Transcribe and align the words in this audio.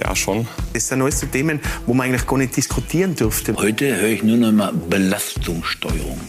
Ja, 0.00 0.16
schon. 0.16 0.46
Das 0.72 0.88
sind 0.88 1.02
alles 1.02 1.20
so 1.20 1.26
Themen, 1.26 1.60
wo 1.86 1.92
man 1.92 2.06
eigentlich 2.06 2.26
gar 2.26 2.38
nicht 2.38 2.56
diskutieren 2.56 3.14
dürfte. 3.14 3.54
Heute 3.56 3.96
höre 3.96 4.08
ich 4.08 4.22
nur 4.22 4.38
noch 4.38 4.52
mal 4.52 4.72
Belastungssteuerung. 4.72 6.20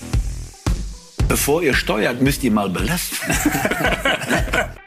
Bevor 1.28 1.64
ihr 1.64 1.74
steuert, 1.74 2.22
müsst 2.22 2.44
ihr 2.44 2.52
mal 2.52 2.70
belasten. 2.70 3.32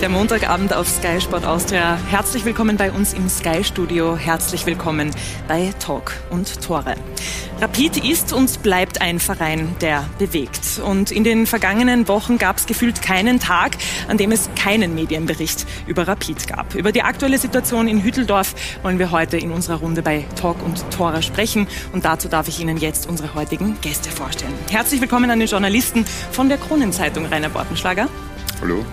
Der 0.00 0.08
Montagabend 0.10 0.74
auf 0.74 0.88
Sky 0.88 1.20
Sport 1.20 1.46
Austria. 1.46 1.96
Herzlich 2.10 2.44
willkommen 2.44 2.76
bei 2.76 2.92
uns 2.92 3.14
im 3.14 3.28
Sky 3.28 3.64
Studio. 3.64 4.16
Herzlich 4.16 4.66
willkommen 4.66 5.10
bei 5.48 5.72
Talk 5.78 6.12
und 6.30 6.60
Tore. 6.60 6.94
Rapid 7.60 8.04
ist 8.04 8.32
und 8.32 8.62
bleibt 8.62 9.00
ein 9.00 9.18
Verein, 9.18 9.74
der 9.80 10.04
bewegt. 10.18 10.80
Und 10.84 11.10
in 11.10 11.24
den 11.24 11.46
vergangenen 11.46 12.06
Wochen 12.08 12.36
gab 12.36 12.58
es 12.58 12.66
gefühlt 12.66 13.00
keinen 13.00 13.40
Tag, 13.40 13.76
an 14.08 14.18
dem 14.18 14.32
es 14.32 14.50
keinen 14.56 14.94
Medienbericht 14.94 15.64
über 15.86 16.06
Rapid 16.06 16.48
gab. 16.48 16.74
Über 16.74 16.92
die 16.92 17.02
aktuelle 17.02 17.38
Situation 17.38 17.88
in 17.88 18.02
Hütteldorf 18.02 18.54
wollen 18.82 18.98
wir 18.98 19.10
heute 19.10 19.38
in 19.38 19.52
unserer 19.52 19.76
Runde 19.76 20.02
bei 20.02 20.24
Talk 20.38 20.62
und 20.62 20.90
Tore 20.90 21.22
sprechen. 21.22 21.66
Und 21.92 22.04
dazu 22.04 22.28
darf 22.28 22.48
ich 22.48 22.60
Ihnen 22.60 22.76
jetzt 22.76 23.08
unsere 23.08 23.34
heutigen 23.34 23.80
Gäste 23.80 24.10
vorstellen. 24.10 24.54
Herzlich 24.70 25.00
willkommen 25.00 25.30
an 25.30 25.38
den 25.38 25.48
Journalisten 25.48 26.04
von 26.32 26.48
der 26.48 26.58
Kronenzeitung 26.58 27.26
Rainer 27.26 27.48
Bortenschlager. 27.48 28.08
Hallo. 28.60 28.84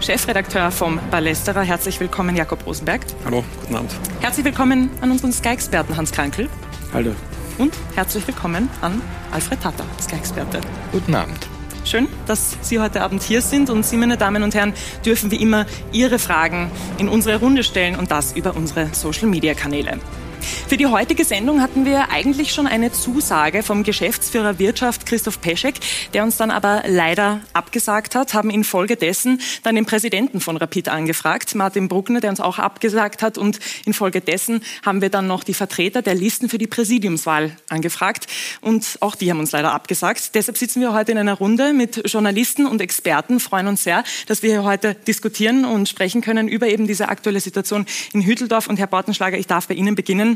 Chefredakteur 0.00 0.70
vom 0.70 0.98
Ballesterer. 1.10 1.60
Herzlich 1.60 2.00
willkommen, 2.00 2.34
Jakob 2.34 2.66
Rosenberg. 2.66 3.02
Hallo, 3.26 3.44
guten 3.60 3.76
Abend. 3.76 3.94
Herzlich 4.20 4.46
willkommen 4.46 4.88
an 5.02 5.10
unseren 5.10 5.30
Sky-Experten 5.30 5.96
Hans 5.96 6.10
Krankel. 6.10 6.48
Hallo. 6.94 7.14
Und 7.58 7.74
herzlich 7.94 8.26
willkommen 8.26 8.70
an 8.80 9.02
Alfred 9.30 9.62
Tata, 9.62 9.84
Sky-Experte. 10.00 10.62
Guten 10.90 11.14
Abend. 11.14 11.36
Schön, 11.84 12.08
dass 12.26 12.56
Sie 12.62 12.78
heute 12.78 13.02
Abend 13.02 13.22
hier 13.22 13.42
sind 13.42 13.68
und 13.68 13.84
Sie, 13.84 13.96
meine 13.96 14.16
Damen 14.16 14.42
und 14.42 14.54
Herren, 14.54 14.72
dürfen 15.04 15.30
wie 15.30 15.36
immer 15.36 15.66
Ihre 15.92 16.18
Fragen 16.18 16.70
in 16.96 17.08
unsere 17.08 17.38
Runde 17.38 17.62
stellen 17.62 17.96
und 17.96 18.10
das 18.10 18.32
über 18.32 18.56
unsere 18.56 18.88
Social-Media-Kanäle. 18.94 19.98
Für 20.40 20.76
die 20.76 20.86
heutige 20.86 21.24
Sendung 21.24 21.60
hatten 21.60 21.84
wir 21.84 22.10
eigentlich 22.10 22.52
schon 22.52 22.66
eine 22.66 22.92
Zusage 22.92 23.62
vom 23.62 23.82
Geschäftsführer 23.82 24.58
Wirtschaft 24.58 25.06
Christoph 25.06 25.40
Peschek, 25.40 25.74
der 26.14 26.22
uns 26.22 26.36
dann 26.36 26.50
aber 26.50 26.82
leider 26.86 27.40
abgesagt 27.52 28.14
hat, 28.14 28.34
haben 28.34 28.50
infolgedessen 28.50 29.40
dann 29.62 29.74
den 29.74 29.86
Präsidenten 29.86 30.40
von 30.40 30.56
Rapid 30.56 30.88
angefragt, 30.88 31.54
Martin 31.54 31.88
Bruckner, 31.88 32.20
der 32.20 32.30
uns 32.30 32.40
auch 32.40 32.58
abgesagt 32.58 33.22
hat 33.22 33.38
und 33.38 33.58
infolgedessen 33.84 34.62
haben 34.84 35.02
wir 35.02 35.10
dann 35.10 35.26
noch 35.26 35.44
die 35.44 35.54
Vertreter 35.54 36.02
der 36.02 36.14
Listen 36.14 36.48
für 36.48 36.58
die 36.58 36.66
Präsidiumswahl 36.66 37.56
angefragt 37.68 38.26
und 38.60 38.98
auch 39.00 39.14
die 39.14 39.30
haben 39.30 39.40
uns 39.40 39.52
leider 39.52 39.72
abgesagt. 39.72 40.34
Deshalb 40.34 40.56
sitzen 40.56 40.80
wir 40.80 40.92
heute 40.92 41.12
in 41.12 41.18
einer 41.18 41.34
Runde 41.34 41.72
mit 41.72 42.10
Journalisten 42.10 42.66
und 42.66 42.80
Experten, 42.80 43.40
freuen 43.40 43.66
uns 43.66 43.84
sehr, 43.84 44.04
dass 44.26 44.42
wir 44.42 44.50
hier 44.50 44.64
heute 44.64 44.94
diskutieren 44.94 45.64
und 45.64 45.88
sprechen 45.88 46.20
können 46.20 46.48
über 46.48 46.68
eben 46.68 46.86
diese 46.86 47.08
aktuelle 47.08 47.40
Situation 47.40 47.86
in 48.12 48.22
Hütteldorf 48.22 48.68
und 48.68 48.78
Herr 48.78 48.86
Bortenschlager, 48.86 49.38
ich 49.38 49.46
darf 49.46 49.68
bei 49.68 49.74
Ihnen 49.74 49.94
beginnen. 49.94 50.29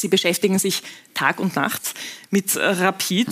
Sie 0.00 0.08
beschäftigen 0.08 0.58
sich 0.58 0.82
Tag 1.14 1.40
und 1.40 1.56
Nacht 1.56 1.94
mit 2.30 2.56
Rapid. 2.56 3.28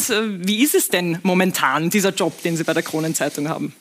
Wie 0.47 0.63
ist 0.63 0.75
es 0.75 0.89
denn 0.89 1.19
momentan, 1.23 1.91
dieser 1.91 2.11
Job, 2.11 2.43
den 2.43 2.57
Sie 2.57 2.65
bei 2.65 2.75
der 2.75 2.83
Kronenzeitung 2.83 3.49
haben? 3.49 3.75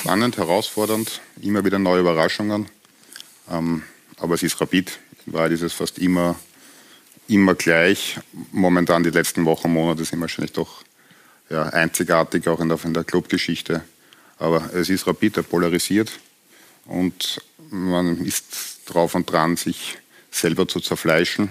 Spannend, 0.00 0.36
herausfordernd, 0.36 1.20
immer 1.40 1.64
wieder 1.64 1.78
neue 1.78 2.00
Überraschungen. 2.00 2.66
Ähm, 3.50 3.82
aber 4.18 4.34
es 4.34 4.42
ist 4.42 4.60
Rapid. 4.60 4.98
Wahrheit 5.26 5.52
ist 5.52 5.62
es 5.62 5.72
fast 5.72 5.98
immer, 5.98 6.36
immer 7.28 7.54
gleich. 7.54 8.18
Momentan 8.52 9.02
die 9.02 9.10
letzten 9.10 9.44
Wochen, 9.44 9.72
Monate 9.72 10.04
sind 10.04 10.20
wahrscheinlich 10.20 10.52
doch 10.52 10.82
ja, 11.50 11.64
einzigartig, 11.64 12.46
auch 12.48 12.60
in 12.60 12.68
der, 12.68 12.78
in 12.84 12.94
der 12.94 13.04
Clubgeschichte. 13.04 13.84
Aber 14.38 14.74
es 14.74 14.88
ist 14.88 15.06
Rapid, 15.06 15.38
er 15.38 15.42
polarisiert. 15.42 16.12
Und 16.84 17.40
man 17.70 18.24
ist 18.24 18.80
drauf 18.86 19.14
und 19.14 19.30
dran, 19.30 19.56
sich 19.56 19.98
selber 20.36 20.68
zu 20.68 20.80
zerfleischen. 20.80 21.50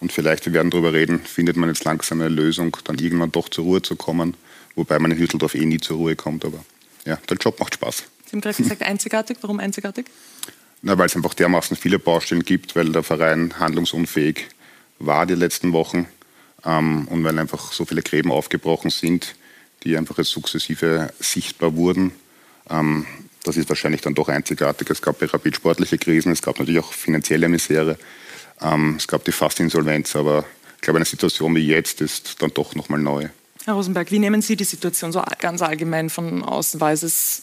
Und 0.00 0.12
vielleicht, 0.12 0.46
wir 0.46 0.52
werden 0.52 0.70
darüber 0.70 0.92
reden, 0.92 1.20
findet 1.20 1.56
man 1.56 1.68
jetzt 1.68 1.84
langsam 1.84 2.20
eine 2.20 2.28
Lösung, 2.28 2.76
dann 2.84 2.98
irgendwann 2.98 3.32
doch 3.32 3.48
zur 3.48 3.64
Ruhe 3.64 3.82
zu 3.82 3.96
kommen. 3.96 4.34
Wobei 4.76 4.98
man 4.98 5.10
in 5.10 5.18
Hütteldorf 5.18 5.54
eh 5.54 5.64
nie 5.64 5.78
zur 5.78 5.96
Ruhe 5.96 6.14
kommt. 6.14 6.44
Aber 6.44 6.64
ja, 7.04 7.16
der 7.28 7.36
Job 7.36 7.58
macht 7.58 7.74
Spaß. 7.74 8.04
Sie 8.26 8.32
haben 8.32 8.40
gerade 8.40 8.62
gesagt, 8.62 8.82
einzigartig. 8.82 9.38
Warum 9.40 9.58
einzigartig? 9.58 10.06
Na, 10.82 10.96
weil 10.96 11.06
es 11.06 11.16
einfach 11.16 11.34
dermaßen 11.34 11.76
viele 11.76 11.98
Baustellen 11.98 12.44
gibt, 12.44 12.76
weil 12.76 12.92
der 12.92 13.02
Verein 13.02 13.58
handlungsunfähig 13.58 14.46
war 15.00 15.26
die 15.26 15.34
letzten 15.34 15.72
Wochen 15.72 16.06
ähm, 16.64 17.08
und 17.08 17.24
weil 17.24 17.38
einfach 17.38 17.72
so 17.72 17.84
viele 17.84 18.02
Gräben 18.02 18.30
aufgebrochen 18.30 18.90
sind, 18.90 19.34
die 19.82 19.96
einfach 19.96 20.18
jetzt 20.18 20.30
sukzessive 20.30 21.12
sichtbar 21.18 21.74
wurden. 21.74 22.12
Ähm, 22.70 23.06
das 23.44 23.56
ist 23.56 23.68
wahrscheinlich 23.68 24.02
dann 24.02 24.14
doch 24.14 24.28
einzigartig. 24.28 24.90
Es 24.90 25.02
gab 25.02 25.18
bei 25.18 25.26
Rapid 25.26 25.56
sportliche 25.56 25.98
Krisen, 25.98 26.32
es 26.32 26.42
gab 26.42 26.58
natürlich 26.58 26.80
auch 26.80 26.92
finanzielle 26.92 27.48
Misere, 27.48 27.98
ähm, 28.60 28.96
es 28.98 29.06
gab 29.06 29.24
die 29.24 29.32
Fastinsolvenz, 29.32 30.16
aber 30.16 30.44
ich 30.76 30.82
glaube, 30.82 30.98
eine 30.98 31.06
Situation 31.06 31.54
wie 31.54 31.66
jetzt 31.66 32.00
ist 32.00 32.40
dann 32.40 32.52
doch 32.54 32.74
nochmal 32.74 33.00
neu. 33.00 33.28
Herr 33.64 33.74
Rosenberg, 33.74 34.10
wie 34.10 34.18
nehmen 34.18 34.40
Sie 34.40 34.56
die 34.56 34.64
Situation 34.64 35.12
so 35.12 35.22
ganz 35.40 35.60
allgemein 35.60 36.08
von 36.08 36.42
außen? 36.42 36.80
War 36.80 36.92
es 36.92 37.42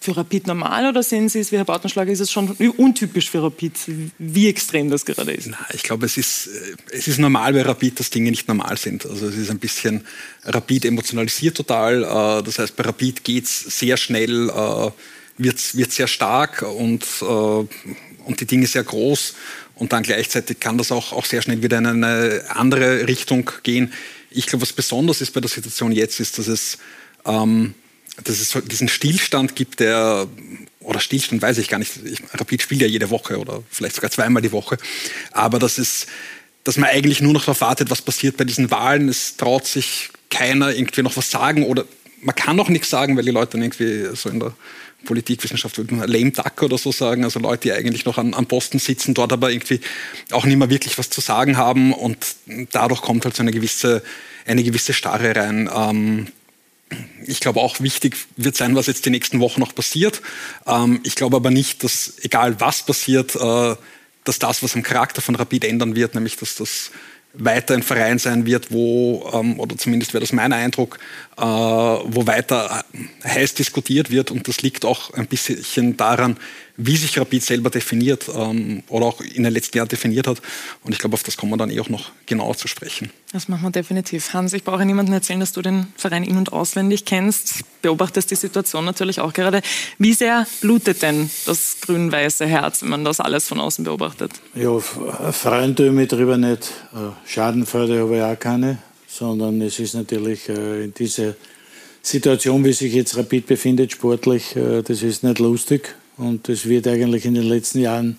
für 0.00 0.16
Rapid 0.16 0.46
normal 0.46 0.88
oder 0.88 1.02
sehen 1.02 1.28
Sie 1.28 1.40
es 1.40 1.50
wie 1.50 1.56
Herr 1.56 1.64
Bautenschlager, 1.64 2.12
ist 2.12 2.20
es 2.20 2.30
schon 2.30 2.50
untypisch 2.76 3.30
für 3.30 3.42
Rapid, 3.42 3.72
wie 4.18 4.48
extrem 4.48 4.90
das 4.90 5.04
gerade 5.04 5.32
ist? 5.32 5.48
Na, 5.48 5.58
ich 5.74 5.82
glaube, 5.82 6.06
es 6.06 6.16
ist, 6.16 6.46
äh, 6.46 6.96
es 6.96 7.08
ist 7.08 7.18
normal 7.18 7.52
bei 7.52 7.62
Rapid, 7.62 7.98
dass 7.98 8.10
Dinge 8.10 8.30
nicht 8.30 8.46
normal 8.46 8.76
sind. 8.78 9.04
Also 9.06 9.26
es 9.26 9.36
ist 9.36 9.50
ein 9.50 9.58
bisschen, 9.58 10.06
Rapid 10.44 10.84
emotionalisiert 10.84 11.56
total. 11.56 12.04
Äh, 12.04 12.42
das 12.44 12.60
heißt, 12.60 12.76
bei 12.76 12.84
Rapid 12.84 13.24
geht 13.24 13.44
es 13.44 13.60
sehr 13.60 13.96
schnell, 13.96 14.50
äh, 14.50 14.90
wird, 15.36 15.76
wird 15.76 15.92
sehr 15.92 16.08
stark 16.08 16.62
und, 16.62 17.22
und 17.22 18.40
die 18.40 18.44
Dinge 18.44 18.66
sehr 18.66 18.82
groß. 18.82 19.34
Und 19.78 19.92
dann 19.92 20.02
gleichzeitig 20.02 20.60
kann 20.60 20.76
das 20.76 20.92
auch, 20.92 21.12
auch 21.12 21.24
sehr 21.24 21.40
schnell 21.42 21.62
wieder 21.62 21.78
in 21.78 21.86
eine 21.86 22.44
andere 22.48 23.06
Richtung 23.06 23.50
gehen. 23.62 23.92
Ich 24.30 24.46
glaube, 24.46 24.62
was 24.62 24.72
besonders 24.72 25.20
ist 25.20 25.32
bei 25.32 25.40
der 25.40 25.48
Situation 25.48 25.92
jetzt, 25.92 26.20
ist, 26.20 26.38
dass 26.38 26.48
es 26.48 26.78
ähm, 27.24 27.74
dass 28.24 28.40
es 28.40 28.56
diesen 28.66 28.88
Stillstand 28.88 29.54
gibt, 29.54 29.80
der, 29.80 30.26
oder 30.80 31.00
Stillstand 31.00 31.40
weiß 31.40 31.58
ich 31.58 31.68
gar 31.68 31.78
nicht, 31.78 31.92
ich, 32.04 32.20
Rapid 32.34 32.62
spielt 32.62 32.80
ja 32.80 32.86
jede 32.86 33.10
Woche 33.10 33.38
oder 33.38 33.62
vielleicht 33.70 33.96
sogar 33.96 34.10
zweimal 34.10 34.42
die 34.42 34.52
Woche, 34.52 34.76
aber 35.30 35.58
das 35.58 35.78
ist, 35.78 36.06
dass 36.64 36.76
man 36.76 36.90
eigentlich 36.90 37.20
nur 37.20 37.32
noch 37.32 37.42
darauf 37.42 37.60
wartet, 37.60 37.90
was 37.90 38.02
passiert 38.02 38.36
bei 38.36 38.44
diesen 38.44 38.70
Wahlen. 38.70 39.08
Es 39.08 39.36
traut 39.36 39.66
sich 39.66 40.10
keiner 40.28 40.74
irgendwie 40.74 41.02
noch 41.02 41.16
was 41.16 41.30
sagen 41.30 41.64
oder 41.64 41.84
man 42.20 42.34
kann 42.34 42.56
noch 42.56 42.68
nichts 42.68 42.90
sagen, 42.90 43.16
weil 43.16 43.24
die 43.24 43.30
Leute 43.30 43.52
dann 43.52 43.62
irgendwie 43.62 44.14
so 44.14 44.28
in 44.28 44.40
der 44.40 44.52
Politikwissenschaft 45.04 45.78
würde 45.78 45.94
man 45.94 46.08
lame 46.08 46.32
duck 46.32 46.62
oder 46.62 46.76
so 46.76 46.90
sagen, 46.92 47.24
also 47.24 47.38
Leute, 47.38 47.68
die 47.68 47.72
eigentlich 47.72 48.04
noch 48.04 48.18
an, 48.18 48.34
am 48.34 48.46
Posten 48.46 48.78
sitzen, 48.78 49.14
dort 49.14 49.32
aber 49.32 49.50
irgendwie 49.50 49.80
auch 50.32 50.44
nicht 50.44 50.56
mehr 50.56 50.70
wirklich 50.70 50.98
was 50.98 51.08
zu 51.08 51.20
sagen 51.20 51.56
haben 51.56 51.92
und 51.92 52.18
dadurch 52.72 53.00
kommt 53.00 53.24
halt 53.24 53.36
so 53.36 53.42
eine 53.42 53.52
gewisse, 53.52 54.02
eine 54.46 54.62
gewisse 54.64 54.92
Starre 54.92 55.36
rein. 55.36 55.70
Ähm, 55.74 56.26
ich 57.26 57.40
glaube 57.40 57.60
auch 57.60 57.80
wichtig 57.80 58.16
wird 58.36 58.56
sein, 58.56 58.74
was 58.74 58.86
jetzt 58.86 59.04
die 59.06 59.10
nächsten 59.10 59.40
Wochen 59.40 59.60
noch 59.60 59.74
passiert. 59.74 60.20
Ähm, 60.66 61.00
ich 61.04 61.14
glaube 61.14 61.36
aber 61.36 61.50
nicht, 61.50 61.84
dass 61.84 62.14
egal 62.22 62.60
was 62.60 62.84
passiert, 62.84 63.36
äh, 63.36 63.76
dass 64.24 64.38
das, 64.38 64.62
was 64.62 64.74
am 64.74 64.82
Charakter 64.82 65.22
von 65.22 65.36
Rapid 65.36 65.64
ändern 65.64 65.96
wird, 65.96 66.14
nämlich 66.14 66.36
dass 66.36 66.56
das 66.56 66.90
weiter 67.38 67.74
ein 67.74 67.82
Verein 67.82 68.18
sein 68.18 68.46
wird, 68.46 68.70
wo, 68.70 69.30
ähm, 69.32 69.58
oder 69.60 69.76
zumindest 69.76 70.12
wäre 70.12 70.20
das 70.20 70.32
mein 70.32 70.52
Eindruck, 70.52 70.98
äh, 71.36 71.42
wo 71.42 72.26
weiter 72.26 72.84
heiß 73.24 73.54
diskutiert 73.54 74.10
wird. 74.10 74.30
Und 74.30 74.48
das 74.48 74.62
liegt 74.62 74.84
auch 74.84 75.12
ein 75.14 75.26
bisschen 75.26 75.96
daran, 75.96 76.36
wie 76.80 76.96
sich 76.96 77.18
Rapid 77.18 77.42
selber 77.42 77.70
definiert 77.70 78.30
ähm, 78.32 78.84
oder 78.88 79.06
auch 79.06 79.20
in 79.20 79.42
den 79.42 79.52
letzten 79.52 79.76
Jahren 79.76 79.88
definiert 79.88 80.28
hat. 80.28 80.40
Und 80.84 80.92
ich 80.92 81.00
glaube, 81.00 81.14
auf 81.14 81.24
das 81.24 81.36
kommen 81.36 81.50
wir 81.50 81.56
dann 81.56 81.70
eh 81.70 81.80
auch 81.80 81.88
noch 81.88 82.12
genauer 82.24 82.56
zu 82.56 82.68
sprechen. 82.68 83.10
Das 83.32 83.48
machen 83.48 83.64
wir 83.64 83.70
definitiv. 83.70 84.32
Hans, 84.32 84.52
ich 84.52 84.62
brauche 84.62 84.86
niemandem 84.86 85.12
erzählen, 85.12 85.40
dass 85.40 85.52
du 85.52 85.60
den 85.60 85.88
Verein 85.96 86.22
in- 86.22 86.36
und 86.36 86.52
auswendig 86.52 87.04
kennst, 87.04 87.64
beobachtest 87.82 88.30
die 88.30 88.36
Situation 88.36 88.84
natürlich 88.84 89.18
auch 89.18 89.32
gerade. 89.32 89.60
Wie 89.98 90.12
sehr 90.12 90.46
blutet 90.60 91.02
denn 91.02 91.28
das 91.46 91.78
grün-weiße 91.80 92.46
Herz, 92.46 92.82
wenn 92.82 92.90
man 92.90 93.04
das 93.04 93.18
alles 93.18 93.48
von 93.48 93.58
außen 93.58 93.84
beobachtet? 93.84 94.30
Ja, 94.54 94.78
freuen 94.78 95.74
tue 95.74 95.88
ich 95.88 95.92
mich 95.92 96.08
darüber 96.08 96.38
nicht. 96.38 96.72
Äh, 96.94 97.28
Schadenfreude 97.28 98.02
habe 98.02 98.16
ich 98.18 98.22
auch 98.22 98.38
keine, 98.38 98.78
sondern 99.08 99.60
es 99.62 99.80
ist 99.80 99.94
natürlich 99.94 100.48
äh, 100.48 100.84
in 100.84 100.94
dieser 100.94 101.34
Situation, 102.02 102.64
wie 102.64 102.72
sich 102.72 102.94
jetzt 102.94 103.16
Rapid 103.16 103.48
befindet, 103.48 103.90
sportlich, 103.90 104.54
äh, 104.54 104.82
das 104.82 105.02
ist 105.02 105.24
nicht 105.24 105.40
lustig. 105.40 105.96
Und 106.18 106.48
es 106.48 106.66
wird 106.66 106.86
eigentlich 106.86 107.24
in 107.24 107.34
den 107.34 107.44
letzten 107.44 107.80
Jahren, 107.80 108.18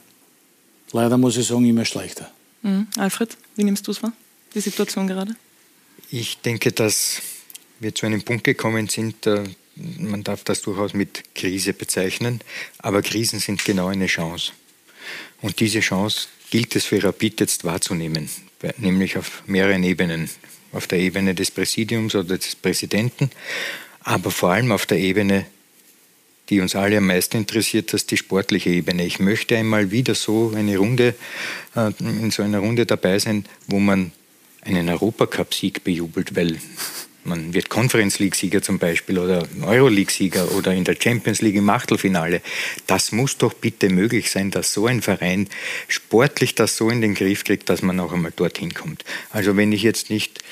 leider 0.92 1.18
muss 1.18 1.38
ich 1.38 1.48
sagen, 1.48 1.66
immer 1.66 1.86
schlechter. 1.86 2.32
Mhm. 2.62 2.88
Alfred, 2.98 3.38
wie 3.56 3.64
nimmst 3.64 3.88
du 3.88 3.92
es 3.92 4.02
wahr, 4.02 4.14
die 4.56 4.62
Situation 4.62 5.08
gerade? 5.08 5.36
Ich 6.10 6.40
denke, 6.40 6.72
dass 6.72 7.22
wir 7.80 7.94
zu 7.94 8.06
einem 8.06 8.24
Punkt 8.24 8.46
gekommen 8.46 8.88
sind, 8.88 9.28
äh, 9.28 9.44
man 9.76 10.24
darf 10.24 10.44
das 10.44 10.62
durchaus 10.62 10.94
mit 10.94 11.36
Krise 11.36 11.74
bezeichnen, 11.74 12.42
aber 12.80 13.02
Krisen 13.02 13.40
sind 13.40 13.64
genau 13.64 13.88
eine 13.88 14.08
Chance. 14.08 14.54
Und 15.42 15.60
diese 15.60 15.80
Chance 15.80 16.28
gilt 16.50 16.76
es 16.76 16.86
für 16.86 17.04
Rapid 17.04 17.40
jetzt 17.40 17.64
wahrzunehmen, 17.64 18.30
nämlich 18.78 19.18
auf 19.18 19.44
mehreren 19.46 19.84
Ebenen. 19.84 20.30
Auf 20.72 20.86
der 20.86 21.00
Ebene 21.00 21.34
des 21.34 21.50
Präsidiums 21.50 22.14
oder 22.14 22.38
des 22.38 22.56
Präsidenten, 22.56 23.32
aber 24.02 24.30
vor 24.30 24.52
allem 24.52 24.72
auf 24.72 24.86
der 24.86 25.00
Ebene, 25.00 25.48
die 26.50 26.62
uns 26.62 26.76
alle 26.76 26.98
am 26.98 27.08
meisten 27.08 27.38
interessiert, 27.38 27.94
das 27.94 28.02
ist 28.02 28.12
die 28.12 28.18
sportliche 28.18 28.70
Ebene. 28.70 29.06
Ich 29.06 29.20
möchte 29.20 29.58
einmal 29.58 29.92
wieder 29.92 30.16
so 30.16 30.54
eine 30.56 30.78
Runde, 30.78 31.16
äh, 31.76 31.92
in 32.00 32.32
so 32.32 32.44
einer 32.44 32.60
Runde 32.60 32.86
dabei 32.86 33.20
sein, 33.20 33.46
wo 33.68 33.80
man 33.80 34.12
einen 34.62 34.90
Europacup-Sieg 34.90 35.84
bejubelt, 35.84 36.36
weil 36.36 36.58
man 37.24 37.54
wird 37.54 37.70
Conference 37.70 38.20
League-Sieger 38.20 38.62
zum 38.62 38.80
Beispiel 38.80 39.20
oder 39.20 39.48
Euroleague-Sieger 39.62 40.52
oder 40.54 40.74
in 40.74 40.84
der 40.84 40.96
Champions 41.00 41.42
League 41.42 41.56
im 41.56 41.70
Achtelfinale. 41.70 42.42
Das 42.88 43.12
muss 43.12 43.38
doch 43.38 43.54
bitte 43.54 43.90
möglich 43.90 44.32
sein, 44.32 44.52
dass 44.52 44.74
so 44.74 44.88
ein 44.88 45.02
Verein 45.02 45.48
sportlich 45.88 46.56
das 46.56 46.76
so 46.78 46.90
in 46.90 47.02
den 47.02 47.16
Griff 47.16 47.44
kriegt, 47.44 47.70
dass 47.70 47.82
man 47.82 48.00
auch 48.00 48.14
einmal 48.14 48.32
dorthin 48.36 48.74
kommt. 48.74 49.04
Also 49.30 49.58
wenn 49.58 49.72
ich 49.72 49.84
jetzt 49.84 50.10
nicht 50.10 50.44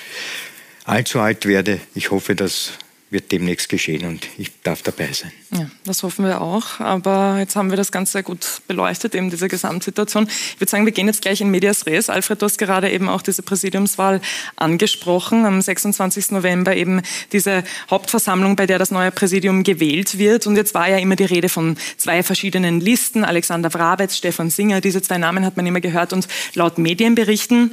allzu 0.83 1.19
alt 1.19 1.45
werde, 1.45 1.79
ich 1.95 2.11
hoffe, 2.11 2.35
dass 2.35 2.73
wird 3.09 3.31
demnächst 3.31 3.69
geschehen 3.69 4.05
und 4.05 4.27
ich 4.37 4.51
darf 4.63 4.81
dabei 4.81 5.11
sein. 5.13 5.31
Ja, 5.51 5.69
das 5.85 6.03
hoffen 6.03 6.25
wir 6.25 6.41
auch. 6.41 6.81
Aber 6.81 7.37
jetzt 7.39 7.55
haben 7.55 7.69
wir 7.69 7.77
das 7.77 7.91
Ganze 7.91 8.13
sehr 8.13 8.23
gut 8.23 8.61
beleuchtet, 8.67 9.15
eben 9.15 9.29
diese 9.29 9.47
Gesamtsituation. 9.47 10.27
Ich 10.27 10.59
würde 10.59 10.69
sagen, 10.69 10.85
wir 10.85 10.91
gehen 10.91 11.07
jetzt 11.07 11.21
gleich 11.21 11.39
in 11.39 11.49
Medias 11.49 11.85
Res. 11.85 12.09
Alfred, 12.09 12.41
du 12.41 12.45
hast 12.45 12.57
gerade 12.57 12.91
eben 12.91 13.07
auch 13.07 13.21
diese 13.21 13.43
Präsidiumswahl 13.43 14.19
angesprochen. 14.57 15.45
Am 15.45 15.61
26. 15.61 16.31
November 16.31 16.75
eben 16.75 17.01
diese 17.31 17.63
Hauptversammlung, 17.89 18.57
bei 18.57 18.65
der 18.65 18.77
das 18.77 18.91
neue 18.91 19.11
Präsidium 19.11 19.63
gewählt 19.63 20.17
wird. 20.17 20.45
Und 20.45 20.57
jetzt 20.57 20.73
war 20.73 20.89
ja 20.89 20.97
immer 20.97 21.15
die 21.15 21.25
Rede 21.25 21.47
von 21.47 21.77
zwei 21.95 22.23
verschiedenen 22.23 22.81
Listen. 22.81 23.23
Alexander 23.23 23.73
Wrabetz, 23.73 24.17
Stefan 24.17 24.49
Singer. 24.49 24.81
Diese 24.81 25.01
zwei 25.01 25.17
Namen 25.17 25.45
hat 25.45 25.55
man 25.55 25.65
immer 25.65 25.81
gehört. 25.81 26.11
Und 26.11 26.27
laut 26.55 26.77
Medienberichten 26.77 27.71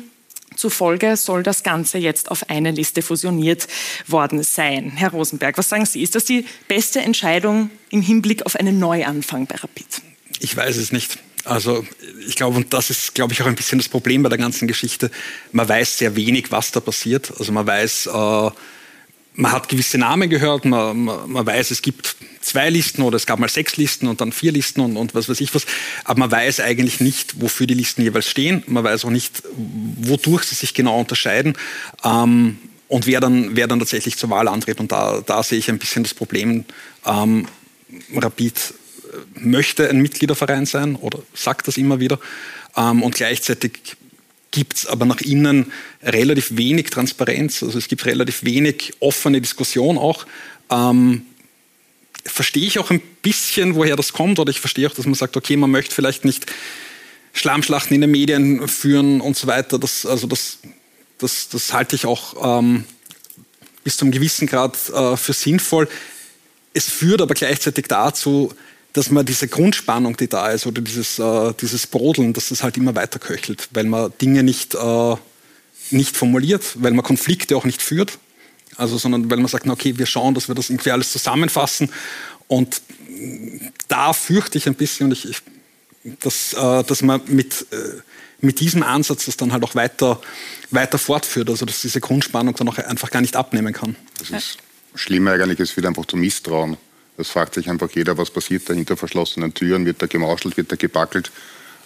Zufolge 0.56 1.16
soll 1.16 1.42
das 1.42 1.62
Ganze 1.62 1.98
jetzt 1.98 2.30
auf 2.30 2.48
eine 2.50 2.70
Liste 2.70 3.02
fusioniert 3.02 3.66
worden 4.06 4.42
sein. 4.42 4.92
Herr 4.94 5.10
Rosenberg, 5.10 5.58
was 5.58 5.68
sagen 5.68 5.86
Sie? 5.86 6.02
Ist 6.02 6.14
das 6.14 6.24
die 6.24 6.44
beste 6.68 7.00
Entscheidung 7.00 7.70
im 7.90 8.02
Hinblick 8.02 8.44
auf 8.46 8.56
einen 8.56 8.78
Neuanfang 8.78 9.46
bei 9.46 9.56
Rapid? 9.56 9.86
Ich 10.40 10.56
weiß 10.56 10.76
es 10.76 10.92
nicht. 10.92 11.18
Also 11.44 11.84
ich 12.26 12.36
glaube, 12.36 12.56
und 12.56 12.72
das 12.72 12.90
ist, 12.90 13.14
glaube 13.14 13.34
ich, 13.34 13.42
auch 13.42 13.46
ein 13.46 13.54
bisschen 13.54 13.78
das 13.78 13.88
Problem 13.88 14.22
bei 14.22 14.30
der 14.30 14.38
ganzen 14.38 14.66
Geschichte. 14.66 15.10
Man 15.52 15.68
weiß 15.68 15.98
sehr 15.98 16.16
wenig, 16.16 16.50
was 16.50 16.72
da 16.72 16.80
passiert. 16.80 17.32
Also 17.38 17.52
man 17.52 17.66
weiß, 17.66 18.06
äh, 18.06 18.50
man 19.34 19.52
hat 19.52 19.68
gewisse 19.68 19.98
Namen 19.98 20.30
gehört, 20.30 20.64
man, 20.64 20.96
man, 21.04 21.30
man, 21.30 21.46
weiß, 21.46 21.70
es 21.70 21.82
gibt 21.82 22.16
zwei 22.44 22.70
Listen 22.70 23.02
oder 23.02 23.16
es 23.16 23.26
gab 23.26 23.38
mal 23.38 23.48
sechs 23.48 23.76
Listen 23.76 24.06
und 24.06 24.20
dann 24.20 24.32
vier 24.32 24.52
Listen 24.52 24.80
und, 24.80 24.96
und 24.96 25.14
was 25.14 25.28
weiß 25.28 25.40
ich 25.40 25.54
was. 25.54 25.66
Aber 26.04 26.20
man 26.20 26.30
weiß 26.30 26.60
eigentlich 26.60 27.00
nicht, 27.00 27.40
wofür 27.40 27.66
die 27.66 27.74
Listen 27.74 28.02
jeweils 28.02 28.28
stehen. 28.28 28.62
Man 28.66 28.84
weiß 28.84 29.04
auch 29.04 29.10
nicht, 29.10 29.42
wodurch 29.56 30.44
sie 30.44 30.54
sich 30.54 30.74
genau 30.74 30.98
unterscheiden. 31.00 31.56
Ähm, 32.04 32.58
und 32.88 33.06
wer 33.06 33.20
dann, 33.20 33.56
wer 33.56 33.66
dann 33.66 33.78
tatsächlich 33.78 34.16
zur 34.16 34.30
Wahl 34.30 34.46
antritt. 34.46 34.78
Und 34.78 34.92
da, 34.92 35.22
da 35.24 35.42
sehe 35.42 35.58
ich 35.58 35.68
ein 35.68 35.78
bisschen 35.78 36.02
das 36.02 36.14
Problem. 36.14 36.64
Ähm, 37.06 37.48
Rapid 38.14 38.56
äh, 38.56 39.40
möchte 39.40 39.88
ein 39.88 40.00
Mitgliederverein 40.00 40.66
sein 40.66 40.96
oder 40.96 41.20
sagt 41.34 41.66
das 41.66 41.76
immer 41.76 41.98
wieder. 41.98 42.20
Ähm, 42.76 43.02
und 43.02 43.14
gleichzeitig 43.14 43.96
gibt 44.50 44.76
es 44.76 44.86
aber 44.86 45.06
nach 45.06 45.20
innen 45.20 45.72
relativ 46.02 46.56
wenig 46.56 46.90
Transparenz. 46.90 47.62
Also 47.62 47.78
es 47.78 47.88
gibt 47.88 48.06
relativ 48.06 48.44
wenig 48.44 48.92
offene 49.00 49.40
Diskussion 49.40 49.98
auch. 49.98 50.26
Ähm, 50.70 51.22
verstehe 52.26 52.66
ich 52.66 52.78
auch 52.78 52.90
ein 52.90 53.00
bisschen, 53.22 53.74
woher 53.74 53.96
das 53.96 54.12
kommt, 54.12 54.38
oder 54.38 54.50
ich 54.50 54.60
verstehe 54.60 54.88
auch, 54.88 54.94
dass 54.94 55.06
man 55.06 55.14
sagt, 55.14 55.36
okay, 55.36 55.56
man 55.56 55.70
möchte 55.70 55.94
vielleicht 55.94 56.24
nicht 56.24 56.46
Schlammschlachten 57.32 57.94
in 57.94 58.00
den 58.00 58.10
Medien 58.10 58.66
führen 58.68 59.20
und 59.20 59.36
so 59.36 59.46
weiter. 59.46 59.78
Das, 59.78 60.06
also 60.06 60.26
das, 60.26 60.58
das, 61.18 61.48
das 61.48 61.72
halte 61.72 61.96
ich 61.96 62.06
auch 62.06 62.58
ähm, 62.58 62.84
bis 63.82 63.96
zu 63.96 64.04
einem 64.04 64.12
gewissen 64.12 64.46
Grad 64.46 64.76
äh, 64.90 65.16
für 65.16 65.32
sinnvoll. 65.32 65.88
Es 66.72 66.88
führt 66.88 67.20
aber 67.20 67.34
gleichzeitig 67.34 67.86
dazu, 67.86 68.52
dass 68.94 69.10
man 69.10 69.26
diese 69.26 69.48
Grundspannung, 69.48 70.16
die 70.16 70.28
da 70.28 70.50
ist, 70.50 70.66
oder 70.66 70.80
dieses, 70.80 71.18
äh, 71.18 71.52
dieses 71.60 71.86
Brodeln, 71.86 72.32
dass 72.32 72.48
das 72.48 72.62
halt 72.62 72.76
immer 72.76 72.94
weiter 72.94 73.18
köchelt, 73.18 73.68
weil 73.72 73.84
man 73.84 74.12
Dinge 74.20 74.44
nicht, 74.44 74.74
äh, 74.74 75.16
nicht 75.90 76.16
formuliert, 76.16 76.64
weil 76.76 76.92
man 76.92 77.04
Konflikte 77.04 77.56
auch 77.56 77.64
nicht 77.64 77.82
führt, 77.82 78.18
also, 78.76 78.98
sondern 78.98 79.30
weil 79.30 79.38
man 79.38 79.48
sagt, 79.48 79.66
okay, 79.66 79.96
wir 79.98 80.06
schauen, 80.06 80.34
dass 80.34 80.48
wir 80.48 80.54
das 80.54 80.70
irgendwie 80.70 80.90
alles 80.90 81.12
zusammenfassen. 81.12 81.90
Und 82.48 82.82
da 83.88 84.12
fürchte 84.12 84.58
ich 84.58 84.66
ein 84.66 84.74
bisschen, 84.74 85.12
ich, 85.12 85.28
ich, 85.28 85.38
dass, 86.20 86.52
äh, 86.52 86.84
dass 86.84 87.02
man 87.02 87.20
mit, 87.26 87.66
äh, 87.72 88.00
mit 88.40 88.60
diesem 88.60 88.82
Ansatz 88.82 89.26
das 89.26 89.36
dann 89.36 89.52
halt 89.52 89.64
auch 89.64 89.74
weiter, 89.74 90.20
weiter 90.70 90.98
fortführt, 90.98 91.48
also 91.48 91.64
dass 91.64 91.80
diese 91.80 92.00
Grundspannung 92.00 92.54
dann 92.54 92.68
auch 92.68 92.78
einfach 92.78 93.10
gar 93.10 93.20
nicht 93.20 93.36
abnehmen 93.36 93.72
kann. 93.72 93.96
Das 94.18 94.30
ist 94.30 94.58
schlimm 94.94 95.26
eigentlich, 95.28 95.60
es 95.60 95.76
wird 95.76 95.86
einfach 95.86 96.06
zu 96.06 96.16
Misstrauen. 96.16 96.76
Das 97.16 97.28
fragt 97.28 97.54
sich 97.54 97.70
einfach 97.70 97.90
jeder, 97.92 98.18
was 98.18 98.30
passiert 98.30 98.68
da 98.68 98.74
hinter 98.74 98.96
verschlossenen 98.96 99.54
Türen, 99.54 99.86
wird 99.86 100.02
da 100.02 100.06
gemauschelt, 100.06 100.56
wird 100.56 100.72
da 100.72 100.76
gebackelt. 100.76 101.30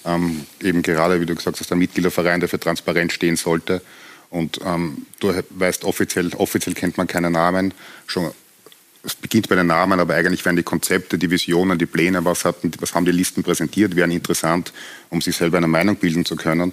Ähm, 0.05 0.47
eben 0.61 0.83
gerade, 0.83 1.21
wie 1.21 1.27
du 1.27 1.35
gesagt 1.35 1.61
hast, 1.61 1.69
der 1.69 1.77
Mitgliederverein, 1.77 2.41
der 2.41 2.49
für 2.49 2.59
Transparenz 2.59 3.13
stehen 3.13 3.37
sollte. 3.37 3.83
Und 4.31 4.61
ähm, 4.65 5.07
du 5.21 5.33
weißt, 5.51 5.85
offiziell, 5.85 6.35
offiziell 6.35 6.75
kennt 6.75 6.97
man 6.99 7.07
keinen 7.07 7.33
Namen. 7.33 7.73
Schon, 8.07 8.31
es 9.03 9.15
beginnt 9.15 9.49
bei 9.49 9.55
den 9.55 9.67
Namen, 9.67 10.01
aber 10.01 10.15
eigentlich 10.15 10.45
werden 10.45 10.57
die 10.57 10.63
Konzepte, 10.63 11.19
die 11.19 11.31
Visionen, 11.31 11.79
die 11.79 11.87
Pläne, 11.87 12.25
was, 12.25 12.45
hatten, 12.45 12.71
was 12.81 12.95
haben 12.95 13.05
die 13.05 13.13
Listen 13.13 13.43
präsentiert, 13.43 13.97
wären 13.97 14.11
interessant, 14.11 14.73
um 15.09 15.21
sich 15.21 15.37
selber 15.37 15.57
eine 15.57 15.69
Meinung 15.69 15.97
bilden 15.97 16.25
zu 16.25 16.37
können. 16.37 16.73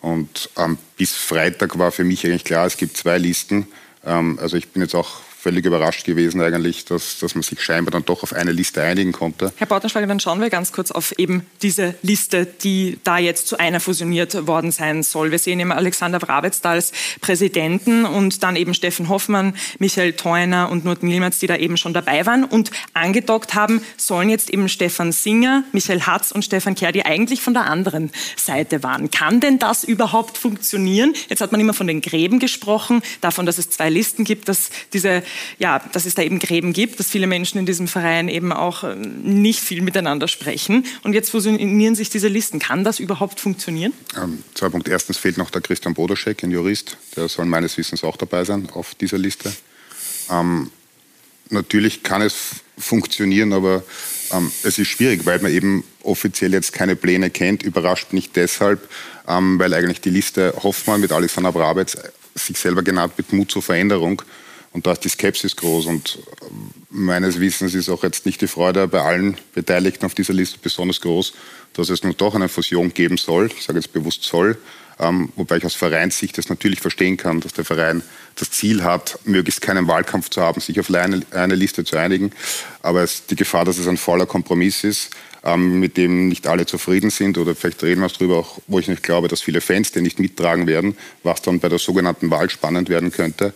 Und 0.00 0.50
ähm, 0.56 0.78
bis 0.96 1.12
Freitag 1.12 1.78
war 1.78 1.92
für 1.92 2.04
mich 2.04 2.24
eigentlich 2.26 2.44
klar, 2.44 2.66
es 2.66 2.76
gibt 2.76 2.96
zwei 2.96 3.18
Listen. 3.18 3.66
Ähm, 4.04 4.38
also 4.40 4.56
ich 4.56 4.68
bin 4.68 4.82
jetzt 4.82 4.94
auch 4.94 5.20
völlig 5.44 5.66
überrascht 5.66 6.06
gewesen 6.06 6.40
eigentlich, 6.40 6.86
dass, 6.86 7.18
dass 7.18 7.34
man 7.34 7.42
sich 7.42 7.60
scheinbar 7.60 7.92
dann 7.92 8.06
doch 8.06 8.22
auf 8.22 8.32
eine 8.32 8.50
Liste 8.50 8.82
einigen 8.82 9.12
konnte. 9.12 9.52
Herr 9.56 9.66
Bautenschlager, 9.66 10.06
dann 10.06 10.18
schauen 10.18 10.40
wir 10.40 10.48
ganz 10.48 10.72
kurz 10.72 10.90
auf 10.90 11.12
eben 11.18 11.44
diese 11.60 11.94
Liste, 12.00 12.46
die 12.46 12.98
da 13.04 13.18
jetzt 13.18 13.46
zu 13.46 13.58
einer 13.58 13.78
fusioniert 13.78 14.46
worden 14.46 14.72
sein 14.72 15.02
soll. 15.02 15.32
Wir 15.32 15.38
sehen 15.38 15.60
eben 15.60 15.70
Alexander 15.70 16.22
Wrabetz 16.22 16.62
da 16.62 16.70
als 16.70 16.92
Präsidenten 17.20 18.06
und 18.06 18.42
dann 18.42 18.56
eben 18.56 18.72
Steffen 18.72 19.10
Hoffmann, 19.10 19.54
Michael 19.78 20.14
Theuner 20.14 20.70
und 20.70 20.86
Nurt 20.86 21.02
Milmerz, 21.02 21.40
die 21.40 21.46
da 21.46 21.56
eben 21.56 21.76
schon 21.76 21.92
dabei 21.92 22.24
waren 22.24 22.44
und 22.44 22.70
angedockt 22.94 23.54
haben, 23.54 23.82
sollen 23.98 24.30
jetzt 24.30 24.48
eben 24.48 24.70
Stefan 24.70 25.12
Singer, 25.12 25.64
Michael 25.72 26.00
Hatz 26.00 26.30
und 26.30 26.42
Stefan 26.42 26.74
Kerr, 26.74 26.92
die 26.92 27.04
eigentlich 27.04 27.42
von 27.42 27.52
der 27.52 27.66
anderen 27.66 28.12
Seite 28.36 28.82
waren. 28.82 29.10
Kann 29.10 29.40
denn 29.40 29.58
das 29.58 29.84
überhaupt 29.84 30.38
funktionieren? 30.38 31.12
Jetzt 31.28 31.42
hat 31.42 31.52
man 31.52 31.60
immer 31.60 31.74
von 31.74 31.86
den 31.86 32.00
Gräben 32.00 32.38
gesprochen, 32.38 33.02
davon, 33.20 33.44
dass 33.44 33.58
es 33.58 33.68
zwei 33.68 33.90
Listen 33.90 34.24
gibt, 34.24 34.48
dass 34.48 34.70
diese 34.94 35.22
ja, 35.58 35.80
dass 35.92 36.06
es 36.06 36.14
da 36.14 36.22
eben 36.22 36.38
Gräben 36.38 36.72
gibt, 36.72 36.98
dass 36.98 37.08
viele 37.08 37.26
Menschen 37.26 37.58
in 37.58 37.66
diesem 37.66 37.88
Verein 37.88 38.28
eben 38.28 38.52
auch 38.52 38.84
äh, 38.84 38.94
nicht 38.96 39.60
viel 39.60 39.82
miteinander 39.82 40.28
sprechen. 40.28 40.86
Und 41.02 41.14
jetzt 41.14 41.30
fusionieren 41.30 41.94
sich 41.94 42.10
diese 42.10 42.28
Listen. 42.28 42.58
Kann 42.58 42.84
das 42.84 43.00
überhaupt 43.00 43.40
funktionieren? 43.40 43.92
Ähm, 44.16 44.42
zwei 44.54 44.68
Punkte. 44.68 44.90
Erstens 44.90 45.18
fehlt 45.18 45.38
noch 45.38 45.50
der 45.50 45.60
Christian 45.60 45.94
Bodoschek, 45.94 46.42
ein 46.42 46.50
Jurist. 46.50 46.96
Der 47.16 47.28
soll 47.28 47.46
meines 47.46 47.76
Wissens 47.78 48.04
auch 48.04 48.16
dabei 48.16 48.44
sein 48.44 48.68
auf 48.72 48.94
dieser 48.94 49.18
Liste. 49.18 49.52
Ähm, 50.30 50.70
natürlich 51.50 52.02
kann 52.02 52.22
es 52.22 52.56
funktionieren, 52.78 53.52
aber 53.52 53.82
ähm, 54.32 54.50
es 54.62 54.78
ist 54.78 54.88
schwierig, 54.88 55.26
weil 55.26 55.38
man 55.40 55.52
eben 55.52 55.84
offiziell 56.02 56.52
jetzt 56.52 56.72
keine 56.72 56.96
Pläne 56.96 57.30
kennt. 57.30 57.62
Überrascht 57.62 58.12
nicht 58.12 58.36
deshalb, 58.36 58.88
ähm, 59.28 59.58
weil 59.58 59.72
eigentlich 59.74 60.00
die 60.00 60.10
Liste 60.10 60.54
Hoffmann 60.62 61.00
mit 61.00 61.12
Alexander 61.12 61.52
Brabetz 61.52 61.96
sich 62.34 62.58
selber 62.58 62.82
genannt 62.82 63.14
mit 63.16 63.32
Mut 63.32 63.50
zur 63.50 63.62
Veränderung 63.62 64.22
und 64.74 64.86
da 64.86 64.92
ist 64.92 65.04
die 65.04 65.08
Skepsis 65.08 65.56
groß. 65.56 65.86
Und 65.86 66.18
äh, 66.42 66.46
meines 66.90 67.40
Wissens 67.40 67.74
ist 67.74 67.88
auch 67.88 68.02
jetzt 68.02 68.26
nicht 68.26 68.40
die 68.42 68.48
Freude 68.48 68.86
bei 68.88 69.00
allen 69.00 69.36
Beteiligten 69.54 70.04
auf 70.04 70.14
dieser 70.14 70.34
Liste 70.34 70.58
besonders 70.60 71.00
groß, 71.00 71.32
dass 71.72 71.88
es 71.88 72.02
nun 72.02 72.16
doch 72.16 72.34
eine 72.34 72.48
Fusion 72.48 72.92
geben 72.92 73.16
soll. 73.16 73.50
Ich 73.56 73.64
sage 73.64 73.78
jetzt 73.78 73.92
bewusst 73.92 74.24
soll. 74.24 74.58
Ähm, 74.98 75.32
wobei 75.36 75.56
ich 75.56 75.64
aus 75.64 75.74
Vereinssicht 75.74 76.38
das 76.38 76.48
natürlich 76.48 76.80
verstehen 76.80 77.16
kann, 77.16 77.40
dass 77.40 77.52
der 77.52 77.64
Verein 77.64 78.02
das 78.36 78.50
Ziel 78.50 78.84
hat, 78.84 79.18
möglichst 79.24 79.60
keinen 79.60 79.88
Wahlkampf 79.88 80.30
zu 80.30 80.40
haben, 80.40 80.60
sich 80.60 80.78
auf 80.78 80.92
eine, 80.92 81.22
eine 81.30 81.54
Liste 81.54 81.84
zu 81.84 81.96
einigen. 81.96 82.32
Aber 82.82 83.02
es, 83.02 83.26
die 83.26 83.36
Gefahr, 83.36 83.64
dass 83.64 83.78
es 83.78 83.88
ein 83.88 83.96
voller 83.96 84.26
Kompromiss 84.26 84.84
ist, 84.84 85.10
ähm, 85.44 85.78
mit 85.78 85.96
dem 85.96 86.28
nicht 86.28 86.46
alle 86.46 86.66
zufrieden 86.66 87.10
sind, 87.10 87.36
oder 87.36 87.54
vielleicht 87.54 87.82
reden 87.82 88.00
wir 88.00 88.08
darüber, 88.08 88.38
auch, 88.38 88.58
wo 88.66 88.78
ich 88.78 88.88
nicht 88.88 89.02
glaube, 89.02 89.28
dass 89.28 89.42
viele 89.42 89.60
Fans 89.60 89.92
den 89.92 90.02
nicht 90.02 90.18
mittragen 90.18 90.66
werden, 90.66 90.96
was 91.22 91.42
dann 91.42 91.60
bei 91.60 91.68
der 91.68 91.78
sogenannten 91.78 92.30
Wahl 92.30 92.48
spannend 92.48 92.88
werden 92.88 93.12
könnte, 93.12 93.52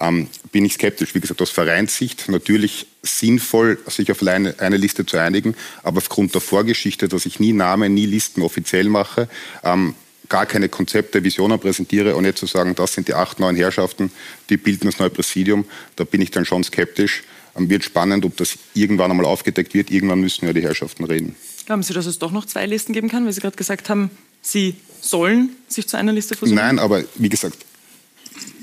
ähm, 0.00 0.28
bin 0.50 0.64
ich 0.64 0.74
skeptisch. 0.74 1.14
Wie 1.14 1.20
gesagt, 1.20 1.42
aus 1.42 1.50
Vereinssicht 1.50 2.28
natürlich 2.28 2.86
sinnvoll, 3.02 3.78
sich 3.86 4.10
auf 4.10 4.26
eine, 4.26 4.58
eine, 4.58 4.76
Liste 4.78 5.04
zu 5.04 5.18
einigen, 5.18 5.54
aber 5.82 5.98
aufgrund 5.98 6.34
der 6.34 6.40
Vorgeschichte, 6.40 7.08
dass 7.08 7.26
ich 7.26 7.38
nie 7.38 7.52
Namen, 7.52 7.92
nie 7.92 8.06
Listen 8.06 8.42
offiziell 8.42 8.88
mache, 8.88 9.28
ähm, 9.62 9.94
gar 10.28 10.46
keine 10.46 10.68
Konzepte, 10.68 11.22
Visionen 11.22 11.60
präsentiere 11.60 12.16
und 12.16 12.24
nicht 12.24 12.38
zu 12.38 12.46
sagen, 12.46 12.74
das 12.74 12.94
sind 12.94 13.08
die 13.08 13.14
acht, 13.14 13.38
neun 13.40 13.56
Herrschaften, 13.56 14.10
die 14.50 14.56
bilden 14.56 14.86
das 14.86 14.98
neue 14.98 15.10
Präsidium, 15.10 15.66
da 15.96 16.04
bin 16.04 16.20
ich 16.20 16.30
dann 16.30 16.44
schon 16.44 16.64
skeptisch. 16.64 17.22
Wird 17.58 17.84
spannend, 17.84 18.24
ob 18.24 18.36
das 18.36 18.58
irgendwann 18.74 19.10
einmal 19.10 19.26
aufgedeckt 19.26 19.74
wird. 19.74 19.90
Irgendwann 19.90 20.20
müssen 20.20 20.46
ja 20.46 20.52
die 20.52 20.62
Herrschaften 20.62 21.04
reden. 21.04 21.36
Glauben 21.64 21.82
Sie, 21.82 21.94
dass 21.94 22.06
es 22.06 22.18
doch 22.18 22.30
noch 22.30 22.44
zwei 22.44 22.66
Listen 22.66 22.92
geben 22.92 23.08
kann, 23.08 23.24
weil 23.24 23.32
Sie 23.32 23.40
gerade 23.40 23.56
gesagt 23.56 23.88
haben, 23.88 24.10
Sie 24.42 24.76
sollen 25.00 25.50
sich 25.68 25.88
zu 25.88 25.96
einer 25.96 26.12
Liste 26.12 26.36
versuchen? 26.36 26.56
Nein, 26.56 26.78
aber 26.78 27.04
wie 27.16 27.28
gesagt, 27.28 27.56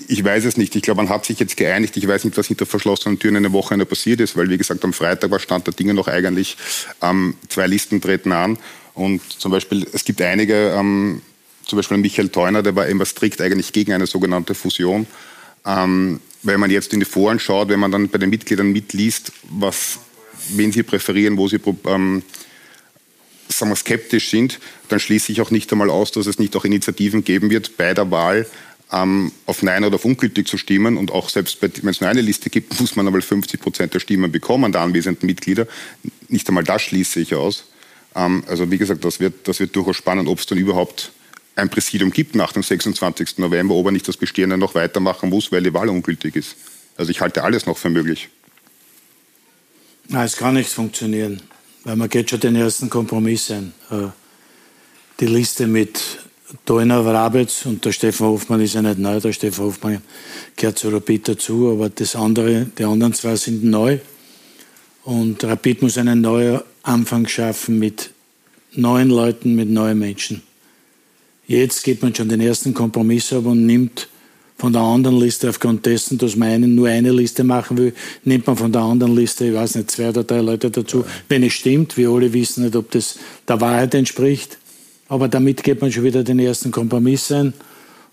ich 0.08 0.24
weiß 0.24 0.46
es 0.46 0.58
nicht. 0.58 0.76
Ich 0.76 0.82
glaube, 0.82 1.04
man 1.04 1.10
hat 1.10 1.26
sich 1.26 1.40
jetzt 1.40 1.58
geeinigt. 1.58 1.98
Ich 1.98 2.08
weiß 2.08 2.24
nicht, 2.26 2.38
was 2.38 2.48
hinter 2.48 2.66
verschlossenen 2.66 3.20
Türen 3.20 3.38
eine 3.38 3.52
Woche 3.52 3.78
passiert 3.86 4.20
ist, 4.20 4.38
weil, 4.38 4.50
wie 4.50 4.58
gesagt, 4.58 4.84
am 4.84 4.94
Freitag 4.94 5.32
war 5.32 5.40
Stand 5.40 5.68
der 5.68 5.74
Dinge 5.74 5.94
noch 5.94 6.08
eigentlich, 6.08 6.58
ähm, 7.02 7.36
zwei 7.50 7.68
Listen 7.68 8.02
treten 8.02 8.32
an. 8.32 8.58
Und 8.94 9.22
zum 9.40 9.52
Beispiel, 9.52 9.88
es 9.92 10.06
gibt 10.06 10.22
einige, 10.22 10.74
ähm, 10.78 11.22
zum 11.66 11.78
Beispiel 11.78 11.98
Michael 11.98 12.30
Theuner, 12.30 12.62
der 12.62 12.76
war 12.76 12.88
immer 12.88 13.06
strikt 13.06 13.42
eigentlich 13.42 13.74
gegen 13.74 13.94
eine 13.94 14.06
sogenannte 14.06 14.54
Fusion. 14.54 15.08
Ähm, 15.66 16.20
wenn 16.44 16.60
man 16.60 16.70
jetzt 16.70 16.94
in 16.94 17.00
die 17.00 17.06
Foren 17.06 17.40
schaut, 17.40 17.70
wenn 17.70 17.80
man 17.80 17.92
dann 17.92 18.10
bei 18.10 18.18
den 18.18 18.30
Mitgliedern 18.30 18.72
mitliest, 18.72 19.32
was, 19.50 20.00
wen 20.50 20.72
sie 20.72 20.84
präferieren, 20.84 21.38
wo 21.38 21.48
sie 21.48 21.60
ähm, 21.86 22.24
sagen 23.48 23.72
wir, 23.72 23.76
skeptisch 23.76 24.30
sind, 24.30 24.60
dann 24.90 25.00
schließe 25.00 25.32
ich 25.32 25.42
auch 25.42 25.52
nicht 25.52 25.72
einmal 25.72 25.90
aus, 25.90 26.12
dass 26.12 26.28
es 26.28 26.40
nicht 26.40 26.56
auch 26.56 26.66
Initiativen 26.66 27.24
geben 27.24 27.50
wird, 27.50 27.78
bei 27.78 27.94
der 27.94 28.12
Wahl 28.12 28.46
ähm, 28.92 29.32
auf 29.46 29.64
Nein 29.64 29.84
oder 29.84 29.96
auf 29.96 30.06
ungültig 30.06 30.48
zu 30.48 30.58
stimmen. 30.58 30.98
Und 30.98 31.12
auch 31.12 31.30
selbst 31.30 31.62
wenn 31.62 31.90
es 31.90 32.02
nur 32.02 32.10
eine 32.10 32.22
Liste 32.22 32.50
gibt, 32.50 32.80
muss 32.80 32.96
man 32.96 33.08
einmal 33.08 33.22
50 33.22 33.60
Prozent 33.60 33.94
der 33.94 34.00
Stimmen 34.00 34.32
bekommen, 34.32 34.72
der 34.72 34.82
anwesenden 34.82 35.26
Mitglieder. 35.26 35.68
Nicht 36.28 36.48
einmal 36.48 36.64
das 36.64 36.82
schließe 36.82 37.20
ich 37.20 37.36
aus. 37.36 37.66
Ähm, 38.16 38.44
also 38.48 38.70
wie 38.70 38.78
gesagt, 38.78 39.04
das 39.06 39.20
wird, 39.20 39.48
das 39.48 39.60
wird 39.60 39.76
durchaus 39.76 39.98
spannend, 39.98 40.28
ob 40.28 40.40
es 40.40 40.46
dann 40.46 40.58
überhaupt 40.58 41.12
ein 41.56 41.70
Präsidium 41.70 42.12
gibt 42.12 42.36
nach 42.36 42.52
dem 42.52 42.64
26. 42.64 43.38
November, 43.38 43.76
ob 43.76 43.86
er 43.88 43.92
nicht 43.92 44.08
das 44.08 44.18
Bestehende 44.18 44.58
noch 44.58 44.76
weitermachen 44.76 45.30
muss, 45.30 45.52
weil 45.52 45.64
die 45.64 45.74
Wahl 45.74 45.90
ungültig 45.90 46.36
ist. 46.36 46.56
Also 46.98 47.12
ich 47.12 47.22
halte 47.22 47.44
alles 47.44 47.66
noch 47.66 47.78
für 47.78 47.90
möglich. 47.90 48.30
Nein, 50.08 50.26
es 50.26 50.36
kann 50.36 50.56
nicht 50.56 50.70
funktionieren, 50.70 51.42
weil 51.84 51.96
man 51.96 52.10
geht 52.10 52.30
schon 52.30 52.40
den 52.40 52.56
ersten 52.56 52.90
Kompromiss 52.90 53.52
ein. 53.52 53.74
Äh, 53.90 54.08
die 55.20 55.28
Liste 55.28 55.68
mit 55.68 56.20
Dolner 56.66 57.06
Rabitz 57.06 57.66
und 57.66 57.84
der 57.86 57.92
Stefan 57.92 58.28
Hofmann 58.28 58.62
ist 58.62 58.74
ja 58.74 58.82
nicht 58.82 59.00
neu, 59.00 59.20
der 59.20 59.34
Stefan 59.34 59.66
Hofmann 59.66 60.02
gehört 60.56 60.78
zu 60.78 60.90
Rapid 60.90 61.30
dazu, 61.30 61.72
aber 61.72 61.90
das 61.90 62.16
andere, 62.16 62.66
die 62.78 62.84
anderen 62.84 63.14
zwei 63.14 63.36
sind 63.36 63.64
neu. 63.64 64.00
Und 65.04 65.44
Rapid 65.44 65.82
muss 65.82 65.98
einen 65.98 66.22
neuen 66.22 66.62
Anfang 66.84 67.28
schaffen 67.28 67.80
mit 67.80 68.12
neuen 68.74 69.10
Leuten, 69.10 69.56
mit 69.56 69.70
neuen 69.70 70.00
Menschen. 70.00 70.42
Jetzt 71.48 71.84
geht 71.84 72.02
man 72.02 72.16
schon 72.16 72.30
den 72.30 72.42
ersten 72.42 72.74
Kompromiss 72.74 73.34
ab 73.34 73.46
und 73.46 73.66
nimmt 73.66 74.08
von 74.58 74.72
der 74.72 74.82
anderen 74.82 75.20
Liste 75.20 75.50
aufgrund 75.50 75.86
dessen, 75.86 76.18
dass 76.18 76.36
man 76.36 76.50
einen, 76.50 76.76
nur 76.76 76.88
eine 76.88 77.12
Liste 77.12 77.44
machen 77.44 77.78
will, 77.78 77.94
nimmt 78.24 78.48
man 78.48 78.56
von 78.56 78.72
der 78.72 78.82
anderen 78.82 79.16
Liste, 79.16 79.46
ich 79.48 79.54
weiß 79.54 79.76
nicht, 79.76 79.92
zwei 79.92 80.10
oder 80.10 80.24
drei 80.24 80.40
Leute 80.40 80.72
dazu. 80.72 81.04
Wenn 81.28 81.44
es 81.44 81.54
stimmt, 81.54 81.98
wir 81.98 82.10
alle 82.10 82.32
wissen 82.32 82.64
nicht, 82.64 82.76
ob 82.76 82.90
das 82.92 83.20
der 83.48 83.60
Wahrheit 83.60 83.94
entspricht. 83.94 84.58
Aber 85.10 85.28
damit 85.28 85.64
geht 85.64 85.82
man 85.82 85.92
schon 85.92 86.04
wieder 86.04 86.24
den 86.24 86.40
ersten 86.40 86.72
Kompromiss 86.72 87.32
ein. 87.32 87.54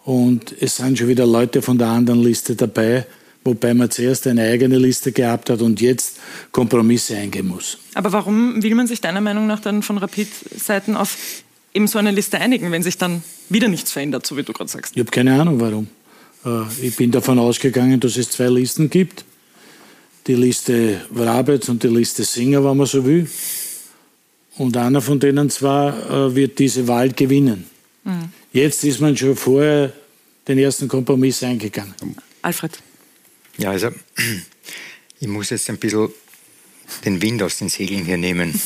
Und 0.05 0.55
es 0.61 0.77
sind 0.77 0.99
schon 0.99 1.09
wieder 1.09 1.27
Leute 1.27 1.63
von 1.63 1.79
der 1.79 1.89
anderen 1.89 2.23
Liste 2.23 2.57
dabei, 2.57 3.07
wobei 3.45 3.75
man 3.75 3.91
zuerst 3.91 4.27
eine 4.27 4.43
eigene 4.43 4.79
Liste 4.79 5.13
gehabt 5.13 5.51
hat 5.51 5.63
und 5.63 5.81
jetzt 5.81 6.19
Kompromisse 6.51 7.17
eingehen 7.17 7.47
muss. 7.47 7.79
Aber 7.95 8.13
warum 8.13 8.63
will 8.63 8.75
man 8.75 8.87
sich 8.87 9.01
deiner 9.01 9.21
Meinung 9.21 9.47
nach 9.47 9.61
dann 9.61 9.83
von 9.83 9.99
Rapid-Seiten 9.99 10.97
auf 10.97 11.17
eben 11.75 11.87
so 11.87 11.99
eine 11.99 12.11
Liste 12.11 12.39
einigen, 12.39 12.71
wenn 12.73 12.83
sich 12.83 12.99
dann 12.99 13.23
wieder 13.49 13.69
nichts 13.69 13.93
verändert, 13.93 14.27
so 14.27 14.37
wie 14.37 14.43
du 14.43 14.53
gerade 14.53 14.71
sagst? 14.71 14.95
Ich 14.95 15.01
habe 15.01 15.11
keine 15.11 15.41
Ahnung, 15.41 15.61
warum. 15.61 15.89
Äh, 16.45 16.87
ich 16.87 16.97
bin 16.97 17.11
davon 17.11 17.39
ausgegangen, 17.39 18.01
dass 18.01 18.17
es 18.17 18.31
zwei 18.31 18.49
Listen 18.49 18.91
gibt. 18.91 19.25
Die 20.27 20.35
Liste 20.35 21.01
Wrabetz 21.11 21.69
und 21.69 21.83
die 21.83 21.89
Liste 21.89 22.25
Singer, 22.25 22.65
wenn 22.65 22.77
man 22.77 22.87
so 22.87 23.05
will. 23.05 23.29
Und 24.59 24.77
einer 24.77 25.01
von 25.01 25.19
denen 25.19 25.49
zwei 25.51 25.89
äh, 25.89 26.35
wird 26.35 26.59
diese 26.59 26.87
Wahl 26.87 27.11
gewinnen. 27.11 27.67
Mhm. 28.05 28.31
Jetzt 28.53 28.85
ist 28.85 29.01
man 29.01 29.17
schon 29.17 29.37
vorher 29.37 29.93
den 30.47 30.59
ersten 30.59 30.89
Kompromiss 30.89 31.43
eingegangen. 31.43 31.95
Alfred. 32.43 32.79
Ja, 33.59 33.71
also 33.71 33.91
ich 35.21 35.29
muss 35.29 35.51
jetzt 35.51 35.71
ein 35.71 35.79
bisschen 35.79 36.09
den 37.05 37.23
Wind 37.23 37.43
aus 37.43 37.59
den 37.59 37.69
Segeln 37.69 38.05
hier 38.05 38.17
nehmen. 38.17 38.59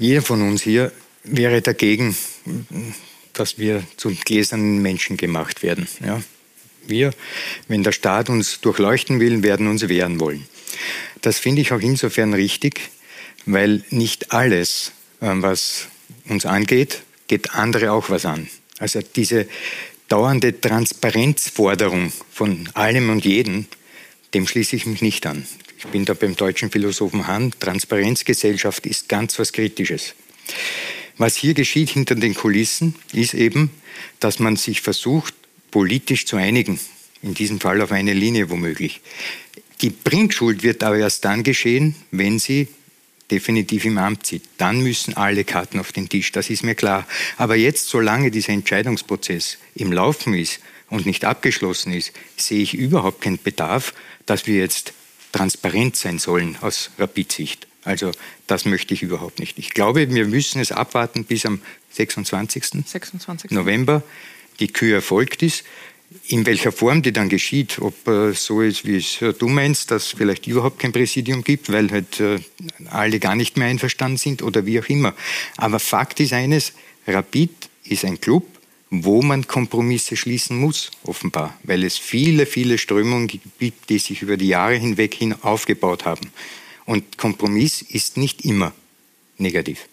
Jeder 0.00 0.22
von 0.22 0.40
uns 0.40 0.62
hier 0.62 0.92
wäre 1.24 1.60
dagegen, 1.60 2.16
dass 3.34 3.58
wir 3.58 3.84
zu 3.98 4.08
gläsernen 4.24 4.80
Menschen 4.80 5.18
gemacht 5.18 5.62
werden. 5.62 5.86
Ja? 6.02 6.22
Wir, 6.86 7.12
wenn 7.68 7.82
der 7.82 7.92
Staat 7.92 8.30
uns 8.30 8.62
durchleuchten 8.62 9.20
will, 9.20 9.42
werden 9.42 9.66
uns 9.66 9.86
wehren 9.88 10.18
wollen. 10.18 10.46
Das 11.20 11.38
finde 11.38 11.60
ich 11.60 11.72
auch 11.72 11.80
insofern 11.80 12.32
richtig, 12.32 12.80
weil 13.44 13.84
nicht 13.90 14.32
alles, 14.32 14.92
ähm, 15.20 15.42
was 15.42 15.88
uns 16.26 16.46
angeht, 16.46 17.02
geht 17.28 17.54
andere 17.54 17.92
auch 17.92 18.08
was 18.08 18.24
an. 18.24 18.48
Also 18.78 19.00
diese 19.02 19.48
dauernde 20.08 20.58
Transparenzforderung 20.58 22.10
von 22.32 22.70
allem 22.72 23.10
und 23.10 23.26
jedem, 23.26 23.66
dem 24.32 24.46
schließe 24.46 24.76
ich 24.76 24.86
mich 24.86 25.02
nicht 25.02 25.26
an. 25.26 25.46
Ich 25.82 25.86
bin 25.86 26.04
da 26.04 26.12
beim 26.12 26.36
deutschen 26.36 26.70
Philosophen 26.70 27.26
Hahn. 27.26 27.54
Transparenzgesellschaft 27.58 28.84
ist 28.84 29.08
ganz 29.08 29.38
was 29.38 29.50
Kritisches. 29.50 30.14
Was 31.16 31.36
hier 31.36 31.54
geschieht 31.54 31.88
hinter 31.88 32.16
den 32.16 32.34
Kulissen, 32.34 32.96
ist 33.14 33.32
eben, 33.32 33.70
dass 34.18 34.40
man 34.40 34.56
sich 34.56 34.82
versucht, 34.82 35.32
politisch 35.70 36.26
zu 36.26 36.36
einigen. 36.36 36.78
In 37.22 37.32
diesem 37.32 37.60
Fall 37.60 37.80
auf 37.80 37.92
eine 37.92 38.12
Linie 38.12 38.50
womöglich. 38.50 39.00
Die 39.80 39.88
Bringschuld 39.88 40.62
wird 40.62 40.82
aber 40.82 40.98
erst 40.98 41.24
dann 41.24 41.44
geschehen, 41.44 41.94
wenn 42.10 42.38
sie 42.38 42.68
definitiv 43.30 43.86
im 43.86 43.96
Amt 43.96 44.26
sitzt. 44.26 44.50
Dann 44.58 44.82
müssen 44.82 45.16
alle 45.16 45.44
Karten 45.44 45.80
auf 45.80 45.92
den 45.92 46.10
Tisch, 46.10 46.30
das 46.30 46.50
ist 46.50 46.62
mir 46.62 46.74
klar. 46.74 47.06
Aber 47.38 47.56
jetzt, 47.56 47.88
solange 47.88 48.30
dieser 48.30 48.52
Entscheidungsprozess 48.52 49.56
im 49.74 49.92
Laufen 49.92 50.34
ist 50.34 50.60
und 50.90 51.06
nicht 51.06 51.24
abgeschlossen 51.24 51.94
ist, 51.94 52.12
sehe 52.36 52.60
ich 52.60 52.74
überhaupt 52.74 53.22
keinen 53.22 53.42
Bedarf, 53.42 53.94
dass 54.26 54.46
wir 54.46 54.56
jetzt 54.56 54.92
transparent 55.32 55.96
sein 55.96 56.18
sollen 56.18 56.56
aus 56.60 56.90
Rapid-Sicht. 56.98 57.66
Also 57.84 58.12
das 58.46 58.64
möchte 58.64 58.94
ich 58.94 59.02
überhaupt 59.02 59.38
nicht. 59.38 59.58
Ich 59.58 59.70
glaube, 59.70 60.12
wir 60.12 60.26
müssen 60.26 60.60
es 60.60 60.72
abwarten 60.72 61.24
bis 61.24 61.46
am 61.46 61.60
26. 61.92 62.84
26. 62.86 63.50
November 63.52 64.02
die 64.58 64.68
Kür 64.68 64.96
erfolgt 64.96 65.42
ist. 65.42 65.64
In 66.26 66.44
welcher 66.44 66.72
Form 66.72 67.02
die 67.02 67.12
dann 67.12 67.28
geschieht, 67.28 67.78
ob 67.78 68.08
äh, 68.08 68.32
so 68.32 68.62
ist, 68.62 68.84
wie 68.84 68.96
es 68.96 69.22
äh, 69.22 69.32
du 69.32 69.48
meinst, 69.48 69.92
dass 69.92 70.08
vielleicht 70.08 70.48
überhaupt 70.48 70.80
kein 70.80 70.90
Präsidium 70.90 71.44
gibt, 71.44 71.70
weil 71.72 71.90
halt 71.90 72.18
äh, 72.18 72.40
alle 72.86 73.20
gar 73.20 73.36
nicht 73.36 73.56
mehr 73.56 73.68
einverstanden 73.68 74.18
sind 74.18 74.42
oder 74.42 74.66
wie 74.66 74.80
auch 74.80 74.88
immer. 74.88 75.14
Aber 75.56 75.78
Fakt 75.78 76.18
ist 76.18 76.32
eines, 76.32 76.72
Rapid 77.06 77.52
ist 77.84 78.04
ein 78.04 78.20
Club, 78.20 78.44
wo 78.90 79.22
man 79.22 79.46
Kompromisse 79.46 80.16
schließen 80.16 80.58
muss, 80.58 80.90
offenbar, 81.04 81.54
weil 81.62 81.84
es 81.84 81.96
viele, 81.96 82.44
viele 82.44 82.76
Strömungen 82.76 83.28
gibt, 83.28 83.88
die 83.88 83.98
sich 83.98 84.22
über 84.22 84.36
die 84.36 84.48
Jahre 84.48 84.74
hinweg 84.74 85.14
hin 85.14 85.34
aufgebaut 85.42 86.04
haben. 86.04 86.32
Und 86.86 87.16
Kompromiss 87.16 87.82
ist 87.82 88.16
nicht 88.16 88.44
immer 88.44 88.72
negativ. 89.38 89.86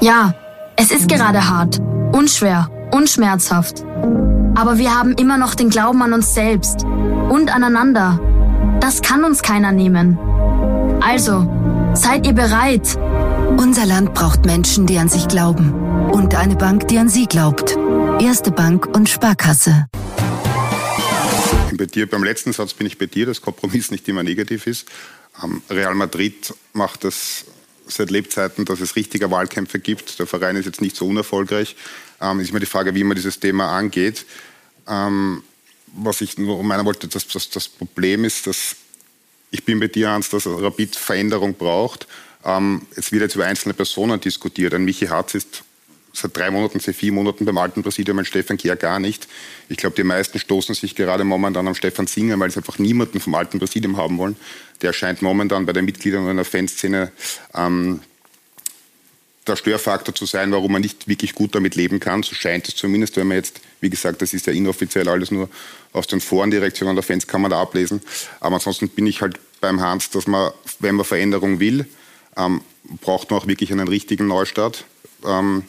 Ja, 0.00 0.34
es 0.76 0.90
ist 0.90 1.08
gerade 1.08 1.48
hart, 1.48 1.80
unschwer, 2.12 2.70
unschmerzhaft. 2.92 3.82
Aber 4.54 4.76
wir 4.76 4.94
haben 4.94 5.14
immer 5.14 5.38
noch 5.38 5.54
den 5.54 5.70
Glauben 5.70 6.02
an 6.02 6.12
uns 6.12 6.34
selbst 6.34 6.84
und 6.84 7.52
aneinander. 7.52 8.20
Das 8.80 9.02
kann 9.02 9.24
uns 9.24 9.42
keiner 9.42 9.72
nehmen. 9.72 10.18
Also, 11.00 11.48
seid 11.94 12.26
ihr 12.26 12.34
bereit? 12.34 12.98
Unser 13.56 13.86
Land 13.86 14.14
braucht 14.14 14.44
Menschen, 14.44 14.86
die 14.86 14.98
an 14.98 15.08
sich 15.08 15.26
glauben. 15.28 15.87
Und 16.12 16.34
eine 16.34 16.56
Bank, 16.56 16.88
die 16.88 16.98
an 16.98 17.08
sie 17.08 17.26
glaubt. 17.26 17.76
Erste 18.20 18.50
Bank 18.50 18.86
und 18.86 19.08
Sparkasse. 19.08 19.86
Bei 21.72 21.86
dir, 21.86 22.08
beim 22.08 22.24
letzten 22.24 22.52
Satz 22.52 22.74
bin 22.74 22.86
ich 22.86 22.98
bei 22.98 23.06
dir, 23.06 23.26
dass 23.26 23.40
Kompromiss 23.40 23.90
nicht 23.90 24.08
immer 24.08 24.22
negativ 24.22 24.66
ist. 24.66 24.88
Real 25.70 25.94
Madrid 25.94 26.52
macht 26.72 27.04
das 27.04 27.44
seit 27.86 28.10
Lebzeiten, 28.10 28.64
dass 28.64 28.80
es 28.80 28.96
richtige 28.96 29.30
Wahlkämpfe 29.30 29.78
gibt. 29.78 30.18
Der 30.18 30.26
Verein 30.26 30.56
ist 30.56 30.66
jetzt 30.66 30.80
nicht 30.80 30.96
so 30.96 31.06
unerfolgreich. 31.06 31.76
Ähm, 32.20 32.40
ist 32.40 32.50
immer 32.50 32.60
die 32.60 32.66
Frage, 32.66 32.94
wie 32.94 33.04
man 33.04 33.16
dieses 33.16 33.40
Thema 33.40 33.76
angeht. 33.76 34.26
Ähm, 34.86 35.42
was 35.94 36.20
ich 36.20 36.38
nur 36.38 36.62
meinen 36.62 36.84
wollte, 36.84 37.08
dass, 37.08 37.28
dass 37.28 37.50
das 37.50 37.68
Problem 37.68 38.24
ist, 38.24 38.46
dass 38.46 38.76
ich 39.50 39.64
bin 39.64 39.80
bei 39.80 39.88
dir, 39.88 40.10
Hans, 40.10 40.28
dass 40.28 40.46
Rapid 40.46 40.96
Veränderung 40.96 41.54
braucht. 41.54 42.06
Ähm, 42.44 42.82
es 42.94 43.12
wird 43.12 43.22
jetzt 43.22 43.34
über 43.34 43.46
einzelne 43.46 43.74
Personen 43.74 44.20
diskutiert. 44.20 44.74
Ein 44.74 44.84
Michi 44.84 45.06
Harz 45.06 45.34
ist 45.34 45.64
seit 46.20 46.36
drei 46.36 46.50
Monaten, 46.50 46.80
seit 46.80 46.96
vier 46.96 47.12
Monaten 47.12 47.44
beim 47.44 47.58
alten 47.58 47.82
Präsidium, 47.82 48.18
ein 48.18 48.24
Stefan 48.24 48.56
Kehr 48.56 48.76
gar 48.76 49.00
nicht. 49.00 49.28
Ich 49.68 49.76
glaube, 49.76 49.96
die 49.96 50.04
meisten 50.04 50.38
stoßen 50.38 50.74
sich 50.74 50.94
gerade 50.94 51.24
momentan 51.24 51.66
am 51.66 51.74
Stefan 51.74 52.06
Singer, 52.06 52.38
weil 52.38 52.50
sie 52.50 52.58
einfach 52.58 52.78
niemanden 52.78 53.20
vom 53.20 53.34
alten 53.34 53.58
Präsidium 53.58 53.96
haben 53.96 54.18
wollen. 54.18 54.36
Der 54.82 54.92
scheint 54.92 55.22
momentan 55.22 55.66
bei 55.66 55.72
den 55.72 55.84
Mitgliedern 55.84 56.28
einer 56.28 56.44
Fanszene 56.44 57.12
ähm, 57.54 58.00
der 59.48 59.56
Störfaktor 59.56 60.14
zu 60.14 60.26
sein, 60.26 60.52
warum 60.52 60.72
man 60.72 60.82
nicht 60.82 61.08
wirklich 61.08 61.34
gut 61.34 61.54
damit 61.54 61.74
leben 61.74 62.00
kann. 62.00 62.22
So 62.22 62.34
scheint 62.34 62.68
es 62.68 62.76
zumindest, 62.76 63.16
wenn 63.16 63.26
man 63.26 63.38
jetzt, 63.38 63.60
wie 63.80 63.90
gesagt, 63.90 64.22
das 64.22 64.34
ist 64.34 64.46
ja 64.46 64.52
inoffiziell 64.52 65.08
alles 65.08 65.30
nur 65.30 65.48
aus 65.92 66.06
den 66.06 66.20
Forendirektionen 66.20 66.94
der 66.94 67.02
Fans 67.02 67.26
kann 67.26 67.40
man 67.40 67.50
da 67.50 67.60
ablesen. 67.60 68.02
Aber 68.40 68.56
ansonsten 68.56 68.88
bin 68.88 69.06
ich 69.06 69.22
halt 69.22 69.38
beim 69.60 69.80
Hans, 69.80 70.10
dass 70.10 70.26
man, 70.26 70.52
wenn 70.80 70.94
man 70.94 71.06
Veränderung 71.06 71.60
will, 71.60 71.86
ähm, 72.36 72.60
braucht 73.00 73.30
man 73.30 73.40
auch 73.40 73.46
wirklich 73.46 73.72
einen 73.72 73.88
richtigen 73.88 74.26
Neustart. 74.26 74.84
Ähm, 75.24 75.64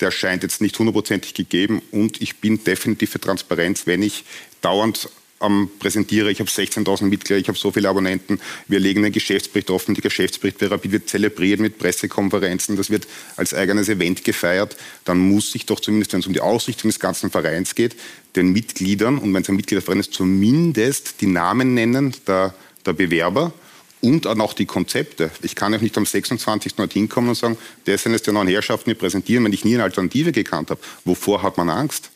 der 0.00 0.10
scheint 0.10 0.42
jetzt 0.42 0.60
nicht 0.60 0.78
hundertprozentig 0.78 1.34
gegeben 1.34 1.82
und 1.90 2.20
ich 2.20 2.36
bin 2.36 2.62
definitiv 2.62 3.10
für 3.10 3.20
Transparenz, 3.20 3.86
wenn 3.86 4.02
ich 4.02 4.24
dauernd 4.60 5.08
ähm, 5.40 5.70
präsentiere, 5.78 6.30
ich 6.30 6.40
habe 6.40 6.50
16.000 6.50 7.04
Mitglieder, 7.04 7.38
ich 7.38 7.48
habe 7.48 7.58
so 7.58 7.70
viele 7.70 7.88
Abonnenten, 7.88 8.40
wir 8.66 8.80
legen 8.80 9.04
einen 9.04 9.12
Geschäftsbericht 9.12 9.70
offen, 9.70 9.94
die 9.94 10.00
Geschäftsbericht 10.00 10.60
wird 10.60 11.08
zelebriert 11.08 11.60
mit 11.60 11.78
Pressekonferenzen, 11.78 12.76
das 12.76 12.90
wird 12.90 13.06
als 13.36 13.54
eigenes 13.54 13.88
Event 13.88 14.24
gefeiert, 14.24 14.76
dann 15.04 15.18
muss 15.18 15.54
ich 15.54 15.66
doch 15.66 15.80
zumindest, 15.80 16.12
wenn 16.12 16.20
es 16.20 16.26
um 16.26 16.32
die 16.32 16.40
Ausrichtung 16.40 16.88
des 16.88 17.00
ganzen 17.00 17.30
Vereins 17.30 17.74
geht, 17.74 17.96
den 18.36 18.52
Mitgliedern, 18.52 19.18
und 19.18 19.32
wenn 19.34 19.42
es 19.42 19.48
ein 19.48 19.56
Mitgliederverein 19.56 20.00
ist, 20.00 20.12
zumindest 20.12 21.20
die 21.20 21.26
Namen 21.26 21.74
nennen 21.74 22.14
der, 22.26 22.54
der 22.84 22.92
Bewerber, 22.92 23.52
und 24.00 24.24
dann 24.24 24.40
auch 24.40 24.52
die 24.52 24.66
Konzepte. 24.66 25.30
Ich 25.42 25.54
kann 25.54 25.72
ja 25.72 25.78
nicht 25.78 25.96
am 25.96 26.06
26. 26.06 26.74
dorthin 26.74 27.08
kommen 27.08 27.28
und 27.28 27.34
sagen, 27.34 27.58
das 27.84 28.02
sind 28.02 28.12
jetzt 28.12 28.26
die 28.26 28.32
neuen 28.32 28.48
Herrschaften, 28.48 28.90
die 28.90 28.94
präsentieren, 28.94 29.44
wenn 29.44 29.52
ich 29.52 29.64
nie 29.64 29.74
eine 29.74 29.84
Alternative 29.84 30.32
gekannt 30.32 30.70
habe. 30.70 30.80
Wovor 31.04 31.42
hat 31.42 31.56
man 31.56 31.70
Angst? 31.70 32.10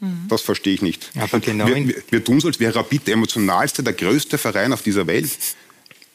Mhm. 0.00 0.26
Das 0.28 0.42
verstehe 0.42 0.74
ich 0.74 0.82
nicht. 0.82 1.10
Aber 1.18 1.40
genau 1.40 1.66
wir, 1.66 1.88
wir, 1.88 2.02
wir 2.10 2.24
tun 2.24 2.40
so, 2.40 2.48
als 2.48 2.60
wäre 2.60 2.74
Rapid 2.74 3.06
der 3.06 3.14
emotionalste, 3.14 3.82
der 3.82 3.94
größte 3.94 4.38
Verein 4.38 4.72
auf 4.72 4.82
dieser 4.82 5.06
Welt. 5.06 5.30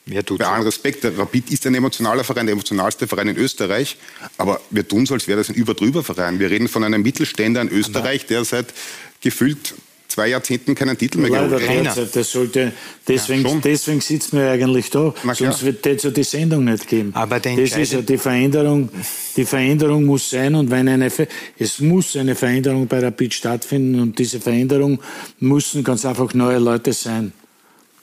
Wer 0.06 0.26
tut 0.26 0.40
Bei 0.40 0.48
allem 0.48 0.64
Respekt, 0.64 1.04
der 1.06 1.18
Rapid 1.18 1.50
ist 1.52 1.66
ein 1.66 1.76
emotionaler 1.76 2.26
Verein, 2.26 2.46
der 2.46 2.54
emotionalste 2.54 3.08
Verein 3.08 3.30
in 3.30 3.38
Österreich, 3.38 3.98
aber 4.38 4.60
wir 4.70 4.86
tun 4.86 5.06
so, 5.06 5.14
als 5.14 5.28
wäre 5.30 5.38
das 5.38 5.50
ein 5.50 5.56
Überdrüber-Verein. 5.56 6.40
Wir 6.40 6.50
reden 6.50 6.68
von 6.68 6.84
einem 6.84 7.02
Mittelständler 7.02 7.62
in 7.62 7.70
Österreich, 7.70 8.26
der 8.26 8.44
seit 8.44 8.74
gefühlt 9.22 9.76
zwei 10.14 10.28
Jahrzehnten 10.28 10.76
keinen 10.76 10.98
Titel 10.98 11.18
mehr 11.18 11.32
Leider 11.32 11.60
derzeit, 11.60 12.16
das 12.16 12.32
sollte, 12.32 12.72
deswegen, 13.08 13.48
ja, 13.48 13.56
deswegen 13.64 14.00
sitzen 14.00 14.38
wir 14.38 14.52
eigentlich 14.52 14.92
da. 14.92 15.14
Sonst 15.34 15.64
wird 15.64 15.86
es 15.86 16.04
ja 16.04 16.12
die 16.12 16.24
Sendung 16.24 16.66
nicht 16.66 16.88
geben. 16.88 17.12
Aber 17.16 17.40
das 17.40 17.58
ist 17.58 17.94
ja 17.94 18.02
die 18.02 18.18
Veränderung. 18.18 18.90
Die 19.36 19.46
Veränderung 19.46 20.06
muss 20.06 20.30
sein 20.30 20.54
und 20.54 20.70
wenn 20.70 20.88
eine, 20.88 21.12
es 21.58 21.80
muss 21.80 22.16
eine 22.16 22.36
Veränderung 22.36 22.86
bei 22.88 23.00
Rapid 23.00 23.34
stattfinden 23.34 24.00
und 24.00 24.20
diese 24.20 24.40
Veränderung 24.40 25.00
müssen 25.40 25.84
ganz 25.84 26.06
einfach 26.06 26.34
neue 26.36 26.60
Leute 26.60 26.94
sein. 26.94 27.34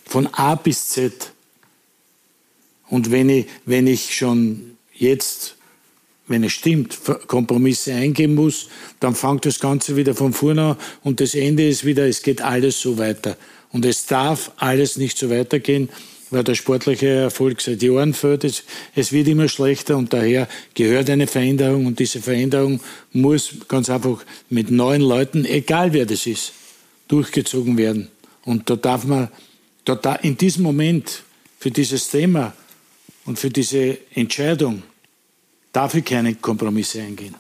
Von 0.05 0.27
A 0.33 0.57
bis 0.57 0.89
Z. 0.89 1.33
Und 2.89 3.13
wenn 3.13 3.29
ich, 3.29 3.47
wenn 3.67 3.87
ich 3.87 4.17
schon 4.17 4.77
jetzt 4.93 5.55
wenn 6.31 6.45
es 6.45 6.53
stimmt, 6.53 6.97
Kompromisse 7.27 7.93
eingehen 7.93 8.37
muss, 8.37 8.69
dann 9.01 9.17
fängt 9.17 9.45
das 9.47 9.59
Ganze 9.59 9.97
wieder 9.97 10.15
von 10.15 10.33
vorne 10.33 10.63
an 10.63 10.77
und 11.03 11.21
das 11.21 11.35
Ende 11.35 11.69
ist 11.69 11.85
wieder, 11.85 12.07
es 12.07 12.23
geht 12.23 12.41
alles 12.41 12.81
so 12.81 12.99
weiter. 12.99 13.37
Und 13.73 13.85
es 13.85 14.07
darf 14.07 14.53
alles 14.57 14.97
nicht 14.97 15.19
so 15.19 15.29
weitergehen, 15.29 15.89
weil 16.31 16.45
der 16.45 16.55
sportliche 16.55 17.09
Erfolg 17.09 17.61
seit 17.61 17.83
Jahren 17.83 18.15
fällt. 18.15 18.45
Es, 18.45 18.63
es 18.95 19.11
wird 19.11 19.27
immer 19.27 19.49
schlechter 19.49 19.97
und 19.97 20.13
daher 20.13 20.49
gehört 20.75 21.11
eine 21.11 21.27
Veränderung 21.27 21.87
und 21.87 21.99
diese 21.99 22.21
Veränderung 22.21 22.81
muss 23.13 23.55
ganz 23.67 23.91
einfach 23.91 24.25
mit 24.49 24.71
neuen 24.71 25.03
Leuten, 25.03 25.45
egal 25.45 25.93
wer 25.93 26.07
das 26.07 26.27
ist, 26.27 26.53
durchgezogen 27.09 27.77
werden. 27.77 28.07
Und 28.45 28.71
da 28.71 28.77
darf 28.77 29.05
man, 29.05 29.29
da, 29.85 30.15
in 30.23 30.37
diesem 30.37 30.63
Moment 30.63 31.25
für 31.59 31.73
dieses 31.73 32.09
Thema 32.09 32.55
und 33.25 33.37
für 33.37 33.51
diese 33.51 33.99
Entscheidung 34.15 34.85
ich 35.95 36.05
keine 36.05 36.35
Kompromisse 36.35 37.01
eingehen. 37.01 37.35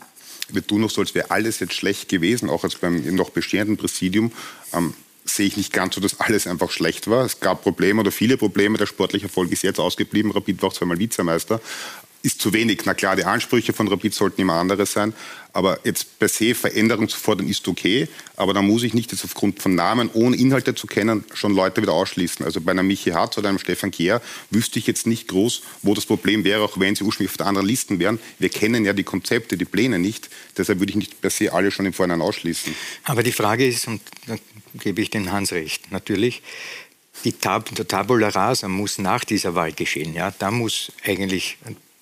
Tun 0.67 0.81
noch 0.81 0.91
so, 0.91 1.01
als 1.01 1.15
wäre 1.15 1.31
alles 1.31 1.61
jetzt 1.61 1.75
schlecht 1.75 2.09
gewesen, 2.09 2.51
auch 2.51 2.65
als 2.65 2.77
beim 2.77 3.15
noch 3.15 3.31
bestehenden 3.31 3.77
Präsidium. 3.77 4.33
Ähm, 4.73 4.95
sehe 5.25 5.47
ich 5.47 5.57
nicht 5.57 5.73
ganz 5.73 5.95
so, 5.95 6.01
dass 6.01 6.19
alles 6.21 6.47
einfach 6.47 6.71
schlecht 6.71 7.09
war. 7.09 7.25
Es 7.25 7.41
gab 7.41 7.63
Probleme 7.63 8.01
oder 8.01 8.11
viele 8.11 8.37
Probleme. 8.37 8.79
Der 8.79 8.87
sportliche 8.87 9.27
Erfolg 9.27 9.53
ist 9.53 9.63
jetzt 9.63 9.79
ausgeblieben. 9.79 10.33
Rapid 10.33 10.61
war 10.63 10.71
auch 10.71 10.73
zweimal 10.73 10.99
Vizemeister 10.99 11.61
ist 12.23 12.41
zu 12.41 12.53
wenig. 12.53 12.83
Na 12.85 12.95
klar, 12.95 13.17
die 13.17 13.25
Ansprüche 13.25 13.73
von 13.73 13.89
Rapid 13.89 14.15
sollten 14.15 14.41
immer 14.41 14.55
andere 14.55 14.87
sein. 14.87 15.15
Aber 15.53 15.81
jetzt 15.85 16.19
per 16.19 16.29
se 16.29 16.55
Veränderung 16.55 17.09
zu 17.09 17.19
fordern, 17.19 17.49
ist 17.49 17.67
okay. 17.67 18.09
Aber 18.37 18.55
da 18.55 18.63
muss 18.63 18.83
ich 18.83 18.95
nicht 18.95 19.11
jetzt 19.11 19.25
aufgrund 19.25 19.61
von 19.61 19.75
Namen, 19.75 20.09
ohne 20.13 20.37
Inhalte 20.37 20.75
zu 20.75 20.87
kennen, 20.87 21.25
schon 21.35 21.55
Leute 21.55 21.83
wieder 21.83 21.93
ausschließen. 21.93 22.45
Also 22.45 22.61
bei 22.61 22.71
einem 22.71 22.87
Michi 22.87 23.11
Hartz 23.11 23.37
oder 23.37 23.49
einem 23.49 23.59
Stefan 23.59 23.91
Kehr 23.91 24.23
wüsste 24.51 24.79
ich 24.79 24.87
jetzt 24.87 25.07
nicht 25.07 25.29
groß, 25.29 25.63
wo 25.83 25.95
das 25.95 26.07
Problem 26.07 26.45
wäre, 26.45 26.63
auch 26.63 26.79
wenn 26.79 26.95
sie 26.95 27.05
ursprünglich 27.05 27.33
auf 27.33 27.37
der 27.37 27.47
anderen 27.47 27.67
Listen 27.67 27.99
wären. 27.99 28.21
Wir 28.39 28.49
kennen 28.49 28.85
ja 28.85 28.93
die 28.93 29.03
Konzepte, 29.03 29.57
die 29.57 29.65
Pläne 29.65 29.99
nicht. 29.99 30.31
Deshalb 30.57 30.79
würde 30.79 30.91
ich 30.91 30.97
nicht 30.97 31.21
per 31.21 31.31
se 31.31 31.53
alle 31.53 31.71
schon 31.71 31.87
im 31.87 31.93
Vorhinein 31.93 32.21
ausschließen. 32.21 32.75
Aber 33.05 33.23
die 33.23 33.33
Frage 33.33 33.67
ist, 33.67 33.89
und 33.89 34.01
da 34.27 34.37
gebe 34.75 35.03
ich 35.03 35.11
den 35.11 35.33
Hans 35.33 35.53
recht, 35.53 35.91
natürlich, 35.91 36.43
die 37.25 37.33
Tab 37.33 37.75
der 37.75 37.87
Tabula 37.87 38.29
Rasa 38.29 38.69
muss 38.69 38.99
nach 38.99 39.25
dieser 39.25 39.55
Wahl 39.55 39.73
geschehen. 39.73 40.15
Ja? 40.15 40.33
Da 40.39 40.51
muss 40.51 40.93
eigentlich 41.05 41.59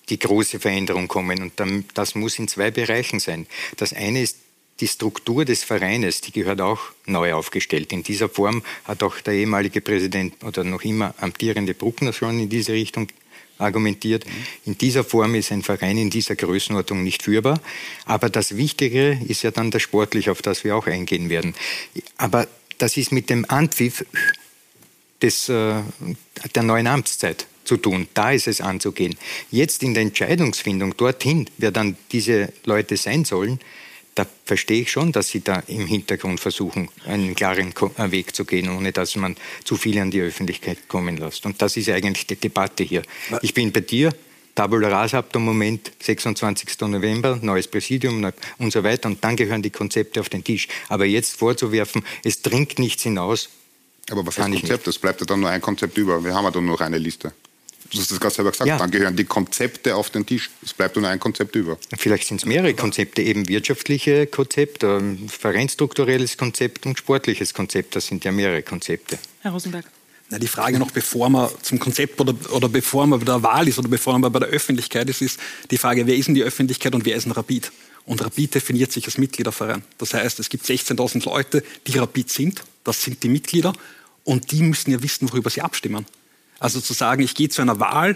die 0.09 0.19
große 0.19 0.59
Veränderung 0.59 1.07
kommen. 1.07 1.41
Und 1.41 1.53
das 1.93 2.15
muss 2.15 2.39
in 2.39 2.47
zwei 2.47 2.71
Bereichen 2.71 3.19
sein. 3.19 3.47
Das 3.77 3.93
eine 3.93 4.21
ist 4.21 4.37
die 4.79 4.87
Struktur 4.87 5.45
des 5.45 5.63
Vereines, 5.63 6.21
die 6.21 6.31
gehört 6.31 6.61
auch 6.61 6.79
neu 7.05 7.33
aufgestellt. 7.33 7.91
In 7.91 8.03
dieser 8.03 8.29
Form 8.29 8.63
hat 8.85 9.03
auch 9.03 9.19
der 9.19 9.33
ehemalige 9.33 9.81
Präsident 9.81 10.41
oder 10.43 10.63
noch 10.63 10.83
immer 10.83 11.13
amtierende 11.19 11.73
Bruckner 11.73 12.13
schon 12.13 12.39
in 12.39 12.49
diese 12.49 12.71
Richtung 12.71 13.07
argumentiert. 13.57 14.25
In 14.65 14.77
dieser 14.77 15.03
Form 15.03 15.35
ist 15.35 15.51
ein 15.51 15.63
Verein 15.63 15.97
in 15.97 16.09
dieser 16.09 16.35
Größenordnung 16.35 17.03
nicht 17.03 17.23
führbar. 17.23 17.59
Aber 18.05 18.29
das 18.29 18.55
Wichtigere 18.55 19.19
ist 19.27 19.43
ja 19.43 19.51
dann 19.51 19.69
das 19.69 19.81
Sportliche, 19.81 20.31
auf 20.31 20.41
das 20.41 20.63
wir 20.63 20.77
auch 20.77 20.87
eingehen 20.87 21.29
werden. 21.29 21.55
Aber 22.15 22.47
das 22.77 22.95
ist 22.95 23.11
mit 23.11 23.29
dem 23.29 23.45
Anpfiff 23.49 24.05
des, 25.21 25.49
äh, 25.49 25.81
der 26.55 26.63
neuen 26.63 26.87
Amtszeit 26.87 27.45
zu 27.63 27.77
tun. 27.77 28.07
Da 28.13 28.31
ist 28.31 28.47
es 28.47 28.61
anzugehen. 28.61 29.15
Jetzt 29.51 29.83
in 29.83 29.93
der 29.93 30.03
Entscheidungsfindung 30.03 30.97
dorthin, 30.97 31.49
wer 31.57 31.71
dann 31.71 31.97
diese 32.11 32.51
Leute 32.65 32.97
sein 32.97 33.25
sollen, 33.25 33.59
da 34.15 34.25
verstehe 34.43 34.81
ich 34.81 34.91
schon, 34.91 35.13
dass 35.13 35.29
sie 35.29 35.41
da 35.41 35.63
im 35.67 35.85
Hintergrund 35.85 36.41
versuchen, 36.41 36.89
einen 37.05 37.35
klaren 37.35 37.73
äh, 37.97 38.11
Weg 38.11 38.35
zu 38.35 38.43
gehen, 38.43 38.69
ohne 38.69 38.91
dass 38.91 39.15
man 39.15 39.37
zu 39.63 39.77
viel 39.77 39.97
an 39.99 40.11
die 40.11 40.19
Öffentlichkeit 40.19 40.89
kommen 40.89 41.15
lässt. 41.15 41.45
Und 41.45 41.61
das 41.61 41.77
ist 41.77 41.89
eigentlich 41.89 42.27
die 42.27 42.35
Debatte 42.35 42.83
hier. 42.83 43.03
Ich 43.41 43.53
bin 43.53 43.71
bei 43.71 43.79
dir. 43.79 44.11
Tabula 44.55 44.89
rasa 44.89 45.19
ab 45.19 45.31
dem 45.31 45.45
Moment, 45.45 45.93
26. 46.01 46.81
November, 46.81 47.39
neues 47.41 47.69
Präsidium 47.69 48.29
und 48.57 48.73
so 48.73 48.83
weiter. 48.83 49.07
Und 49.07 49.23
dann 49.23 49.37
gehören 49.37 49.61
die 49.61 49.69
Konzepte 49.69 50.19
auf 50.19 50.27
den 50.27 50.43
Tisch. 50.43 50.67
Aber 50.89 51.05
jetzt 51.05 51.37
vorzuwerfen, 51.37 52.03
es 52.25 52.41
dringt 52.41 52.77
nichts 52.77 53.03
hinaus. 53.03 53.49
Aber 54.11 54.25
was 54.25 54.37
heißt 54.37 54.51
Konzept? 54.51 54.87
Es 54.87 54.97
bleibt 54.97 55.19
ja 55.21 55.25
dann 55.25 55.39
nur 55.39 55.49
ein 55.49 55.61
Konzept 55.61 55.97
über. 55.97 56.23
Wir 56.23 56.33
haben 56.33 56.45
ja 56.45 56.51
dann 56.51 56.65
nur 56.65 56.79
eine 56.79 56.97
Liste. 56.97 57.31
Du 57.91 57.97
hast 57.97 58.11
das 58.11 58.19
gerade 58.19 58.35
selber 58.35 58.51
gesagt, 58.51 58.67
ja. 58.67 58.77
dann 58.77 58.91
gehören 58.91 59.15
die 59.15 59.23
Konzepte 59.23 59.95
auf 59.95 60.11
den 60.11 60.25
Tisch. 60.25 60.51
Es 60.63 60.73
bleibt 60.73 60.95
nur 60.95 61.07
ein 61.07 61.19
Konzept 61.19 61.55
über. 61.55 61.77
Vielleicht 61.97 62.27
sind 62.27 62.37
es 62.37 62.45
mehrere 62.45 62.73
Konzepte, 62.75 63.23
eben 63.23 63.47
wirtschaftliche 63.47 64.27
Konzept, 64.27 64.83
ähm, 64.83 65.27
vereinstrukturelles 65.27 66.37
Konzept 66.37 66.85
und 66.85 66.99
sportliches 66.99 67.53
Konzept. 67.53 67.95
Das 67.95 68.05
sind 68.05 68.23
ja 68.25 68.31
mehrere 68.31 68.61
Konzepte. 68.61 69.17
Herr 69.41 69.51
Rosenberg. 69.51 69.85
Na, 70.29 70.37
die 70.37 70.47
Frage 70.47 70.77
noch, 70.77 70.91
bevor 70.91 71.29
man 71.29 71.49
zum 71.63 71.79
Konzept 71.79 72.21
oder, 72.21 72.35
oder 72.51 72.69
bevor 72.69 73.07
man 73.07 73.19
bei 73.19 73.25
der 73.25 73.41
Wahl 73.41 73.67
ist 73.67 73.79
oder 73.79 73.89
bevor 73.89 74.17
man 74.19 74.31
bei 74.31 74.39
der 74.39 74.49
Öffentlichkeit 74.49 75.09
ist, 75.09 75.23
ist 75.23 75.39
die 75.71 75.77
Frage, 75.77 76.05
wer 76.05 76.15
ist 76.15 76.27
in 76.27 76.35
die 76.35 76.43
Öffentlichkeit 76.43 76.93
und 76.93 77.05
wer 77.05 77.15
ist 77.15 77.25
ein 77.25 77.31
Rapid? 77.31 77.71
Und 78.05 78.23
Rapid 78.23 78.55
definiert 78.55 78.91
sich 78.91 79.05
als 79.05 79.17
Mitgliederverein. 79.17 79.83
Das 79.97 80.13
heißt, 80.13 80.39
es 80.39 80.49
gibt 80.49 80.65
16.000 80.65 81.25
Leute, 81.25 81.63
die 81.87 81.97
Rapid 81.97 82.29
sind. 82.29 82.63
Das 82.83 83.01
sind 83.01 83.23
die 83.23 83.29
Mitglieder. 83.29 83.73
Und 84.29 84.51
die 84.51 84.61
müssen 84.61 84.91
ja 84.91 85.01
wissen, 85.01 85.27
worüber 85.31 85.49
sie 85.49 85.63
abstimmen. 85.63 86.05
Also 86.59 86.79
zu 86.81 86.93
sagen, 86.93 87.23
ich 87.23 87.33
gehe 87.33 87.49
zu 87.49 87.63
einer 87.63 87.79
Wahl 87.79 88.15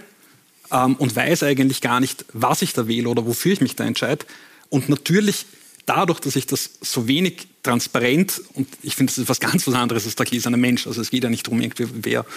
ähm, 0.71 0.95
und 0.97 1.15
weiß 1.15 1.41
eigentlich 1.41 1.81
gar 1.81 1.99
nicht, 1.99 2.23
was 2.33 2.61
ich 2.61 2.71
da 2.73 2.87
wähle 2.87 3.09
oder 3.09 3.25
wofür 3.25 3.51
ich 3.51 3.61
mich 3.61 3.75
da 3.75 3.83
entscheide. 3.83 4.23
Und 4.69 4.89
natürlich 4.89 5.47
dadurch, 5.87 6.19
dass 6.19 6.35
ich 6.35 6.45
das 6.45 6.69
so 6.81 7.07
wenig 7.07 7.47
transparent 7.63 8.43
und 8.53 8.67
ich 8.83 8.95
finde, 8.95 9.09
das 9.11 9.17
ist 9.17 9.27
was 9.27 9.39
ganz 9.39 9.65
was 9.65 9.73
anderes 9.73 10.05
als 10.05 10.15
der 10.15 10.27
gläserne 10.27 10.57
Mensch. 10.57 10.85
Also 10.85 11.01
es 11.01 11.09
geht 11.09 11.23
ja 11.23 11.31
nicht 11.31 11.47
darum, 11.47 11.61
irgendwie, 11.61 11.87
wer, 11.91 12.27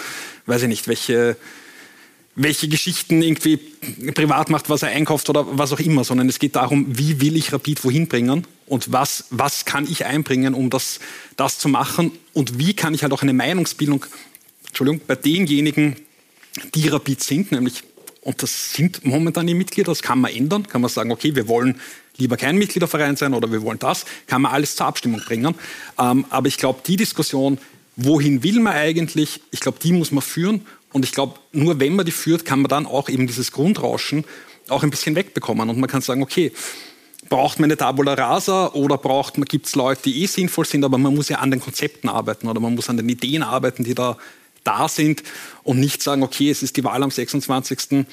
weiß 0.47 0.63
ich 0.63 0.69
nicht, 0.69 0.89
welche 0.89 1.37
welche 2.37 2.69
Geschichten 2.69 3.23
irgendwie 3.23 3.57
privat 4.15 4.51
macht, 4.51 4.71
was 4.71 4.83
er 4.83 4.91
einkauft 4.91 5.29
oder 5.31 5.59
was 5.59 5.73
auch 5.73 5.81
immer, 5.81 6.05
sondern 6.05 6.29
es 6.29 6.39
geht 6.39 6.55
darum, 6.55 6.87
wie 6.99 7.21
will 7.21 7.37
ich 7.37 7.53
Rapid 7.53 7.83
wohin 7.85 8.09
bringen 8.09 8.47
und 8.67 8.93
was, 8.93 9.25
was 9.31 9.65
kann 9.65 9.91
ich 9.91 10.05
einbringen, 10.05 10.55
um 10.55 10.71
das, 10.71 11.01
das 11.37 11.59
zu 11.59 11.69
machen 11.69 12.13
und 12.35 12.59
wie 12.59 12.75
kann 12.75 12.95
ich 12.95 13.03
halt 13.03 13.13
auch 13.13 13.23
eine 13.23 13.33
Meinungsbildung 13.33 14.05
Entschuldigung, 14.79 15.01
bei 15.07 15.15
denjenigen, 15.15 15.97
die 16.75 16.89
Rapid 16.89 17.23
sind, 17.23 17.51
nämlich, 17.51 17.83
und 18.21 18.43
das 18.43 18.75
sind 18.75 19.07
momentan 19.07 19.47
die 19.47 19.55
Mitglieder, 19.55 19.91
das 19.91 20.03
kann 20.03 20.21
man 20.21 20.31
ändern, 20.31 20.67
kann 20.69 20.83
man 20.83 20.91
sagen, 20.91 21.11
okay, 21.13 21.35
wir 21.35 21.49
wollen 21.49 21.81
lieber 22.19 22.37
kein 22.37 22.59
Mitgliederverein 22.59 23.17
sein 23.17 23.33
oder 23.33 23.51
wir 23.51 23.63
wollen 23.63 23.79
das, 23.79 24.05
kann 24.27 24.43
man 24.43 24.53
alles 24.53 24.77
zur 24.77 24.85
Abstimmung 24.85 25.21
bringen. 25.21 25.55
Ähm, 25.99 26.27
aber 26.29 26.49
ich 26.49 26.59
glaube, 26.59 26.81
die 26.87 26.97
Diskussion, 26.97 27.57
wohin 27.97 28.43
will 28.43 28.61
man 28.61 28.75
eigentlich, 28.75 29.41
ich 29.51 29.61
glaube, 29.61 29.79
die 29.83 29.93
muss 29.93 30.13
man 30.13 30.21
führen 30.21 30.67
und 30.97 31.05
ich 31.05 31.13
glaube, 31.13 31.35
nur 31.53 31.79
wenn 31.79 31.95
man 31.95 32.07
die 32.07 32.11
führt, 32.11 32.47
kann 32.47 32.63
man 32.63 32.71
dann 32.71 32.87
auch 32.87 33.11
eben 33.11 33.27
dieses 33.27 33.53
Grundrauschen 33.53 34.25
auch 34.71 34.83
ein 34.83 34.89
bisschen 34.89 35.15
wegbekommen. 35.15 35.69
Und 35.69 35.79
man 35.79 35.91
kann 35.91 36.01
sagen, 36.01 36.23
okay, 36.23 36.53
braucht 37.29 37.61
man 37.61 37.67
eine 37.67 37.77
Tabula 37.77 38.15
rasa 38.15 38.73
oder 38.73 38.97
braucht 38.97 39.37
man, 39.37 39.45
gibt 39.45 39.67
es 39.67 39.75
Leute, 39.75 40.05
die 40.05 40.23
eh 40.23 40.27
sinnvoll 40.27 40.65
sind, 40.65 40.87
aber 40.87 40.97
man 40.97 41.15
muss 41.15 41.29
ja 41.29 41.41
an 41.41 41.51
den 41.51 41.61
Konzepten 41.61 42.09
arbeiten 42.09 42.49
oder 42.49 42.61
man 42.61 42.75
muss 42.75 42.89
an 42.89 42.97
den 42.97 43.11
Ideen 43.11 43.43
arbeiten, 43.43 43.85
die 43.85 43.95
da 43.95 44.17
da 44.65 44.89
sind 44.89 45.23
und 45.65 45.81
nicht 45.81 46.03
sagen, 46.03 46.23
okay, 46.23 46.51
es 46.51 46.63
ist 46.63 46.79
die 46.79 46.85
Wahl 46.85 47.03
am 47.03 47.11
26. 47.11 48.07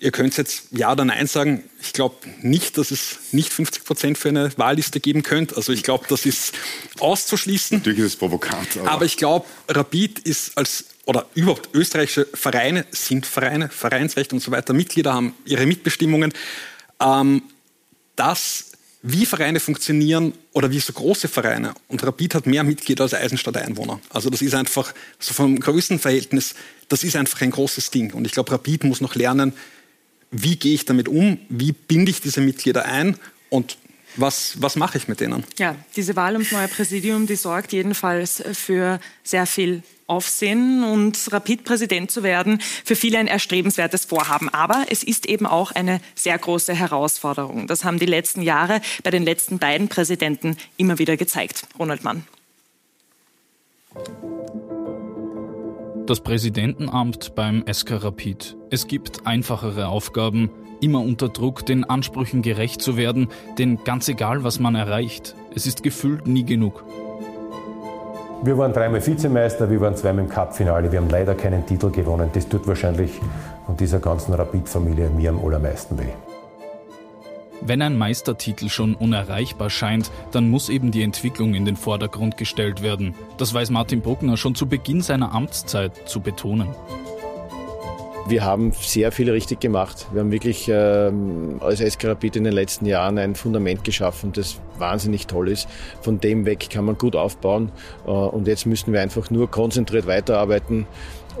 Ihr 0.00 0.10
könnt 0.10 0.36
jetzt 0.36 0.64
Ja 0.72 0.90
oder 0.90 1.04
Nein 1.04 1.28
sagen. 1.28 1.62
Ich 1.80 1.92
glaube 1.92 2.16
nicht, 2.42 2.76
dass 2.76 2.90
es 2.90 3.18
nicht 3.30 3.52
50 3.52 3.84
Prozent 3.84 4.18
für 4.18 4.30
eine 4.30 4.50
Wahlliste 4.58 4.98
geben 4.98 5.22
könnte. 5.22 5.56
Also 5.56 5.72
ich 5.72 5.84
glaube, 5.84 6.06
das 6.08 6.26
ist 6.26 6.54
auszuschließen. 6.98 7.78
Natürlich 7.78 8.00
ist 8.00 8.06
es 8.06 8.16
provokant. 8.16 8.78
Aber, 8.78 8.90
aber 8.90 9.04
ich 9.04 9.16
glaube, 9.16 9.46
Rapid 9.68 10.18
ist 10.18 10.58
als 10.58 10.86
oder 11.06 11.26
überhaupt 11.34 11.70
österreichische 11.74 12.26
Vereine 12.32 12.84
sind 12.90 13.26
Vereine, 13.26 13.68
Vereinsrecht 13.68 14.32
und 14.32 14.40
so 14.40 14.50
weiter, 14.50 14.72
Mitglieder 14.72 15.14
haben 15.14 15.34
ihre 15.44 15.66
Mitbestimmungen. 15.66 16.32
Ähm, 17.00 17.42
das, 18.16 18.72
wie 19.02 19.24
Vereine 19.24 19.60
funktionieren 19.60 20.34
oder 20.52 20.70
wie 20.70 20.78
so 20.78 20.92
große 20.92 21.28
Vereine, 21.28 21.74
und 21.88 22.04
Rapid 22.04 22.34
hat 22.34 22.46
mehr 22.46 22.64
Mitglieder 22.64 23.04
als 23.04 23.14
Eisenstadt 23.14 23.56
Einwohner. 23.56 24.00
Also 24.10 24.28
das 24.30 24.42
ist 24.42 24.54
einfach 24.54 24.92
so 25.18 25.32
vom 25.32 25.58
Größenverhältnis, 25.58 26.54
das 26.88 27.02
ist 27.02 27.16
einfach 27.16 27.40
ein 27.40 27.50
großes 27.50 27.90
Ding. 27.90 28.12
Und 28.12 28.26
ich 28.26 28.32
glaube, 28.32 28.52
Rapid 28.52 28.84
muss 28.84 29.00
noch 29.00 29.14
lernen, 29.14 29.54
wie 30.30 30.56
gehe 30.56 30.74
ich 30.74 30.84
damit 30.84 31.08
um, 31.08 31.38
wie 31.48 31.72
binde 31.72 32.10
ich 32.10 32.20
diese 32.20 32.40
Mitglieder 32.40 32.84
ein 32.84 33.16
und 33.48 33.78
was, 34.16 34.60
was 34.60 34.76
mache 34.76 34.98
ich 34.98 35.08
mit 35.08 35.20
denen? 35.20 35.44
Ja, 35.58 35.76
diese 35.96 36.16
Wahl 36.16 36.34
ums 36.34 36.52
neue 36.52 36.68
Präsidium, 36.68 37.26
die 37.26 37.36
sorgt 37.36 37.72
jedenfalls 37.72 38.42
für 38.52 39.00
sehr 39.22 39.46
viel 39.46 39.82
Aufsehen 40.10 40.82
und 40.84 41.32
Rapid 41.32 41.64
Präsident 41.64 42.10
zu 42.10 42.22
werden, 42.22 42.60
für 42.84 42.96
viele 42.96 43.18
ein 43.18 43.28
erstrebenswertes 43.28 44.04
Vorhaben. 44.04 44.48
Aber 44.48 44.86
es 44.90 45.02
ist 45.02 45.26
eben 45.26 45.46
auch 45.46 45.72
eine 45.72 46.00
sehr 46.14 46.36
große 46.36 46.74
Herausforderung. 46.74 47.66
Das 47.66 47.84
haben 47.84 47.98
die 47.98 48.06
letzten 48.06 48.42
Jahre 48.42 48.80
bei 49.04 49.10
den 49.10 49.22
letzten 49.22 49.58
beiden 49.58 49.88
Präsidenten 49.88 50.56
immer 50.76 50.98
wieder 50.98 51.16
gezeigt. 51.16 51.62
Ronald 51.78 52.04
Mann. 52.04 52.24
Das 56.06 56.20
Präsidentenamt 56.20 57.36
beim 57.36 57.64
SK 57.72 58.02
Rapid. 58.02 58.56
Es 58.70 58.88
gibt 58.88 59.26
einfachere 59.26 59.88
Aufgaben, 59.88 60.50
immer 60.80 61.00
unter 61.00 61.28
Druck, 61.28 61.64
den 61.66 61.84
Ansprüchen 61.84 62.42
gerecht 62.42 62.82
zu 62.82 62.96
werden, 62.96 63.28
denn 63.58 63.84
ganz 63.84 64.08
egal, 64.08 64.42
was 64.42 64.58
man 64.58 64.74
erreicht, 64.74 65.36
es 65.54 65.66
ist 65.66 65.82
gefühlt 65.82 66.26
nie 66.26 66.44
genug. 66.44 66.84
Wir 68.42 68.56
waren 68.56 68.72
dreimal 68.72 69.06
Vizemeister, 69.06 69.68
wir 69.68 69.82
waren 69.82 69.94
zweimal 69.94 70.24
im 70.24 70.30
Cup-Finale. 70.30 70.90
Wir 70.90 70.98
haben 71.00 71.10
leider 71.10 71.34
keinen 71.34 71.66
Titel 71.66 71.90
gewonnen. 71.90 72.30
Das 72.32 72.48
tut 72.48 72.66
wahrscheinlich 72.66 73.20
von 73.66 73.76
dieser 73.76 73.98
ganzen 73.98 74.32
Rapid-Familie 74.32 75.10
mir 75.10 75.28
am 75.28 75.44
allermeisten 75.44 75.98
weh. 75.98 76.12
Wenn 77.60 77.82
ein 77.82 77.98
Meistertitel 77.98 78.70
schon 78.70 78.94
unerreichbar 78.94 79.68
scheint, 79.68 80.10
dann 80.30 80.48
muss 80.48 80.70
eben 80.70 80.90
die 80.90 81.02
Entwicklung 81.02 81.52
in 81.52 81.66
den 81.66 81.76
Vordergrund 81.76 82.38
gestellt 82.38 82.82
werden. 82.82 83.14
Das 83.36 83.52
weiß 83.52 83.68
Martin 83.68 84.00
Bruckner 84.00 84.38
schon 84.38 84.54
zu 84.54 84.66
Beginn 84.66 85.02
seiner 85.02 85.34
Amtszeit 85.34 86.08
zu 86.08 86.20
betonen. 86.20 86.68
Wir 88.26 88.44
haben 88.44 88.72
sehr 88.72 89.10
viel 89.12 89.30
richtig 89.30 89.60
gemacht. 89.60 90.06
Wir 90.12 90.20
haben 90.20 90.30
wirklich 90.30 90.68
ähm, 90.68 91.56
als 91.60 91.80
SK 91.80 92.16
in 92.22 92.44
den 92.44 92.52
letzten 92.52 92.86
Jahren 92.86 93.18
ein 93.18 93.34
Fundament 93.34 93.82
geschaffen, 93.82 94.32
das 94.32 94.60
wahnsinnig 94.78 95.26
toll 95.26 95.48
ist. 95.48 95.68
Von 96.00 96.20
dem 96.20 96.46
weg 96.46 96.68
kann 96.70 96.84
man 96.84 96.96
gut 96.96 97.16
aufbauen. 97.16 97.72
Äh, 98.06 98.10
und 98.10 98.46
jetzt 98.46 98.66
müssen 98.66 98.92
wir 98.92 99.00
einfach 99.00 99.30
nur 99.30 99.50
konzentriert 99.50 100.06
weiterarbeiten, 100.06 100.86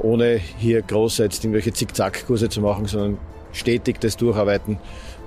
ohne 0.02 0.36
hier 0.36 0.82
groß 0.82 1.18
jetzt 1.18 1.44
irgendwelche 1.44 1.72
Zickzack-Kurse 1.72 2.48
zu 2.48 2.60
machen, 2.60 2.86
sondern 2.86 3.18
stetig 3.52 4.00
das 4.00 4.16
durcharbeiten. 4.16 4.78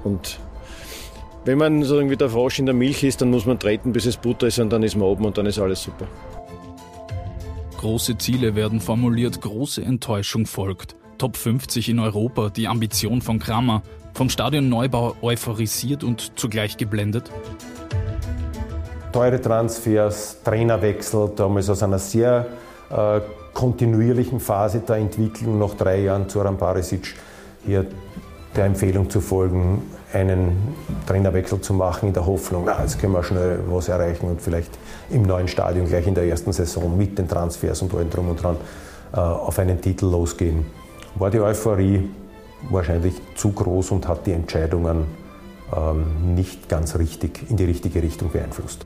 Und 0.04 0.40
wenn 1.46 1.58
man 1.58 1.84
so 1.84 1.96
irgendwie 1.96 2.18
der 2.18 2.30
Frosch 2.30 2.60
in 2.60 2.66
der 2.66 2.76
Milch 2.76 3.04
ist, 3.04 3.22
dann 3.22 3.30
muss 3.30 3.46
man 3.46 3.60
treten, 3.60 3.94
bis 3.94 4.06
es 4.06 4.18
Butter 4.18 4.48
ist 4.48 4.60
und 4.60 4.70
dann 4.72 4.84
ist 4.84 4.96
man 4.96 5.08
oben 5.08 5.26
und 5.26 5.38
dann 5.38 5.46
ist 5.46 5.60
alles 5.60 5.84
super. 5.84 6.08
Große 7.78 8.18
Ziele 8.18 8.56
werden 8.56 8.80
formuliert, 8.80 9.42
große 9.42 9.82
Enttäuschung 9.82 10.46
folgt. 10.46 10.96
Top 11.24 11.38
50 11.38 11.88
in 11.88 12.00
Europa, 12.00 12.50
die 12.50 12.68
Ambition 12.68 13.22
von 13.22 13.40
Kramer, 13.40 13.82
vom 14.14 14.28
Stadionneubau 14.28 15.16
euphorisiert 15.22 16.04
und 16.04 16.38
zugleich 16.38 16.76
geblendet? 16.76 17.32
Teure 19.14 19.40
Transfers, 19.40 20.40
Trainerwechsel, 20.44 21.32
damals 21.34 21.70
aus 21.70 21.82
einer 21.82 22.00
sehr 22.00 22.48
äh, 22.90 23.22
kontinuierlichen 23.54 24.42
Phase 24.42 24.80
der 24.80 24.98
Entwicklung 24.98 25.60
nach 25.60 25.76
drei 25.76 26.02
Jahren 26.02 26.28
zu 26.28 26.42
Aram 26.42 26.58
Barisic 26.58 27.16
hier 27.66 27.86
der 28.54 28.66
Empfehlung 28.66 29.10
zu 29.10 29.22
folgen, 29.22 29.82
einen 30.12 30.76
Trainerwechsel 31.08 31.62
zu 31.62 31.74
machen 31.74 32.10
in 32.10 32.14
der 32.14 32.26
Hoffnung, 32.26 32.64
na, 32.66 32.82
jetzt 32.82 33.00
können 33.00 33.14
wir 33.14 33.24
schnell 33.24 33.62
was 33.70 33.88
erreichen 33.88 34.28
und 34.28 34.42
vielleicht 34.42 34.78
im 35.10 35.22
neuen 35.24 35.48
Stadion 35.48 35.88
gleich 35.88 36.06
in 36.06 36.16
der 36.16 36.26
ersten 36.26 36.52
Saison 36.52 36.98
mit 36.98 37.18
den 37.18 37.30
Transfers 37.30 37.82
und 37.82 37.96
allem 37.96 38.10
drum 38.10 38.28
und 38.28 38.44
dran 38.44 38.58
äh, 39.14 39.20
auf 39.20 39.58
einen 39.58 39.80
Titel 39.80 40.08
losgehen 40.08 40.83
war 41.16 41.30
die 41.30 41.40
Euphorie 41.40 42.10
wahrscheinlich 42.70 43.14
zu 43.36 43.52
groß 43.52 43.92
und 43.92 44.08
hat 44.08 44.26
die 44.26 44.32
Entscheidungen 44.32 45.06
ähm, 45.76 46.36
nicht 46.36 46.70
ganz 46.70 46.98
richtig 46.98 47.50
in 47.50 47.58
die 47.58 47.66
richtige 47.66 48.02
Richtung 48.02 48.32
beeinflusst. 48.32 48.86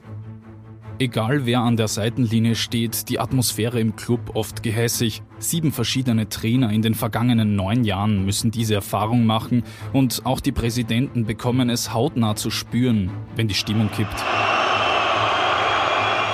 Egal 0.99 1.45
wer 1.45 1.59
an 1.59 1.77
der 1.77 1.87
Seitenlinie 1.87 2.55
steht, 2.55 3.07
die 3.09 3.19
Atmosphäre 3.19 3.79
im 3.79 3.95
Club 3.95 4.31
oft 4.33 4.63
gehässig. 4.63 5.21
Sieben 5.37 5.71
verschiedene 5.71 6.27
Trainer 6.27 6.71
in 6.71 6.81
den 6.81 6.95
vergangenen 6.95 7.55
neun 7.55 7.83
Jahren 7.83 8.25
müssen 8.25 8.49
diese 8.49 8.73
Erfahrung 8.73 9.23
machen 9.23 9.63
und 9.93 10.25
auch 10.25 10.39
die 10.39 10.51
Präsidenten 10.51 11.25
bekommen 11.25 11.69
es 11.69 11.93
hautnah 11.93 12.35
zu 12.35 12.49
spüren, 12.49 13.11
wenn 13.35 13.47
die 13.47 13.53
Stimmung 13.53 13.91
kippt. 13.91 14.23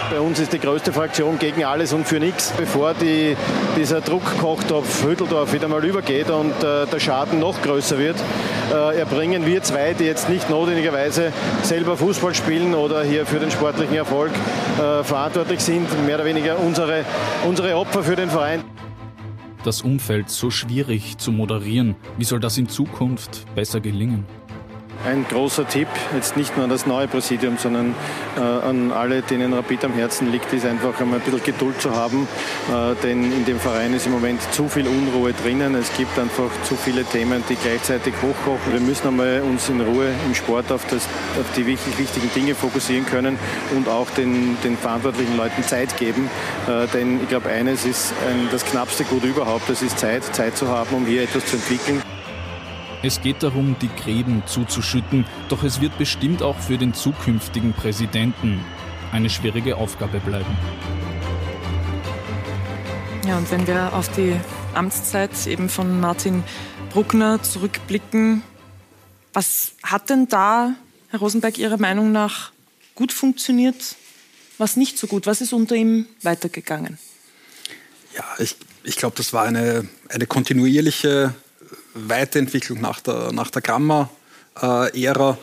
Bei 0.10 0.20
uns 0.20 0.40
ist 0.40 0.54
die 0.54 0.60
größte 0.60 0.94
Fraktion 0.94 1.40
gegen 1.40 1.64
alles 1.64 1.94
und 1.94 2.08
für 2.08 2.20
nichts. 2.20 2.54
Bevor 2.58 2.94
die, 2.94 3.36
dieser 3.78 4.02
Druckkochtopf 4.02 5.04
Hütteldorf 5.04 5.54
wieder 5.54 5.68
mal 5.68 5.84
übergeht 5.84 6.30
und 6.30 6.52
äh, 6.64 6.86
der 6.86 7.00
Schaden 7.00 7.40
noch 7.40 7.62
größer 7.62 7.98
wird, 7.98 8.18
äh, 8.72 9.00
erbringen 9.00 9.46
wir 9.46 9.64
zwei, 9.64 9.94
die 9.94 10.04
jetzt 10.04 10.30
nicht 10.30 10.50
notwendigerweise 10.50 11.32
selber 11.64 11.98
Fußball 11.98 12.36
spielen 12.36 12.76
oder 12.76 13.04
hier 13.04 13.26
für 13.26 13.40
den 13.40 13.50
sportlichen 13.50 13.96
Erfolg 13.96 14.32
äh, 14.78 15.04
verantwortlich 15.04 15.62
sind, 15.62 15.88
mehr 16.06 16.16
oder 16.16 16.26
weniger 16.26 16.60
unsere, 16.60 17.06
unsere 17.48 17.76
Opfer 17.76 18.04
für 18.04 18.16
den 18.16 18.30
Verein. 18.30 18.64
Das 19.64 19.82
Umfeld 19.82 20.30
so 20.30 20.52
schwierig 20.52 21.18
zu 21.18 21.32
moderieren. 21.32 21.96
Wie 22.18 22.26
soll 22.26 22.42
das 22.42 22.58
in 22.58 22.68
Zukunft 22.68 23.46
besser 23.56 23.80
gelingen? 23.80 24.26
Ein 25.06 25.26
großer 25.28 25.68
Tipp, 25.68 25.88
jetzt 26.16 26.38
nicht 26.38 26.56
nur 26.56 26.64
an 26.64 26.70
das 26.70 26.86
neue 26.86 27.08
Präsidium, 27.08 27.58
sondern 27.58 27.94
äh, 28.38 28.40
an 28.40 28.92
alle, 28.92 29.22
denen 29.22 29.54
Rapid 29.54 29.86
am 29.86 29.94
Herzen 29.94 30.32
liegt, 30.32 30.52
ist 30.54 30.66
einfach 30.66 31.00
einmal 31.00 31.20
ein 31.20 31.26
bisschen 31.26 31.44
Geduld 31.44 31.82
zu 31.82 31.94
haben, 31.96 32.28
äh, 32.70 32.96
denn 33.04 33.32
in 33.32 33.46
dem 33.46 33.60
Verein 33.60 33.94
ist 33.94 34.06
im 34.06 34.14
Moment 34.14 34.42
zu 34.54 34.70
viel 34.70 34.88
Unruhe 34.88 35.34
drinnen. 35.34 35.76
Es 35.76 35.96
gibt 35.98 36.18
einfach 36.18 36.50
zu 36.64 36.76
viele 36.76 37.04
Themen, 37.04 37.44
die 37.50 37.56
gleichzeitig 37.56 38.14
hochkochen. 38.22 38.72
Wir 38.72 38.80
müssen 38.80 39.08
einmal 39.08 39.42
uns 39.42 39.68
in 39.70 39.82
Ruhe 39.82 40.08
im 40.26 40.36
Sport 40.36 40.72
auf, 40.72 40.86
das, 40.90 41.04
auf 41.40 41.46
die 41.58 41.66
wirklich 41.66 41.98
wichtigen 41.98 42.30
Dinge 42.34 42.56
fokussieren 42.56 43.06
können 43.06 43.38
und 43.76 43.90
auch 43.90 44.10
den, 44.12 44.58
den 44.64 44.78
verantwortlichen 44.78 45.36
Leuten 45.36 45.64
Zeit 45.64 45.98
geben, 45.98 46.30
äh, 46.68 46.88
denn 46.88 47.22
ich 47.22 47.28
glaube, 47.28 47.50
eines 47.50 47.86
ist 47.86 48.14
ein, 48.30 48.48
das 48.52 48.66
knappste 48.66 49.04
Gut 49.04 49.24
überhaupt, 49.24 49.70
das 49.70 49.82
ist 49.82 50.00
Zeit, 50.00 50.24
Zeit 50.34 50.58
zu 50.58 50.70
haben, 50.70 50.96
um 50.96 51.06
hier 51.06 51.24
etwas 51.24 51.46
zu 51.46 51.58
entwickeln. 51.58 52.02
Es 53.06 53.20
geht 53.20 53.44
darum, 53.44 53.76
die 53.82 53.90
Gräben 53.90 54.44
zuzuschütten, 54.46 55.26
doch 55.50 55.64
es 55.64 55.82
wird 55.82 55.98
bestimmt 55.98 56.42
auch 56.42 56.58
für 56.58 56.78
den 56.78 56.94
zukünftigen 56.94 57.74
Präsidenten 57.74 58.64
eine 59.12 59.30
schwierige 59.30 59.76
Aufgabe 59.76 60.22
bleiben. 60.22 60.58
Ja, 63.28 63.38
und 63.38 63.52
wenn 63.52 63.68
wir 63.68 63.94
auf 63.94 64.10
die 64.16 64.40
Amtszeit 64.74 65.32
eben 65.48 65.68
von 65.68 66.00
Martin 66.00 66.46
Bruckner 66.92 67.44
zurückblicken, 67.44 68.42
was 69.34 69.74
hat 69.84 70.10
denn 70.10 70.30
da, 70.30 70.74
Herr 71.10 71.20
Rosenberg, 71.20 71.58
Ihrer 71.58 71.78
Meinung 71.78 72.14
nach 72.14 72.54
gut 72.96 73.12
funktioniert, 73.12 73.98
was 74.58 74.78
nicht 74.78 74.98
so 74.98 75.08
gut? 75.08 75.28
Was 75.28 75.42
ist 75.42 75.52
unter 75.52 75.76
ihm 75.76 76.06
weitergegangen? 76.22 76.98
Ja, 78.16 78.24
ich, 78.40 78.56
ich 78.86 78.96
glaube, 78.96 79.18
das 79.18 79.34
war 79.34 79.44
eine, 79.44 79.90
eine 80.08 80.26
kontinuierliche 80.26 81.36
Weiterentwicklung 81.94 82.82
nach 82.82 83.00
der, 83.02 83.32
nach 83.32 83.50
der 83.52 83.62
Grammer-Ära. 83.62 85.38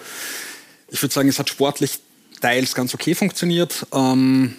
ich 0.90 1.02
würde 1.02 1.14
sagen, 1.14 1.28
es 1.28 1.38
hat 1.38 1.48
sportlich 1.48 2.00
teils 2.40 2.74
ganz 2.74 2.94
okay 2.94 3.14
funktioniert. 3.14 3.86
Ähm, 3.92 4.56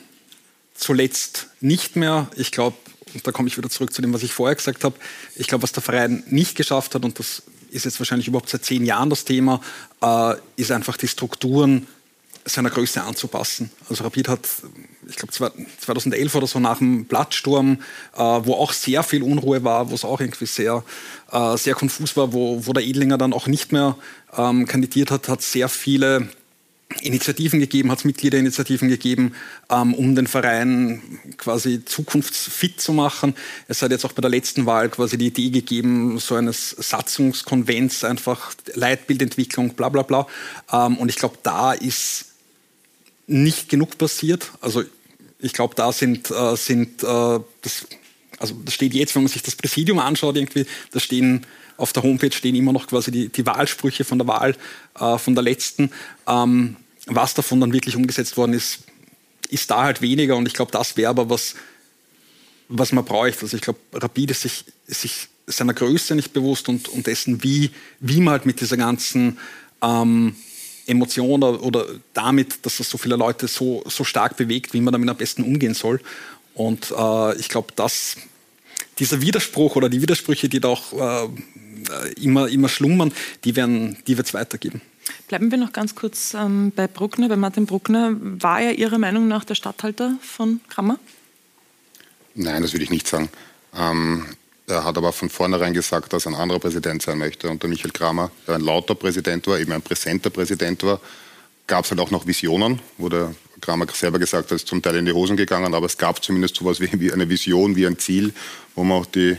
zuletzt 0.73 1.47
nicht 1.59 1.95
mehr. 1.95 2.29
Ich 2.35 2.51
glaube, 2.51 2.77
und 3.13 3.25
da 3.25 3.31
komme 3.31 3.47
ich 3.47 3.57
wieder 3.57 3.69
zurück 3.69 3.93
zu 3.93 4.01
dem, 4.01 4.13
was 4.13 4.23
ich 4.23 4.33
vorher 4.33 4.55
gesagt 4.55 4.83
habe. 4.83 4.95
Ich 5.35 5.47
glaube, 5.47 5.63
was 5.63 5.71
der 5.71 5.83
Verein 5.83 6.23
nicht 6.27 6.55
geschafft 6.55 6.95
hat, 6.95 7.03
und 7.03 7.19
das 7.19 7.43
ist 7.69 7.85
jetzt 7.85 7.99
wahrscheinlich 7.99 8.27
überhaupt 8.27 8.49
seit 8.49 8.65
zehn 8.65 8.85
Jahren 8.85 9.09
das 9.09 9.25
Thema, 9.25 9.61
äh, 10.01 10.35
ist 10.55 10.71
einfach 10.71 10.97
die 10.97 11.07
Strukturen 11.07 11.87
seiner 12.45 12.69
Größe 12.69 13.03
anzupassen. 13.03 13.71
Also 13.89 14.03
Rapid 14.03 14.27
hat, 14.27 14.47
ich 15.07 15.15
glaube 15.15 15.33
2011 15.33 16.35
oder 16.35 16.47
so 16.47 16.59
nach 16.59 16.79
dem 16.79 17.05
Blattsturm, 17.05 17.81
äh, 18.15 18.19
wo 18.19 18.53
auch 18.53 18.73
sehr 18.73 19.03
viel 19.03 19.23
Unruhe 19.23 19.63
war, 19.63 19.89
wo 19.89 19.95
es 19.95 20.03
auch 20.03 20.19
irgendwie 20.19 20.45
sehr, 20.45 20.83
äh, 21.31 21.57
sehr 21.57 21.75
konfus 21.75 22.17
war, 22.17 22.33
wo, 22.33 22.65
wo 22.65 22.73
der 22.73 22.83
Edlinger 22.83 23.17
dann 23.17 23.33
auch 23.33 23.47
nicht 23.47 23.71
mehr 23.71 23.95
ähm, 24.35 24.65
kandidiert 24.65 25.11
hat, 25.11 25.27
hat 25.27 25.41
sehr 25.41 25.69
viele 25.69 26.29
Initiativen 26.99 27.59
gegeben, 27.59 27.89
hat 27.91 27.99
es 27.99 28.05
Mitgliederinitiativen 28.05 28.89
gegeben, 28.89 29.33
ähm, 29.69 29.93
um 29.93 30.15
den 30.15 30.27
Verein 30.27 31.01
quasi 31.37 31.85
zukunftsfit 31.85 32.81
zu 32.81 32.93
machen. 32.93 33.35
Es 33.67 33.81
hat 33.81 33.91
jetzt 33.91 34.05
auch 34.05 34.11
bei 34.11 34.21
der 34.21 34.29
letzten 34.29 34.65
Wahl 34.65 34.89
quasi 34.89 35.17
die 35.17 35.27
Idee 35.27 35.49
gegeben, 35.49 36.19
so 36.19 36.35
eines 36.35 36.71
Satzungskonvents, 36.71 38.03
einfach 38.03 38.53
Leitbildentwicklung, 38.73 39.73
bla 39.73 39.89
bla 39.89 40.03
bla. 40.03 40.27
Ähm, 40.71 40.97
und 40.97 41.09
ich 41.09 41.15
glaube, 41.15 41.37
da 41.43 41.73
ist 41.73 42.30
nicht 43.31 43.69
genug 43.69 43.97
passiert. 43.97 44.51
Also 44.61 44.83
ich 45.39 45.53
glaube, 45.53 45.75
da 45.75 45.91
sind, 45.91 46.29
äh, 46.29 46.55
sind 46.55 47.03
äh, 47.03 47.39
das, 47.61 47.87
also 48.37 48.55
das 48.65 48.73
steht 48.73 48.93
jetzt, 48.93 49.15
wenn 49.15 49.23
man 49.23 49.31
sich 49.31 49.41
das 49.41 49.55
Präsidium 49.55 49.99
anschaut, 49.99 50.35
irgendwie, 50.35 50.65
da 50.91 50.99
stehen 50.99 51.45
auf 51.77 51.93
der 51.93 52.03
Homepage 52.03 52.31
stehen 52.31 52.55
immer 52.55 52.73
noch 52.73 52.87
quasi 52.87 53.11
die, 53.11 53.29
die 53.29 53.45
Wahlsprüche 53.45 54.03
von 54.03 54.19
der 54.19 54.27
Wahl, 54.27 54.55
äh, 54.99 55.17
von 55.17 55.33
der 55.33 55.43
letzten. 55.43 55.91
Ähm, 56.27 56.75
was 57.07 57.33
davon 57.33 57.59
dann 57.59 57.73
wirklich 57.73 57.95
umgesetzt 57.95 58.37
worden 58.37 58.53
ist, 58.53 58.79
ist 59.49 59.71
da 59.71 59.83
halt 59.83 60.01
weniger 60.01 60.35
und 60.37 60.47
ich 60.47 60.53
glaube, 60.53 60.71
das 60.71 60.95
wäre 60.95 61.09
aber 61.09 61.29
was, 61.29 61.55
was 62.67 62.91
man 62.91 63.03
bräuchte. 63.03 63.43
Also 63.43 63.57
ich 63.57 63.63
glaube, 63.63 63.79
Rapid 63.93 64.31
ist 64.31 64.41
sich, 64.43 64.65
ist 64.85 65.01
sich 65.01 65.27
seiner 65.47 65.73
Größe 65.73 66.15
nicht 66.15 66.33
bewusst 66.33 66.69
und, 66.69 66.87
und 66.89 67.07
dessen, 67.07 67.43
wie, 67.43 67.71
wie 67.99 68.21
man 68.21 68.33
halt 68.33 68.45
mit 68.45 68.61
dieser 68.61 68.77
ganzen 68.77 69.39
ähm, 69.81 70.35
Emotion 70.87 71.43
oder, 71.43 71.63
oder, 71.63 71.85
damit, 72.13 72.65
dass 72.65 72.77
das 72.77 72.89
so 72.89 72.97
viele 72.97 73.15
Leute 73.15 73.47
so, 73.47 73.83
so 73.87 74.03
stark 74.03 74.37
bewegt, 74.37 74.73
wie 74.73 74.81
man 74.81 74.91
damit 74.91 75.09
am 75.09 75.17
besten 75.17 75.43
umgehen 75.43 75.73
soll. 75.73 76.01
Und 76.53 76.91
äh, 76.91 77.37
ich 77.37 77.49
glaube, 77.49 77.73
dass 77.75 78.17
dieser 78.99 79.21
Widerspruch 79.21 79.75
oder 79.75 79.89
die 79.89 80.01
Widersprüche, 80.01 80.49
die 80.49 80.59
da 80.59 80.69
auch 80.69 80.93
äh, 80.93 81.27
immer, 82.21 82.47
immer 82.49 82.69
schlummern, 82.69 83.11
die, 83.43 83.55
werden, 83.55 83.97
die 84.07 84.17
wird 84.17 84.27
es 84.27 84.33
weitergeben. 84.33 84.81
Bleiben 85.27 85.49
wir 85.51 85.57
noch 85.57 85.73
ganz 85.73 85.95
kurz 85.95 86.33
ähm, 86.33 86.71
bei 86.75 86.87
Bruckner, 86.87 87.29
bei 87.29 87.35
Martin 87.35 87.65
Bruckner. 87.65 88.15
War 88.19 88.61
er 88.61 88.77
Ihrer 88.77 88.97
Meinung 88.97 89.27
nach 89.27 89.43
der 89.43 89.55
Statthalter 89.55 90.15
von 90.21 90.61
Kramer? 90.69 90.99
Nein, 92.35 92.61
das 92.61 92.73
würde 92.73 92.83
ich 92.83 92.91
nicht 92.91 93.07
sagen. 93.07 93.29
Ähm, 93.75 94.25
er 94.71 94.83
hat 94.83 94.97
aber 94.97 95.11
von 95.11 95.29
vornherein 95.29 95.73
gesagt, 95.73 96.13
dass 96.13 96.25
er 96.25 96.31
ein 96.31 96.35
anderer 96.35 96.59
Präsident 96.59 97.01
sein 97.01 97.17
möchte. 97.17 97.49
Unter 97.49 97.67
Michael 97.67 97.91
Kramer, 97.91 98.31
der 98.47 98.55
ein 98.55 98.61
lauter 98.61 98.95
Präsident 98.95 99.45
war, 99.47 99.59
eben 99.59 99.71
ein 99.71 99.81
präsenter 99.81 100.29
Präsident 100.29 100.83
war, 100.83 100.99
gab 101.67 101.85
es 101.85 101.91
halt 101.91 101.99
auch 101.99 102.11
noch 102.11 102.25
Visionen, 102.25 102.79
wo 102.97 103.09
der 103.09 103.35
Kramer 103.61 103.85
selber 103.93 104.19
gesagt 104.19 104.45
hat, 104.45 104.51
es 104.51 104.63
ist 104.63 104.67
zum 104.67 104.81
Teil 104.81 104.95
in 104.95 105.05
die 105.05 105.13
Hosen 105.13 105.37
gegangen, 105.37 105.73
aber 105.73 105.85
es 105.85 105.97
gab 105.97 106.23
zumindest 106.23 106.55
so 106.55 106.69
etwas 106.69 106.81
wie 106.81 107.11
eine 107.11 107.29
Vision, 107.29 107.75
wie 107.75 107.85
ein 107.85 107.99
Ziel, 107.99 108.33
wo 108.75 108.83
man 108.83 109.01
auch 109.01 109.05
die 109.05 109.37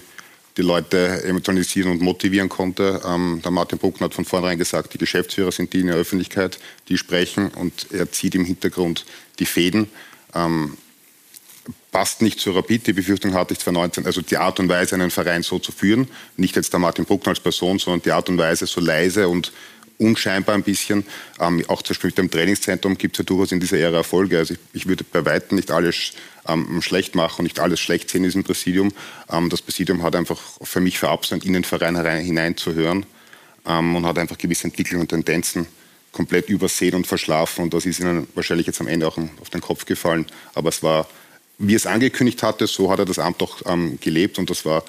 die 0.57 0.62
Leute 0.62 1.25
emotionalisieren 1.25 1.90
und 1.90 2.03
motivieren 2.03 2.49
konnte. 2.49 3.01
Ähm, 3.07 3.40
der 3.42 3.51
Martin 3.51 3.79
Bruckner 3.79 4.07
hat 4.07 4.14
von 4.14 4.25
vornherein 4.25 4.59
gesagt, 4.59 4.92
die 4.92 4.99
Geschäftsführer 4.99 5.53
sind 5.53 5.73
die 5.73 5.81
in 5.81 5.87
der 5.87 5.97
Öffentlichkeit, 5.97 6.59
die 6.88 6.99
sprechen 6.99 7.49
und 7.49 7.87
er 7.90 8.11
zieht 8.12 8.35
im 8.35 8.45
Hintergrund 8.45 9.07
die 9.38 9.47
Fäden. 9.47 9.88
Ähm, 10.35 10.77
passt 11.92 12.22
nicht 12.22 12.40
zur 12.40 12.57
Rapid, 12.57 12.88
die 12.88 12.92
Befürchtung 12.94 13.35
hatte 13.35 13.52
ich 13.52 13.61
2019, 13.61 14.07
also 14.07 14.22
die 14.22 14.38
Art 14.38 14.59
und 14.59 14.68
Weise, 14.68 14.96
einen 14.96 15.11
Verein 15.11 15.42
so 15.42 15.59
zu 15.59 15.70
führen, 15.70 16.09
nicht 16.37 16.57
jetzt 16.57 16.72
der 16.72 16.81
Martin 16.81 17.05
Bruckner 17.05 17.31
als 17.31 17.40
Person, 17.40 17.78
sondern 17.78 18.02
die 18.02 18.11
Art 18.11 18.28
und 18.28 18.38
Weise 18.38 18.66
so 18.66 18.81
leise 18.81 19.28
und 19.28 19.52
unscheinbar 19.98 20.55
ein 20.55 20.62
bisschen. 20.62 21.05
Ähm, 21.38 21.64
auch 21.68 21.83
zum 21.83 21.94
Beispiel 21.94 22.12
im 22.16 22.31
Trainingszentrum 22.31 22.98
gibt 22.98 23.16
es 23.16 23.18
ja 23.18 23.24
durchaus 23.24 23.52
in 23.52 23.61
dieser 23.61 23.78
Ära 23.78 23.98
Erfolge. 23.98 24.38
Also 24.38 24.55
ich, 24.55 24.61
ich 24.72 24.87
würde 24.88 25.05
bei 25.05 25.24
weitem 25.24 25.57
nicht 25.57 25.70
alles 25.70 26.12
ähm, 26.48 26.83
schlecht 26.83 27.14
machen 27.14 27.40
und 27.40 27.44
nicht 27.44 27.61
alles 27.61 27.78
schlecht 27.78 28.11
sehen 28.11 28.22
in 28.22 28.28
diesem 28.28 28.42
Präsidium. 28.42 28.92
Ähm, 29.31 29.48
das 29.50 29.62
Präsidium 29.62 30.02
hat 30.02 30.16
einfach 30.16 30.40
für 30.62 30.81
mich 30.81 30.98
verabsäumt, 30.98 31.44
in 31.44 31.52
den 31.52 31.64
Verein 31.64 31.96
hineinzuhören 31.96 33.07
ähm, 33.66 33.96
und 33.96 34.07
hat 34.07 34.18
einfach 34.18 34.38
gewisse 34.38 34.64
Entwicklungen 34.64 35.02
und 35.02 35.09
Tendenzen 35.09 35.66
komplett 36.11 36.48
übersehen 36.48 36.94
und 36.94 37.07
verschlafen. 37.07 37.64
Und 37.64 37.74
das 37.74 37.87
ist 37.87 38.00
ihnen 38.00 38.26
wahrscheinlich 38.35 38.66
jetzt 38.66 38.81
am 38.81 38.88
Ende 38.88 39.07
auch 39.07 39.18
auf 39.40 39.50
den 39.50 39.61
Kopf 39.61 39.87
gefallen. 39.87 40.26
Aber 40.55 40.68
es 40.68 40.83
war, 40.83 41.09
wie 41.59 41.75
es 41.75 41.87
angekündigt 41.87 42.43
hatte, 42.43 42.67
so 42.67 42.91
hat 42.91 42.99
er 42.99 43.05
das 43.05 43.19
Amt 43.19 43.43
auch 43.43 43.62
ähm, 43.67 43.99
gelebt 44.01 44.38
und 44.38 44.51
das 44.51 44.65
war 44.65 44.85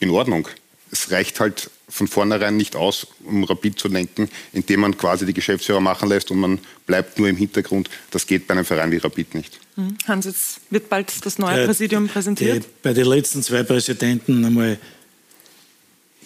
in 0.00 0.10
Ordnung. 0.10 0.48
Es 0.90 1.10
reicht 1.10 1.40
halt 1.40 1.70
von 1.88 2.06
vornherein 2.06 2.56
nicht 2.56 2.76
aus, 2.76 3.06
um 3.24 3.44
Rapid 3.44 3.78
zu 3.78 3.88
lenken, 3.88 4.28
indem 4.52 4.80
man 4.80 4.96
quasi 4.96 5.26
die 5.26 5.32
Geschäftsführer 5.32 5.80
machen 5.80 6.08
lässt 6.08 6.30
und 6.30 6.38
man 6.38 6.58
bleibt 6.86 7.18
nur 7.18 7.28
im 7.28 7.36
Hintergrund. 7.36 7.88
Das 8.10 8.26
geht 8.26 8.46
bei 8.46 8.52
einem 8.52 8.64
Verein 8.64 8.90
wie 8.92 8.98
Rapid 8.98 9.34
nicht. 9.34 9.58
Mhm. 9.76 9.96
Hans, 10.06 10.26
jetzt 10.26 10.60
wird 10.70 10.88
bald 10.88 11.24
das 11.24 11.38
neue 11.38 11.64
Präsidium 11.64 12.08
präsentiert. 12.08 12.64
Die, 12.64 12.68
bei 12.82 12.92
den 12.92 13.06
letzten 13.06 13.42
zwei 13.42 13.62
Präsidenten 13.62 14.44
einmal 14.44 14.78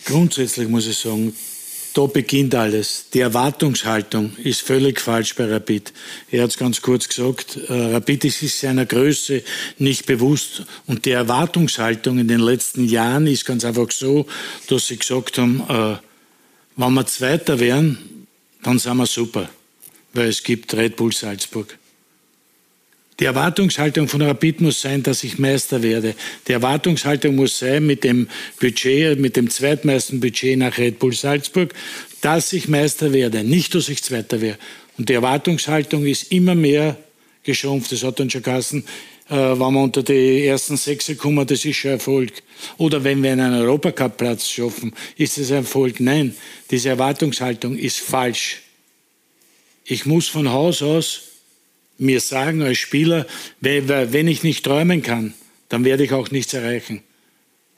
grundsätzlich 0.05 0.68
muss 0.68 0.87
ich 0.87 0.99
sagen, 0.99 1.35
da 1.94 2.07
beginnt 2.07 2.55
alles. 2.55 3.07
Die 3.12 3.20
Erwartungshaltung 3.20 4.37
ist 4.37 4.62
völlig 4.62 5.00
falsch 5.00 5.35
bei 5.35 5.46
Rapid. 5.46 5.92
Er 6.31 6.42
hat 6.42 6.50
es 6.50 6.59
ganz 6.59 6.83
kurz 6.83 7.09
gesagt, 7.09 7.57
äh, 7.68 7.72
Rapid 7.94 8.24
ist 8.24 8.40
sich 8.40 8.55
seiner 8.55 8.87
Größe 8.87 9.42
nicht 9.78 10.07
bewusst. 10.07 10.64
Und 10.87 11.05
die 11.05 11.11
Erwartungshaltung 11.11 12.18
in 12.18 12.28
den 12.28 12.40
letzten 12.40 12.85
Jahren 12.85 13.26
ist 13.26 13.44
ganz 13.44 13.64
einfach 13.64 13.90
so, 13.90 14.26
dass 14.68 14.88
sie 14.88 14.96
gesagt 14.96 15.38
haben, 15.38 15.62
äh, 15.68 15.96
wenn 16.76 16.94
wir 16.94 17.07
Zweiter 17.07 17.61
wären, 17.61 18.26
dann 18.62 18.78
sind 18.78 18.96
wir 18.96 19.07
super, 19.07 19.48
weil 20.14 20.28
es 20.28 20.42
gibt 20.42 20.72
Red 20.74 20.96
Bull 20.96 21.12
Salzburg. 21.12 21.78
Die 23.20 23.27
Erwartungshaltung 23.27 24.09
von 24.09 24.22
Rapid 24.22 24.62
muss 24.62 24.81
sein, 24.81 25.03
dass 25.03 25.22
ich 25.22 25.38
Meister 25.38 25.83
werde. 25.83 26.14
Die 26.48 26.53
Erwartungshaltung 26.53 27.37
muss 27.37 27.59
sein 27.59 27.87
mit 27.87 28.05
dem 28.05 28.29
Budget, 28.59 29.18
mit 29.18 29.37
dem 29.37 29.51
zweitmeisten 29.51 30.20
Budget 30.20 30.59
nach 30.59 30.79
Red 30.79 30.98
Bull 30.98 31.12
Salzburg, 31.12 31.75
dass 32.22 32.53
ich 32.53 32.68
Meister 32.68 33.12
werde, 33.12 33.44
nicht, 33.44 33.75
dass 33.75 33.88
ich 33.88 34.03
Zweiter 34.03 34.40
wäre. 34.40 34.57
Und 34.96 35.09
die 35.09 35.14
Erwartungshaltung 35.14 36.07
ist 36.07 36.33
immer 36.33 36.55
mehr 36.55 36.96
geschrumpft. 37.42 37.92
Das 37.92 38.03
hat 38.03 38.18
dann 38.18 38.31
schon 38.31 38.42
geheißen, 38.42 38.85
äh, 39.29 39.35
wenn 39.35 39.59
wir 39.72 39.83
unter 39.83 40.03
die 40.03 40.46
ersten 40.46 40.77
sechs 40.77 41.11
kommen, 41.18 41.46
das 41.46 41.64
ist 41.64 41.77
schon 41.77 41.92
Erfolg. 41.92 42.33
Oder 42.79 43.05
wenn 43.05 43.22
wir 43.22 43.33
einen 43.33 43.55
Europacup-Platz 43.55 44.48
schaffen, 44.48 44.94
ist 45.16 45.38
das 45.38 45.51
Erfolg. 45.51 46.01
Nein, 46.01 46.35
diese 46.70 46.90
Erwartungshaltung 46.90 47.77
ist 47.77 48.01
falsch. 48.01 48.62
Ich 49.85 50.07
muss 50.07 50.29
von 50.29 50.51
Haus 50.51 50.81
aus 50.83 51.32
mir 51.98 52.20
sagen 52.20 52.62
als 52.62 52.78
Spieler, 52.78 53.26
wenn 53.61 54.28
ich 54.28 54.42
nicht 54.42 54.64
träumen 54.64 55.02
kann, 55.02 55.35
dann 55.68 55.85
werde 55.85 56.05
ich 56.05 56.12
auch 56.12 56.31
nichts 56.31 56.52
erreichen. 56.52 57.02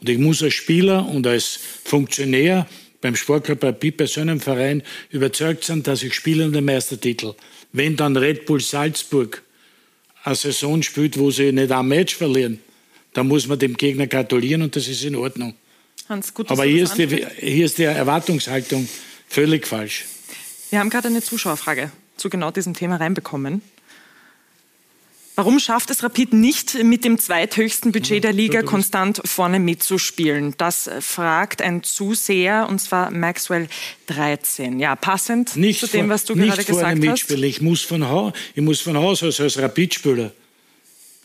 Und 0.00 0.08
ich 0.08 0.18
muss 0.18 0.42
als 0.42 0.54
Spieler 0.54 1.06
und 1.08 1.26
als 1.26 1.58
Funktionär 1.84 2.66
beim 3.00 3.16
Sportclub 3.16 3.62
Rapid 3.62 3.98
bei 3.98 4.06
so 4.06 4.20
einem 4.20 4.40
Verein 4.40 4.82
überzeugt 5.10 5.64
sein, 5.64 5.82
dass 5.82 6.02
ich 6.02 6.14
spiele 6.14 6.46
um 6.46 6.52
den 6.52 6.64
Meistertitel. 6.64 7.34
Wenn 7.72 7.96
dann 7.96 8.16
Red 8.16 8.46
Bull 8.46 8.60
Salzburg 8.60 9.42
eine 10.22 10.34
Saison 10.34 10.82
spielt, 10.82 11.18
wo 11.18 11.30
sie 11.30 11.52
nicht 11.52 11.70
ein 11.70 11.86
Match 11.86 12.14
verlieren, 12.14 12.60
dann 13.12 13.28
muss 13.28 13.46
man 13.46 13.58
dem 13.58 13.76
Gegner 13.76 14.06
gratulieren 14.06 14.62
und 14.62 14.74
das 14.74 14.88
ist 14.88 15.04
in 15.04 15.16
Ordnung. 15.16 15.54
Hans, 16.08 16.34
gut, 16.34 16.50
Aber 16.50 16.64
hier 16.64 16.84
ist, 16.84 16.96
die, 16.96 17.26
hier 17.38 17.64
ist 17.64 17.78
die 17.78 17.84
Erwartungshaltung 17.84 18.88
völlig 19.28 19.66
falsch. 19.66 20.04
Wir 20.70 20.80
haben 20.80 20.90
gerade 20.90 21.08
eine 21.08 21.22
Zuschauerfrage 21.22 21.92
zu 22.16 22.30
genau 22.30 22.50
diesem 22.50 22.74
Thema 22.74 22.96
reinbekommen. 22.96 23.62
Warum 25.36 25.58
schafft 25.58 25.90
es 25.90 26.04
Rapid 26.04 26.32
nicht, 26.32 26.84
mit 26.84 27.04
dem 27.04 27.18
zweithöchsten 27.18 27.90
Budget 27.90 28.22
der 28.22 28.32
Liga 28.32 28.62
konstant 28.62 29.20
vorne 29.24 29.58
mitzuspielen? 29.58 30.54
Das 30.58 30.88
fragt 31.00 31.60
ein 31.60 31.82
Zuseher, 31.82 32.68
und 32.70 32.78
zwar 32.80 33.10
Maxwell 33.10 33.66
13. 34.06 34.78
Ja, 34.78 34.94
passend 34.94 35.56
nicht 35.56 35.80
zu 35.80 35.88
dem, 35.88 36.08
was 36.08 36.24
du 36.24 36.36
gerade 36.36 36.62
gesagt 36.62 37.08
hast. 37.08 37.30
Ich 37.30 37.60
muss, 37.60 37.82
von 37.82 38.08
ha 38.08 38.32
ich 38.54 38.62
muss 38.62 38.80
von 38.80 38.96
Haus 38.96 39.24
aus 39.24 39.40
als 39.40 39.58
Rapid-Spieler. 39.58 40.30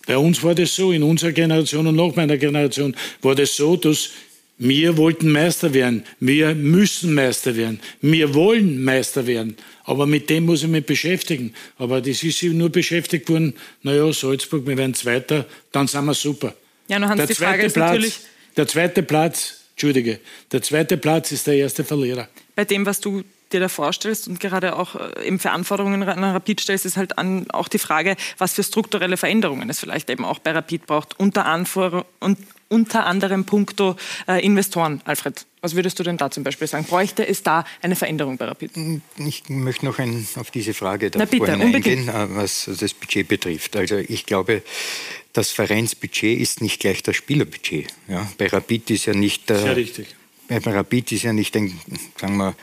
Bei 0.08 0.18
uns 0.18 0.42
war 0.42 0.56
das 0.56 0.76
so, 0.76 0.92
in 0.92 1.04
unserer 1.04 1.32
Generation 1.32 1.86
und 1.86 1.96
nach 1.96 2.16
meiner 2.16 2.38
Generation 2.38 2.96
war 3.22 3.36
das 3.36 3.56
so, 3.56 3.76
dass 3.76 4.10
wir 4.58 4.98
wollten 4.98 5.32
Meister 5.32 5.74
werden. 5.74 6.04
Wir 6.20 6.56
müssen 6.56 7.14
Meister 7.14 7.56
werden. 7.56 7.80
Wir 8.02 8.34
wollen 8.34 8.84
Meister 8.84 9.28
werden. 9.28 9.56
Aber 9.90 10.06
mit 10.06 10.30
dem 10.30 10.46
muss 10.46 10.62
ich 10.62 10.70
mich 10.70 10.86
beschäftigen. 10.86 11.54
Aber 11.78 12.00
das 12.00 12.22
ist 12.22 12.44
nur 12.44 12.70
beschäftigt 12.70 13.28
worden, 13.28 13.56
naja, 13.82 14.14
Salzburg, 14.14 14.68
wir 14.68 14.78
werden 14.78 14.94
Zweiter, 14.94 15.46
dann 15.72 15.88
sind 15.88 16.06
wir 16.06 16.14
super. 16.14 16.54
Ja, 16.88 17.00
nur 17.00 17.10
Hans, 17.10 17.18
der, 17.18 17.28
die 17.28 17.34
zweite 17.34 17.50
Frage 17.52 17.66
ist 17.66 17.74
Platz, 17.74 17.92
natürlich... 17.92 18.20
der 18.56 18.68
zweite 18.68 19.04
Platz 19.04 19.56
Entschuldige. 19.72 20.20
Der 20.52 20.62
zweite 20.62 20.98
Platz 20.98 21.32
ist 21.32 21.48
der 21.48 21.56
erste 21.56 21.86
Verlierer. 21.86 22.28
Bei 22.54 22.66
dem, 22.66 22.86
was 22.86 23.00
du 23.00 23.24
dir 23.54 23.62
da 23.62 23.70
vorstellst 23.70 24.28
und 24.28 24.40
gerade 24.42 24.76
auch 24.76 24.96
äh, 24.96 25.26
eben 25.26 25.40
für 25.40 25.52
Anforderungen 25.52 26.04
an 26.04 26.22
Rapid 26.22 26.60
stellst, 26.60 26.86
ist 26.86 26.98
halt 26.98 27.18
an, 27.18 27.50
auch 27.52 27.70
die 27.70 27.80
Frage, 27.80 28.18
was 28.38 28.54
für 28.54 28.64
strukturelle 28.64 29.16
Veränderungen 29.16 29.70
es 29.70 29.80
vielleicht 29.80 30.10
eben 30.10 30.26
auch 30.26 30.40
bei 30.40 30.52
Rapid 30.52 30.86
braucht, 30.86 31.18
unter, 31.18 31.46
Anfor 31.46 32.06
und 32.20 32.38
unter 32.68 33.06
anderem 33.06 33.46
puncto 33.46 33.96
äh, 34.28 34.46
Investoren. 34.46 35.02
Alfred, 35.06 35.46
was 35.62 35.76
würdest 35.76 36.00
du 36.00 36.04
denn 36.04 36.18
da 36.18 36.32
zum 36.32 36.44
Beispiel 36.44 36.68
sagen? 36.68 36.86
Bräuchte 36.86 37.28
es 37.28 37.44
da 37.44 37.66
eine 37.82 37.96
Veränderung 37.96 38.38
bei 38.38 38.46
Rapid? 38.46 38.72
Ich 39.18 39.50
möchte 39.50 39.86
noch 39.86 40.00
ein, 40.00 40.28
auf 40.36 40.52
diese 40.52 40.74
Frage 40.74 41.12
da 41.12 41.26
bitte, 41.26 41.54
eingehen, 41.54 42.08
äh, 42.08 42.36
was 42.36 42.70
das 42.80 42.94
Budget 42.94 43.28
betrifft. 43.28 43.76
Also 43.76 43.98
ich 43.98 44.26
glaube, 44.26 44.64
das 45.34 45.52
Vereinsbudget 45.52 46.40
ist 46.40 46.62
nicht 46.62 46.80
gleich 46.80 47.04
das 47.04 47.16
Spielerbudget. 47.16 47.88
Ja, 48.08 48.30
bei 48.38 48.48
Rapid 48.48 48.90
ist 48.92 49.06
ja 49.06 49.14
nicht... 49.14 49.50
Äh, 49.52 49.60
Sehr 49.60 49.76
richtig. 49.76 50.16
Bei 50.48 50.58
Rapid 50.58 51.12
ist 51.12 51.24
ja 51.24 51.34
nicht 51.34 51.56
ein, 51.56 51.80
sagen 52.20 52.38
wir, 52.38 52.56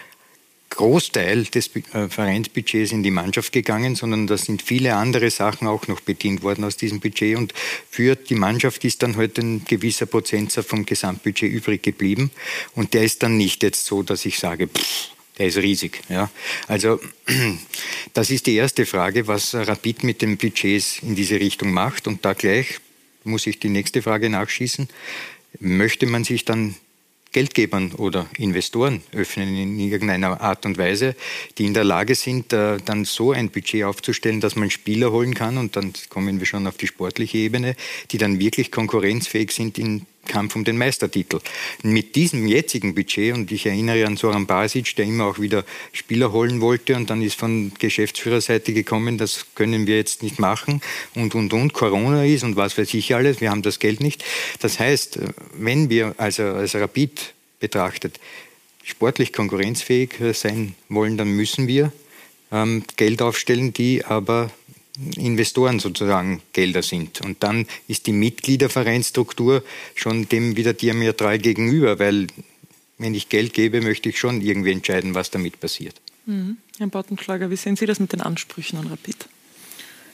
Großteil 0.77 1.45
des 1.45 1.71
äh, 1.75 2.09
Vereinsbudgets 2.09 2.93
in 2.93 3.03
die 3.03 3.11
Mannschaft 3.11 3.53
gegangen, 3.53 3.97
sondern 3.97 4.27
da 4.27 4.37
sind 4.37 4.63
viele 4.63 4.95
andere 4.95 5.31
Sachen 5.31 5.67
auch 5.67 5.89
noch 5.89 6.01
bedient 6.01 6.43
worden 6.43 6.65
aus 6.65 6.77
diesem 6.77 7.01
Budget. 7.01 7.37
Und 7.37 7.53
für 7.91 8.15
die 8.15 8.35
Mannschaft 8.35 8.85
ist 8.85 9.03
dann 9.03 9.17
heute 9.17 9.41
halt 9.43 9.45
ein 9.45 9.65
gewisser 9.65 10.07
Prozentsatz 10.07 10.67
vom 10.67 10.87
Gesamtbudget 10.87 11.51
übrig 11.51 11.83
geblieben. 11.83 12.31
Und 12.75 12.95
der 12.95 13.05
ist 13.05 13.23
dann 13.23 13.37
nicht 13.37 13.63
jetzt 13.63 13.87
so, 13.87 14.03
dass 14.03 14.25
ich 14.25 14.39
sage, 14.39 14.69
pff, 14.69 15.11
der 15.39 15.49
ist 15.49 15.59
riesig. 15.59 16.01
Ja. 16.09 16.31
Also 16.67 17.01
das 18.15 18.31
ist 18.31 18.47
die 18.47 18.55
erste 18.55 18.87
Frage, 18.87 19.27
was 19.27 19.55
Rapid 19.55 20.05
mit 20.05 20.23
den 20.23 20.37
Budgets 20.37 21.01
in 21.03 21.15
diese 21.15 21.41
Richtung 21.41 21.73
macht. 21.73 22.07
Und 22.07 22.25
da 22.25 22.33
gleich 22.33 22.81
muss 23.25 23.47
ich 23.47 23.59
die 23.59 23.69
nächste 23.69 24.03
Frage 24.03 24.31
nachschießen. 24.31 24.89
Möchte 25.59 26.07
man 26.07 26.25
sich 26.25 26.45
dann 26.45 26.77
Geldgebern 27.37 27.93
oder 27.93 28.27
Investoren 28.39 29.03
öffnen 29.13 29.55
in 29.55 29.79
irgendeiner 29.79 30.41
Art 30.41 30.65
und 30.65 30.79
Weise, 30.79 31.15
die 31.59 31.67
in 31.67 31.75
der 31.75 31.85
Lage 31.85 32.15
sind, 32.15 32.55
äh, 32.55 32.79
dann 32.83 33.05
so 33.05 33.33
ein 33.33 33.51
Budget 33.51 33.85
aufzustellen, 33.85 34.41
dass 34.41 34.57
man 34.57 34.71
Spieler 34.71 35.13
holen 35.13 35.35
kann. 35.35 35.59
Und 35.59 35.77
dann 35.77 35.93
kommen 36.09 36.39
wir 36.39 36.47
schon 36.47 36.67
auf 36.67 36.79
die 36.79 36.87
sportliche 36.87 37.37
Ebene, 37.37 37.77
die 38.11 38.17
dann 38.17 38.39
wirklich 38.39 38.73
konkurrenzfähig 38.73 39.51
sind 39.51 39.77
in 39.77 40.07
Kampf 40.27 40.57
um 40.57 40.65
den 40.65 40.77
Meistertitel. 40.77 41.41
Mit 41.83 42.17
diesem 42.17 42.47
jetzigen 42.47 42.95
Budget, 42.95 43.35
und 43.35 43.51
ich 43.53 43.67
erinnere 43.67 44.07
an 44.07 44.17
Soran 44.17 44.47
Basic, 44.47 44.95
der 44.97 45.07
immer 45.07 45.27
auch 45.27 45.39
wieder 45.39 45.65
Spieler 45.93 46.33
holen 46.33 46.61
wollte 46.61 46.97
und 46.97 47.11
dann 47.11 47.23
ist 47.23 47.39
von 47.39 47.73
Geschäftsführerseite 47.79 48.73
gekommen, 48.73 49.19
das 49.19 49.47
können 49.55 49.87
wir 49.87 49.97
jetzt 49.97 50.23
nicht 50.23 50.39
machen 50.39 50.81
und, 51.15 51.35
und, 51.35 51.53
und, 51.53 51.73
Corona 51.73 52.25
ist 52.25 52.45
und 52.45 52.57
was 52.57 52.77
weiß 52.77 52.95
ich 52.95 53.15
alles, 53.15 53.41
wir 53.41 53.51
haben 53.51 53.63
das 53.63 53.79
Geld 53.79 54.01
nicht. 54.01 54.25
Das 54.61 54.79
heißt, 54.79 55.19
wenn 55.55 55.91
wir 55.91 56.15
also 56.19 56.43
als 56.43 56.75
Rapid 56.75 57.35
betrachtet 57.61 58.21
sportlich 58.85 59.33
konkurrenzfähig 59.33 60.11
sein 60.33 60.75
wollen, 60.89 61.17
dann 61.17 61.31
müssen 61.31 61.67
wir 61.67 61.93
ähm, 62.53 62.85
Geld 62.97 63.21
aufstellen, 63.23 63.73
die 63.73 64.05
aber 64.05 64.51
Investoren 65.17 65.79
sozusagen 65.79 66.43
Gelder 66.53 66.83
sind. 66.83 67.21
Und 67.21 67.43
dann 67.43 67.67
ist 67.89 68.07
die 68.07 68.13
Mitgliedervereinsstruktur 68.13 69.63
schon 69.95 70.29
dem 70.29 70.57
wieder 70.57 70.73
diametral 70.73 71.39
gegenüber, 71.39 71.99
weil 71.99 72.29
wenn 72.99 73.15
ich 73.15 73.29
Geld 73.29 73.53
gebe, 73.53 73.83
möchte 73.83 74.09
ich 74.09 74.19
schon 74.19 74.41
irgendwie 74.41 74.73
entscheiden, 74.73 75.15
was 75.15 75.31
damit 75.31 75.61
passiert. 75.61 76.01
Mhm. 76.25 76.57
Herr 76.79 76.89
Bautenschlager, 76.89 77.51
wie 77.51 77.57
sehen 77.57 77.77
Sie 77.77 77.87
das 77.87 78.01
mit 78.01 78.13
den 78.13 78.21
Ansprüchen 78.21 78.79
an 78.79 78.87
Rapid? 78.89 79.29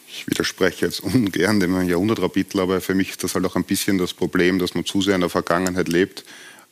Ich 0.08 0.26
widerspreche 0.26 0.86
jetzt 0.86 1.00
ungern 1.00 1.60
dem 1.60 1.88
Jahrhundertrapidler, 1.88 2.64
aber 2.64 2.80
für 2.80 2.94
mich 2.94 3.10
ist 3.10 3.24
das 3.24 3.34
halt 3.34 3.46
auch 3.46 3.56
ein 3.56 3.64
bisschen 3.64 3.98
das 3.98 4.12
Problem, 4.12 4.58
dass 4.58 4.74
man 4.74 4.84
zu 4.84 5.00
sehr 5.00 5.14
in 5.14 5.22
der 5.22 5.30
Vergangenheit 5.30 5.88
lebt. 5.88 6.24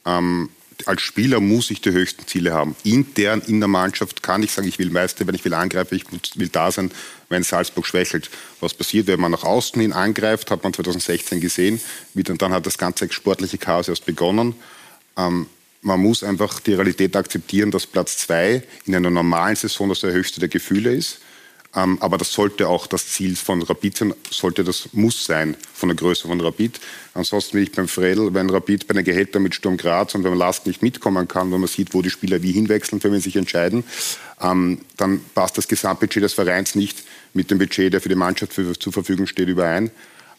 Ähm, 0.05 0.51
als 0.89 1.03
Spieler 1.03 1.41
muss 1.41 1.71
ich 1.71 1.81
die 1.81 1.93
höchsten 1.93 2.27
Ziele 2.27 2.53
haben. 2.53 2.77
Intern 2.85 3.43
in 3.47 3.61
der 3.61 3.69
Mannschaft 3.69 4.23
kann 4.23 4.43
ich 4.43 4.53
sagen, 4.53 4.69
ich 4.69 4.79
will 4.79 4.91
Meister, 4.91 5.27
wenn 5.27 5.35
ich 5.35 5.45
will 5.45 5.55
angreifen, 5.55 5.95
ich 5.97 6.39
will 6.39 6.49
da 6.49 6.71
sein, 6.71 6.91
wenn 7.29 7.43
Salzburg 7.43 7.87
schwächelt. 7.87 8.31
Was 8.61 8.75
passiert, 8.75 9.07
wenn 9.07 9.21
man 9.21 9.33
nach 9.33 9.45
außen 9.45 9.81
hin 9.81 9.93
angreift, 9.93 10.51
hat 10.51 10.63
man 10.63 10.73
2016 10.73 11.41
gesehen. 11.41 11.81
Dann 12.15 12.53
hat 12.53 12.67
das 12.67 12.79
ganze 12.79 13.11
sportliche 13.13 13.59
Chaos 13.59 13.89
erst 13.89 14.07
begonnen. 14.07 14.55
Ähm, 15.17 15.47
man 15.83 16.01
muss 16.01 16.23
einfach 16.23 16.61
die 16.61 16.75
Realität 16.75 17.17
akzeptieren, 17.17 17.71
dass 17.71 17.87
Platz 17.87 18.19
zwei 18.19 18.63
in 18.85 18.95
einer 18.95 19.11
normalen 19.11 19.57
Saison 19.57 19.89
das 19.89 20.01
der 20.01 20.13
höchste 20.13 20.41
der 20.41 20.49
Gefühle 20.49 20.93
ist. 20.93 21.21
Ähm, 21.75 21.99
aber 22.01 22.19
das 22.19 22.33
sollte 22.33 22.69
auch 22.69 22.89
das 22.89 23.09
Ziel 23.09 23.37
von 23.37 23.63
Rapid 23.63 23.97
sein, 23.97 24.15
sollte 24.29 24.65
das 24.65 24.89
muss 24.93 25.25
sein 25.25 25.57
von 25.73 25.89
der 25.89 25.97
Größe 25.97 26.27
von 26.27 26.41
Rapid. 26.41 26.81
Ansonsten 27.15 27.53
bin 27.53 27.63
ich 27.63 27.73
beim 27.73 27.87
Fredel, 27.87 28.35
wenn 28.35 28.51
Rapid 28.51 28.89
bei 28.89 28.95
den 28.95 29.05
Gehältern 29.05 29.43
mit 29.45 29.55
Sturm 29.55 29.77
Graz 29.77 30.15
und 30.17 30.25
beim 30.25 30.35
Last 30.35 30.67
nicht 30.67 30.83
mitkommen 30.83 31.29
kann, 31.29 31.53
wenn 31.53 31.61
man 31.61 31.69
sieht, 31.69 31.95
wo 31.95 32.03
die 32.03 32.11
Spieler 32.11 32.43
wie 32.43 32.51
hinwechseln, 32.51 33.01
für 33.01 33.13
wen 33.13 33.21
sich 33.21 33.37
entscheiden, 33.37 33.85
ähm, 34.41 34.81
dann 34.97 35.21
passt 35.35 35.59
das 35.59 35.69
Gesamtbudget 35.69 36.25
des 36.25 36.33
Vereins 36.33 36.75
nicht 36.75 37.05
mit 37.35 37.53
dem 37.53 37.59
Budget, 37.59 37.93
der 37.93 38.01
für 38.01 38.09
die 38.09 38.17
Mannschaft 38.17 38.53
für, 38.53 38.77
zur 38.77 38.93
Verfügung 38.93 39.29
steht, 39.29 39.49
überein. 39.49 39.93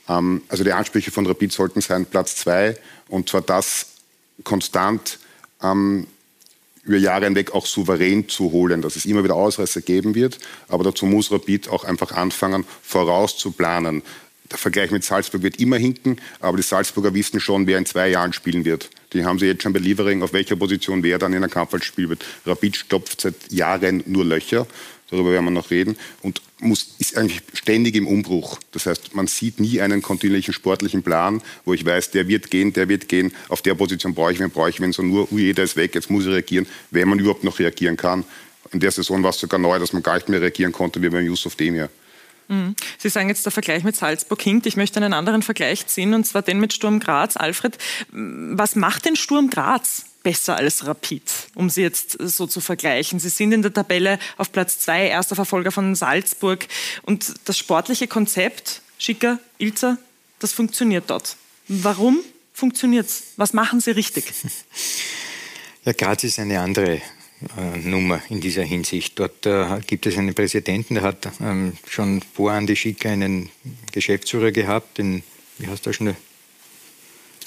Ähm, 0.09 0.41
also 0.49 0.65
die 0.65 0.73
Ansprüche 0.73 1.11
von 1.11 1.25
Rapid 1.25 1.53
sollten 1.53 1.79
sein 1.79 2.05
Platz 2.05 2.35
zwei 2.35 2.75
und 3.07 3.29
zwar 3.29 3.41
das 3.41 3.87
konstant 4.43 5.19
ähm, 5.63 6.07
über 6.83 6.97
Jahre 6.97 7.25
hinweg 7.25 7.53
auch 7.53 7.65
souverän 7.65 8.27
zu 8.27 8.51
holen, 8.51 8.81
dass 8.81 8.95
es 8.95 9.05
immer 9.05 9.23
wieder 9.23 9.35
Ausreißer 9.35 9.81
geben 9.81 10.15
wird. 10.15 10.39
Aber 10.67 10.83
dazu 10.83 11.05
muss 11.05 11.31
Rapid 11.31 11.69
auch 11.69 11.83
einfach 11.83 12.11
anfangen, 12.13 12.65
vorauszuplanen. 12.81 14.01
Der 14.51 14.57
Vergleich 14.57 14.91
mit 14.91 15.03
Salzburg 15.03 15.43
wird 15.43 15.59
immer 15.59 15.77
hinken, 15.77 16.17
aber 16.41 16.57
die 16.57 16.63
Salzburger 16.63 17.13
wissen 17.13 17.39
schon, 17.39 17.67
wer 17.67 17.77
in 17.77 17.85
zwei 17.85 18.09
Jahren 18.09 18.33
spielen 18.33 18.65
wird. 18.65 18.89
Die 19.13 19.23
haben 19.23 19.39
sie 19.39 19.45
jetzt 19.45 19.63
schon 19.63 19.71
bei 19.71 19.79
Liefering, 19.79 20.23
auf 20.23 20.33
welcher 20.33 20.57
Position 20.57 21.03
wer 21.03 21.19
dann 21.19 21.33
in 21.33 21.41
der 21.41 21.49
Kampfwelt 21.49 21.85
spielen 21.85 22.09
wird. 22.09 22.25
Rapid 22.45 22.75
stopft 22.75 23.21
seit 23.21 23.35
Jahren 23.49 24.03
nur 24.07 24.25
Löcher 24.25 24.67
darüber 25.11 25.31
werden 25.31 25.45
wir 25.45 25.51
noch 25.51 25.69
reden, 25.69 25.97
und 26.21 26.41
muss, 26.59 26.95
ist 26.99 27.17
eigentlich 27.17 27.41
ständig 27.53 27.95
im 27.95 28.07
Umbruch. 28.07 28.59
Das 28.71 28.85
heißt, 28.85 29.15
man 29.15 29.27
sieht 29.27 29.59
nie 29.59 29.81
einen 29.81 30.01
kontinuierlichen 30.01 30.53
sportlichen 30.53 31.03
Plan, 31.03 31.41
wo 31.65 31.73
ich 31.73 31.85
weiß, 31.85 32.11
der 32.11 32.27
wird 32.27 32.49
gehen, 32.49 32.73
der 32.73 32.89
wird 32.89 33.07
gehen, 33.07 33.33
auf 33.49 33.61
der 33.61 33.75
Position 33.75 34.13
brauche 34.13 34.31
ich 34.33 34.39
wen, 34.39 34.49
brauche 34.49 34.69
ich 34.69 34.79
wen, 34.79 34.93
so 34.93 35.03
nur, 35.03 35.31
ui, 35.31 35.41
jeder 35.41 35.63
ist 35.63 35.75
weg, 35.75 35.93
jetzt 35.93 36.09
muss 36.09 36.25
ich 36.25 36.31
reagieren, 36.31 36.65
wenn 36.89 37.07
man 37.07 37.19
überhaupt 37.19 37.43
noch 37.43 37.59
reagieren 37.59 37.97
kann. 37.97 38.23
In 38.71 38.79
der 38.79 38.91
Saison 38.91 39.21
war 39.21 39.31
es 39.31 39.39
sogar 39.39 39.59
neu, 39.59 39.77
dass 39.79 39.93
man 39.93 40.01
gar 40.01 40.15
nicht 40.15 40.29
mehr 40.29 40.41
reagieren 40.41 40.71
konnte, 40.71 41.01
wie 41.01 41.09
beim 41.09 41.25
Yusuf 41.25 41.55
Demir. 41.55 41.89
Mhm. 42.47 42.75
Sie 42.97 43.09
sagen 43.09 43.29
jetzt, 43.29 43.45
der 43.45 43.51
Vergleich 43.51 43.83
mit 43.83 43.95
Salzburg 43.95 44.41
hinkt. 44.41 44.65
Ich 44.65 44.77
möchte 44.77 44.97
einen 44.97 45.13
anderen 45.13 45.41
Vergleich 45.41 45.87
ziehen, 45.87 46.13
und 46.13 46.25
zwar 46.25 46.41
den 46.41 46.59
mit 46.59 46.73
Sturm 46.73 46.99
Graz. 46.99 47.37
Alfred, 47.37 47.77
was 48.11 48.75
macht 48.75 49.05
denn 49.05 49.15
Sturm 49.15 49.49
Graz? 49.49 50.05
Besser 50.23 50.55
als 50.55 50.85
Rapid, 50.85 51.23
um 51.55 51.69
sie 51.69 51.81
jetzt 51.81 52.17
so 52.19 52.47
zu 52.47 52.61
vergleichen. 52.61 53.19
Sie 53.19 53.29
sind 53.29 53.51
in 53.51 53.61
der 53.61 53.73
Tabelle 53.73 54.19
auf 54.37 54.51
Platz 54.51 54.79
zwei, 54.79 55.07
erster 55.07 55.35
Verfolger 55.35 55.71
von 55.71 55.95
Salzburg. 55.95 56.67
Und 57.03 57.33
das 57.45 57.57
sportliche 57.57 58.07
Konzept, 58.07 58.81
Schicker, 58.97 59.39
Ilzer, 59.57 59.97
das 60.39 60.53
funktioniert 60.53 61.05
dort. 61.07 61.37
Warum 61.67 62.19
funktioniert 62.53 63.07
es? 63.07 63.23
Was 63.37 63.53
machen 63.53 63.79
sie 63.79 63.91
richtig? 63.91 64.25
Ja, 65.83 65.93
Graz 65.93 66.23
ist 66.23 66.37
eine 66.37 66.59
andere 66.59 67.01
äh, 67.57 67.77
Nummer 67.79 68.21
in 68.29 68.39
dieser 68.39 68.61
Hinsicht. 68.61 69.17
Dort 69.17 69.47
äh, 69.47 69.79
gibt 69.87 70.05
es 70.05 70.15
einen 70.15 70.35
Präsidenten, 70.35 70.93
der 70.93 71.03
hat 71.03 71.27
ähm, 71.41 71.75
schon 71.89 72.21
vor 72.35 72.51
Andi 72.51 72.75
Schicker 72.75 73.09
einen 73.09 73.49
Geschäftsführer 73.91 74.51
gehabt, 74.51 74.99
den, 74.99 75.23
wie 75.57 75.65
heißt 75.65 75.83
der 75.87 75.93
schnell? 75.93 76.15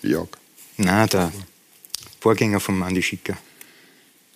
Jörg. 0.02 0.30
Na, 0.78 1.06
der 1.06 1.30
Vorgänger 2.24 2.58
von 2.58 2.82
Andi 2.82 3.02
Schicker. 3.02 3.36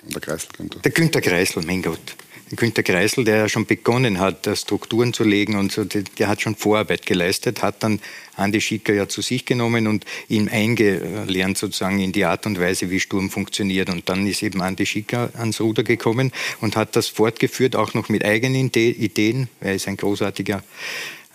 Der 0.02 0.20
Kreisel 0.20 0.50
Günther. 0.54 0.80
Der 0.80 0.92
Günther 0.92 1.22
Kreisel, 1.22 1.62
mein 1.64 1.80
Gott. 1.80 2.16
Der 2.50 2.58
Günther 2.58 2.82
Kreisel, 2.82 3.24
der 3.24 3.36
ja 3.38 3.48
schon 3.48 3.64
begonnen 3.64 4.18
hat, 4.18 4.46
Strukturen 4.58 5.14
zu 5.14 5.24
legen 5.24 5.56
und 5.56 5.72
so, 5.72 5.84
der, 5.84 6.02
der, 6.02 6.28
hat 6.28 6.42
schon 6.42 6.54
Vorarbeit 6.54 7.06
geleistet, 7.06 7.62
hat 7.62 7.82
dann 7.82 8.00
Andi 8.36 8.60
Schicker 8.60 8.92
ja 8.92 9.08
zu 9.08 9.22
sich 9.22 9.46
genommen 9.46 9.86
und 9.86 10.04
ihn 10.28 10.50
eingelernt 10.50 11.56
sozusagen 11.56 11.98
in 11.98 12.12
die 12.12 12.26
Art 12.26 12.44
und 12.44 12.60
Weise, 12.60 12.90
wie 12.90 13.00
Sturm 13.00 13.30
funktioniert. 13.30 13.88
Und 13.88 14.10
dann 14.10 14.26
ist 14.26 14.42
eben 14.42 14.60
Andi 14.60 14.84
Schicker 14.84 15.30
ans 15.38 15.58
Ruder 15.58 15.82
gekommen 15.82 16.30
und 16.60 16.76
hat 16.76 16.94
das 16.94 17.08
fortgeführt, 17.08 17.74
auch 17.74 17.94
noch 17.94 18.10
mit 18.10 18.22
eigenen 18.22 18.70
Ideen. 18.70 19.48
Er 19.60 19.76
ist 19.76 19.88
ein 19.88 19.96
großartiger 19.96 20.62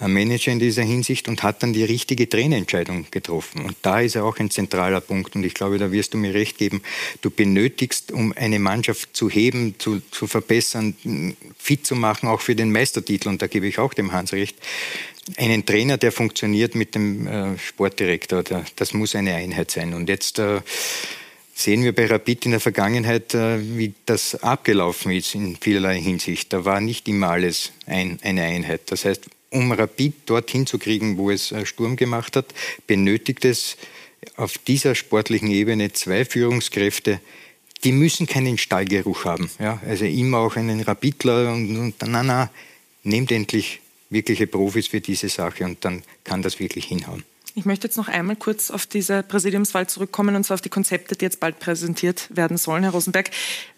Manager 0.08 0.52
in 0.52 0.60
dieser 0.60 0.84
Hinsicht 0.84 1.28
und 1.28 1.44
hat 1.44 1.64
dann 1.64 1.74
die 1.74 1.84
richtige 1.84 2.28
Trainerentscheidung 2.28 3.08
getroffen. 3.12 3.66
Und 3.66 3.76
da 3.82 4.02
ist 4.02 4.16
er 4.16 4.26
auch 4.26 4.38
ein 4.40 4.50
zentraler 4.50 5.02
Punkt. 5.02 5.36
Und 5.36 5.44
ich 5.44 5.54
glaube, 5.54 5.78
da 5.78 5.92
wirst 5.92 6.14
du 6.14 6.18
mir 6.18 6.34
recht 6.34 6.58
geben. 6.58 6.82
Du 7.22 7.30
benötigst, 7.30 8.12
um 8.12 8.34
eine 8.36 8.60
Mannschaft 8.60 9.16
zu 9.16 9.30
heben, 9.30 9.76
zu, 9.78 10.02
zu 10.12 10.28
verbessern, 10.28 10.96
fit 11.58 11.86
zu 11.86 11.96
machen, 11.96 12.28
auch 12.28 12.42
für 12.42 12.56
den 12.56 12.72
Meistertitel. 12.72 13.30
Und 13.30 13.42
da 13.42 13.48
gebe 13.48 13.68
ich 13.68 13.80
auch 13.80 13.94
dem 13.94 14.12
Hans 14.12 14.34
recht. 14.34 14.58
Einen 15.38 15.66
Trainer, 15.66 15.98
der 15.98 16.12
funktioniert 16.12 16.76
mit 16.76 16.96
dem 16.96 17.28
äh, 17.28 17.58
Sportdirektor, 17.58 18.44
das 18.76 18.94
muss 18.94 19.16
eine 19.16 19.36
Einheit 19.36 19.72
sein. 19.72 19.94
Und 19.94 20.10
jetzt 20.10 20.38
äh, 20.38 20.60
sehen 21.54 21.84
wir 21.84 21.94
bei 21.94 22.08
Rapid 22.08 22.46
in 22.46 22.52
der 22.52 22.60
Vergangenheit, 22.60 23.34
äh, 23.34 23.60
wie 23.78 23.94
das 24.06 24.36
abgelaufen 24.44 25.12
ist 25.12 25.36
in 25.36 25.56
vielerlei 25.56 26.02
Hinsicht. 26.02 26.52
Da 26.52 26.66
war 26.66 26.82
nicht 26.82 27.08
immer 27.08 27.30
alles 27.30 27.72
ein, 27.86 28.20
eine 28.22 28.44
Einheit. 28.44 28.82
Das 28.88 29.06
heißt, 29.06 29.30
um 29.54 29.72
Rapid 29.72 30.14
dorthin 30.26 30.66
zu 30.66 30.78
kriegen, 30.80 31.18
wo 31.18 31.32
es 31.32 31.52
äh, 31.52 31.66
Sturm 31.66 31.96
gemacht 31.96 32.36
hat, 32.36 32.54
benötigt 32.88 33.46
es 33.46 33.78
auf 34.36 34.58
dieser 34.58 34.96
sportlichen 34.96 35.50
Ebene 35.50 35.94
zwei 35.94 36.26
Führungskräfte, 36.26 37.20
die 37.84 37.92
müssen 37.92 38.28
keinen 38.28 38.58
Stallgeruch 38.58 39.26
haben. 39.26 39.50
Ja? 39.60 39.82
Also 39.88 40.06
immer 40.06 40.40
auch 40.40 40.56
einen 40.56 40.82
Rapidler 40.82 41.54
und, 41.54 41.78
und 41.78 41.96
na, 42.06 42.24
na, 42.24 42.50
nehmt 43.04 43.32
endlich 43.32 43.82
wirkliche 44.10 44.48
Profis 44.48 44.88
für 44.88 45.02
diese 45.02 45.28
Sache 45.30 45.66
und 45.66 45.84
dann 45.84 46.04
kann 46.24 46.42
das 46.42 46.60
wirklich 46.60 46.86
hinhauen. 46.86 47.24
Ich 47.56 47.66
möchte 47.66 47.88
jetzt 47.88 47.98
noch 47.98 48.08
einmal 48.08 48.36
kurz 48.36 48.72
auf 48.72 48.88
diese 48.88 49.22
Präsidiumswahl 49.22 49.88
zurückkommen 49.88 50.36
und 50.36 50.44
zwar 50.44 50.56
auf 50.56 50.62
die 50.62 50.70
Konzepte, 50.70 51.16
die 51.16 51.26
jetzt 51.26 51.40
bald 51.40 51.60
präsentiert 51.60 52.28
werden 52.36 52.58
sollen, 52.58 52.84
Herr 52.84 52.94
Rosenberg. 52.94 53.30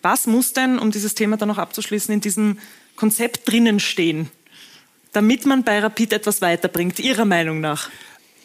Was 0.02 0.28
muss 0.28 0.54
denn, 0.54 0.80
um 0.80 0.92
dieses 0.92 1.16
Thema 1.16 1.36
dann 1.36 1.50
noch 1.50 1.58
abzuschließen, 1.58 2.14
in 2.14 2.22
diesem 2.22 2.60
Konzept 2.96 3.50
drinnen 3.50 3.82
stehen, 3.82 4.30
damit 5.16 5.46
man 5.46 5.64
bei 5.64 5.80
Rapid 5.80 6.14
etwas 6.14 6.42
weiterbringt, 6.42 7.00
Ihrer 7.00 7.26
Meinung 7.26 7.62
nach? 7.62 7.90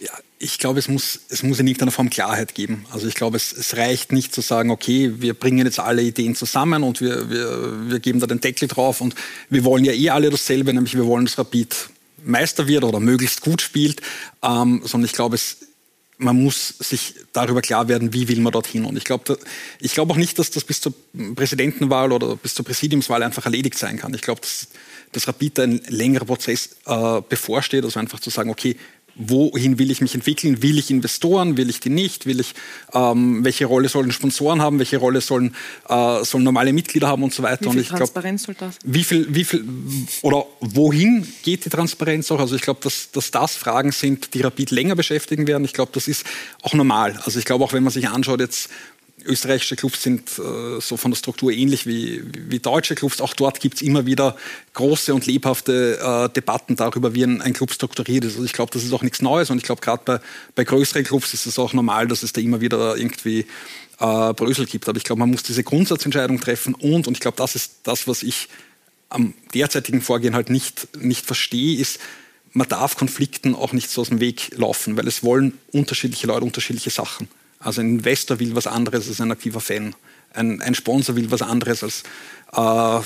Ja, 0.01 0.13
ich 0.39 0.59
glaube, 0.59 0.79
es 0.79 0.89
muss, 0.89 1.21
es 1.29 1.43
muss 1.43 1.59
in 1.59 1.67
irgendeiner 1.67 1.91
Form 1.91 2.09
Klarheit 2.09 2.55
geben. 2.55 2.87
Also 2.91 3.07
ich 3.07 3.15
glaube, 3.15 3.37
es, 3.37 3.53
es 3.53 3.77
reicht 3.77 4.13
nicht 4.13 4.35
zu 4.35 4.41
sagen, 4.41 4.71
okay, 4.71 5.15
wir 5.19 5.35
bringen 5.35 5.67
jetzt 5.67 5.79
alle 5.79 6.03
Ideen 6.03 6.35
zusammen 6.35 6.83
und 6.83 7.01
wir, 7.01 7.29
wir, 7.29 7.91
wir 7.91 8.01
geben 8.01 8.21
da 8.21 8.27
den 8.27 8.41
Deckel 8.41 8.69
drauf 8.69 9.01
und 9.01 9.15
wir 9.51 9.65
wollen 9.65 9.85
ja 9.85 9.93
eh 9.93 10.11
alle 10.11 10.31
dasselbe, 10.31 10.73
nämlich 10.73 10.95
wir 10.95 11.07
wollen, 11.07 11.27
dass 11.27 11.37
Rapid 11.37 11.91
Meister 12.25 12.69
wird 12.69 12.85
oder 12.85 13.01
möglichst 13.01 13.41
gut 13.41 13.61
spielt, 13.61 14.01
ähm, 14.43 14.81
sondern 14.85 15.07
ich 15.07 15.13
glaube, 15.13 15.35
es, 15.35 15.59
man 16.19 16.41
muss 16.43 16.75
sich 16.79 17.15
darüber 17.33 17.63
klar 17.63 17.89
werden, 17.89 18.13
wie 18.13 18.29
will 18.29 18.41
man 18.41 18.53
dorthin. 18.53 18.85
Und 18.85 18.97
ich 18.97 19.05
glaube 19.05 19.39
ich 19.81 19.93
glaub 19.93 20.11
auch 20.11 20.17
nicht, 20.17 20.39
dass 20.39 20.51
das 20.51 20.65
bis 20.65 20.81
zur 20.81 20.95
Präsidentenwahl 21.35 22.13
oder 22.13 22.37
bis 22.37 22.55
zur 22.55 22.65
Präsidiumswahl 22.65 23.23
einfach 23.23 23.45
erledigt 23.45 23.79
sein 23.79 23.99
kann. 23.99 24.15
Ich 24.15 24.23
glaube, 24.23 24.43
dass 25.13 25.29
Rapid 25.29 25.61
ein 25.61 25.81
längerer 25.89 26.25
Prozess 26.25 26.77
äh, 26.87 27.21
bevorsteht, 27.29 27.85
also 27.85 27.99
einfach 27.99 28.21
zu 28.21 28.31
sagen, 28.31 28.51
okay, 28.51 28.77
wohin 29.17 29.79
will 29.79 29.91
ich 29.91 30.01
mich 30.01 30.15
entwickeln? 30.15 30.63
Will 30.63 30.79
ich 30.79 30.91
Investoren? 30.91 31.57
Will 31.57 31.69
ich 31.69 31.81
die 31.81 31.91
nicht? 31.91 32.27
Will 32.27 32.41
ich, 32.41 32.55
ähm, 32.95 33.45
welche 33.45 33.67
Rolle 33.67 33.89
sollen 33.89 34.13
Sponsoren 34.13 34.63
haben? 34.63 34.79
Welche 34.79 34.99
Rolle 34.99 35.21
sollen, 35.21 35.55
äh, 35.89 36.25
sollen 36.25 36.45
normale 36.45 36.73
Mitglieder 36.73 37.09
haben 37.09 37.23
und 37.23 37.35
so 37.35 37.43
weiter? 37.43 37.61
Wie 37.61 37.71
viel 37.71 37.79
und 37.79 37.81
ich 37.81 37.89
Transparenz 37.89 38.45
glaub, 38.45 38.59
soll 38.59 38.69
das? 38.69 38.79
Wie 38.85 39.05
viel, 39.05 39.27
wie 39.35 39.45
viel, 39.45 39.65
oder 40.23 40.47
wohin 40.61 41.27
geht 41.43 41.65
die 41.65 41.71
Transparenz 41.71 42.31
auch? 42.31 42.41
Also 42.41 42.57
ich 42.57 42.63
glaube, 42.63 42.81
dass, 42.83 43.11
dass 43.11 43.31
das 43.31 43.55
Fragen 43.55 43.93
sind, 43.93 44.35
die 44.35 44.41
Rapid 44.41 44.71
länger 44.71 44.97
beschäftigen 44.97 45.47
werden. 45.47 45.65
Ich 45.65 45.73
glaube, 45.73 45.93
das 45.93 46.09
ist 46.09 46.25
auch 46.63 46.75
normal. 46.75 47.21
Also 47.25 47.39
ich 47.39 47.45
glaube 47.45 47.65
auch, 47.65 47.73
wenn 47.73 47.83
man 47.83 47.93
sich 47.93 48.09
anschaut 48.09 48.41
jetzt, 48.41 48.71
österreichische 49.25 49.77
Clubs 49.77 50.03
sind 50.03 50.39
äh, 50.39 50.81
so 50.81 50.97
von 50.97 51.11
der 51.11 51.17
Struktur 51.17 51.53
ähnlich 51.53 51.87
wie, 51.87 52.23
wie 52.49 52.59
deutsche 52.59 52.95
Clubs. 52.95 53.21
Auch 53.21 53.35
dort 53.35 53.61
gibt 53.61 53.77
es 53.77 53.83
immer 53.83 54.07
wieder 54.07 54.37
große 54.75 55.15
und 55.15 55.27
lebhafte 55.27 55.99
äh, 55.99 56.33
Debatten 56.35 56.77
darüber, 56.77 57.15
wie 57.15 57.25
ein, 57.25 57.43
ein, 57.43 57.53
Club 57.53 57.73
strukturiert 57.73 58.25
ist. 58.25 58.35
Also 58.35 58.45
ich 58.45 58.53
glaube, 58.53 58.73
das 58.73 58.85
ist 58.85 58.93
auch 58.93 59.03
nichts 59.03 59.23
Neues 59.23 59.51
und 59.51 59.59
ich 59.59 59.65
glaube, 59.65 59.81
gerade 59.81 60.03
bei, 60.05 60.21
bei 60.55 60.65
größeren 60.65 61.05
Clubs 61.05 61.35
ist 61.35 61.47
es 61.47 61.59
auch 61.59 61.73
normal, 61.73 62.09
dass 62.09 62.23
es 62.23 62.33
da 62.33 62.41
immer 62.41 62.61
wieder 62.61 62.97
irgendwie 62.97 63.47
äh, 63.99 64.33
Brösel 64.33 64.67
gibt. 64.67 64.89
Aber 64.89 64.99
ich 64.99 65.05
glaube, 65.05 65.21
man 65.21 65.31
muss 65.31 65.43
diese 65.43 65.63
Grundsatzentscheidung 65.63 66.41
treffen 66.41 66.75
und, 66.75 67.07
und 67.07 67.15
ich 67.15 67.21
glaube, 67.21 67.37
das 67.37 67.55
ist 67.55 67.81
das, 67.85 68.09
was 68.09 68.23
ich 68.23 68.49
am 69.09 69.35
derzeitigen 69.55 70.01
Vorgehen 70.01 70.35
halt 70.35 70.51
nicht, 70.51 70.97
nicht 70.97 71.27
verstehe, 71.27 71.79
ist, 71.79 71.99
man 72.53 72.69
darf 72.69 72.97
Konflikten 72.97 73.55
auch 73.55 73.73
nicht 73.73 73.91
so 73.91 74.01
aus 74.01 74.09
dem 74.09 74.21
Weg 74.21 74.51
laufen, 74.57 74.97
weil 74.97 75.07
es 75.07 75.23
wollen 75.23 75.59
unterschiedliche 75.73 76.27
Leute 76.27 76.45
unterschiedliche 76.45 76.91
Sachen. 76.91 77.29
Also 77.61 77.83
ein 77.83 77.91
Investor 77.91 78.41
will 78.41 78.55
was 78.57 78.67
anderes 78.67 79.07
als 79.07 79.21
ein 79.21 79.31
aktiver 79.31 79.61
Fan. 79.61 79.95
Ein, 80.33 80.63
ein 80.63 80.75
Sponsor 80.75 81.15
will 81.15 81.31
was 81.31 81.43
anderes 81.43 81.85
als, 81.85 82.03
äh, 82.53 83.05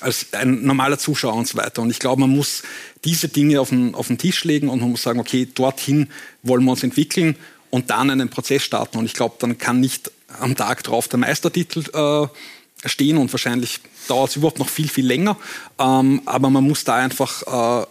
als 0.00 0.32
ein 0.32 0.62
normaler 0.62 0.98
Zuschauer 0.98 1.34
und 1.34 1.46
so 1.46 1.58
weiter. 1.58 1.82
Und 1.82 1.90
ich 1.90 1.98
glaube, 1.98 2.22
man 2.22 2.30
muss 2.30 2.62
diese 3.04 3.28
Dinge 3.28 3.60
auf 3.60 3.68
den, 3.68 3.94
auf 3.94 4.08
den 4.08 4.18
Tisch 4.18 4.44
legen 4.44 4.70
und 4.70 4.80
man 4.80 4.90
muss 4.90 5.02
sagen, 5.02 5.20
okay, 5.20 5.46
dorthin 5.54 6.08
wollen 6.42 6.64
wir 6.64 6.72
uns 6.72 6.82
entwickeln 6.82 7.36
und 7.70 7.90
dann 7.90 8.10
einen 8.10 8.30
Prozess 8.30 8.62
starten. 8.62 8.96
Und 8.98 9.04
ich 9.04 9.12
glaube, 9.12 9.36
dann 9.38 9.58
kann 9.58 9.80
nicht 9.80 10.10
am 10.40 10.56
Tag 10.56 10.82
drauf 10.82 11.08
der 11.08 11.18
Meistertitel 11.18 11.84
äh, 11.92 12.88
stehen 12.88 13.18
und 13.18 13.32
wahrscheinlich 13.32 13.80
dauert 14.08 14.30
es 14.30 14.36
überhaupt 14.36 14.58
noch 14.58 14.70
viel, 14.70 14.88
viel 14.88 15.06
länger. 15.06 15.36
Ähm, 15.78 16.22
aber 16.24 16.48
man 16.48 16.64
muss 16.64 16.84
da 16.84 16.96
einfach 16.96 17.84
äh, 17.84 17.86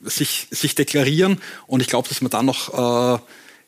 sich, 0.00 0.48
sich 0.50 0.74
deklarieren 0.74 1.40
und 1.68 1.80
ich 1.80 1.86
glaube, 1.86 2.08
dass 2.08 2.20
man 2.20 2.30
dann 2.30 2.46
noch 2.46 3.16
äh, 3.16 3.20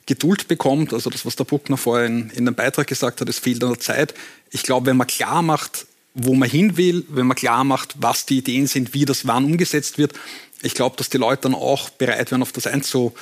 Geduld 0.09 0.48
bekommt, 0.48 0.94
also 0.94 1.11
das, 1.11 1.26
was 1.26 1.36
der 1.36 1.44
Buckner 1.44 1.76
vorher 1.76 2.06
in, 2.06 2.46
dem 2.46 2.54
Beitrag 2.54 2.86
gesagt 2.86 3.20
hat, 3.20 3.28
es 3.28 3.38
fehlt 3.38 3.62
an 3.62 3.72
der 3.74 3.78
Zeit. 3.78 4.14
Ich 4.50 4.62
glaube, 4.62 4.86
wenn 4.86 4.96
man 4.96 5.06
klar 5.06 5.42
macht, 5.42 5.86
wo 6.14 6.32
man 6.32 6.48
hin 6.48 6.78
will, 6.78 7.04
wenn 7.11 7.26
man 7.26 7.36
klar 7.36 7.62
macht, 7.62 7.94
was 8.00 8.24
die 8.24 8.38
Ideen 8.38 8.66
sind, 8.66 8.94
wie 8.94 9.04
das 9.04 9.26
wann 9.26 9.44
umgesetzt 9.44 9.98
wird, 9.98 10.14
ich 10.62 10.72
glaube, 10.72 10.96
dass 10.96 11.11
die 11.11 11.18
Leute 11.18 11.42
dann 11.42 11.54
auch 11.54 11.90
bereit 11.90 12.30
wären, 12.30 12.40
auf 12.40 12.52
das 12.52 12.66
einzu, 12.66 13.12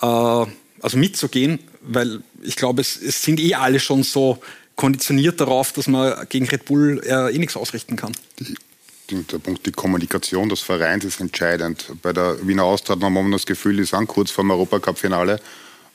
äh, 0.00 0.06
also 0.06 0.96
mitzugehen, 0.96 1.58
weil 1.82 2.22
ich 2.42 2.54
glaube, 2.54 2.80
es, 2.80 2.96
es 2.96 3.24
sind 3.24 3.40
eh 3.40 3.56
alle 3.56 3.80
schon 3.80 4.04
so 4.04 4.38
konditioniert 4.76 5.40
darauf, 5.40 5.72
dass 5.72 5.88
man 5.88 6.28
gegen 6.28 6.46
Red 6.48 6.64
Bull 6.64 7.02
äh, 7.04 7.34
eh 7.34 7.38
nichts 7.38 7.56
ausrichten 7.56 7.96
kann. 7.96 8.12
Der 9.10 9.38
Punkt, 9.38 9.66
die 9.66 9.72
Kommunikation 9.72 10.48
des 10.48 10.60
Vereins 10.60 11.04
ist 11.04 11.20
entscheidend. 11.20 11.90
Bei 12.02 12.12
der 12.12 12.46
Wiener 12.46 12.62
Austria 12.62 12.94
hat 12.94 13.00
man 13.00 13.12
momentan 13.12 13.32
das 13.32 13.46
Gefühl, 13.46 13.78
die 13.78 13.84
sind 13.84 14.06
kurz 14.06 14.30
vor 14.30 14.44
dem 14.44 14.52
Europacup-Finale 14.52 15.40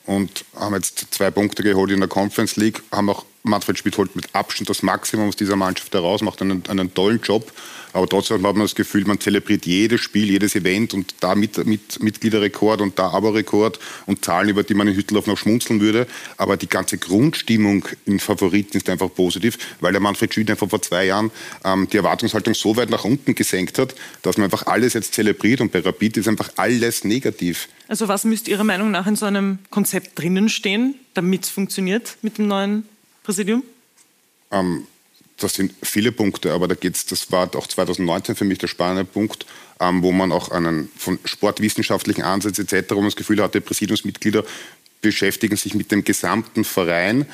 und 0.06 0.44
haben 0.56 0.74
jetzt 0.74 1.06
zwei 1.10 1.30
Punkte 1.30 1.62
geholt 1.62 1.90
in 1.90 2.00
der 2.00 2.08
Conference 2.08 2.56
League, 2.56 2.82
haben 2.90 3.10
auch 3.10 3.24
Manfred 3.44 3.78
Schmidt 3.78 3.98
holt 3.98 4.14
mit 4.14 4.34
Abstand 4.34 4.70
das 4.70 4.82
Maximum 4.82 5.28
aus 5.28 5.36
dieser 5.36 5.56
Mannschaft 5.56 5.92
heraus, 5.94 6.22
macht 6.22 6.40
einen, 6.42 6.62
einen 6.68 6.94
tollen 6.94 7.20
Job. 7.20 7.52
Aber 7.92 8.08
trotzdem 8.08 8.46
hat 8.46 8.54
man 8.54 8.64
das 8.64 8.74
Gefühl, 8.74 9.04
man 9.04 9.20
zelebriert 9.20 9.66
jedes 9.66 10.00
Spiel, 10.00 10.30
jedes 10.30 10.54
Event 10.54 10.94
und 10.94 11.14
da 11.20 11.34
mit, 11.34 11.66
mit 11.66 12.02
Mitgliederrekord 12.02 12.80
und 12.80 12.98
da 12.98 13.10
Abo-Rekord 13.10 13.78
und 14.06 14.24
Zahlen, 14.24 14.48
über 14.48 14.62
die 14.62 14.74
man 14.74 14.88
in 14.88 14.94
Hütteldorf 14.94 15.26
noch 15.26 15.36
schmunzeln 15.36 15.80
würde. 15.80 16.06
Aber 16.38 16.56
die 16.56 16.68
ganze 16.68 16.96
Grundstimmung 16.96 17.86
in 18.06 18.18
Favoriten 18.18 18.78
ist 18.78 18.88
einfach 18.88 19.12
positiv, 19.12 19.58
weil 19.80 19.92
der 19.92 20.00
Manfred 20.00 20.32
Schmidt 20.32 20.50
einfach 20.50 20.70
vor 20.70 20.80
zwei 20.80 21.06
Jahren 21.06 21.30
ähm, 21.64 21.88
die 21.92 21.98
Erwartungshaltung 21.98 22.54
so 22.54 22.76
weit 22.76 22.88
nach 22.88 23.04
unten 23.04 23.34
gesenkt 23.34 23.78
hat, 23.78 23.94
dass 24.22 24.38
man 24.38 24.44
einfach 24.44 24.66
alles 24.66 24.94
jetzt 24.94 25.14
zelebriert 25.14 25.60
und 25.60 25.72
bei 25.72 25.80
Rapid 25.80 26.16
ist 26.16 26.28
einfach 26.28 26.50
alles 26.56 27.04
negativ. 27.04 27.68
Also 27.92 28.08
was 28.08 28.24
müsste 28.24 28.50
Ihrer 28.50 28.64
Meinung 28.64 28.90
nach 28.90 29.06
in 29.06 29.16
so 29.16 29.26
einem 29.26 29.58
Konzept 29.68 30.18
drinnen 30.18 30.48
stehen, 30.48 30.94
damit 31.12 31.44
es 31.44 31.50
funktioniert 31.50 32.16
mit 32.22 32.38
dem 32.38 32.46
neuen 32.46 32.88
Präsidium? 33.22 33.62
Ähm, 34.50 34.86
das 35.36 35.52
sind 35.52 35.74
viele 35.82 36.10
Punkte, 36.10 36.54
aber 36.54 36.68
da 36.68 36.74
geht's, 36.74 37.04
das 37.04 37.30
war 37.30 37.54
auch 37.54 37.66
2019 37.66 38.34
für 38.34 38.46
mich 38.46 38.56
der 38.56 38.68
spannende 38.68 39.04
Punkt, 39.04 39.44
ähm, 39.78 40.02
wo 40.02 40.10
man 40.10 40.32
auch 40.32 40.50
einen 40.50 40.88
von 40.96 41.18
sportwissenschaftlichen 41.26 42.22
Ansatz 42.22 42.58
etc., 42.58 42.94
das 42.96 43.14
Gefühl 43.14 43.42
hatte, 43.42 43.60
Präsidiumsmitglieder 43.60 44.42
beschäftigen 45.02 45.56
sich 45.56 45.74
mit 45.74 45.92
dem 45.92 46.02
gesamten 46.02 46.64
Verein. 46.64 47.26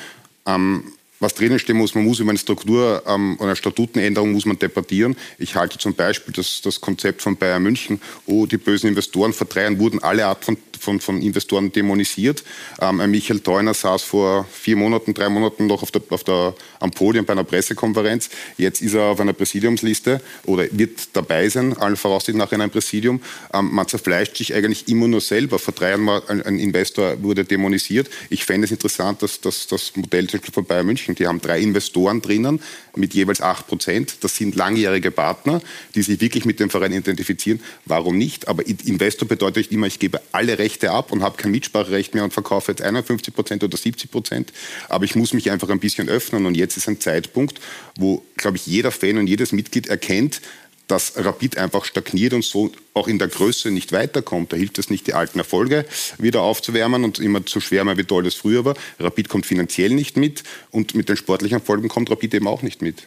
Ähm, 0.45 0.91
was 1.19 1.33
drinnen 1.33 1.59
stehen 1.59 1.77
muss, 1.77 1.95
man 1.95 2.03
muss 2.03 2.19
über 2.19 2.29
eine 2.29 2.39
Struktur 2.39 3.03
ähm, 3.07 3.37
eine 3.39 3.55
Statutenänderung 3.55 4.31
muss 4.31 4.45
man 4.45 4.59
debattieren. 4.59 5.15
Ich 5.37 5.55
halte 5.55 5.77
zum 5.77 5.93
Beispiel 5.93 6.33
das, 6.33 6.61
das 6.61 6.81
Konzept 6.81 7.21
von 7.21 7.37
Bayern 7.37 7.63
München, 7.63 8.01
oh, 8.25 8.45
die 8.45 8.57
bösen 8.57 8.89
Investoren 8.89 9.33
Jahren 9.69 9.79
wurden 9.79 10.03
alle 10.03 10.25
Art 10.25 10.45
von 10.45 10.57
von, 10.79 10.99
von 10.99 11.21
Investoren 11.21 11.71
dämonisiert. 11.71 12.43
Ähm, 12.81 12.97
Michael 13.09 13.39
Theuner 13.41 13.73
saß 13.73 14.03
vor 14.03 14.47
vier 14.51 14.75
Monaten, 14.75 15.13
drei 15.13 15.29
Monaten 15.29 15.67
noch 15.67 15.83
auf 15.83 15.91
der, 15.91 16.01
auf 16.09 16.23
der, 16.23 16.53
am 16.79 16.91
Podium 16.91 17.25
bei 17.25 17.33
einer 17.33 17.43
Pressekonferenz. 17.43 18.29
Jetzt 18.57 18.81
ist 18.81 18.93
er 18.93 19.03
auf 19.03 19.19
einer 19.19 19.33
Präsidiumsliste 19.33 20.21
oder 20.45 20.65
wird 20.71 21.09
dabei 21.13 21.49
sein, 21.49 21.77
allen 21.77 21.95
voraussichtlich 21.95 22.37
nach 22.37 22.51
einem 22.51 22.69
Präsidium. 22.69 23.21
Ähm, 23.53 23.69
man 23.71 23.87
zerfleischt 23.87 24.37
sich 24.37 24.53
eigentlich 24.53 24.87
immer 24.87 25.07
nur 25.07 25.21
selber. 25.21 25.59
Vor 25.59 25.73
drei 25.73 25.89
Jahren 25.89 26.05
war 26.05 26.29
ein, 26.29 26.41
ein 26.41 26.59
Investor 26.59 27.21
wurde 27.21 27.45
dämonisiert. 27.45 28.09
Ich 28.29 28.45
fände 28.45 28.65
es 28.65 28.71
interessant, 28.71 29.21
dass, 29.21 29.41
dass 29.41 29.67
das 29.67 29.95
Modell 29.95 30.27
von 30.53 30.65
Bayern 30.65 30.85
München, 30.85 31.15
die 31.15 31.27
haben 31.27 31.41
drei 31.41 31.59
Investoren 31.59 32.21
drinnen 32.21 32.61
mit 32.95 33.13
jeweils 33.13 33.41
acht 33.41 33.67
Prozent. 33.67 34.15
Das 34.21 34.35
sind 34.35 34.55
langjährige 34.55 35.11
Partner, 35.11 35.61
die 35.95 36.01
sich 36.01 36.21
wirklich 36.21 36.45
mit 36.45 36.59
dem 36.59 36.69
Verein 36.69 36.93
identifizieren. 36.93 37.59
Warum 37.85 38.17
nicht? 38.17 38.47
Aber 38.47 38.65
Investor 38.65 39.27
bedeutet 39.27 39.71
immer, 39.71 39.87
ich 39.87 39.99
gebe 39.99 40.21
alle 40.31 40.57
Rechte 40.57 40.68
Rechte 40.69 40.91
ab 40.91 41.11
und 41.11 41.23
habe 41.23 41.37
kein 41.37 41.51
Mitspracherecht 41.51 42.13
mehr 42.13 42.23
und 42.23 42.31
verkaufe 42.31 42.71
jetzt 42.71 42.81
51 42.81 43.33
Prozent 43.33 43.63
oder 43.63 43.75
70 43.75 44.11
Prozent. 44.11 44.53
Aber 44.87 45.03
ich 45.03 45.15
muss 45.15 45.33
mich 45.33 45.49
einfach 45.49 45.69
ein 45.69 45.79
bisschen 45.79 46.09
öffnen 46.09 46.45
und 46.45 46.55
jetzt 46.55 46.77
ist 46.77 46.87
ein 46.87 46.99
Zeitpunkt, 46.99 47.59
wo, 47.97 48.23
glaube 48.37 48.57
ich, 48.57 48.67
jeder 48.67 48.91
Fan 48.91 49.17
und 49.17 49.27
jedes 49.27 49.51
Mitglied 49.51 49.87
erkennt, 49.87 50.41
dass 50.87 51.13
Rapid 51.15 51.57
einfach 51.57 51.85
stagniert 51.85 52.33
und 52.33 52.43
so 52.43 52.71
auch 52.93 53.07
in 53.07 53.19
der 53.19 53.27
Größe 53.27 53.71
nicht 53.71 53.91
weiterkommt. 53.91 54.53
Da 54.53 54.57
hilft 54.57 54.79
es 54.79 54.89
nicht, 54.89 55.07
die 55.07 55.13
alten 55.13 55.39
Erfolge 55.39 55.85
wieder 56.17 56.41
aufzuwärmen 56.41 57.03
und 57.03 57.19
immer 57.19 57.45
zu 57.45 57.61
schwärmen, 57.61 57.97
wie 57.97 58.03
toll 58.03 58.23
das 58.23 58.35
früher 58.35 58.65
war. 58.65 58.75
Rapid 58.99 59.29
kommt 59.29 59.45
finanziell 59.45 59.91
nicht 59.91 60.17
mit 60.17 60.43
und 60.71 60.95
mit 60.95 61.09
den 61.09 61.17
sportlichen 61.17 61.59
Erfolgen 61.59 61.89
kommt 61.89 62.09
Rapid 62.09 62.35
eben 62.35 62.47
auch 62.47 62.61
nicht 62.61 62.81
mit. 62.81 63.03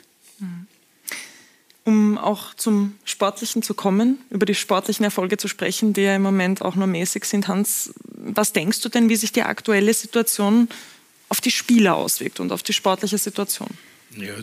Um 1.84 2.16
auch 2.16 2.54
zum 2.54 2.94
Sportlichen 3.04 3.62
zu 3.62 3.74
kommen, 3.74 4.18
über 4.30 4.46
die 4.46 4.54
sportlichen 4.54 5.04
Erfolge 5.04 5.36
zu 5.36 5.48
sprechen, 5.48 5.92
die 5.92 6.02
ja 6.02 6.14
im 6.14 6.22
Moment 6.22 6.62
auch 6.62 6.76
nur 6.76 6.86
mäßig 6.86 7.24
sind. 7.24 7.48
Hans, 7.48 7.92
was 8.06 8.52
denkst 8.52 8.80
du 8.82 8.88
denn, 8.88 9.08
wie 9.08 9.16
sich 9.16 9.32
die 9.32 9.42
aktuelle 9.42 9.92
Situation 9.92 10.68
auf 11.28 11.40
die 11.40 11.50
Spieler 11.50 11.96
auswirkt 11.96 12.38
und 12.38 12.52
auf 12.52 12.62
die 12.62 12.72
sportliche 12.72 13.18
Situation? 13.18 13.70
Ja, 14.16 14.34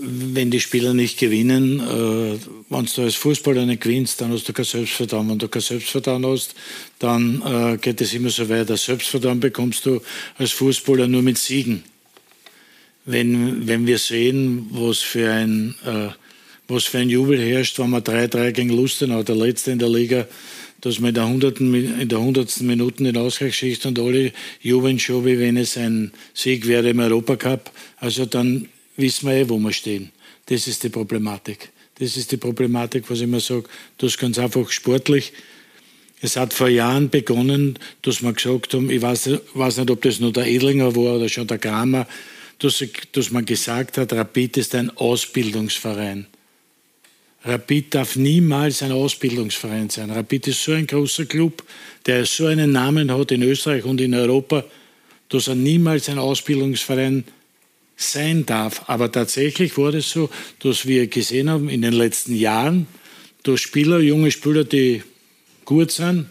wenn 0.00 0.50
die 0.50 0.60
Spieler 0.60 0.94
nicht 0.94 1.18
gewinnen, 1.18 1.80
äh, 1.80 2.38
wenn 2.68 2.86
du 2.86 3.02
als 3.02 3.16
Fußballer 3.16 3.66
nicht 3.66 3.82
gewinnst, 3.82 4.20
dann 4.20 4.32
hast 4.32 4.48
du 4.48 4.52
kein 4.52 4.64
Selbstvertrauen. 4.64 5.28
Wenn 5.28 5.38
du 5.38 5.48
kein 5.48 5.62
Selbstvertrauen 5.62 6.24
hast, 6.26 6.54
dann 6.98 7.42
äh, 7.42 7.78
geht 7.78 8.00
es 8.00 8.14
immer 8.14 8.30
so 8.30 8.48
weiter. 8.48 8.76
Selbstvertrauen 8.76 9.40
bekommst 9.40 9.86
du 9.86 10.00
als 10.36 10.52
Fußballer 10.52 11.08
nur 11.08 11.22
mit 11.22 11.38
Siegen. 11.38 11.82
Wenn, 13.10 13.66
wenn 13.66 13.86
wir 13.86 13.96
sehen, 13.96 14.66
was 14.70 14.98
für 14.98 15.30
ein, 15.30 15.74
äh, 15.82 16.08
was 16.68 16.84
für 16.84 16.98
ein 16.98 17.08
Jubel 17.08 17.40
herrscht, 17.40 17.78
wenn 17.78 17.88
man 17.88 18.02
3-3 18.02 18.52
gegen 18.52 18.68
Lustenau, 18.68 19.22
der 19.22 19.34
Letzte 19.34 19.70
in 19.70 19.78
der 19.78 19.88
Liga, 19.88 20.26
dass 20.82 21.00
man 21.00 21.08
in 21.08 21.14
der 21.14 21.26
hundertsten 21.26 21.74
in 21.74 22.08
der 22.10 22.20
hundertsten 22.20 22.66
Minuten 22.66 23.04
den 23.04 23.16
Ausgleich 23.16 23.56
schießt 23.56 23.86
und 23.86 23.98
alle 23.98 24.32
jubeln 24.60 24.98
schon, 24.98 25.24
wie 25.24 25.38
wenn 25.38 25.56
es 25.56 25.78
ein 25.78 26.12
Sieg 26.34 26.68
wäre 26.68 26.90
im 26.90 27.00
Europacup. 27.00 27.70
Also 27.96 28.26
dann 28.26 28.68
wissen 28.98 29.26
wir 29.26 29.36
eh, 29.36 29.48
wo 29.48 29.56
wir 29.56 29.72
stehen. 29.72 30.10
Das 30.44 30.66
ist 30.68 30.82
die 30.82 30.90
Problematik. 30.90 31.70
Das 31.98 32.14
ist 32.14 32.30
die 32.30 32.36
Problematik, 32.36 33.08
was 33.08 33.20
ich 33.20 33.24
immer 33.24 33.40
sage. 33.40 33.64
Das 33.96 34.12
ist 34.12 34.18
ganz 34.18 34.38
einfach 34.38 34.70
sportlich. 34.70 35.32
Es 36.20 36.36
hat 36.36 36.52
vor 36.52 36.68
Jahren 36.68 37.08
begonnen, 37.08 37.78
dass 38.02 38.22
wir 38.22 38.34
gesagt 38.34 38.74
haben, 38.74 38.90
ich 38.90 39.00
weiß, 39.00 39.30
weiß 39.54 39.78
nicht, 39.78 39.90
ob 39.90 40.02
das 40.02 40.20
nur 40.20 40.32
der 40.32 40.46
Edlinger 40.46 40.94
war 40.94 41.16
oder 41.16 41.30
schon 41.30 41.46
der 41.46 41.58
Kramer, 41.58 42.06
dass, 42.58 42.84
dass 43.12 43.30
man 43.30 43.44
gesagt 43.44 43.98
hat, 43.98 44.12
Rapid 44.12 44.56
ist 44.56 44.74
ein 44.74 44.90
Ausbildungsverein. 44.96 46.26
Rapid 47.44 47.94
darf 47.94 48.16
niemals 48.16 48.82
ein 48.82 48.92
Ausbildungsverein 48.92 49.90
sein. 49.90 50.10
Rapid 50.10 50.48
ist 50.48 50.64
so 50.64 50.72
ein 50.72 50.86
großer 50.86 51.26
Club, 51.26 51.62
der 52.06 52.26
so 52.26 52.46
einen 52.46 52.72
Namen 52.72 53.16
hat 53.16 53.30
in 53.30 53.42
Österreich 53.42 53.84
und 53.84 54.00
in 54.00 54.14
Europa, 54.14 54.64
dass 55.28 55.46
er 55.46 55.54
niemals 55.54 56.08
ein 56.08 56.18
Ausbildungsverein 56.18 57.24
sein 57.96 58.44
darf. 58.44 58.88
Aber 58.88 59.10
tatsächlich 59.12 59.76
war 59.78 59.94
es 59.94 60.10
so, 60.10 60.30
dass 60.60 60.86
wir 60.86 61.06
gesehen 61.06 61.48
haben 61.50 61.68
in 61.68 61.82
den 61.82 61.92
letzten 61.92 62.34
Jahren, 62.34 62.86
dass 63.44 63.60
Spieler, 63.60 64.00
junge 64.00 64.30
Spieler, 64.30 64.64
die 64.64 65.02
gut 65.64 65.92
sind, 65.92 66.26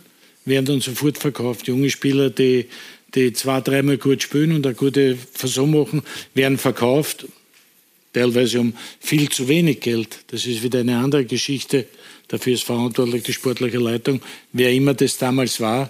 werden 0.45 0.65
dann 0.65 0.81
sofort 0.81 1.17
verkauft. 1.17 1.67
Junge 1.67 1.89
Spieler, 1.89 2.29
die, 2.29 2.67
die 3.15 3.33
zwei, 3.33 3.61
dreimal 3.61 3.97
gut 3.97 4.21
spielen 4.23 4.51
und 4.51 4.65
eine 4.65 4.75
gute 4.75 5.17
Versuch 5.33 5.67
machen, 5.67 6.03
werden 6.33 6.57
verkauft 6.57 7.25
teilweise 8.17 8.59
um 8.59 8.73
viel 8.99 9.29
zu 9.29 9.47
wenig 9.47 9.79
Geld. 9.79 10.19
Das 10.27 10.45
ist 10.45 10.63
wieder 10.63 10.79
eine 10.79 10.97
andere 10.97 11.25
Geschichte. 11.25 11.85
Dafür 12.27 12.53
ist 12.53 12.63
verantwortlich 12.63 13.23
die 13.23 13.33
sportliche 13.33 13.77
Leitung. 13.77 14.21
Wer 14.53 14.73
immer 14.73 14.95
das 14.95 15.17
damals 15.17 15.59
war, 15.59 15.89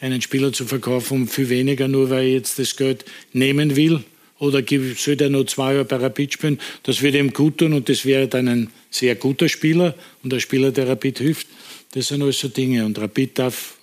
einen 0.00 0.20
Spieler 0.20 0.52
zu 0.52 0.66
verkaufen 0.66 1.22
um 1.22 1.28
viel 1.28 1.48
weniger, 1.48 1.88
nur 1.88 2.10
weil 2.10 2.24
er 2.24 2.32
jetzt 2.32 2.58
das 2.58 2.76
Geld 2.76 3.04
nehmen 3.32 3.76
will 3.76 4.04
oder 4.38 4.62
soll 4.96 5.20
er 5.20 5.28
noch 5.28 5.44
zwei 5.44 5.74
Jahre 5.74 5.84
bei 5.84 5.96
Rapid 5.96 6.32
spielen, 6.32 6.58
das 6.84 7.02
würde 7.02 7.18
ihm 7.18 7.32
gut 7.32 7.58
tun 7.58 7.74
und 7.74 7.88
das 7.88 8.06
wäre 8.06 8.26
dann 8.26 8.48
ein 8.48 8.70
sehr 8.90 9.14
guter 9.14 9.48
Spieler 9.48 9.94
und 10.22 10.32
ein 10.32 10.40
Spieler, 10.40 10.72
der 10.72 10.88
Rapid 10.88 11.18
hilft. 11.18 11.46
Das 11.92 12.08
sind 12.08 12.22
alles 12.22 12.40
so 12.40 12.48
Dinge 12.48 12.86
und 12.86 12.98
Rapid 12.98 13.38
darf, 13.38 13.76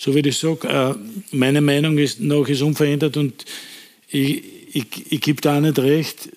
so 0.00 0.14
wie 0.14 0.20
ich 0.20 0.38
sage, 0.38 0.66
äh, 0.66 0.94
meine 1.30 1.60
Meinung 1.60 1.98
ist 1.98 2.20
noch 2.20 2.48
ist 2.48 2.62
unverändert 2.62 3.18
und 3.18 3.44
ich, 4.08 4.42
ich, 4.72 5.12
ich 5.12 5.20
gebe 5.20 5.42
da 5.42 5.58
auch 5.58 5.60
nicht 5.60 5.78
recht. 5.78 6.30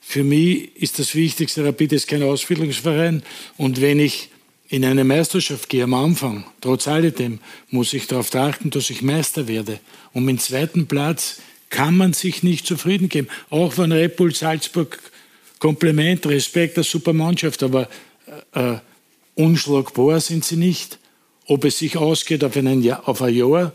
Für 0.00 0.24
mich 0.24 0.74
ist 0.74 0.98
das 0.98 1.14
Wichtigste, 1.14 1.64
Rapid 1.64 1.92
ist 1.92 2.08
kein 2.08 2.24
Ausbildungsverein. 2.24 3.22
Und 3.56 3.80
wenn 3.80 4.00
ich 4.00 4.30
in 4.68 4.84
eine 4.84 5.04
Meisterschaft 5.04 5.68
gehe 5.68 5.84
am 5.84 5.94
Anfang, 5.94 6.46
trotz 6.60 6.88
alledem, 6.88 7.38
muss 7.70 7.92
ich 7.92 8.08
darauf 8.08 8.34
achten, 8.34 8.70
dass 8.70 8.90
ich 8.90 9.02
Meister 9.02 9.46
werde. 9.46 9.78
Und 10.12 10.24
mit 10.24 10.38
dem 10.38 10.40
zweiten 10.40 10.88
Platz 10.88 11.40
kann 11.70 11.96
man 11.96 12.12
sich 12.12 12.42
nicht 12.42 12.66
zufrieden 12.66 13.08
geben. 13.08 13.28
Auch 13.50 13.78
wenn 13.78 13.92
Red 13.92 14.16
Bull 14.16 14.34
Salzburg 14.34 14.98
Kompliment, 15.60 16.26
Respekt, 16.26 16.76
eine 16.76 16.82
super 16.82 17.12
Mannschaft, 17.12 17.62
aber 17.62 17.88
äh, 18.52 18.72
äh, 18.74 18.78
unschlagbar 19.36 20.20
sind 20.20 20.44
sie 20.44 20.56
nicht. 20.56 20.98
Ob 21.46 21.64
es 21.64 21.78
sich 21.78 21.96
ausgeht 21.96 22.44
auf, 22.44 22.56
einen 22.56 22.82
Jahr, 22.82 23.08
auf 23.08 23.22
ein 23.22 23.34
Jahr, 23.34 23.72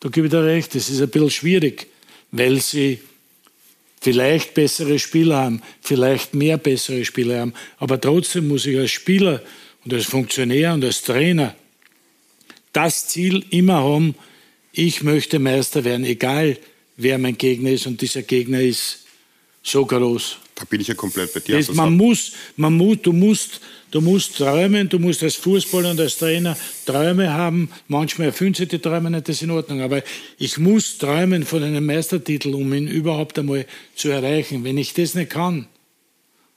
da 0.00 0.08
gebe 0.08 0.26
ich 0.26 0.30
dir 0.30 0.44
recht, 0.44 0.74
das 0.74 0.88
ist 0.88 1.00
ein 1.00 1.08
bisschen 1.08 1.30
schwierig, 1.30 1.86
weil 2.30 2.60
sie 2.60 3.00
vielleicht 4.00 4.54
bessere 4.54 4.98
Spieler 4.98 5.36
haben, 5.38 5.62
vielleicht 5.80 6.34
mehr 6.34 6.58
bessere 6.58 7.04
Spieler 7.04 7.40
haben. 7.40 7.54
Aber 7.78 8.00
trotzdem 8.00 8.48
muss 8.48 8.66
ich 8.66 8.78
als 8.78 8.92
Spieler 8.92 9.42
und 9.84 9.94
als 9.94 10.04
Funktionär 10.04 10.74
und 10.74 10.84
als 10.84 11.02
Trainer 11.02 11.54
das 12.72 13.08
Ziel 13.08 13.44
immer 13.50 13.82
haben, 13.82 14.14
ich 14.70 15.02
möchte 15.02 15.38
Meister 15.38 15.84
werden, 15.84 16.04
egal 16.04 16.58
wer 16.96 17.16
mein 17.18 17.38
Gegner 17.38 17.70
ist. 17.70 17.86
Und 17.86 18.02
dieser 18.02 18.22
Gegner 18.22 18.60
ist 18.60 19.06
so 19.62 19.86
groß. 19.86 20.36
Da 20.56 20.64
bin 20.64 20.80
ich 20.80 20.88
ja 20.88 20.94
komplett 20.94 21.34
bei 21.34 21.40
dir. 21.40 21.58
Das, 21.58 21.70
man 21.74 21.94
muss, 21.94 22.32
man 22.56 22.72
muss, 22.72 23.02
du 23.02 23.12
musst, 23.12 23.60
du 23.90 24.00
musst 24.00 24.38
träumen, 24.38 24.88
du 24.88 24.98
musst 24.98 25.22
als 25.22 25.36
Fußballer 25.36 25.90
und 25.90 26.00
als 26.00 26.16
Trainer 26.16 26.56
Träume 26.86 27.30
haben. 27.30 27.70
Manchmal 27.88 28.28
erfüllen 28.28 28.54
sich 28.54 28.66
die 28.68 28.78
Träume 28.78 29.10
nicht, 29.10 29.28
das 29.28 29.36
ist 29.36 29.42
in 29.42 29.50
Ordnung. 29.50 29.82
Aber 29.82 30.02
ich 30.38 30.56
muss 30.56 30.96
träumen 30.96 31.44
von 31.44 31.62
einem 31.62 31.84
Meistertitel, 31.84 32.54
um 32.54 32.72
ihn 32.72 32.88
überhaupt 32.88 33.38
einmal 33.38 33.66
zu 33.94 34.08
erreichen. 34.08 34.64
Wenn 34.64 34.78
ich 34.78 34.94
das 34.94 35.14
nicht 35.14 35.30
kann 35.30 35.68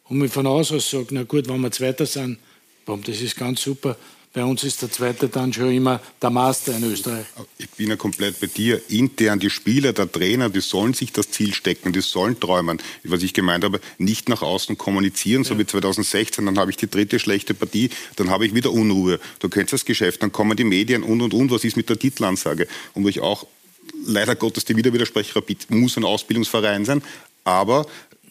und 0.06 0.18
mir 0.18 0.30
von 0.30 0.48
außen 0.48 0.78
aus 0.78 0.90
sage, 0.90 1.08
na 1.12 1.24
gut, 1.24 1.50
wenn 1.50 1.60
wir 1.60 1.72
Zweiter 1.72 2.06
sind, 2.06 2.40
das 2.86 3.22
ist 3.22 3.36
ganz 3.36 3.62
super, 3.62 3.98
bei 4.32 4.44
uns 4.44 4.64
ist 4.64 4.82
der 4.84 4.92
zweite 4.92 5.28
dann 5.28 5.52
schon 5.52 5.72
immer 5.72 6.00
der 6.22 6.30
Master 6.30 6.76
in 6.76 6.84
Österreich. 6.84 7.26
Ich 7.58 7.70
bin 7.72 7.90
ja 7.90 7.96
komplett 7.96 8.40
bei 8.40 8.48
dir. 8.48 8.80
Intern 8.90 9.40
die 9.40 9.50
Spieler, 9.50 9.92
der 9.92 10.12
Trainer, 10.12 10.50
die 10.50 10.62
sollen 10.62 10.94
sich 10.94 11.12
das 11.12 11.32
Ziel 11.32 11.54
stecken, 11.54 11.94
die 11.94 12.02
sollen 12.02 12.40
träumen. 12.40 12.80
Was 13.04 13.24
ich 13.24 13.34
gemeint 13.34 13.64
habe, 13.64 13.82
nicht 13.98 14.30
nach 14.30 14.44
außen 14.44 14.78
kommunizieren, 14.78 15.44
so 15.44 15.56
ja. 15.56 15.62
wie 15.62 15.66
2016, 15.66 16.46
dann 16.46 16.60
habe 16.60 16.70
ich 16.70 16.78
die 16.78 16.90
dritte 16.90 17.18
schlechte 17.18 17.56
Partie, 17.56 17.90
dann 18.18 18.30
habe 18.30 18.46
ich 18.46 18.54
wieder 18.54 18.72
Unruhe. 18.72 19.20
Du 19.40 19.50
kennst 19.50 19.74
das 19.74 19.84
Geschäft, 19.84 20.22
dann 20.22 20.32
kommen 20.32 20.56
die 20.56 20.64
Medien 20.64 21.02
und 21.02 21.22
und 21.22 21.34
und. 21.34 21.50
Was 21.50 21.64
ist 21.64 21.76
mit 21.76 21.90
der 21.90 21.98
Titelansage? 21.98 22.68
Und 22.94 23.06
wo 23.06 23.10
ich 23.10 23.22
auch 23.22 23.48
leider 24.06 24.36
Gottes 24.36 24.64
dir 24.64 24.76
wieder 24.76 24.94
widerspreche, 24.94 25.36
Rapid 25.36 25.72
muss 25.72 25.98
ein 25.98 26.06
Ausbildungsverein 26.06 26.86
sein, 26.86 27.02
aber 27.44 27.88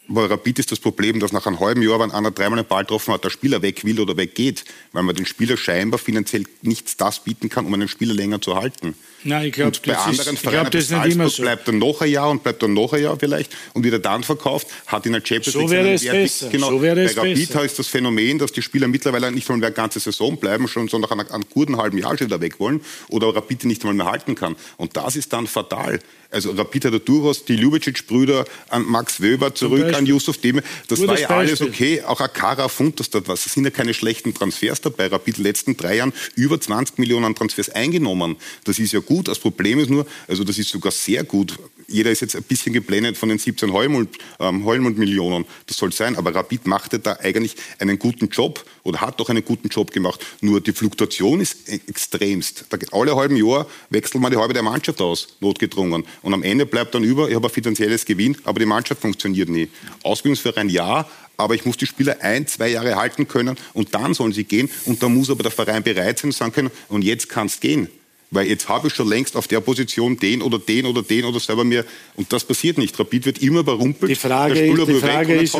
bei 0.09 0.25
Rapid 0.25 0.59
ist 0.59 0.71
das 0.71 0.79
Problem, 0.79 1.19
dass 1.19 1.31
nach 1.31 1.45
einem 1.45 1.59
halben 1.59 1.81
Jahr, 1.81 1.99
wenn 1.99 2.11
einer 2.11 2.31
dreimal 2.31 2.59
einen 2.59 2.67
Ball 2.67 2.83
getroffen 2.83 3.13
hat, 3.13 3.23
der 3.23 3.29
Spieler 3.29 3.61
weg 3.61 3.85
will 3.85 3.99
oder 3.99 4.17
weggeht, 4.17 4.65
weil 4.91 5.03
man 5.03 5.15
den 5.15 5.25
Spieler 5.25 5.55
scheinbar 5.55 5.99
finanziell 5.99 6.43
nichts 6.61 6.97
das 6.97 7.23
bieten 7.23 7.49
kann, 7.49 7.65
um 7.65 7.73
einen 7.73 7.87
Spieler 7.87 8.13
länger 8.13 8.41
zu 8.41 8.55
halten. 8.55 8.95
Nein, 9.23 9.47
ich 9.47 9.53
glaube, 9.53 9.77
bei 9.85 9.97
anderen 9.97 10.33
ist, 10.33 10.41
Vereinen, 10.41 10.71
das 10.71 10.89
nicht 10.89 11.05
immer 11.13 11.29
so. 11.29 11.43
bleibt 11.43 11.67
dann 11.67 11.77
noch 11.77 12.01
ein 12.01 12.09
Jahr 12.09 12.29
und 12.29 12.41
bleibt 12.41 12.63
dann 12.63 12.73
noch 12.73 12.93
ein 12.93 13.03
Jahr 13.03 13.17
vielleicht 13.19 13.55
und 13.73 13.83
wieder 13.83 13.99
dann 13.99 14.23
verkauft, 14.23 14.67
hat 14.87 15.05
in 15.05 15.13
der 15.13 15.21
Champions 15.23 15.53
so 15.53 15.69
wäre 15.69 15.93
es 15.93 16.05
besser. 16.05 16.49
Genau, 16.49 16.69
so 16.69 16.81
wäre 16.81 17.03
es 17.03 17.15
bei 17.15 17.21
Rapid 17.21 17.47
besser. 17.47 17.65
ist 17.65 17.79
das 17.79 17.87
Phänomen, 17.87 18.39
dass 18.39 18.51
die 18.51 18.61
Spieler 18.61 18.87
mittlerweile 18.87 19.31
nicht 19.31 19.47
mehr 19.47 19.57
eine 19.57 19.71
ganze 19.71 19.99
Saison 19.99 20.37
bleiben, 20.37 20.67
schon 20.67 20.87
so 20.87 20.97
nach 20.97 21.11
einem, 21.11 21.27
einem 21.29 21.43
guten 21.49 21.77
halben 21.77 21.97
Jahr 21.97 22.17
schon 22.17 22.27
wieder 22.27 22.41
weg 22.41 22.59
wollen 22.59 22.81
oder 23.09 23.35
Rapid 23.35 23.65
nicht 23.65 23.81
einmal 23.83 23.95
mehr 23.95 24.05
halten 24.05 24.35
kann. 24.35 24.55
Und 24.77 24.95
das 24.95 25.15
ist 25.15 25.33
dann 25.33 25.47
fatal. 25.47 25.99
Also 26.31 26.51
Rapid 26.51 26.85
hat 26.85 27.07
durchaus 27.07 27.43
die 27.43 27.55
Ljubicic-Brüder 27.55 28.45
an 28.69 28.85
Max 28.85 29.19
Weber 29.19 29.55
zurück, 29.55 29.95
an 29.99 30.05
Yusuf 30.05 30.37
Deme. 30.37 30.63
Das 30.87 30.99
Gutes 30.99 31.13
war 31.13 31.19
ja 31.19 31.29
alles 31.29 31.61
okay. 31.61 32.01
Auch 32.01 32.19
Akara 32.19 32.67
Fund, 32.67 32.99
das 32.99 33.09
dort 33.09 33.27
was. 33.27 33.45
Es 33.45 33.53
sind 33.53 33.65
ja 33.65 33.69
keine 33.69 33.93
schlechten 33.93 34.33
Transfers 34.33 34.81
dabei. 34.81 35.07
Rapid 35.07 35.37
in 35.37 35.43
den 35.43 35.43
letzten 35.43 35.77
drei 35.77 35.97
Jahren 35.97 36.13
über 36.35 36.59
20 36.59 36.97
Millionen 36.97 37.35
Transfers 37.35 37.69
eingenommen. 37.69 38.37
Das 38.63 38.79
ist 38.79 38.93
ja 38.93 38.99
gut. 38.99 39.27
Das 39.27 39.39
Problem 39.39 39.79
ist 39.79 39.89
nur, 39.89 40.05
also 40.27 40.43
das 40.43 40.57
ist 40.57 40.69
sogar 40.69 40.91
sehr 40.91 41.23
gut. 41.23 41.59
Jeder 41.89 42.11
ist 42.11 42.21
jetzt 42.21 42.35
ein 42.35 42.43
bisschen 42.43 42.73
geblendet 42.73 43.17
von 43.17 43.29
den 43.29 43.39
17 43.39 43.73
Heulmund-Millionen. 43.73 45.43
Ähm, 45.43 45.45
das 45.65 45.77
soll 45.77 45.91
sein. 45.91 46.15
Aber 46.15 46.33
Rapid 46.33 46.67
machte 46.67 46.99
da 46.99 47.17
eigentlich 47.21 47.55
einen 47.79 47.99
guten 47.99 48.29
Job 48.29 48.63
oder 48.83 49.01
hat 49.01 49.19
doch 49.19 49.29
einen 49.29 49.43
guten 49.43 49.69
Job 49.69 49.91
gemacht. 49.91 50.25
Nur 50.41 50.61
die 50.61 50.71
Fluktuation 50.71 51.41
ist 51.41 51.69
e- 51.69 51.79
extremst. 51.87 52.65
Da 52.69 52.77
alle 52.91 53.15
halben 53.15 53.35
Jahr 53.35 53.67
wechselt 53.89 54.21
man 54.21 54.31
die 54.31 54.37
halbe 54.37 54.53
der 54.53 54.63
Mannschaft 54.63 55.01
aus, 55.01 55.27
notgedrungen. 55.39 56.05
Und 56.21 56.33
am 56.33 56.43
Ende 56.43 56.65
bleibt 56.65 56.95
dann 56.95 57.03
über, 57.03 57.29
ich 57.29 57.35
habe 57.35 57.47
ein 57.47 57.53
finanzielles 57.53 58.05
Gewinn, 58.05 58.37
aber 58.43 58.59
die 58.59 58.65
Mannschaft 58.65 59.01
funktioniert 59.01 59.49
nie. 59.49 59.69
Ausbildungsverein 60.03 60.69
ja, 60.69 61.07
aber 61.37 61.55
ich 61.55 61.65
muss 61.65 61.77
die 61.77 61.85
Spieler 61.85 62.17
ein, 62.21 62.47
zwei 62.47 62.69
Jahre 62.69 62.95
halten 62.97 63.27
können 63.27 63.57
und 63.73 63.95
dann 63.95 64.13
sollen 64.13 64.33
sie 64.33 64.43
gehen. 64.43 64.69
Und 64.85 65.01
da 65.01 65.07
muss 65.07 65.29
aber 65.29 65.43
der 65.43 65.51
Verein 65.51 65.83
bereit 65.83 66.19
sein 66.19 66.29
und 66.29 66.35
sagen 66.35 66.51
können, 66.51 66.71
und 66.89 67.03
jetzt 67.03 67.29
kann 67.29 67.47
es 67.47 67.59
gehen. 67.59 67.89
Weil 68.31 68.47
jetzt 68.47 68.69
habe 68.69 68.87
ich 68.87 68.93
schon 68.93 69.09
längst 69.09 69.35
auf 69.35 69.47
der 69.47 69.59
Position 69.59 70.15
den 70.17 70.43
oder 70.43 70.59
den 70.59 70.85
oder 70.85 71.01
den 71.01 71.25
oder 71.25 71.39
selber 71.39 71.63
mir. 71.63 71.83
Und 72.15 72.31
das 72.31 72.43
passiert 72.43 72.77
nicht. 72.77 72.99
Rapid 72.99 73.25
wird 73.25 73.41
immer 73.41 73.61
überrumpelt. 73.61 74.11
Die 74.11 74.15
Frage, 74.15 74.53
der 74.53 74.65
ist, 74.67 74.87
die 74.87 74.93
Frage, 74.93 75.33
ist, 75.33 75.57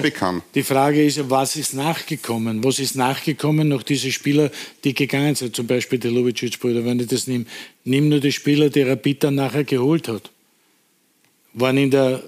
die 0.54 0.64
Frage 0.64 1.04
ist, 1.04 1.30
was 1.32 1.56
ist 1.56 1.74
nachgekommen? 1.74 2.64
Was 2.64 2.78
ist 2.78 2.96
nachgekommen 2.96 3.70
nach 3.70 3.82
diesen 3.82 4.12
Spielern, 4.12 4.52
die 4.84 4.94
gegangen 4.94 5.34
sind? 5.34 5.56
Zum 5.56 5.66
Beispiel 5.66 5.98
die 5.98 6.10
Lubicic-Brüder, 6.10 6.86
wenn 6.86 7.00
ich 7.00 7.08
das 7.08 7.26
nehme. 7.26 7.46
Nimm 7.86 8.08
nur 8.08 8.20
die 8.20 8.32
Spieler, 8.32 8.70
die 8.70 8.84
Rapid 8.84 9.24
dann 9.24 9.36
nachher 9.36 9.64
geholt 9.64 10.08
hat. 10.08 10.30
Waren 11.54 11.78
in 11.78 11.90
der, 11.90 12.22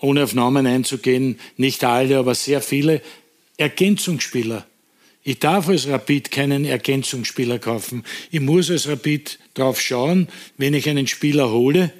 ohne 0.00 0.24
auf 0.24 0.32
Namen 0.32 0.66
einzugehen, 0.66 1.38
nicht 1.58 1.84
alle, 1.84 2.16
aber 2.16 2.34
sehr 2.34 2.62
viele 2.62 3.02
Ergänzungsspieler 3.58 4.66
ich 5.24 5.38
darf 5.38 5.68
als 5.68 5.86
Rapid 5.86 6.30
keinen 6.30 6.64
Ergänzungsspieler 6.64 7.58
kaufen. 7.58 8.04
Ich 8.30 8.40
muss 8.40 8.70
als 8.70 8.88
Rapid 8.88 9.38
darauf 9.54 9.80
schauen, 9.80 10.28
wenn 10.56 10.74
ich 10.74 10.88
einen 10.88 11.06
Spieler 11.06 11.50
hole, 11.50 11.92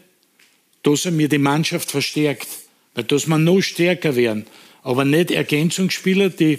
dass 0.82 1.04
er 1.04 1.12
mir 1.12 1.28
die 1.28 1.38
Mannschaft 1.38 1.90
verstärkt. 1.90 2.48
Weil 2.94 3.04
dass 3.04 3.26
wir 3.26 3.38
noch 3.38 3.60
stärker 3.60 4.16
werden. 4.16 4.46
Aber 4.82 5.04
nicht 5.04 5.30
Ergänzungsspieler, 5.30 6.30
die 6.30 6.58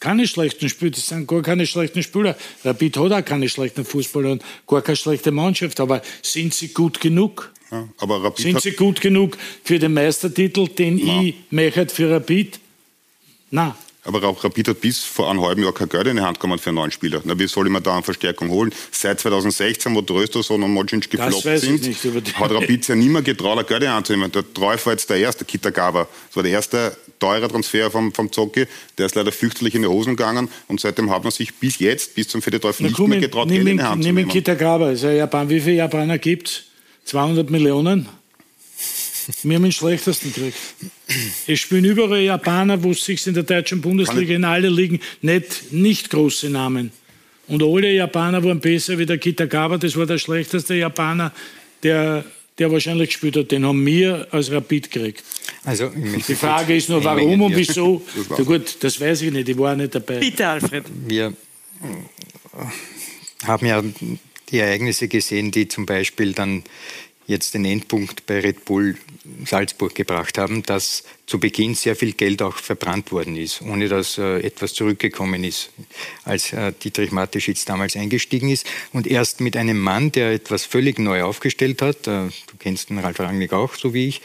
keine 0.00 0.26
schlechten 0.26 0.68
Spieler, 0.68 0.92
das 0.92 1.08
sind 1.08 1.28
gar 1.28 1.42
keine 1.42 1.66
schlechten 1.66 2.02
Spieler. 2.02 2.36
Rapid 2.64 2.96
hat 2.96 3.12
auch 3.12 3.24
keine 3.24 3.48
schlechten 3.48 3.84
Fußballer 3.84 4.32
und 4.32 4.42
gar 4.66 4.82
keine 4.82 4.96
schlechte 4.96 5.30
Mannschaft. 5.30 5.78
Aber 5.78 6.02
sind 6.22 6.54
sie 6.54 6.68
gut 6.68 7.00
genug? 7.00 7.52
Ja, 7.70 7.88
aber 7.98 8.24
Rapid 8.24 8.42
sind 8.42 8.60
sie 8.62 8.72
gut 8.72 9.00
genug 9.00 9.38
für 9.62 9.78
den 9.78 9.92
Meistertitel, 9.92 10.66
den 10.66 10.96
Nein. 10.96 11.26
ich 11.26 11.34
möchte 11.50 11.88
für 11.88 12.10
Rapid? 12.10 12.58
Nein. 13.50 13.74
Aber 14.04 14.22
auch 14.24 14.42
Rapid 14.42 14.68
hat 14.68 14.80
bis 14.80 15.00
vor 15.00 15.30
einem 15.30 15.42
halben 15.42 15.62
Jahr 15.62 15.74
kein 15.74 15.88
Geld 15.88 16.06
in 16.06 16.16
die 16.16 16.22
Hand 16.22 16.40
genommen 16.40 16.58
für 16.58 16.70
einen 16.70 16.76
neuen 16.76 16.90
Spieler. 16.90 17.20
Na, 17.24 17.38
wie 17.38 17.46
soll 17.46 17.66
ich 17.66 17.72
mir 17.72 17.82
da 17.82 17.94
eine 17.94 18.02
Verstärkung 18.02 18.48
holen? 18.48 18.72
Seit 18.90 19.20
2016, 19.20 19.94
wo 19.94 20.00
Trösterson 20.00 20.62
und 20.62 20.72
Mocinc 20.72 21.10
gefloppt 21.10 21.58
sind, 21.58 21.86
nicht 21.86 22.38
hat 22.38 22.50
Rapid 22.50 22.88
ja 22.88 22.94
mehr 22.96 23.22
getraut, 23.22 23.58
ein 23.58 23.66
Geld 23.66 23.82
in 23.82 23.88
die 23.88 23.92
Hand 23.92 24.06
zu 24.06 24.14
nehmen. 24.14 24.32
Der 24.32 24.54
Treuf 24.54 24.86
war 24.86 24.94
jetzt 24.94 25.10
der 25.10 25.18
erste, 25.18 25.44
Kitagawa. 25.44 26.08
Das 26.28 26.36
war 26.36 26.42
der 26.42 26.52
erste 26.52 26.96
teure 27.18 27.48
Transfer 27.48 27.90
vom, 27.90 28.12
vom 28.14 28.32
Zocki. 28.32 28.66
Der 28.96 29.06
ist 29.06 29.14
leider 29.14 29.32
fürchterlich 29.32 29.74
in 29.74 29.82
die 29.82 29.88
Hosen 29.88 30.16
gegangen 30.16 30.48
und 30.68 30.80
seitdem 30.80 31.10
hat 31.10 31.22
man 31.22 31.32
sich 31.32 31.54
bis 31.54 31.78
jetzt, 31.78 32.14
bis 32.14 32.28
zum 32.28 32.40
Fedetreuf, 32.40 32.80
nicht 32.80 32.98
mehr 32.98 33.20
getraut, 33.20 33.48
Geld 33.48 33.68
in 33.68 33.76
die 33.76 33.82
Hand 33.82 34.02
zu 34.02 34.08
nehmen 34.08 34.22
nehmen. 34.22 34.30
Kitagawa. 34.30 34.92
Ist 34.92 35.04
ein 35.04 35.16
Japan. 35.16 35.48
Wie 35.50 35.60
viele 35.60 35.76
Japaner 35.76 36.16
gibt 36.16 36.48
es? 36.48 36.62
200 37.04 37.50
Millionen? 37.50 38.08
Wir 39.42 39.56
haben 39.56 39.62
den 39.62 39.72
schlechtesten 39.72 40.32
gekriegt. 40.32 40.56
Es 41.46 41.58
spielen 41.60 41.84
überall 41.84 42.20
Japaner, 42.20 42.82
wo 42.82 42.92
es 42.92 43.04
sich 43.04 43.26
in 43.26 43.34
der 43.34 43.42
deutschen 43.42 43.80
Bundesliga 43.80 44.34
in 44.34 44.44
alle 44.44 44.68
Ligen 44.68 45.00
nicht, 45.22 45.72
nicht 45.72 46.10
große 46.10 46.50
Namen. 46.50 46.92
Und 47.48 47.62
alle 47.62 47.92
Japaner 47.92 48.42
waren 48.44 48.60
besser 48.60 48.96
wie 48.98 49.06
der 49.06 49.18
Kitagawa. 49.18 49.76
Das 49.76 49.96
war 49.96 50.06
der 50.06 50.18
schlechteste 50.18 50.74
Japaner, 50.74 51.32
der, 51.82 52.24
der 52.58 52.70
wahrscheinlich 52.70 53.10
gespielt 53.10 53.36
hat. 53.36 53.50
Den 53.50 53.66
haben 53.66 53.84
wir 53.84 54.28
als 54.30 54.50
Rapid 54.50 54.90
gekriegt. 54.90 55.24
Also, 55.64 55.90
Die 55.90 56.34
Frage 56.34 56.76
ist 56.76 56.88
nur, 56.88 57.02
warum 57.02 57.42
und 57.42 57.56
wieso. 57.56 58.02
Das. 58.28 58.38
Ja, 58.38 58.44
gut, 58.44 58.76
das 58.80 59.00
weiß 59.00 59.22
ich 59.22 59.32
nicht. 59.32 59.48
Ich 59.48 59.58
war 59.58 59.74
nicht 59.74 59.94
dabei. 59.94 60.20
Bitte, 60.20 60.46
Alfred. 60.46 60.84
Wir 61.06 61.34
haben 63.44 63.66
ja 63.66 63.82
die 64.50 64.58
Ereignisse 64.58 65.08
gesehen, 65.08 65.50
die 65.50 65.68
zum 65.68 65.86
Beispiel 65.86 66.32
dann 66.32 66.62
jetzt 67.30 67.54
den 67.54 67.64
Endpunkt 67.64 68.26
bei 68.26 68.40
Red 68.40 68.64
Bull 68.64 68.96
Salzburg 69.46 69.94
gebracht 69.94 70.36
haben, 70.36 70.64
dass 70.64 71.04
zu 71.26 71.38
Beginn 71.38 71.76
sehr 71.76 71.94
viel 71.94 72.12
Geld 72.12 72.42
auch 72.42 72.56
verbrannt 72.56 73.12
worden 73.12 73.36
ist, 73.36 73.62
ohne 73.62 73.88
dass 73.88 74.18
äh, 74.18 74.40
etwas 74.40 74.74
zurückgekommen 74.74 75.44
ist, 75.44 75.70
als 76.24 76.52
äh, 76.52 76.72
Dietrich 76.72 77.12
Mateschitz 77.12 77.64
damals 77.64 77.96
eingestiegen 77.96 78.50
ist. 78.50 78.66
Und 78.92 79.06
erst 79.06 79.40
mit 79.40 79.56
einem 79.56 79.78
Mann, 79.78 80.10
der 80.10 80.32
etwas 80.32 80.64
völlig 80.64 80.98
neu 80.98 81.22
aufgestellt 81.22 81.82
hat, 81.82 82.08
äh, 82.08 82.26
du 82.26 82.56
kennst 82.58 82.90
den 82.90 82.98
Ralf 82.98 83.20
Rangnick 83.20 83.52
auch, 83.52 83.74
so 83.74 83.94
wie 83.94 84.08
ich. 84.08 84.22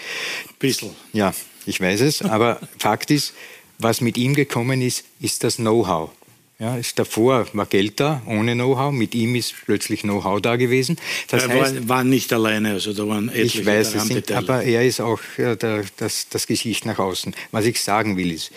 Bissl. 0.57 0.89
Ja, 1.13 1.35
ich 1.67 1.79
weiß 1.79 2.01
es, 2.01 2.23
aber 2.23 2.59
Fakt 2.79 3.11
ist, 3.11 3.33
was 3.77 4.01
mit 4.01 4.17
ihm 4.17 4.33
gekommen 4.33 4.81
ist, 4.81 5.05
ist 5.19 5.43
das 5.43 5.57
Know-how. 5.57 6.09
Ja, 6.57 6.77
ist 6.77 6.97
davor 6.97 7.47
war 7.51 7.65
Geld 7.65 7.99
da, 7.99 8.21
ohne 8.25 8.53
Know-how. 8.53 8.93
Mit 8.93 9.13
ihm 9.13 9.35
ist 9.35 9.53
plötzlich 9.65 10.01
Know-how 10.01 10.39
da 10.39 10.55
gewesen. 10.55 10.97
Das 11.27 11.43
er 11.43 11.49
heißt, 11.49 11.75
war, 11.75 11.89
war 11.89 12.03
nicht 12.05 12.31
alleine, 12.31 12.71
also 12.71 12.93
da 12.93 13.05
waren 13.07 13.27
etliche 13.27 13.59
ich 13.59 13.65
weiß 13.65 13.95
es 13.95 14.05
nicht, 14.05 14.31
aber 14.31 14.63
er 14.63 14.85
ist 14.85 15.01
auch 15.01 15.19
ja, 15.37 15.55
der, 15.55 15.83
das, 15.97 16.29
das 16.29 16.47
Gesicht 16.47 16.85
nach 16.85 16.97
außen. 16.97 17.35
Was 17.51 17.65
ich 17.65 17.81
sagen 17.81 18.15
will 18.15 18.31
ist, 18.31 18.51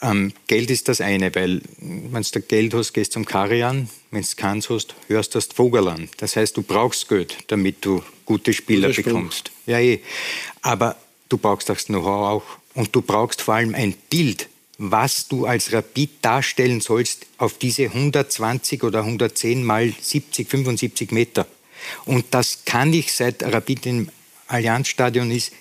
ähm, 0.00 0.32
Geld 0.46 0.70
ist 0.70 0.88
das 0.88 1.00
eine, 1.00 1.34
weil 1.34 1.60
wenn 1.78 2.22
du 2.22 2.40
Geld 2.40 2.72
hast, 2.74 2.92
gehst 2.94 3.12
du 3.12 3.14
zum 3.14 3.24
Karian, 3.26 3.88
wenn 4.10 4.22
du 4.22 4.28
keins 4.36 4.70
hast, 4.70 4.94
hörst 5.06 5.34
du 5.34 5.38
das 5.38 5.46
Vogel 5.46 5.88
an. 5.88 6.08
Das 6.16 6.36
heißt, 6.36 6.56
du 6.56 6.62
brauchst 6.62 7.08
Geld, 7.08 7.36
damit 7.48 7.84
du 7.84 8.02
gute 8.24 8.52
Spieler 8.52 8.88
bekommst. 8.88 9.52
Ja, 9.66 9.78
eh. 9.78 10.00
Aber 10.62 10.96
du 11.28 11.38
brauchst 11.38 11.68
das 11.68 11.86
Know-how 11.86 12.06
auch. 12.06 12.44
Und 12.74 12.94
du 12.96 13.02
brauchst 13.02 13.42
vor 13.42 13.54
allem 13.54 13.74
ein 13.74 13.94
Bild, 14.08 14.48
was 14.84 15.28
du 15.28 15.46
als 15.46 15.72
Rapid 15.72 16.10
darstellen 16.22 16.80
sollst 16.80 17.26
auf 17.38 17.56
diese 17.56 17.84
120 17.84 18.82
oder 18.82 19.00
110 19.00 19.62
mal 19.62 19.92
70, 20.00 20.48
75 20.48 21.12
Meter. 21.12 21.46
Und 22.04 22.26
das 22.32 22.64
kann 22.64 22.92
ich 22.92 23.12
seit 23.12 23.44
Rapid 23.44 23.86
im 23.86 24.08
Allianzstadion 24.48 25.30
ist, 25.30 25.52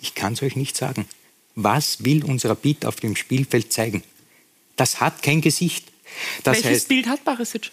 ich 0.00 0.14
kann 0.14 0.34
es 0.34 0.42
euch 0.42 0.54
nicht 0.54 0.76
sagen. 0.76 1.06
Was 1.56 2.04
will 2.04 2.24
uns 2.24 2.46
Rapid 2.46 2.86
auf 2.86 2.96
dem 2.96 3.16
Spielfeld 3.16 3.72
zeigen? 3.72 4.04
Das 4.76 5.00
hat 5.00 5.20
kein 5.20 5.40
Gesicht. 5.40 5.88
Das 6.44 6.58
Welches 6.58 6.70
heißt, 6.70 6.88
Bild 6.88 7.08
hat 7.08 7.24
Barisic? 7.24 7.72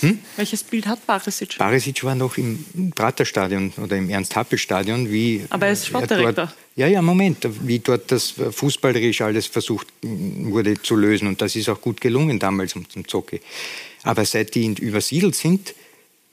Hm? 0.00 0.18
Welches 0.36 0.62
Bild 0.62 0.86
hat 0.86 1.04
Barisic? 1.06 1.58
Barisic 1.58 2.02
war 2.04 2.14
noch 2.14 2.36
im 2.38 2.92
Praterstadion 2.94 3.72
oder 3.82 3.96
im 3.96 4.08
Ernst-Happel-Stadion, 4.08 5.10
wie 5.10 5.44
Aber 5.50 5.66
er 5.66 5.72
ist 5.72 5.84
äh, 5.84 5.86
Sportdirektor. 5.86 6.52
Ja, 6.76 6.86
ja, 6.86 7.02
Moment, 7.02 7.46
wie 7.66 7.80
dort 7.80 8.10
das 8.12 8.34
fußballerisch 8.50 9.20
alles 9.20 9.46
versucht 9.46 9.88
wurde 10.02 10.80
zu 10.80 10.96
lösen. 10.96 11.26
Und 11.26 11.40
das 11.40 11.56
ist 11.56 11.68
auch 11.68 11.80
gut 11.80 12.00
gelungen 12.00 12.38
damals 12.38 12.76
um 12.76 12.88
zum 12.88 13.06
Zocke. 13.06 13.40
Aber 14.04 14.24
seit 14.24 14.54
die 14.54 14.66
übersiedelt 14.66 15.34
sind, 15.34 15.74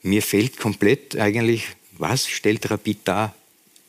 mir 0.02 0.22
fehlt 0.22 0.56
komplett 0.56 1.16
eigentlich, 1.18 1.64
was 1.98 2.28
stellt 2.28 2.70
Rapid 2.70 2.98
da 3.04 3.34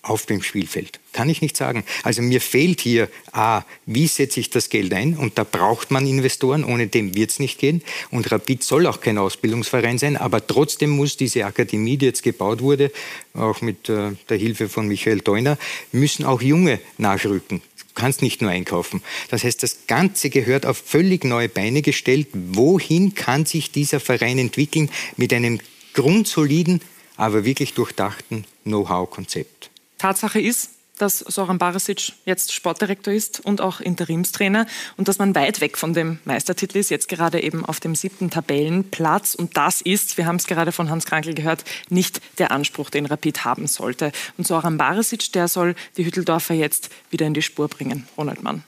auf 0.09 0.25
dem 0.25 0.41
Spielfeld? 0.41 0.99
Kann 1.13 1.29
ich 1.29 1.41
nicht 1.41 1.57
sagen. 1.57 1.83
Also 2.03 2.21
mir 2.21 2.41
fehlt 2.41 2.81
hier, 2.81 3.09
A, 3.31 3.63
wie 3.85 4.07
setze 4.07 4.39
ich 4.39 4.49
das 4.49 4.69
Geld 4.69 4.93
ein? 4.93 5.17
Und 5.17 5.37
da 5.37 5.43
braucht 5.43 5.89
man 5.89 6.05
Investoren, 6.05 6.63
ohne 6.63 6.87
dem 6.87 7.15
wird 7.15 7.31
es 7.31 7.39
nicht 7.39 7.59
gehen. 7.59 7.81
Und 8.11 8.31
Rapid 8.31 8.63
soll 8.63 8.85
auch 8.85 9.01
kein 9.01 9.17
Ausbildungsverein 9.17 9.97
sein, 9.97 10.15
aber 10.15 10.45
trotzdem 10.45 10.91
muss 10.91 11.17
diese 11.17 11.45
Akademie, 11.45 11.97
die 11.97 12.05
jetzt 12.05 12.23
gebaut 12.23 12.61
wurde, 12.61 12.91
auch 13.33 13.61
mit 13.61 13.89
äh, 13.89 14.11
der 14.29 14.37
Hilfe 14.37 14.69
von 14.69 14.87
Michael 14.87 15.21
Deuner, 15.21 15.57
müssen 15.91 16.25
auch 16.25 16.41
Junge 16.41 16.79
nachrücken. 16.97 17.61
Du 17.77 17.85
kannst 17.95 18.21
nicht 18.21 18.41
nur 18.43 18.51
einkaufen. 18.51 19.01
Das 19.29 19.43
heißt, 19.43 19.63
das 19.63 19.87
Ganze 19.87 20.29
gehört 20.29 20.67
auf 20.67 20.77
völlig 20.77 21.23
neue 21.23 21.49
Beine 21.49 21.81
gestellt. 21.81 22.27
Wohin 22.33 23.15
kann 23.15 23.45
sich 23.45 23.71
dieser 23.71 23.99
Verein 23.99 24.37
entwickeln 24.37 24.91
mit 25.15 25.33
einem 25.33 25.59
grundsoliden, 25.95 26.81
aber 27.15 27.43
wirklich 27.43 27.73
durchdachten 27.73 28.45
Know-how-Konzept? 28.65 29.71
Tatsache 29.97 30.39
ist, 30.39 30.71
dass 30.97 31.19
Soran 31.19 31.57
Barisic 31.57 32.13
jetzt 32.25 32.53
Sportdirektor 32.53 33.13
ist 33.13 33.39
und 33.45 33.61
auch 33.61 33.79
Interimstrainer 33.79 34.65
und 34.97 35.07
dass 35.07 35.19
man 35.19 35.35
weit 35.35 35.61
weg 35.61 35.77
von 35.77 35.93
dem 35.93 36.19
Meistertitel 36.25 36.77
ist, 36.77 36.89
jetzt 36.89 37.07
gerade 37.07 37.41
eben 37.41 37.65
auf 37.65 37.79
dem 37.79 37.95
siebten 37.95 38.29
Tabellenplatz. 38.29 39.35
Und 39.35 39.57
das 39.57 39.81
ist, 39.81 40.17
wir 40.17 40.25
haben 40.25 40.37
es 40.37 40.47
gerade 40.47 40.71
von 40.71 40.89
Hans 40.89 41.05
Krankel 41.05 41.33
gehört, 41.33 41.63
nicht 41.89 42.21
der 42.39 42.51
Anspruch, 42.51 42.89
den 42.89 43.05
Rapid 43.05 43.45
haben 43.45 43.67
sollte. 43.67 44.11
Und 44.37 44.47
Soran 44.47 44.77
Barisic, 44.77 45.31
der 45.33 45.47
soll 45.47 45.75
die 45.97 46.05
Hütteldorfer 46.05 46.55
jetzt 46.55 46.89
wieder 47.11 47.25
in 47.25 47.33
die 47.33 47.41
Spur 47.41 47.67
bringen. 47.67 48.07
Ronald 48.17 48.43
Mann. 48.43 48.63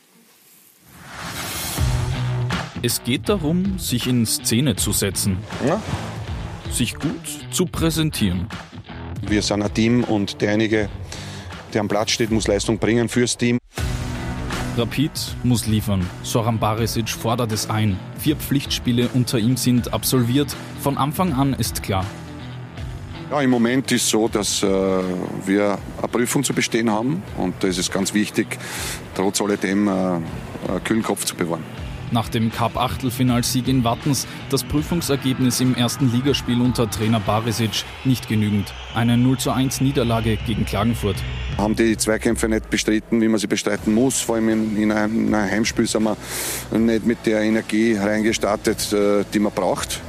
Es 2.82 3.03
geht 3.03 3.27
darum, 3.27 3.77
sich 3.77 4.07
in 4.07 4.25
Szene 4.25 4.77
zu 4.77 4.93
setzen, 4.93 5.38
sich 6.71 6.95
gut 6.95 7.11
zu 7.51 7.65
präsentieren. 7.65 8.47
Wir 9.21 9.41
sind 9.41 9.61
ein 9.61 9.73
Team 9.73 10.03
und 10.05 10.39
derjenige, 10.39 10.89
der 11.74 11.82
am 11.82 11.88
Platz 11.88 12.11
steht, 12.11 12.32
muss 12.32 12.47
Leistung 12.47 12.78
bringen 12.78 13.09
fürs 13.09 13.38
Team. 13.38 13.57
Rapid 14.78 15.11
muss 15.43 15.67
liefern. 15.67 16.07
Soran 16.24 16.57
Barisic 16.57 17.09
fordert 17.09 17.51
es 17.51 17.70
ein. 17.70 17.99
Vier 18.17 18.36
Pflichtspiele 18.36 19.09
unter 19.13 19.38
ihm 19.38 19.57
sind 19.57 19.93
absolviert. 19.93 20.55
Von 20.82 20.97
Anfang 20.97 21.34
an 21.34 21.53
ist 21.53 21.84
klar, 21.84 22.05
Ja, 23.30 23.41
Im 23.41 23.51
Moment 23.51 23.91
ist 23.91 24.09
so, 24.09 24.28
dass 24.28 24.63
äh, 24.63 24.67
wir 25.45 25.78
eine 25.97 26.07
Prüfung 26.07 26.43
zu 26.43 26.53
bestehen 26.53 26.89
haben 26.89 27.22
und 27.38 27.55
da 27.59 27.67
ist 27.67 27.78
es 27.78 27.91
ganz 27.91 28.13
wichtig, 28.13 28.57
trotz 29.13 29.39
alledem 29.39 29.88
äh, 29.88 29.91
einen 29.91 30.24
kühlen 30.84 31.03
Kopf 31.03 31.26
zu 31.26 31.36
bewahren. 31.36 31.63
Nach 32.12 32.30
dem 32.30 32.51
Cup-Achtelfinalsieg 32.51 33.68
in 33.68 33.84
Wattens 33.84 34.28
das 34.49 34.64
Prüfungsergebnis 34.64 35.60
im 35.62 35.76
ersten 35.76 36.12
Ligaspiel 36.12 36.62
unter 36.62 36.89
Trainer 36.89 37.20
Barisic 37.20 37.84
nicht 38.05 38.28
genügend. 38.28 38.74
Eine 38.95 39.18
0 39.18 39.38
zu 39.38 39.51
1 39.51 39.82
Niederlage 39.82 40.38
gegen 40.38 40.66
Klagenfurt. 40.66 41.18
Wir 41.55 41.64
haben 41.64 41.76
die 41.76 41.97
Zweikämpfe 41.97 42.49
nicht 42.49 42.70
bestritten, 42.70 43.22
wie 43.22 43.28
man 43.28 43.39
sie 43.39 43.47
bestreiten 43.47 43.93
muss. 43.93 44.22
Vor 44.22 44.36
allem 44.36 44.49
in, 44.49 44.78
in, 44.78 44.91
einem, 44.91 45.28
in 45.28 45.34
einem 45.36 45.51
Heimspiel 45.51 45.88
sind 45.88 46.03
wir 46.03 46.18
nicht 46.78 47.05
mit 47.05 47.26
der 47.26 47.41
Energie 47.41 47.95
reingestartet, 47.95 48.91
äh, 48.93 49.24
die 49.34 49.39
man 49.39 49.51
braucht. 49.51 50.01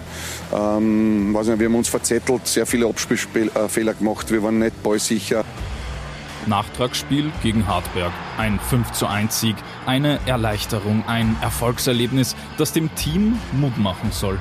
Ähm, 0.52 1.32
nicht, 1.32 1.58
wir 1.58 1.66
haben 1.66 1.74
uns 1.74 1.88
verzettelt, 1.88 2.46
sehr 2.46 2.66
viele 2.66 2.86
Abspielfehler 2.86 3.94
gemacht, 3.94 4.30
wir 4.30 4.42
waren 4.42 4.58
nicht 4.58 4.82
ballsicher. 4.82 5.44
Nachtragsspiel 6.46 7.30
gegen 7.42 7.66
Hartberg. 7.66 8.12
Ein 8.38 8.58
5 8.58 8.92
zu 8.92 9.06
1 9.06 9.40
Sieg. 9.40 9.56
Eine 9.86 10.20
Erleichterung, 10.26 11.04
ein 11.06 11.36
Erfolgserlebnis, 11.40 12.36
das 12.58 12.72
dem 12.72 12.94
Team 12.94 13.38
Mut 13.52 13.76
machen 13.78 14.12
soll. 14.12 14.38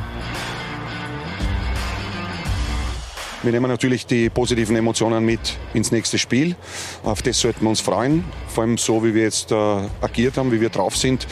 Wir 3.42 3.54
nehmen 3.54 3.72
natürlich 3.72 4.06
die 4.06 4.30
positiven 4.30 4.76
Emotionen 4.76 5.24
mit 5.24 5.58
ins 5.74 5.94
nächste 5.94 6.18
Spiel. 6.18 6.58
Auf 7.04 7.22
das 7.22 7.40
sollten 7.40 7.62
wir 7.62 7.70
uns 7.70 7.80
freuen. 7.80 8.26
Vor 8.50 8.64
allem 8.64 8.78
so, 8.78 9.02
wie 9.06 9.14
wir 9.14 9.24
jetzt 9.24 9.54
äh, 9.54 9.56
agiert 10.02 10.38
haben, 10.38 10.52
wie 10.52 10.60
wir 10.60 10.68
drauf 10.68 10.98
sind, 10.98 11.26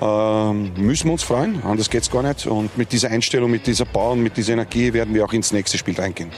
äh, 0.00 0.52
müssen 0.52 1.08
wir 1.08 1.12
uns 1.12 1.22
freuen. 1.22 1.62
Anders 1.62 1.90
geht 1.90 2.02
es 2.02 2.10
gar 2.10 2.22
nicht. 2.22 2.46
Und 2.46 2.78
mit 2.78 2.92
dieser 2.92 3.10
Einstellung, 3.10 3.50
mit 3.50 3.66
dieser 3.66 3.84
Power 3.84 4.12
und 4.12 4.22
mit 4.22 4.38
dieser 4.38 4.54
Energie 4.54 4.94
werden 4.94 5.12
wir 5.12 5.26
auch 5.26 5.32
ins 5.34 5.52
nächste 5.52 5.76
Spiel 5.76 5.94
reingehen. 6.00 6.30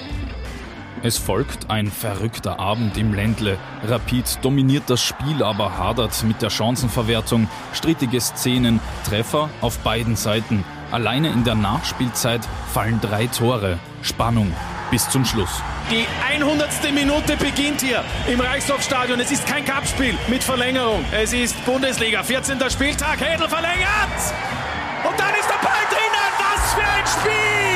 Es 1.04 1.18
folgt 1.18 1.68
ein 1.68 1.90
verrückter 1.90 2.58
Abend 2.58 2.96
im 2.96 3.12
Ländle. 3.12 3.58
Rapid 3.86 4.38
dominiert 4.40 4.84
das 4.86 5.02
Spiel, 5.02 5.42
aber 5.42 5.76
hadert 5.76 6.24
mit 6.24 6.40
der 6.40 6.48
Chancenverwertung. 6.48 7.46
Strittige 7.74 8.18
Szenen, 8.22 8.80
Treffer 9.06 9.50
auf 9.60 9.76
beiden 9.80 10.16
Seiten. 10.16 10.64
Alleine 10.90 11.28
in 11.28 11.44
der 11.44 11.56
Nachspielzeit 11.56 12.40
fallen 12.72 13.02
drei 13.02 13.26
Tore. 13.26 13.78
Spannung 14.00 14.50
bis 14.90 15.06
zum 15.10 15.26
Schluss. 15.26 15.60
Die 15.90 16.06
100. 16.26 16.70
Minute 16.94 17.36
beginnt 17.36 17.82
hier 17.82 18.02
im 18.26 18.40
Reichshofstadion. 18.40 19.20
Es 19.20 19.30
ist 19.30 19.46
kein 19.46 19.66
Cupspiel 19.66 20.14
mit 20.28 20.42
Verlängerung. 20.42 21.04
Es 21.12 21.34
ist 21.34 21.62
Bundesliga, 21.66 22.22
14. 22.22 22.58
Spieltag. 22.70 23.20
Hedel 23.20 23.50
verlängert. 23.50 24.32
Und 25.06 25.20
dann 25.20 25.34
ist 25.34 25.50
der 25.50 25.62
Ball 25.62 25.84
drinnen. 25.90 26.30
Was 26.38 26.72
für 26.72 26.80
ein 26.80 27.06
Spiel! 27.06 27.73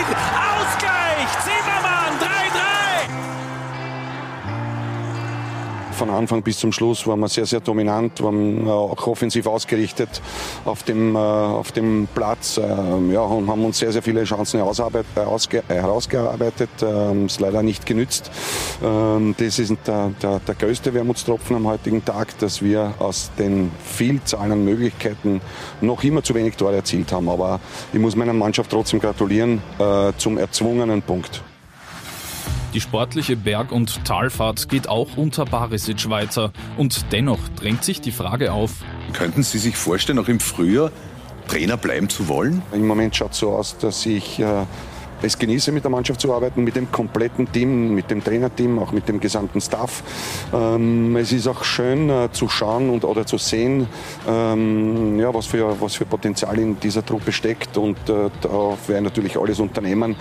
Von 5.99 6.11
Anfang 6.11 6.45
bis 6.45 6.61
zum 6.61 6.71
Schluss 6.71 7.09
waren 7.09 7.19
wir 7.19 7.27
sehr, 7.27 7.45
sehr 7.45 7.59
dominant, 7.59 8.23
waren 8.23 8.69
auch 8.69 9.05
offensiv 9.09 9.49
ausgerichtet 9.49 10.23
auf 10.65 10.85
dem, 10.85 11.17
äh, 11.17 11.19
auf 11.19 11.73
dem 11.73 12.07
Platz 12.15 12.57
ähm, 12.57 13.11
ja, 13.11 13.23
und 13.23 13.51
haben 13.51 13.65
uns 13.65 13.81
sehr, 13.81 13.91
sehr 13.91 14.01
viele 14.01 14.23
Chancen 14.23 14.61
herausgearbeitet. 14.61 16.71
Ähm, 16.83 17.27
ist 17.27 17.41
leider 17.41 17.65
nicht 17.65 17.85
genützt. 17.85 18.31
Ähm, 18.81 19.35
das 19.39 19.59
ist 19.59 19.75
der, 19.89 20.13
der, 20.23 20.39
der 20.39 20.55
größte 20.55 20.95
Wermutstropfen 20.95 21.57
am 21.57 21.67
heutigen 21.67 22.05
Tag, 22.05 22.39
dass 22.39 22.63
wir 22.63 22.95
aus 23.01 23.33
den 23.37 23.73
Vielzahlen 23.85 24.53
an 24.53 24.65
Möglichkeiten 24.65 25.41
noch 25.81 26.05
immer 26.05 26.23
zu 26.23 26.33
wenig 26.37 26.55
Tore 26.55 26.77
erzielt 26.77 27.11
haben. 27.11 27.29
Aber 27.29 27.59
ich 27.93 27.99
muss 27.99 28.15
meiner 28.15 28.35
Mannschaft 28.35 28.71
trotzdem 28.71 29.01
gratulieren 29.01 29.61
äh, 29.81 30.13
zum 30.17 30.39
erzwungenen 30.39 31.03
Punkt. 31.03 31.43
Die 32.75 32.83
sportliche 32.83 33.35
Berg- 33.35 33.73
und 33.73 34.05
Talfahrt 34.05 34.69
geht 34.69 34.89
auch 34.89 35.16
unter 35.16 35.47
Barisic 35.47 36.11
weiter. 36.11 36.53
Und 36.77 37.12
dennoch 37.12 37.39
drängt 37.57 37.83
sich 37.83 38.03
die 38.03 38.12
Frage 38.12 38.53
auf. 38.53 38.85
Könnten 39.14 39.43
Sie 39.43 39.59
sich 39.59 39.77
vorstellen, 39.77 40.19
auch 40.19 40.29
im 40.29 40.39
Frühjahr 40.39 40.93
Trainer 41.49 41.79
bleiben 41.79 42.11
zu 42.11 42.29
wollen? 42.29 42.61
Im 42.73 42.87
Moment 42.87 43.16
schaut 43.16 43.33
es 43.33 43.39
so 43.39 43.53
aus, 43.53 43.79
dass 43.79 44.05
ich 44.05 44.39
äh, 44.39 44.66
es 45.23 45.39
genieße, 45.39 45.73
mit 45.73 45.85
der 45.85 45.91
Mannschaft 45.91 46.21
zu 46.21 46.33
arbeiten, 46.33 46.64
mit 46.64 46.77
dem 46.77 46.91
kompletten 46.91 47.51
Team, 47.51 47.95
mit 47.95 48.11
dem 48.11 48.23
Trainerteam, 48.23 48.79
auch 48.79 48.93
mit 48.93 49.09
dem 49.09 49.21
gesamten 49.21 49.61
Staff. 49.61 50.03
Ähm, 50.53 51.16
es 51.16 51.33
ist 51.33 51.47
auch 51.47 51.64
schön 51.64 52.09
äh, 52.11 52.29
zu 52.33 52.49
schauen 52.49 52.91
und, 52.91 53.05
oder 53.05 53.27
zu 53.27 53.39
sehen, 53.39 53.87
ähm, 54.29 55.19
ja, 55.19 55.33
was, 55.33 55.47
für, 55.47 55.81
was 55.81 55.95
für 55.95 56.05
Potenzial 56.07 56.59
in 56.59 56.79
dieser 56.79 57.05
Truppe 57.05 57.33
steckt. 57.33 57.77
Und 57.77 57.97
äh, 58.09 58.31
da 58.41 58.49
werde 58.49 58.99
ich 58.99 59.01
natürlich 59.03 59.39
alles 59.39 59.59
unternehmen, 59.61 60.16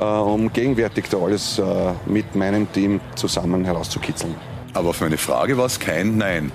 äh, 0.00 0.04
um 0.04 0.52
gegenwärtig 0.52 1.08
da 1.08 1.18
alles 1.18 1.58
äh, 1.58 1.64
mit 2.06 2.34
meinem 2.34 2.70
Team 2.72 3.00
zusammen 3.14 3.64
herauszukitzeln. 3.64 4.34
Aber 4.74 4.90
auf 4.90 5.00
meine 5.00 5.18
Frage 5.18 5.56
war 5.56 5.66
es 5.66 5.78
kein 5.78 6.16
Nein. 6.16 6.52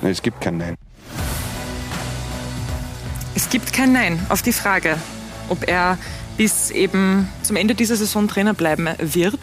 Nein, 0.00 0.12
es 0.12 0.22
gibt 0.22 0.40
kein 0.40 0.58
Nein. 0.58 0.74
Es 3.34 3.48
gibt 3.48 3.72
kein 3.72 3.92
Nein 3.92 4.18
auf 4.28 4.42
die 4.42 4.52
Frage, 4.52 4.96
ob 5.48 5.68
er 5.68 5.96
bis 6.38 6.70
eben 6.70 7.28
zum 7.42 7.56
Ende 7.56 7.74
dieser 7.74 7.96
Saison 7.96 8.28
Trainer 8.28 8.54
bleiben 8.54 8.88
wird. 8.98 9.40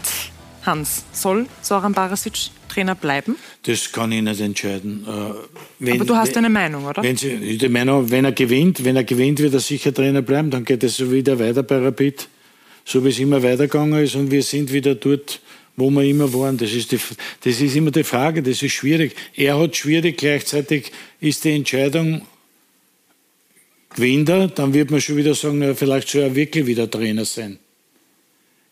Hans, 0.65 1.03
soll 1.11 1.45
Soran 1.61 1.93
Barasic 1.93 2.33
Trainer 2.69 2.95
bleiben? 2.95 3.35
Das 3.63 3.91
kann 3.91 4.11
ich 4.11 4.21
nicht 4.21 4.41
entscheiden. 4.41 5.05
Äh, 5.07 5.33
Wenn, 5.77 5.95
Aber 5.95 6.05
du 6.05 6.15
hast 6.15 6.35
eine 6.37 6.49
Meinung, 6.49 6.85
oder? 6.85 7.03
Wenn, 7.03 7.17
sie, 7.17 7.57
die 7.57 7.69
Meinung, 7.69 8.09
wenn 8.09 8.25
er 8.25 8.31
gewinnt, 8.31 8.83
wenn 8.83 8.95
er 8.95 9.03
gewinnt, 9.03 9.39
wird 9.39 9.53
er 9.53 9.59
sicher 9.59 9.93
Trainer 9.93 10.23
bleiben. 10.23 10.49
Dann 10.49 10.65
geht 10.65 10.83
es 10.83 10.97
so 10.97 11.11
wieder 11.11 11.37
weiter 11.37 11.61
bei 11.61 11.77
Rapid, 11.77 12.27
so 12.85 13.03
wie 13.03 13.09
es 13.09 13.19
immer 13.19 13.43
weitergegangen 13.43 14.01
ist. 14.03 14.15
Und 14.15 14.31
wir 14.31 14.41
sind 14.41 14.73
wieder 14.73 14.95
dort, 14.95 15.41
wo 15.75 15.91
wir 15.91 16.03
immer 16.03 16.33
waren. 16.33 16.57
Das 16.57 16.71
ist, 16.71 16.91
die, 16.93 16.99
das 17.43 17.61
ist 17.61 17.75
immer 17.75 17.91
die 17.91 18.03
Frage, 18.05 18.41
das 18.41 18.63
ist 18.63 18.71
schwierig. 18.71 19.15
Er 19.35 19.59
hat 19.59 19.75
schwierig, 19.75 20.17
gleichzeitig 20.17 20.91
ist 21.19 21.43
die 21.43 21.51
Entscheidung 21.51 22.21
gewinnt 23.95 24.29
er, 24.29 24.47
dann 24.47 24.73
wird 24.73 24.91
man 24.91 25.01
schon 25.01 25.17
wieder 25.17 25.35
sagen, 25.35 25.59
na, 25.59 25.73
vielleicht 25.73 26.09
soll 26.09 26.21
er 26.21 26.35
wirklich 26.35 26.65
wieder 26.65 26.89
Trainer 26.89 27.25
sein. 27.25 27.59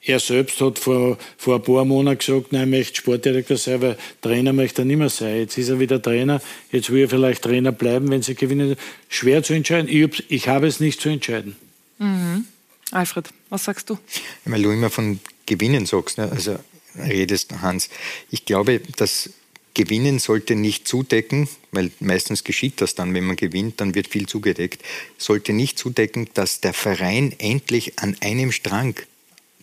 Er 0.05 0.19
selbst 0.19 0.59
hat 0.59 0.79
vor, 0.79 1.17
vor 1.37 1.55
ein 1.55 1.63
paar 1.63 1.85
Monaten 1.85 2.17
gesagt, 2.17 2.51
nein, 2.51 2.61
er 2.61 2.67
möchte 2.67 2.97
Sportdirektor 2.97 3.55
sein, 3.55 3.81
weil 3.81 3.97
Trainer 4.21 4.51
möchte 4.51 4.81
er 4.81 4.85
nicht 4.85 4.97
mehr 4.97 5.09
sein. 5.09 5.37
Jetzt 5.37 5.57
ist 5.57 5.69
er 5.69 5.79
wieder 5.79 6.01
Trainer, 6.01 6.41
jetzt 6.71 6.89
will 6.89 7.03
er 7.03 7.09
vielleicht 7.09 7.41
Trainer 7.41 7.71
bleiben, 7.71 8.09
wenn 8.09 8.21
sie 8.21 8.35
gewinnen. 8.35 8.75
Schwer 9.07 9.43
zu 9.43 9.53
entscheiden. 9.53 9.89
Ich, 9.89 10.29
ich 10.29 10.47
habe 10.49 10.67
es 10.67 10.81
nicht 10.81 10.99
zu 10.99 11.07
entscheiden. 11.07 11.55
Mhm. 11.99 12.45
Alfred, 12.91 13.29
was 13.49 13.63
sagst 13.63 13.89
du? 13.89 13.97
Weil 14.43 14.61
du 14.61 14.71
immer 14.71 14.89
von 14.89 15.19
Gewinnen 15.45 15.85
sagst, 15.85 16.17
ne? 16.17 16.29
also 16.29 16.57
redest, 16.97 17.61
Hans. 17.61 17.89
Ich 18.29 18.45
glaube, 18.45 18.81
dass 18.97 19.29
Gewinnen 19.73 20.19
sollte 20.19 20.55
nicht 20.55 20.87
zudecken, 20.87 21.49
weil 21.71 21.91
meistens 21.99 22.43
geschieht 22.43 22.81
das 22.81 22.95
dann, 22.95 23.13
wenn 23.13 23.25
man 23.25 23.35
gewinnt, 23.35 23.81
dann 23.81 23.95
wird 23.95 24.07
viel 24.07 24.27
zugedeckt, 24.27 24.83
sollte 25.17 25.53
nicht 25.53 25.79
zudecken, 25.79 26.29
dass 26.33 26.61
der 26.61 26.73
Verein 26.73 27.33
endlich 27.39 27.99
an 27.99 28.15
einem 28.21 28.51
Strang 28.51 28.95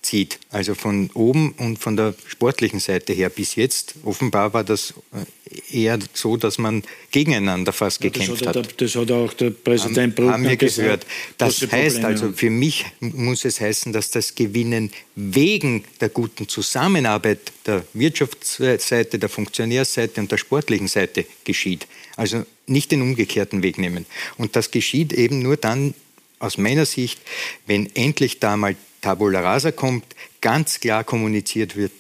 zieht. 0.03 0.39
Also 0.51 0.75
von 0.75 1.11
oben 1.15 1.53
und 1.53 1.79
von 1.79 1.97
der 1.97 2.15
sportlichen 2.27 2.81
Seite 2.81 3.13
her. 3.13 3.29
Bis 3.29 3.55
jetzt 3.55 3.95
offenbar 4.05 4.55
war 4.55 4.65
das 4.65 4.95
äh, 5.13 5.83
eher 5.83 5.99
so, 6.15 6.37
dass 6.37 6.59
man 6.59 6.83
gegeneinander 7.11 7.73
fast 7.73 8.03
ja, 8.03 8.11
gekämpft 8.11 8.47
hat. 8.47 8.57
hat. 8.57 8.81
Das 8.81 8.95
hat 8.95 9.11
auch 9.11 9.33
der 9.35 9.51
Präsident 9.51 10.15
Bruckner 10.15 10.33
haben 10.35 10.45
wir 10.45 10.57
gehört. 10.57 11.07
Das 11.37 11.61
heißt 11.71 12.05
also, 12.05 12.33
für 12.33 12.51
mich 12.51 12.87
muss 13.01 13.45
es 13.45 13.61
heißen, 13.61 13.93
dass 13.93 14.11
das 14.11 14.35
Gewinnen 14.35 14.91
wegen 15.17 15.85
der 16.01 16.09
guten 16.09 16.49
Zusammenarbeit 16.49 17.53
der 17.67 17.85
Wirtschaftsseite, 17.93 19.19
der 19.19 19.29
Funktionärsseite 19.29 20.21
und 20.21 20.33
der 20.33 20.39
sportlichen 20.39 20.89
Seite 20.89 21.27
geschieht. 21.45 21.87
Also 22.17 22.45
nicht 22.67 22.91
den 22.91 23.03
umgekehrten 23.03 23.63
Weg 23.63 23.79
nehmen. 23.79 24.07
Und 24.39 24.57
das 24.57 24.71
geschieht 24.71 25.13
eben 25.13 25.43
nur 25.43 25.57
dann, 25.57 25.95
aus 26.39 26.57
meiner 26.57 26.87
Sicht, 26.87 27.21
wenn 27.67 27.95
endlich 27.95 28.41
da 28.41 28.57
mal 28.57 28.75
Tabula 29.01 29.41
Rasa 29.41 29.73
kommt, 29.73 30.05
ganz 30.41 30.81
klar 30.81 31.05
kommuniziert 31.05 31.77
wird, 31.77 31.93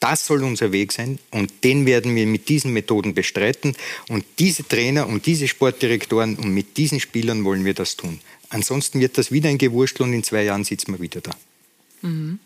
das 0.00 0.26
soll 0.26 0.44
unser 0.44 0.70
Weg 0.72 0.92
sein 0.92 1.18
und 1.30 1.64
den 1.64 1.84
werden 1.84 2.14
wir 2.14 2.26
mit 2.26 2.48
diesen 2.48 2.72
Methoden 2.72 3.14
bestreiten. 3.14 3.74
Und 4.08 4.24
diese 4.38 4.66
Trainer 4.66 5.08
und 5.08 5.26
diese 5.26 5.48
Sportdirektoren 5.48 6.36
und 6.36 6.54
mit 6.54 6.76
diesen 6.76 7.00
Spielern 7.00 7.44
wollen 7.44 7.64
wir 7.64 7.74
das 7.74 7.96
tun. 7.96 8.20
Ansonsten 8.48 9.00
wird 9.00 9.18
das 9.18 9.32
wieder 9.32 9.48
ein 9.50 9.58
Gewurstel 9.58 10.04
und 10.04 10.12
in 10.12 10.22
zwei 10.22 10.44
Jahren 10.44 10.64
sitzen 10.64 10.92
wir 10.92 11.00
wieder 11.00 11.20
da. 11.20 11.32
Mhm. 12.02 12.38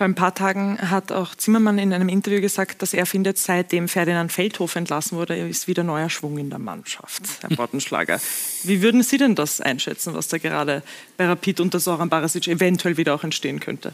Vor 0.00 0.06
ein 0.06 0.14
paar 0.14 0.34
Tagen 0.34 0.78
hat 0.80 1.12
auch 1.12 1.34
Zimmermann 1.34 1.78
in 1.78 1.92
einem 1.92 2.08
Interview 2.08 2.40
gesagt, 2.40 2.80
dass 2.80 2.94
er 2.94 3.04
findet, 3.04 3.36
seitdem 3.36 3.86
Ferdinand 3.86 4.32
Feldhof 4.32 4.74
entlassen 4.76 5.18
wurde, 5.18 5.36
ist 5.36 5.68
wieder 5.68 5.84
neuer 5.84 6.08
Schwung 6.08 6.38
in 6.38 6.48
der 6.48 6.58
Mannschaft. 6.58 7.20
Herr 7.42 7.54
Bottenschlager, 7.54 8.18
wie 8.62 8.80
würden 8.80 9.02
Sie 9.02 9.18
denn 9.18 9.34
das 9.34 9.60
einschätzen, 9.60 10.14
was 10.14 10.28
da 10.28 10.38
gerade 10.38 10.82
bei 11.18 11.26
Rapid 11.26 11.60
unter 11.60 11.80
Soran 11.80 12.08
Barasic 12.08 12.48
eventuell 12.48 12.96
wieder 12.96 13.14
auch 13.14 13.24
entstehen 13.24 13.60
könnte? 13.60 13.92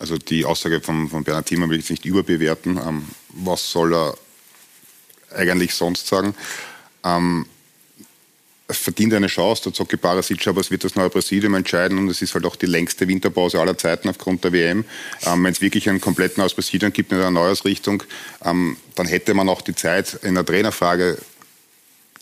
Also 0.00 0.18
die 0.18 0.44
Aussage 0.44 0.80
von, 0.80 1.10
von 1.10 1.22
Bernhard 1.22 1.46
Thiemann 1.46 1.70
will 1.70 1.78
ich 1.78 1.88
nicht 1.88 2.04
überbewerten. 2.04 2.76
Ähm, 2.84 3.04
was 3.28 3.70
soll 3.70 3.94
er 3.94 4.18
eigentlich 5.32 5.74
sonst 5.74 6.08
sagen? 6.08 6.34
Ähm, 7.04 7.46
verdient 8.68 9.14
eine 9.14 9.28
Chance, 9.28 9.64
der 9.64 9.72
Zocki 9.72 9.96
Barasic, 9.96 10.46
aber 10.48 10.60
es 10.60 10.70
wird 10.70 10.84
das 10.84 10.96
neue 10.96 11.10
Präsidium 11.10 11.54
entscheiden 11.54 11.98
und 11.98 12.08
es 12.08 12.20
ist 12.20 12.34
halt 12.34 12.44
auch 12.44 12.56
die 12.56 12.66
längste 12.66 13.06
Winterpause 13.06 13.60
aller 13.60 13.78
Zeiten 13.78 14.08
aufgrund 14.08 14.42
der 14.44 14.52
WM. 14.52 14.84
Ähm, 15.24 15.44
Wenn 15.44 15.52
es 15.52 15.60
wirklich 15.60 15.88
ein 15.88 16.00
komplett 16.00 16.36
neues 16.36 16.54
Präsidium 16.54 16.92
gibt 16.92 17.12
mit 17.12 17.20
einer 17.20 17.30
Neuausrichtung, 17.30 18.02
ähm, 18.44 18.76
dann 18.96 19.06
hätte 19.06 19.34
man 19.34 19.48
auch 19.48 19.62
die 19.62 19.74
Zeit 19.74 20.18
in 20.22 20.34
der 20.34 20.44
Trainerfrage, 20.44 21.18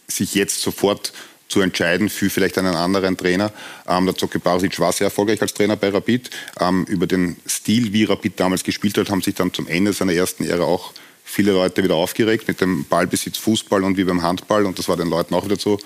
sich 0.06 0.34
jetzt 0.34 0.60
sofort 0.60 1.12
zu 1.48 1.60
entscheiden 1.60 2.10
für 2.10 2.28
vielleicht 2.28 2.58
einen 2.58 2.74
anderen 2.74 3.16
Trainer. 3.16 3.52
Ähm, 3.88 4.04
der 4.04 4.16
Zocki 4.16 4.38
Barasic 4.38 4.78
war 4.80 4.92
sehr 4.92 5.06
erfolgreich 5.06 5.40
als 5.40 5.54
Trainer 5.54 5.76
bei 5.76 5.88
Rapid. 5.88 6.28
Ähm, 6.60 6.84
über 6.88 7.06
den 7.06 7.36
Stil, 7.48 7.92
wie 7.92 8.04
Rapid 8.04 8.38
damals 8.38 8.64
gespielt 8.64 8.98
hat, 8.98 9.08
haben 9.08 9.22
sich 9.22 9.34
dann 9.34 9.52
zum 9.52 9.66
Ende 9.66 9.92
seiner 9.92 10.12
ersten 10.12 10.44
Ära 10.44 10.64
auch 10.64 10.92
viele 11.24 11.52
Leute 11.52 11.82
wieder 11.82 11.94
aufgeregt 11.94 12.48
mit 12.48 12.60
dem 12.60 12.84
Ballbesitz 12.84 13.38
Fußball 13.38 13.82
und 13.82 13.96
wie 13.96 14.04
beim 14.04 14.22
Handball 14.22 14.66
und 14.66 14.78
das 14.78 14.88
war 14.88 14.96
den 14.96 15.08
Leuten 15.08 15.34
auch 15.34 15.44
wieder 15.44 15.58
so 15.58 15.78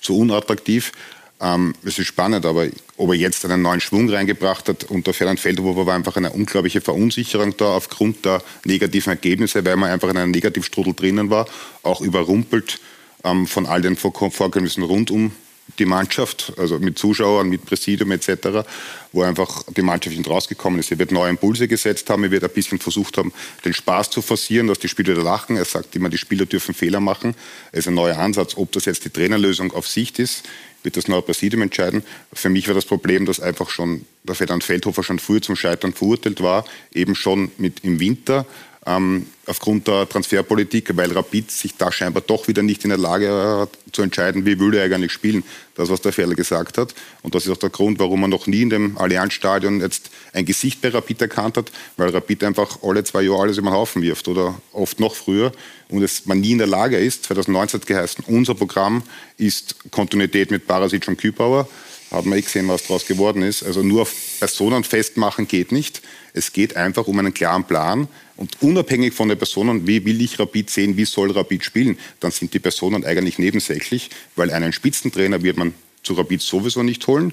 zu 0.00 0.18
unattraktiv. 0.18 0.92
Ähm, 1.40 1.74
es 1.84 1.98
ist 1.98 2.06
spannend, 2.06 2.46
aber 2.46 2.66
ob 2.96 3.10
er 3.10 3.14
jetzt 3.14 3.44
einen 3.44 3.60
neuen 3.60 3.80
Schwung 3.80 4.08
reingebracht 4.08 4.68
hat 4.68 4.84
unter 4.84 5.12
Ferdinand 5.12 5.40
Feldhofer 5.40 5.86
war 5.86 5.94
einfach 5.94 6.16
eine 6.16 6.30
unglaubliche 6.30 6.80
Verunsicherung 6.80 7.54
da 7.56 7.76
aufgrund 7.76 8.24
der 8.24 8.42
negativen 8.64 9.10
Ergebnisse, 9.10 9.64
weil 9.64 9.76
man 9.76 9.90
einfach 9.90 10.08
in 10.08 10.16
einem 10.16 10.30
Negativstrudel 10.30 10.94
drinnen 10.94 11.28
war, 11.28 11.46
auch 11.82 12.00
überrumpelt 12.00 12.80
ähm, 13.24 13.46
von 13.46 13.66
all 13.66 13.82
den 13.82 13.96
Vorkommnissen 13.96 14.82
rund 14.82 15.10
um 15.10 15.32
die 15.78 15.84
Mannschaft, 15.84 16.52
also 16.56 16.78
mit 16.78 16.98
Zuschauern, 16.98 17.48
mit 17.48 17.64
Präsidium 17.64 18.12
etc., 18.12 18.66
wo 19.12 19.22
einfach 19.22 19.64
die 19.76 19.82
Mannschaft 19.82 20.16
nicht 20.16 20.28
rausgekommen 20.28 20.78
ist. 20.78 20.90
Er 20.90 20.98
wird 20.98 21.10
neue 21.10 21.30
Impulse 21.30 21.68
gesetzt 21.68 22.08
haben, 22.08 22.24
er 22.24 22.30
wird 22.30 22.44
ein 22.44 22.50
bisschen 22.50 22.78
versucht 22.78 23.18
haben, 23.18 23.32
den 23.64 23.74
Spaß 23.74 24.10
zu 24.10 24.22
forcieren, 24.22 24.68
dass 24.68 24.78
die 24.78 24.88
Spieler 24.88 25.14
da 25.14 25.22
lachen. 25.22 25.56
Er 25.56 25.64
sagt 25.64 25.96
immer, 25.96 26.08
die 26.08 26.18
Spieler 26.18 26.46
dürfen 26.46 26.74
Fehler 26.74 27.00
machen. 27.00 27.34
Es 27.72 27.80
ist 27.80 27.88
ein 27.88 27.94
neuer 27.94 28.18
Ansatz. 28.18 28.56
Ob 28.56 28.72
das 28.72 28.84
jetzt 28.84 29.04
die 29.04 29.10
Trainerlösung 29.10 29.72
auf 29.72 29.88
Sicht 29.88 30.18
ist, 30.18 30.44
wird 30.82 30.96
das 30.96 31.08
neue 31.08 31.22
Präsidium 31.22 31.62
entscheiden. 31.62 32.04
Für 32.32 32.48
mich 32.48 32.68
war 32.68 32.74
das 32.74 32.84
Problem, 32.84 33.26
dass 33.26 33.40
einfach 33.40 33.70
schon 33.70 34.06
der 34.22 34.36
Ferdinand 34.36 34.62
Feldhofer 34.62 35.02
schon 35.02 35.18
früher 35.18 35.42
zum 35.42 35.56
Scheitern 35.56 35.92
verurteilt 35.92 36.40
war, 36.40 36.64
eben 36.94 37.14
schon 37.14 37.50
mit 37.58 37.82
im 37.82 37.98
Winter 37.98 38.46
ähm, 38.86 39.26
aufgrund 39.46 39.88
der 39.88 40.08
Transferpolitik, 40.08 40.96
weil 40.96 41.12
Rapid 41.12 41.50
sich 41.50 41.76
da 41.76 41.90
scheinbar 41.90 42.22
doch 42.24 42.46
wieder 42.46 42.62
nicht 42.62 42.84
in 42.84 42.90
der 42.90 42.98
Lage 42.98 43.28
hat 43.28 43.70
zu 43.92 44.02
entscheiden, 44.02 44.46
wie 44.46 44.58
will 44.58 44.74
er 44.74 44.84
eigentlich 44.84 45.12
spielen. 45.12 45.44
Das, 45.74 45.90
was 45.90 46.00
der 46.00 46.12
Ferl 46.12 46.34
gesagt 46.34 46.78
hat. 46.78 46.94
Und 47.22 47.34
das 47.34 47.44
ist 47.44 47.52
auch 47.52 47.58
der 47.58 47.70
Grund, 47.70 47.98
warum 47.98 48.20
man 48.20 48.30
noch 48.30 48.46
nie 48.46 48.62
in 48.62 48.70
dem 48.70 48.96
Allianzstadion 48.96 49.80
jetzt 49.80 50.10
ein 50.32 50.46
Gesicht 50.46 50.80
bei 50.80 50.88
Rapid 50.88 51.22
erkannt 51.22 51.56
hat, 51.56 51.70
weil 51.96 52.10
Rapid 52.10 52.44
einfach 52.44 52.78
alle 52.82 53.04
zwei 53.04 53.22
Jahre 53.22 53.42
alles 53.42 53.58
über 53.58 53.70
den 53.70 53.74
Haufen 53.74 54.02
wirft 54.02 54.28
oder 54.28 54.60
oft 54.72 55.00
noch 55.00 55.14
früher 55.14 55.52
und 55.88 56.02
es 56.02 56.26
man 56.26 56.40
nie 56.40 56.52
in 56.52 56.58
der 56.58 56.66
Lage 56.66 56.98
ist, 56.98 57.24
2019 57.24 57.80
hat 57.80 57.86
geheißen, 57.86 58.24
unser 58.26 58.54
Programm 58.54 59.02
ist 59.36 59.90
Kontinuität 59.90 60.50
mit 60.50 60.66
Barasic 60.66 61.06
und 61.08 61.18
Kübauer 61.18 61.68
hat 62.10 62.24
man 62.24 62.38
eh 62.38 62.42
gesehen, 62.42 62.68
was 62.68 62.84
daraus 62.84 63.06
geworden 63.06 63.42
ist. 63.42 63.62
Also 63.64 63.82
nur 63.82 64.02
auf 64.02 64.14
Personen 64.38 64.84
festmachen 64.84 65.48
geht 65.48 65.72
nicht. 65.72 66.02
Es 66.36 66.52
geht 66.52 66.76
einfach 66.76 67.06
um 67.06 67.18
einen 67.18 67.32
klaren 67.32 67.64
Plan. 67.64 68.08
Und 68.36 68.60
unabhängig 68.60 69.14
von 69.14 69.30
den 69.30 69.38
Personen, 69.38 69.86
wie 69.86 70.04
will 70.04 70.20
ich 70.20 70.38
Rapid 70.38 70.68
sehen, 70.68 70.96
wie 70.98 71.06
soll 71.06 71.30
Rapid 71.30 71.64
spielen, 71.64 71.98
dann 72.20 72.30
sind 72.30 72.52
die 72.52 72.58
Personen 72.58 73.06
eigentlich 73.06 73.38
nebensächlich, 73.38 74.10
weil 74.36 74.50
einen 74.50 74.74
Spitzentrainer 74.74 75.42
wird 75.42 75.56
man 75.56 75.72
zu 76.02 76.12
Rapid 76.12 76.42
sowieso 76.42 76.82
nicht 76.82 77.06
holen. 77.06 77.32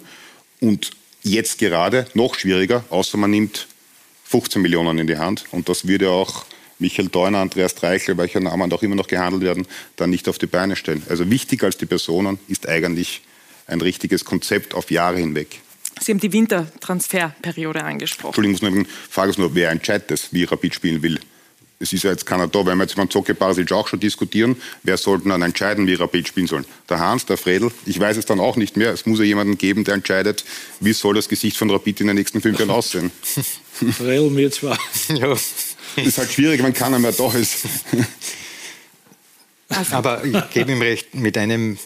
Und 0.61 0.91
jetzt 1.21 1.57
gerade 1.57 2.07
noch 2.13 2.35
schwieriger, 2.35 2.85
außer 2.89 3.17
man 3.17 3.31
nimmt 3.31 3.67
15 4.23 4.61
Millionen 4.61 4.97
in 4.97 5.07
die 5.07 5.17
Hand. 5.17 5.43
Und 5.51 5.67
das 5.67 5.85
würde 5.85 6.09
auch 6.09 6.45
Michael 6.79 7.09
Deuner, 7.09 7.39
Andreas 7.39 7.75
Dreichel, 7.75 8.17
welcher 8.17 8.39
Namen 8.39 8.71
auch 8.71 8.83
immer 8.83 8.95
noch 8.95 9.07
gehandelt 9.07 9.43
werden, 9.43 9.67
dann 9.97 10.09
nicht 10.11 10.29
auf 10.29 10.37
die 10.37 10.47
Beine 10.47 10.77
stellen. 10.77 11.03
Also 11.09 11.29
wichtiger 11.29 11.65
als 11.65 11.77
die 11.77 11.85
Personen 11.85 12.39
ist 12.47 12.69
eigentlich 12.69 13.21
ein 13.67 13.81
richtiges 13.81 14.23
Konzept 14.23 14.73
auf 14.73 14.91
Jahre 14.91 15.17
hinweg. 15.17 15.59
Sie 16.03 16.11
haben 16.11 16.19
die 16.19 16.33
Wintertransferperiode 16.33 17.83
angesprochen. 17.83 18.43
Entschuldigung, 18.43 18.81
ich 18.81 19.13
frage 19.13 19.31
es 19.31 19.37
nur, 19.37 19.55
wer 19.55 19.69
entscheidet 19.69 20.11
das, 20.11 20.33
wie 20.33 20.43
Rapid 20.43 20.75
spielen 20.75 21.01
will? 21.01 21.19
Es 21.79 21.91
ist 21.91 22.03
ja 22.03 22.11
jetzt 22.11 22.25
keiner 22.25 22.47
da, 22.47 22.65
weil 22.65 22.75
wir 22.75 22.83
jetzt 22.83 22.95
beim 22.95 23.09
Zocke 23.09 23.33
Barsic 23.33 23.71
auch 23.71 23.87
schon 23.87 23.99
diskutieren, 23.99 24.55
wer 24.83 24.97
sollte 24.97 25.27
dann 25.29 25.41
entscheiden, 25.41 25.87
wie 25.87 25.95
Rapid 25.95 26.27
spielen 26.27 26.47
sollen? 26.47 26.65
Der 26.89 26.99
Hans, 26.99 27.25
der 27.25 27.37
Fredel, 27.37 27.71
ich 27.85 27.99
weiß 27.99 28.17
es 28.17 28.25
dann 28.25 28.39
auch 28.39 28.55
nicht 28.55 28.77
mehr. 28.77 28.93
Es 28.93 29.05
muss 29.05 29.19
ja 29.19 29.25
jemanden 29.25 29.57
geben, 29.57 29.83
der 29.83 29.95
entscheidet, 29.95 30.45
wie 30.79 30.93
soll 30.93 31.15
das 31.15 31.27
Gesicht 31.27 31.57
von 31.57 31.69
Rapid 31.69 32.01
in 32.01 32.07
den 32.07 32.15
nächsten 32.15 32.41
fünf 32.41 32.59
Jahren 32.59 32.71
aussehen. 32.71 33.11
Fredel, 33.91 34.29
mir 34.29 34.51
zwar. 34.51 34.77
ja. 35.09 35.33
Ist 35.95 36.17
halt 36.17 36.31
schwierig, 36.31 36.63
wenn 36.63 36.73
keiner 36.73 36.99
mehr 36.99 37.11
da 37.11 37.31
ist. 37.33 37.65
Aber 39.91 40.23
ich 40.23 40.49
gebe 40.51 40.71
ihm 40.71 40.81
recht, 40.81 41.15
mit 41.15 41.37
einem 41.37 41.77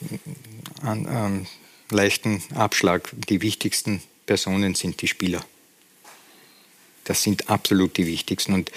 an, 0.81 1.05
an 1.05 1.47
leichten 1.89 2.43
Abschlag. 2.55 3.09
Die 3.29 3.41
wichtigsten 3.41 4.01
Personen 4.25 4.75
sind 4.75 5.01
die 5.01 5.07
Spieler. 5.07 5.43
Das 7.05 7.23
sind 7.23 7.49
absolut 7.49 7.97
die 7.97 8.05
wichtigsten. 8.05 8.53
Und 8.53 8.71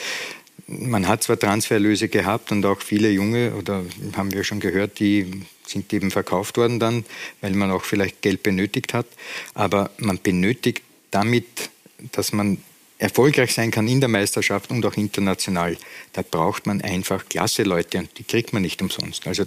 man 0.67 1.09
hat 1.09 1.23
zwar 1.23 1.39
Transferlöse 1.39 2.09
gehabt 2.09 2.53
und 2.53 2.65
auch 2.65 2.81
viele 2.81 3.11
Junge, 3.11 3.55
oder 3.55 3.85
haben 4.17 4.33
wir 4.33 4.45
schon 4.45 4.61
gehört, 4.61 5.01
die 5.01 5.45
sind 5.67 5.93
eben 5.93 6.11
verkauft 6.11 6.57
worden 6.57 6.79
dann, 6.79 7.05
weil 7.41 7.53
man 7.53 7.71
auch 7.71 7.85
vielleicht 7.85 8.23
Geld 8.23 8.43
benötigt 8.43 8.95
hat. 8.95 9.07
Aber 9.55 9.91
man 9.99 10.21
benötigt 10.23 10.83
damit, 11.11 11.71
dass 12.13 12.33
man 12.33 12.59
erfolgreich 12.99 13.53
sein 13.53 13.71
kann 13.71 13.89
in 13.89 14.01
der 14.01 14.09
Meisterschaft 14.09 14.71
und 14.71 14.85
auch 14.85 14.95
international. 14.95 15.77
Da 16.13 16.23
braucht 16.23 16.67
man 16.67 16.83
einfach 16.83 17.29
klasse 17.29 17.63
Leute 17.63 17.99
und 17.99 18.19
die 18.19 18.25
kriegt 18.25 18.53
man 18.53 18.63
nicht 18.63 18.81
umsonst. 18.83 19.27
Also 19.27 19.47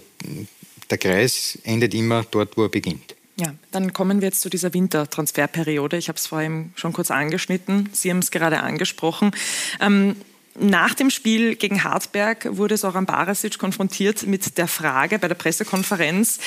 der 0.90 0.98
Kreis 0.98 1.58
endet 1.64 1.94
immer 1.94 2.26
dort, 2.30 2.58
wo 2.58 2.64
er 2.64 2.70
beginnt. 2.70 3.13
Ja, 3.36 3.54
dann 3.72 3.94
kommen 3.94 4.22
wir 4.22 4.28
jetzt 4.28 4.42
zu 4.42 4.50
dieser 4.50 4.74
Wintertransferperiode. 4.74 5.98
Ich 5.98 6.08
habe 6.08 6.18
es 6.18 6.28
vorhin 6.28 6.72
schon 6.76 6.94
kurz 6.94 7.10
angeschnitten. 7.10 7.90
Sie 7.92 8.12
haben 8.12 8.20
es 8.20 8.30
gerade 8.30 8.60
angesprochen. 8.60 9.32
Ähm, 9.82 10.16
nach 10.60 10.94
dem 10.94 11.10
Spiel 11.10 11.56
gegen 11.56 11.84
Hartberg 11.84 12.48
wurde 12.52 12.78
Soran 12.78 13.08
Barasic 13.08 13.58
konfrontiert 13.58 14.28
mit 14.28 14.60
der 14.60 14.68
Frage 14.68 15.18
bei 15.18 15.28
der 15.28 15.36
Pressekonferenz, 15.36 16.40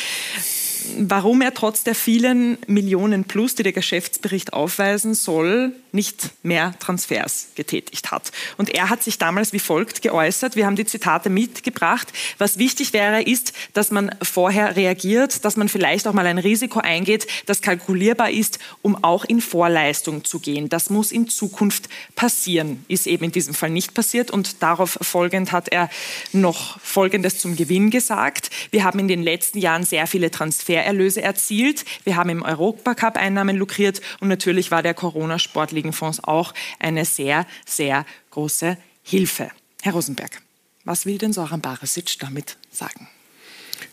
warum 0.98 1.40
er 1.40 1.54
trotz 1.54 1.84
der 1.84 1.94
vielen 1.94 2.58
Millionen 2.66 3.24
plus, 3.24 3.54
die 3.54 3.62
der 3.62 3.72
Geschäftsbericht 3.72 4.52
aufweisen 4.52 5.14
soll, 5.14 5.72
nicht 5.92 6.30
mehr 6.42 6.74
Transfers 6.78 7.48
getätigt 7.54 8.10
hat. 8.10 8.30
Und 8.58 8.70
er 8.70 8.90
hat 8.90 9.02
sich 9.02 9.18
damals 9.18 9.52
wie 9.52 9.58
folgt 9.58 10.02
geäußert. 10.02 10.54
Wir 10.54 10.66
haben 10.66 10.76
die 10.76 10.84
Zitate 10.84 11.30
mitgebracht. 11.30 12.12
Was 12.38 12.58
wichtig 12.58 12.92
wäre, 12.92 13.22
ist, 13.22 13.52
dass 13.72 13.90
man 13.90 14.14
vorher 14.22 14.76
reagiert, 14.76 15.44
dass 15.44 15.56
man 15.56 15.68
vielleicht 15.68 16.06
auch 16.06 16.12
mal 16.12 16.26
ein 16.26 16.38
Risiko 16.38 16.80
eingeht, 16.80 17.26
das 17.46 17.62
kalkulierbar 17.62 18.30
ist, 18.30 18.58
um 18.82 19.02
auch 19.02 19.24
in 19.24 19.40
Vorleistung 19.40 20.24
zu 20.24 20.38
gehen. 20.38 20.68
Das 20.68 20.90
muss 20.90 21.12
in 21.12 21.28
Zukunft 21.28 21.88
passieren. 22.14 22.84
Ist 22.88 23.06
eben 23.06 23.24
in 23.24 23.32
diesem 23.32 23.54
Fall 23.54 23.70
nicht 23.70 23.94
passiert. 23.94 24.30
Und 24.30 24.62
darauf 24.62 24.98
folgend 25.00 25.52
hat 25.52 25.68
er 25.68 25.88
noch 26.32 26.78
Folgendes 26.80 27.38
zum 27.38 27.56
Gewinn 27.56 27.90
gesagt. 27.90 28.50
Wir 28.70 28.84
haben 28.84 28.98
in 28.98 29.08
den 29.08 29.22
letzten 29.22 29.58
Jahren 29.58 29.84
sehr 29.84 30.06
viele 30.06 30.30
Transfers 30.30 30.75
Transfererlöse 30.76 31.22
erzielt. 31.22 31.84
Wir 32.04 32.16
haben 32.16 32.30
im 32.30 32.42
Europacup 32.42 33.16
Einnahmen 33.16 33.56
lukriert 33.56 34.00
und 34.20 34.28
natürlich 34.28 34.70
war 34.70 34.82
der 34.82 34.94
Corona-Sportligenfonds 34.94 36.22
auch 36.24 36.52
eine 36.78 37.04
sehr, 37.04 37.46
sehr 37.66 38.04
große 38.30 38.76
Hilfe. 39.02 39.50
Herr 39.82 39.92
Rosenberg, 39.92 40.42
was 40.84 41.06
will 41.06 41.18
denn 41.18 41.32
Soran 41.32 41.60
Barisic 41.60 42.18
damit 42.18 42.56
sagen? 42.70 43.08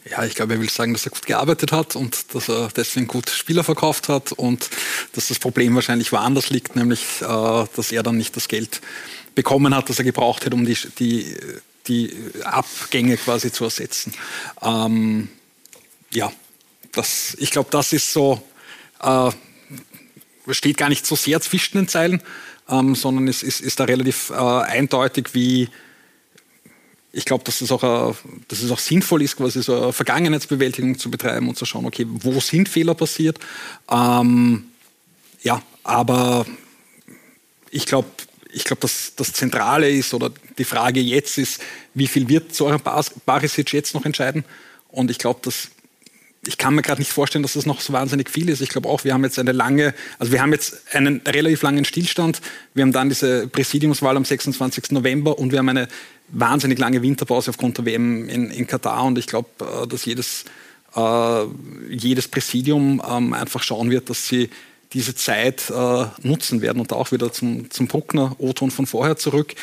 Ja, 0.09 0.23
ich 0.25 0.35
glaube, 0.35 0.53
er 0.53 0.59
will 0.59 0.69
sagen, 0.69 0.93
dass 0.93 1.05
er 1.05 1.11
gut 1.11 1.25
gearbeitet 1.25 1.71
hat 1.71 1.95
und 1.95 2.33
dass 2.35 2.49
er 2.49 2.69
deswegen 2.75 3.07
gut 3.07 3.29
Spieler 3.29 3.63
verkauft 3.63 4.09
hat 4.09 4.33
und 4.33 4.69
dass 5.13 5.27
das 5.27 5.39
Problem 5.39 5.75
wahrscheinlich 5.75 6.11
woanders 6.11 6.49
liegt, 6.49 6.75
nämlich, 6.75 7.21
äh, 7.21 7.65
dass 7.75 7.91
er 7.91 8.03
dann 8.03 8.17
nicht 8.17 8.35
das 8.35 8.47
Geld 8.47 8.81
bekommen 9.35 9.73
hat, 9.75 9.89
das 9.89 9.99
er 9.99 10.05
gebraucht 10.05 10.45
hätte, 10.45 10.55
um 10.55 10.65
die, 10.65 10.77
die, 10.99 11.35
die 11.87 12.15
Abgänge 12.43 13.17
quasi 13.17 13.51
zu 13.51 13.63
ersetzen. 13.63 14.13
Ähm, 14.61 15.29
ja, 16.11 16.31
das, 16.93 17.35
ich 17.39 17.51
glaube, 17.51 17.69
das 17.71 17.93
ist 17.93 18.11
so, 18.11 18.41
äh, 19.01 19.31
steht 20.51 20.77
gar 20.77 20.89
nicht 20.89 21.05
so 21.05 21.15
sehr 21.15 21.41
zwischen 21.41 21.77
den 21.77 21.87
Zeilen, 21.87 22.21
ähm, 22.69 22.95
sondern 22.95 23.27
es 23.27 23.43
ist, 23.43 23.61
ist 23.61 23.79
da 23.79 23.83
relativ 23.83 24.29
äh, 24.29 24.33
eindeutig, 24.33 25.33
wie 25.33 25.69
ich 27.15 27.25
glaube, 27.25 27.43
dass, 27.43 27.59
das 27.59 27.71
auch, 27.71 27.83
äh, 27.83 28.13
dass 28.47 28.61
es 28.61 28.71
auch 28.71 28.79
sinnvoll 28.79 29.21
ist, 29.21 29.37
quasi 29.37 29.61
so 29.61 29.81
eine 29.81 29.93
Vergangenheitsbewältigung 29.93 30.97
zu 30.97 31.11
betreiben 31.11 31.47
und 31.47 31.57
zu 31.57 31.65
schauen, 31.65 31.85
okay, 31.85 32.05
wo 32.07 32.39
sind 32.39 32.67
Fehler 32.67 32.95
passiert. 32.95 33.39
Ähm, 33.89 34.65
ja, 35.43 35.61
aber 35.83 36.45
ich 37.69 37.85
glaube, 37.85 38.07
ich 38.51 38.63
glaube, 38.63 38.81
dass 38.81 39.13
das 39.15 39.33
Zentrale 39.33 39.89
ist 39.89 40.13
oder 40.13 40.31
die 40.57 40.63
Frage 40.63 41.01
jetzt 41.01 41.37
ist, 41.37 41.61
wie 41.93 42.07
viel 42.07 42.29
wird 42.29 42.53
Zoran 42.53 42.81
Barisic 43.25 43.73
jetzt 43.73 43.93
noch 43.93 44.05
entscheiden? 44.05 44.43
Und 44.89 45.11
ich 45.11 45.17
glaube, 45.17 45.39
dass 45.43 45.69
ich 46.45 46.57
kann 46.57 46.75
mir 46.75 46.81
gerade 46.81 46.99
nicht 46.99 47.11
vorstellen, 47.11 47.43
dass 47.43 47.53
das 47.53 47.65
noch 47.65 47.79
so 47.79 47.93
wahnsinnig 47.93 48.29
viel 48.29 48.49
ist. 48.49 48.61
Ich 48.61 48.69
glaube 48.69 48.89
auch, 48.89 49.03
wir 49.03 49.13
haben 49.13 49.23
jetzt 49.23 49.39
eine 49.39 49.53
lange, 49.53 49.93
also 50.19 50.31
wir 50.31 50.41
haben 50.41 50.51
jetzt 50.51 50.93
einen 50.93 51.21
relativ 51.25 51.61
langen 51.61 51.85
Stillstand. 51.85 52.41
Wir 52.73 52.83
haben 52.83 52.91
dann 52.91 53.09
diese 53.09 53.47
Präsidiumswahl 53.47 54.17
am 54.17 54.25
26. 54.25 54.91
November 54.91 55.39
und 55.39 55.51
wir 55.51 55.59
haben 55.59 55.69
eine 55.69 55.87
wahnsinnig 56.29 56.79
lange 56.79 57.01
Winterpause 57.01 57.51
aufgrund 57.51 57.77
der 57.77 57.85
WM 57.85 58.27
in, 58.27 58.51
in 58.51 58.67
Katar. 58.67 59.03
Und 59.05 59.17
ich 59.17 59.27
glaube, 59.27 59.49
äh, 59.61 59.87
dass 59.87 60.03
jedes, 60.03 60.43
äh, 60.95 61.43
jedes 61.89 62.27
Präsidium 62.27 63.01
ähm, 63.09 63.33
einfach 63.33 63.63
schauen 63.63 63.89
wird, 63.89 64.09
dass 64.09 64.27
sie 64.27 64.49
diese 64.91 65.15
Zeit 65.15 65.69
äh, 65.69 66.05
nutzen 66.23 66.61
werden. 66.61 66.81
Und 66.81 66.91
auch 66.91 67.11
wieder 67.13 67.31
zum, 67.31 67.71
zum 67.71 67.87
Bruckner 67.87 68.35
O-Ton 68.37 68.69
von 68.69 68.85
vorher 68.85 69.15
zurück. 69.15 69.55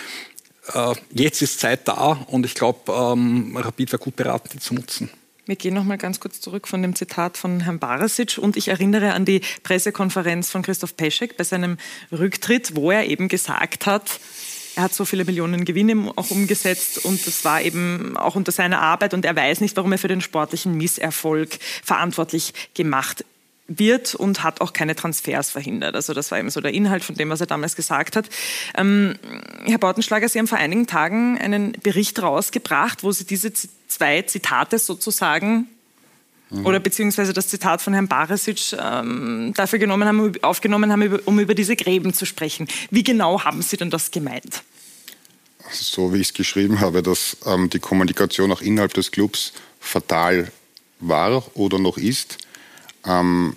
Äh, 0.73 0.95
jetzt 1.13 1.43
ist 1.43 1.61
Zeit 1.61 1.87
da 1.87 2.25
und 2.29 2.47
ich 2.47 2.55
glaube, 2.55 2.91
ähm, 2.91 3.55
Rapid 3.57 3.93
wäre 3.93 4.03
gut 4.03 4.17
beraten, 4.17 4.49
die 4.53 4.59
zu 4.59 4.75
nutzen. 4.75 5.11
Wir 5.51 5.57
gehen 5.57 5.75
noch 5.75 5.83
mal 5.83 5.99
ganz 5.99 6.21
kurz 6.21 6.41
zurück 6.41 6.69
von 6.69 6.81
dem 6.81 6.95
Zitat 6.95 7.37
von 7.37 7.59
Herrn 7.59 7.81
Barasic 7.81 8.39
und 8.39 8.57
ich 8.57 8.69
erinnere 8.69 9.15
an 9.15 9.25
die 9.25 9.41
Pressekonferenz 9.65 10.49
von 10.49 10.63
Christoph 10.63 10.97
Peschek 10.97 11.37
bei 11.37 11.43
seinem 11.43 11.77
Rücktritt, 12.13 12.77
wo 12.77 12.93
er 12.93 13.09
eben 13.09 13.27
gesagt 13.27 13.87
hat, 13.87 14.21
er 14.77 14.85
hat 14.85 14.95
so 14.95 15.05
viele 15.05 15.25
Millionen 15.25 15.65
Gewinne 15.65 16.13
auch 16.15 16.31
umgesetzt 16.31 17.05
und 17.05 17.27
das 17.27 17.45
war 17.45 17.61
eben 17.63 18.17
auch 18.17 18.37
unter 18.37 18.53
seiner 18.53 18.81
Arbeit 18.81 19.13
und 19.13 19.25
er 19.25 19.35
weiß 19.35 19.61
nicht, 19.61 19.77
warum 19.77 19.91
er 19.91 19.99
für 19.99 20.07
den 20.07 20.21
sportlichen 20.21 20.77
Misserfolg 20.77 21.59
verantwortlich 21.83 22.55
gemacht 22.75 23.25
wird 23.71 24.17
und 24.17 24.43
hat 24.43 24.61
auch 24.61 24.73
keine 24.73 24.97
Transfers 24.97 25.51
verhindert. 25.51 25.95
Also 25.95 26.13
das 26.13 26.31
war 26.33 26.39
eben 26.39 26.51
so 26.51 26.61
der 26.61 26.75
Inhalt 26.75 27.05
von 27.05 27.15
dem, 27.15 27.31
was 27.31 27.41
er 27.41 27.47
damals 27.47 27.77
gesagt 27.77 28.17
hat. 28.17 28.29
Ähm, 28.77 29.15
Herr 29.65 29.79
Bautenschlager, 29.79 30.29
Sie 30.29 30.41
haben 30.41 30.49
vor 30.49 30.59
einigen 30.59 30.89
Tagen 30.89 31.39
einen 31.39 31.73
Bericht 31.73 32.21
rausgebracht, 32.21 33.05
wo 33.05 33.13
Sie 33.13 33.25
diese 33.25 33.53
zwei 33.87 34.23
Zitate 34.23 34.79
sozusagen 34.81 35.69
mhm. 36.51 36.67
oder 36.67 36.81
beziehungsweise 36.81 37.33
das 37.33 37.47
Zitat 37.47 37.81
von 37.81 37.93
Herrn 37.93 38.09
Barisic 38.09 38.77
ähm, 38.77 39.53
dafür 39.55 39.79
genommen 39.79 40.09
haben, 40.09 40.33
aufgenommen 40.43 40.91
haben, 40.91 41.21
um 41.25 41.39
über 41.39 41.55
diese 41.55 41.77
Gräben 41.77 42.13
zu 42.13 42.27
sprechen. 42.27 42.67
Wie 42.91 43.05
genau 43.05 43.45
haben 43.45 43.63
Sie 43.63 43.77
denn 43.77 43.91
das 43.91 44.11
gemeint? 44.11 44.65
So 45.71 46.13
wie 46.13 46.17
ich 46.17 46.29
es 46.29 46.35
geschrieben 46.35 46.81
habe, 46.81 47.03
dass 47.05 47.37
ähm, 47.47 47.71
die 47.71 47.79
Kommunikation 47.79 48.51
auch 48.51 48.63
innerhalb 48.63 48.95
des 48.95 49.13
Clubs 49.13 49.53
fatal 49.79 50.51
war 50.99 51.45
oder 51.57 51.79
noch 51.79 51.97
ist 51.97 52.39
Ähm, 53.07 53.57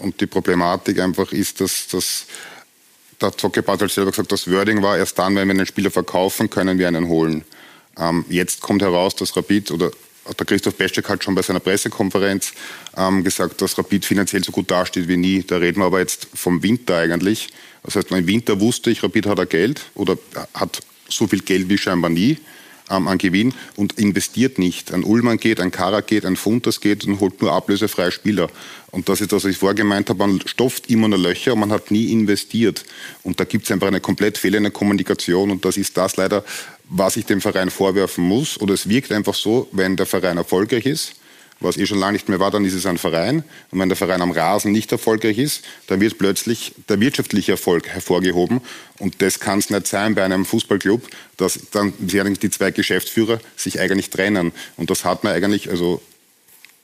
und 0.00 0.20
die 0.20 0.26
Problematik 0.26 1.00
einfach 1.00 1.32
ist, 1.32 1.60
dass, 1.60 1.88
dass 1.88 2.26
der 3.20 3.36
Zockebat 3.36 3.82
hat 3.82 3.90
selber 3.90 4.10
gesagt, 4.10 4.30
das 4.32 4.50
Wording 4.50 4.82
war 4.82 4.96
erst 4.96 5.18
dann, 5.18 5.34
wenn 5.36 5.48
wir 5.48 5.54
einen 5.54 5.66
Spieler 5.66 5.90
verkaufen, 5.90 6.50
können 6.50 6.78
wir 6.78 6.88
einen 6.88 7.08
holen. 7.08 7.44
Ähm, 7.98 8.24
jetzt 8.28 8.60
kommt 8.60 8.82
heraus, 8.82 9.16
dass 9.16 9.36
Rapid 9.36 9.70
oder 9.72 9.90
der 10.38 10.46
Christoph 10.46 10.74
Beschek 10.74 11.08
hat 11.08 11.24
schon 11.24 11.34
bei 11.34 11.42
seiner 11.42 11.60
Pressekonferenz 11.60 12.52
ähm, 12.96 13.24
gesagt, 13.24 13.62
dass 13.62 13.78
Rapid 13.78 14.04
finanziell 14.04 14.44
so 14.44 14.52
gut 14.52 14.70
dasteht 14.70 15.08
wie 15.08 15.16
nie. 15.16 15.42
Da 15.42 15.56
reden 15.56 15.80
wir 15.80 15.86
aber 15.86 16.00
jetzt 16.00 16.28
vom 16.34 16.62
Winter 16.62 16.98
eigentlich. 16.98 17.48
Das 17.82 17.96
heißt, 17.96 18.10
im 18.10 18.26
Winter 18.26 18.60
wusste 18.60 18.90
ich, 18.90 19.02
Rapid 19.02 19.26
hat 19.26 19.38
er 19.38 19.46
Geld 19.46 19.80
oder 19.94 20.18
hat 20.54 20.80
so 21.08 21.26
viel 21.26 21.40
Geld 21.40 21.68
wie 21.70 21.78
scheinbar 21.78 22.10
nie 22.10 22.38
ähm, 22.90 23.08
an 23.08 23.18
Gewinn 23.18 23.54
und 23.76 23.98
investiert 23.98 24.58
nicht. 24.58 24.92
Ein 24.92 25.04
Ullmann 25.04 25.38
geht, 25.38 25.60
ein 25.60 25.70
Karak 25.70 26.06
geht, 26.06 26.24
ein 26.24 26.36
Funtas 26.36 26.80
geht 26.80 27.04
und 27.04 27.20
holt 27.20 27.40
nur 27.40 27.52
ablösefreie 27.52 28.10
Spieler. 28.10 28.48
Und 28.90 29.08
das 29.08 29.20
ist 29.20 29.32
das, 29.32 29.44
was 29.44 29.50
ich 29.50 29.58
vorher 29.58 29.74
gemeint 29.74 30.08
habe, 30.08 30.18
man 30.18 30.40
stopft 30.46 30.88
immer 30.88 31.08
nur 31.08 31.18
Löcher 31.18 31.52
und 31.52 31.60
man 31.60 31.72
hat 31.72 31.90
nie 31.90 32.10
investiert. 32.10 32.84
Und 33.22 33.38
da 33.38 33.44
gibt 33.44 33.64
es 33.64 33.70
einfach 33.70 33.88
eine 33.88 34.00
komplett 34.00 34.38
fehlende 34.38 34.70
Kommunikation 34.70 35.50
und 35.50 35.64
das 35.64 35.76
ist 35.76 35.96
das 35.96 36.16
leider, 36.16 36.44
was 36.88 37.16
ich 37.16 37.26
dem 37.26 37.40
Verein 37.40 37.70
vorwerfen 37.70 38.24
muss. 38.24 38.58
Oder 38.60 38.74
es 38.74 38.88
wirkt 38.88 39.12
einfach 39.12 39.34
so, 39.34 39.68
wenn 39.72 39.96
der 39.96 40.06
Verein 40.06 40.38
erfolgreich 40.38 40.86
ist, 40.86 41.14
was 41.60 41.76
eh 41.76 41.86
schon 41.86 41.98
lange 41.98 42.12
nicht 42.12 42.28
mehr 42.28 42.38
war, 42.38 42.50
dann 42.50 42.64
ist 42.64 42.74
es 42.74 42.86
ein 42.86 42.98
Verein. 42.98 43.42
Und 43.70 43.80
wenn 43.80 43.88
der 43.88 43.96
Verein 43.96 44.22
am 44.22 44.30
Rasen 44.30 44.70
nicht 44.70 44.92
erfolgreich 44.92 45.38
ist, 45.38 45.64
dann 45.88 46.00
wird 46.00 46.18
plötzlich 46.18 46.72
der 46.88 47.00
wirtschaftliche 47.00 47.52
Erfolg 47.52 47.88
hervorgehoben. 47.88 48.60
Und 48.98 49.20
das 49.22 49.40
kann 49.40 49.58
es 49.58 49.70
nicht 49.70 49.86
sein 49.86 50.14
bei 50.14 50.24
einem 50.24 50.44
Fußballclub, 50.44 51.08
dass 51.36 51.58
dann 51.72 51.92
die 51.98 52.50
zwei 52.50 52.70
Geschäftsführer 52.70 53.40
sich 53.56 53.80
eigentlich 53.80 54.10
trennen. 54.10 54.52
Und 54.76 54.90
das 54.90 55.04
hat 55.04 55.24
man 55.24 55.32
eigentlich, 55.32 55.68
also 55.68 56.00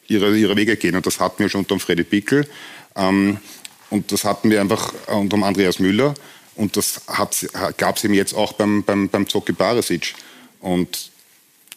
ihre, 0.09 0.37
ihre 0.37 0.57
Wege 0.57 0.77
gehen. 0.77 0.97
Und 0.97 1.07
das 1.07 1.21
hatten 1.21 1.39
wir 1.39 1.49
schon 1.49 1.61
unter 1.61 1.79
Freddy 1.79 2.05
Pickel. 2.05 2.47
Ähm, 2.97 3.39
und 3.91 4.11
das 4.11 4.25
hatten 4.25 4.51
wir 4.51 4.61
einfach 4.61 4.93
unter 5.07 5.37
Andreas 5.45 5.79
Müller. 5.79 6.15
Und 6.57 6.77
das 6.77 7.03
gab 7.07 7.97
es 7.97 8.05
eben 8.05 8.15
jetzt 8.15 8.35
auch 8.35 8.55
beim, 8.55 8.83
beim, 8.83 9.09
beim 9.09 9.29
Zocki 9.29 9.53
Barisic. 9.53 10.15
Und 10.61 11.11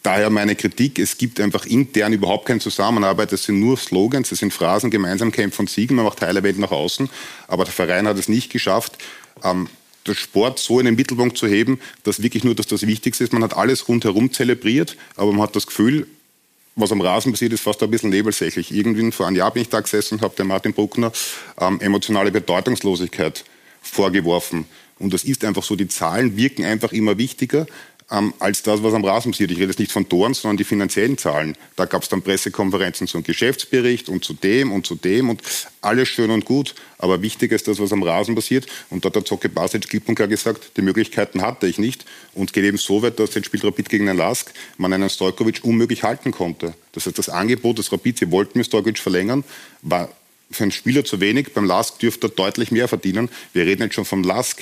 Daher 0.07 0.29
meine 0.29 0.55
Kritik, 0.55 0.99
es 0.99 1.17
gibt 1.17 1.37
einfach 1.41 1.65
intern 1.65 2.13
überhaupt 2.13 2.45
keine 2.45 2.61
Zusammenarbeit, 2.61 3.33
es 3.33 3.43
sind 3.43 3.59
nur 3.59 3.75
Slogans, 3.75 4.31
es 4.31 4.39
sind 4.39 4.53
Phrasen, 4.53 4.89
gemeinsam 4.89 5.33
kämpfen 5.33 5.63
und 5.63 5.69
siegen, 5.69 5.97
man 5.97 6.05
macht 6.05 6.19
Teile 6.19 6.43
Welt 6.43 6.57
nach 6.57 6.71
außen, 6.71 7.09
aber 7.49 7.65
der 7.65 7.73
Verein 7.73 8.07
hat 8.07 8.17
es 8.17 8.29
nicht 8.29 8.49
geschafft, 8.49 8.97
ähm, 9.43 9.67
den 10.07 10.15
Sport 10.15 10.59
so 10.59 10.79
in 10.79 10.85
den 10.85 10.95
Mittelpunkt 10.95 11.37
zu 11.37 11.45
heben, 11.45 11.81
dass 12.03 12.23
wirklich 12.23 12.45
nur 12.45 12.55
dass 12.55 12.67
das 12.67 12.87
Wichtigste 12.87 13.25
ist. 13.25 13.33
Man 13.33 13.43
hat 13.43 13.57
alles 13.57 13.89
rundherum 13.89 14.31
zelebriert, 14.31 14.95
aber 15.17 15.33
man 15.33 15.41
hat 15.41 15.57
das 15.57 15.67
Gefühl, 15.67 16.07
was 16.77 16.93
am 16.93 17.01
Rasen 17.01 17.33
passiert, 17.33 17.51
ist 17.51 17.63
fast 17.63 17.83
ein 17.83 17.91
bisschen 17.91 18.09
nebensächlich. 18.09 18.73
Irgendwie 18.73 19.11
vor 19.11 19.27
einem 19.27 19.35
Jahr 19.35 19.51
bin 19.51 19.63
ich 19.63 19.69
da 19.69 19.81
gesessen 19.81 20.13
und 20.13 20.21
habe 20.21 20.37
dem 20.37 20.47
Martin 20.47 20.71
Bruckner 20.71 21.11
ähm, 21.59 21.81
emotionale 21.81 22.31
Bedeutungslosigkeit 22.31 23.43
vorgeworfen. 23.81 24.67
Und 24.99 25.13
das 25.13 25.25
ist 25.25 25.43
einfach 25.43 25.63
so, 25.63 25.75
die 25.75 25.89
Zahlen 25.89 26.37
wirken 26.37 26.63
einfach 26.63 26.93
immer 26.93 27.17
wichtiger 27.17 27.67
ähm, 28.09 28.33
als 28.39 28.63
das, 28.63 28.83
was 28.83 28.93
am 28.93 29.03
Rasen 29.03 29.31
passiert. 29.31 29.51
Ich 29.51 29.57
rede 29.57 29.67
jetzt 29.67 29.79
nicht 29.79 29.91
von 29.91 30.07
Toren, 30.07 30.33
sondern 30.33 30.57
die 30.57 30.63
finanziellen 30.63 31.17
Zahlen. 31.17 31.57
Da 31.75 31.85
gab 31.85 32.03
es 32.03 32.09
dann 32.09 32.21
Pressekonferenzen 32.21 33.07
zum 33.07 33.23
Geschäftsbericht 33.23 34.07
und 34.07 34.23
zu 34.23 34.33
dem 34.33 34.71
und 34.71 34.85
zu 34.85 34.95
dem 34.95 35.29
und 35.29 35.41
alles 35.81 36.07
schön 36.07 36.31
und 36.31 36.45
gut. 36.45 36.73
Aber 36.99 37.21
wichtiger 37.21 37.55
ist 37.55 37.67
das, 37.67 37.79
was 37.79 37.91
am 37.91 38.03
Rasen 38.03 38.33
passiert. 38.33 38.65
Und 38.89 39.03
da 39.03 39.07
hat 39.07 39.15
der 39.15 39.25
Zocke 39.25 39.49
Basic 39.49 39.89
klipp 39.89 40.07
und 40.07 40.15
klar 40.15 40.27
gesagt, 40.27 40.77
die 40.77 40.81
Möglichkeiten 40.81 41.41
hatte 41.41 41.67
ich 41.67 41.79
nicht. 41.79 42.05
Und 42.33 42.53
geht 42.53 42.63
eben 42.63 42.77
so 42.77 43.01
weit, 43.01 43.19
dass 43.19 43.35
jetzt 43.35 43.45
spielt 43.45 43.65
Rapid 43.65 43.89
gegen 43.89 44.05
den 44.05 44.17
Lask, 44.17 44.53
man 44.77 44.93
einen 44.93 45.09
Stojkovic 45.09 45.63
unmöglich 45.63 46.03
halten 46.03 46.31
konnte. 46.31 46.75
Das 46.93 47.05
heißt, 47.05 47.17
das 47.17 47.29
Angebot 47.29 47.77
des 47.77 47.91
Rapid, 47.91 48.19
sie 48.19 48.31
wollten 48.31 48.57
mit 48.57 48.67
Stojkovic 48.67 48.99
verlängern, 48.99 49.43
war 49.81 50.09
für 50.49 50.63
einen 50.63 50.71
Spieler 50.71 51.03
zu 51.03 51.19
wenig. 51.19 51.53
Beim 51.53 51.65
Lask 51.65 51.99
dürfte 51.99 52.27
er 52.27 52.29
deutlich 52.31 52.71
mehr 52.71 52.87
verdienen. 52.87 53.29
Wir 53.51 53.65
reden 53.65 53.81
jetzt 53.81 53.95
schon 53.95 54.05
vom 54.05 54.23
Lask, 54.23 54.61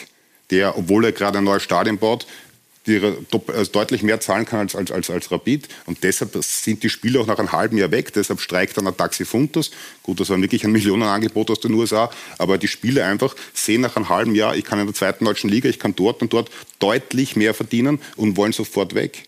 der, 0.49 0.77
obwohl 0.77 1.05
er 1.05 1.11
gerade 1.11 1.37
ein 1.37 1.43
neues 1.43 1.63
Stadion 1.63 1.97
baut, 1.97 2.25
die 2.87 3.01
also 3.01 3.71
deutlich 3.71 4.03
mehr 4.03 4.19
zahlen 4.19 4.45
kann 4.45 4.59
als, 4.59 4.75
als, 4.75 4.91
als, 4.91 5.09
als 5.09 5.31
Rapid. 5.31 5.67
Und 5.85 6.03
deshalb 6.03 6.35
sind 6.41 6.83
die 6.83 6.89
Spieler 6.89 7.21
auch 7.21 7.27
nach 7.27 7.39
einem 7.39 7.51
halben 7.51 7.77
Jahr 7.77 7.91
weg. 7.91 8.13
Deshalb 8.13 8.39
streikt 8.39 8.77
dann 8.77 8.87
ein 8.87 8.95
Taxi 8.95 9.25
Funtus. 9.25 9.71
Gut, 10.03 10.19
das 10.19 10.29
war 10.29 10.41
wirklich 10.41 10.63
ein 10.63 10.71
Millionenangebot 10.73 11.51
aus 11.51 11.59
den 11.59 11.73
USA. 11.73 12.09
Aber 12.37 12.57
die 12.57 12.67
Spieler 12.67 13.05
einfach 13.05 13.35
sehen 13.53 13.81
nach 13.81 13.95
einem 13.95 14.09
halben 14.09 14.35
Jahr, 14.35 14.55
ich 14.55 14.65
kann 14.65 14.79
in 14.79 14.85
der 14.85 14.95
zweiten 14.95 15.25
deutschen 15.25 15.49
Liga, 15.49 15.69
ich 15.69 15.79
kann 15.79 15.95
dort 15.95 16.21
und 16.21 16.33
dort 16.33 16.49
deutlich 16.79 17.35
mehr 17.35 17.53
verdienen 17.53 17.99
und 18.15 18.37
wollen 18.37 18.53
sofort 18.53 18.95
weg 18.95 19.27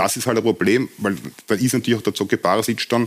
das 0.00 0.16
ist 0.16 0.26
halt 0.26 0.38
ein 0.38 0.42
Problem, 0.42 0.88
weil 0.96 1.14
da 1.46 1.54
ist 1.56 1.74
natürlich 1.74 1.98
auch 1.98 2.02
der 2.02 2.14
Zocke 2.14 2.38
Barasic 2.38 2.88
dann 2.88 3.06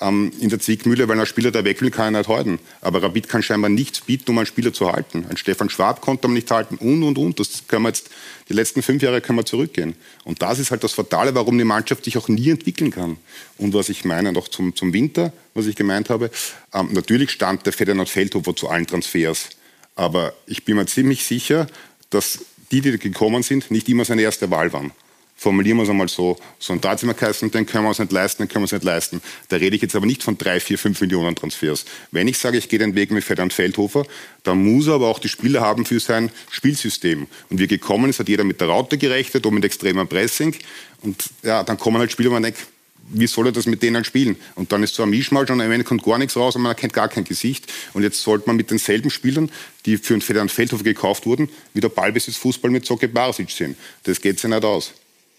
ähm, 0.00 0.32
in 0.40 0.48
der 0.48 0.58
Zwickmühle, 0.58 1.06
weil 1.06 1.20
ein 1.20 1.24
Spieler, 1.24 1.52
der 1.52 1.64
weg 1.64 1.80
will, 1.80 1.92
kann 1.92 2.12
er 2.12 2.18
nicht 2.18 2.28
halten. 2.28 2.58
Aber 2.80 3.00
Rabid 3.00 3.28
kann 3.28 3.44
scheinbar 3.44 3.70
nichts 3.70 4.00
bieten, 4.00 4.28
um 4.32 4.38
einen 4.38 4.46
Spieler 4.46 4.72
zu 4.72 4.90
halten. 4.90 5.24
Ein 5.30 5.36
Stefan 5.36 5.70
Schwab 5.70 6.00
konnte 6.00 6.26
man 6.26 6.34
nicht 6.34 6.50
halten 6.50 6.78
und, 6.78 7.04
und, 7.04 7.16
und. 7.16 7.38
Das 7.38 7.68
können 7.68 7.84
wir 7.84 7.90
jetzt, 7.90 8.10
die 8.48 8.54
letzten 8.54 8.82
fünf 8.82 9.04
Jahre 9.04 9.20
können 9.20 9.38
wir 9.38 9.44
zurückgehen. 9.44 9.94
Und 10.24 10.42
das 10.42 10.58
ist 10.58 10.72
halt 10.72 10.82
das 10.82 10.94
Fatale, 10.94 11.32
warum 11.36 11.56
die 11.56 11.64
Mannschaft 11.64 12.04
sich 12.06 12.18
auch 12.18 12.26
nie 12.26 12.50
entwickeln 12.50 12.90
kann. 12.90 13.18
Und 13.56 13.72
was 13.72 13.88
ich 13.88 14.04
meine, 14.04 14.32
noch 14.32 14.48
zum, 14.48 14.74
zum 14.74 14.92
Winter, 14.92 15.32
was 15.54 15.66
ich 15.66 15.76
gemeint 15.76 16.10
habe, 16.10 16.28
ähm, 16.74 16.88
natürlich 16.90 17.30
stand 17.30 17.66
der 17.66 17.72
Ferdinand 17.72 18.08
Feldhofer 18.08 18.56
zu 18.56 18.68
allen 18.68 18.88
Transfers. 18.88 19.50
Aber 19.94 20.32
ich 20.46 20.64
bin 20.64 20.74
mir 20.74 20.86
ziemlich 20.86 21.24
sicher, 21.24 21.68
dass 22.10 22.40
die, 22.72 22.80
die 22.80 22.98
gekommen 22.98 23.44
sind, 23.44 23.70
nicht 23.70 23.88
immer 23.88 24.04
seine 24.04 24.22
erste 24.22 24.50
Wahl 24.50 24.72
waren 24.72 24.90
formulieren 25.36 25.78
wir 25.78 25.84
es 25.84 25.90
einmal 25.90 26.08
so, 26.08 26.38
so 26.58 26.72
ein 26.72 26.80
Datenmarkkasten, 26.80 27.50
den 27.50 27.66
können 27.66 27.84
wir 27.84 27.88
uns 27.88 27.98
nicht 27.98 28.12
leisten, 28.12 28.42
den 28.42 28.48
können 28.48 28.62
wir 28.62 28.64
uns 28.64 28.72
nicht 28.72 28.84
leisten. 28.84 29.20
Da 29.48 29.56
rede 29.56 29.74
ich 29.74 29.82
jetzt 29.82 29.96
aber 29.96 30.06
nicht 30.06 30.22
von 30.22 30.38
drei, 30.38 30.60
vier, 30.60 30.78
fünf 30.78 31.00
Millionen 31.00 31.34
Transfers. 31.34 31.84
Wenn 32.10 32.28
ich 32.28 32.38
sage, 32.38 32.58
ich 32.58 32.68
gehe 32.68 32.78
den 32.78 32.94
Weg 32.94 33.10
mit 33.10 33.24
Ferdinand 33.24 33.52
Feldhofer, 33.52 34.06
dann 34.44 34.62
muss 34.62 34.86
er 34.86 34.94
aber 34.94 35.08
auch 35.08 35.18
die 35.18 35.28
Spieler 35.28 35.60
haben 35.60 35.84
für 35.84 36.00
sein 36.00 36.30
Spielsystem. 36.50 37.26
Und 37.50 37.58
wie 37.58 37.66
gekommen 37.66 38.10
ist, 38.10 38.20
hat 38.20 38.28
jeder 38.28 38.44
mit 38.44 38.60
der 38.60 38.68
Raute 38.68 38.98
gerechnet 38.98 39.44
und 39.46 39.54
mit 39.54 39.64
extremem 39.64 40.06
Pressing. 40.06 40.54
Und 41.00 41.30
ja, 41.42 41.64
dann 41.64 41.78
kommen 41.78 41.98
halt 41.98 42.12
Spieler, 42.12 42.30
man 42.30 42.42
denkt, 42.42 42.60
wie 43.08 43.26
soll 43.26 43.46
er 43.46 43.52
das 43.52 43.66
mit 43.66 43.82
denen 43.82 44.04
spielen? 44.04 44.36
Und 44.54 44.72
dann 44.72 44.82
ist 44.82 44.94
so 44.94 45.02
ein 45.02 45.10
Mischmasch 45.10 45.50
und 45.50 45.60
am 45.60 45.70
Ende 45.70 45.84
kommt 45.84 46.02
gar 46.02 46.18
nichts 46.18 46.36
raus 46.36 46.56
und 46.56 46.62
man 46.62 46.70
erkennt 46.70 46.92
gar 46.92 47.08
kein 47.08 47.24
Gesicht. 47.24 47.70
Und 47.92 48.02
jetzt 48.02 48.22
sollte 48.22 48.46
man 48.46 48.56
mit 48.56 48.70
denselben 48.70 49.10
Spielern, 49.10 49.50
die 49.86 49.98
für 49.98 50.14
den 50.14 50.22
Ferdinand 50.22 50.50
Feldhofer 50.50 50.84
gekauft 50.84 51.26
wurden, 51.26 51.48
wieder 51.74 51.88
Ballbesitzfußball 51.88 52.70
mit 52.70 52.86
Zocke 52.86 53.08
Barasic 53.08 53.50
sehen. 53.50 53.76
Das 54.04 54.20
geht 54.20 54.38
sich 54.38 54.48
nicht 54.48 54.64
aus. 54.64 54.92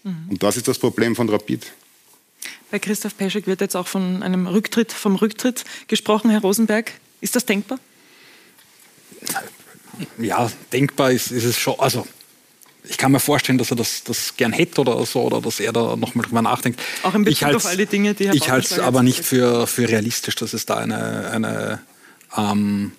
Mhm. 0.04 0.28
Und 0.30 0.42
das 0.42 0.56
ist 0.56 0.68
das 0.68 0.78
Problem 0.78 1.16
von 1.16 1.28
Rapid. 1.28 1.72
Bei 2.70 2.78
Christoph 2.78 3.16
Peschek 3.16 3.46
wird 3.46 3.60
jetzt 3.60 3.76
auch 3.76 3.86
von 3.86 4.22
einem 4.22 4.46
Rücktritt, 4.46 4.92
vom 4.92 5.16
Rücktritt 5.16 5.64
gesprochen, 5.88 6.30
Herr 6.30 6.40
Rosenberg. 6.40 6.92
Ist 7.20 7.36
das 7.36 7.46
denkbar? 7.46 7.78
Ja, 10.18 10.50
denkbar 10.72 11.12
ist, 11.12 11.30
ist 11.30 11.44
es 11.44 11.58
schon. 11.58 11.78
Also, 11.78 12.06
ich 12.86 12.98
kann 12.98 13.12
mir 13.12 13.20
vorstellen, 13.20 13.58
dass 13.58 13.70
er 13.70 13.76
das, 13.76 14.04
das 14.04 14.36
gern 14.36 14.52
hätte 14.52 14.80
oder 14.82 15.04
so, 15.06 15.22
oder 15.22 15.40
dass 15.40 15.60
er 15.60 15.72
da 15.72 15.96
nochmal 15.96 16.26
drüber 16.26 16.42
nachdenkt. 16.42 16.80
Auch 17.02 17.14
in 17.14 17.24
Bezug 17.24 17.54
auf 17.54 17.64
all 17.64 17.76
die 17.76 17.86
Dinge, 17.86 18.12
die 18.14 18.26
Herr 18.26 18.34
Ich 18.34 18.50
halte 18.50 18.74
es 18.74 18.78
aber 18.78 19.02
nicht 19.02 19.24
für, 19.24 19.66
für 19.66 19.88
realistisch, 19.88 20.34
dass 20.34 20.52
es 20.52 20.66
da 20.66 20.76
eine, 20.76 21.30
eine 21.30 21.80
ähm, 22.36 22.92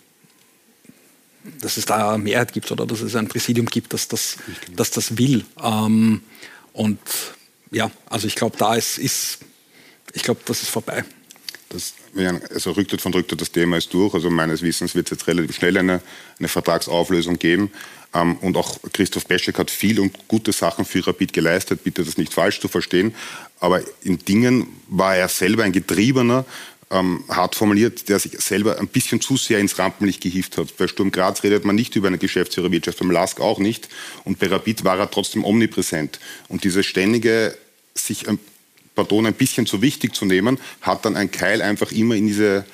dass 1.60 1.78
es 1.78 1.86
da 1.86 2.14
eine 2.14 2.24
Mehrheit 2.24 2.54
gibt 2.54 2.72
oder 2.72 2.88
dass 2.88 3.02
es 3.02 3.16
ein 3.16 3.28
Präsidium 3.28 3.68
gibt, 3.68 3.94
das 3.94 4.08
das, 4.08 4.38
das, 4.76 4.92
das 4.92 5.18
will. 5.18 5.46
Ähm, 5.62 6.24
und 6.76 7.00
ja, 7.72 7.90
also 8.10 8.28
ich 8.28 8.36
glaube, 8.36 8.58
da 8.58 8.76
ist, 8.76 8.98
ist 8.98 9.40
ich 10.14 10.24
glaube, 10.24 10.42
das 10.46 10.62
ist 10.62 10.70
vorbei. 10.70 11.04
Das, 11.70 11.94
also 12.54 12.72
Rücktritt 12.72 13.02
von 13.02 13.14
Rücktritt, 13.14 13.42
das 13.42 13.52
Thema 13.52 13.78
ist 13.78 13.94
durch. 13.94 14.14
Also 14.14 14.30
meines 14.30 14.62
Wissens 14.62 14.94
wird 14.94 15.08
es 15.08 15.18
jetzt 15.18 15.28
relativ 15.28 15.56
schnell 15.56 15.78
eine, 15.78 16.02
eine 16.38 16.48
Vertragsauflösung 16.48 17.40
geben. 17.40 17.72
Ähm, 18.14 18.38
und 18.38 18.58
auch 18.58 18.78
Christoph 18.94 19.26
Beschek 19.26 19.58
hat 19.58 19.72
viel 19.72 20.00
und 20.00 20.28
gute 20.28 20.52
Sachen 20.52 20.86
für 20.86 21.06
Rapid 21.08 21.34
geleistet. 21.34 21.84
Bitte 21.84 22.04
das 22.04 22.18
nicht 22.18 22.34
falsch 22.34 22.60
zu 22.60 22.68
verstehen. 22.68 23.16
Aber 23.60 23.82
in 24.02 24.20
Dingen 24.20 24.68
war 24.88 25.16
er 25.16 25.30
selber 25.30 25.64
ein 25.64 25.72
Getriebener 25.72 26.46
ähm, 26.96 27.24
hart 27.30 27.56
formuliert, 27.56 28.10
der 28.10 28.20
sich 28.20 28.40
selber 28.40 28.80
ein 28.80 28.88
bisschen 28.88 29.22
zu 29.22 29.38
sehr 29.38 29.60
ins 29.60 29.78
Rampenlicht 29.78 30.22
gehieft 30.22 30.58
hat. 30.58 30.78
Bei 30.78 30.88
Sturm 30.88 31.12
Graz 31.12 31.44
redet 31.44 31.66
man 31.66 31.76
nicht 31.76 31.96
über 31.96 32.08
eine 32.08 32.18
Geschäftsführerwirtschaft, 32.18 33.00
beim 33.00 33.12
LASK 33.12 33.42
auch 33.42 33.60
nicht. 33.60 33.90
Und 34.24 34.40
bei 34.40 34.48
Rapid 34.48 34.84
war 34.84 34.98
er 34.98 35.12
trotzdem 35.12 35.44
omnipräsent. 35.44 36.20
Und 36.48 36.64
dieses 36.64 36.86
ständige, 36.86 37.58
sich, 37.94 38.26
pardon, 38.96 39.26
ein 39.26 39.34
bisschen 39.34 39.66
zu 39.66 39.82
wichtig 39.82 40.16
zu 40.16 40.26
nehmen, 40.26 40.58
hat 40.82 41.06
dann 41.06 41.16
ein 41.16 41.32
Keil 41.32 41.62
einfach 41.62 41.92
immer 41.92 42.16
in 42.16 42.28
diese 42.28 42.66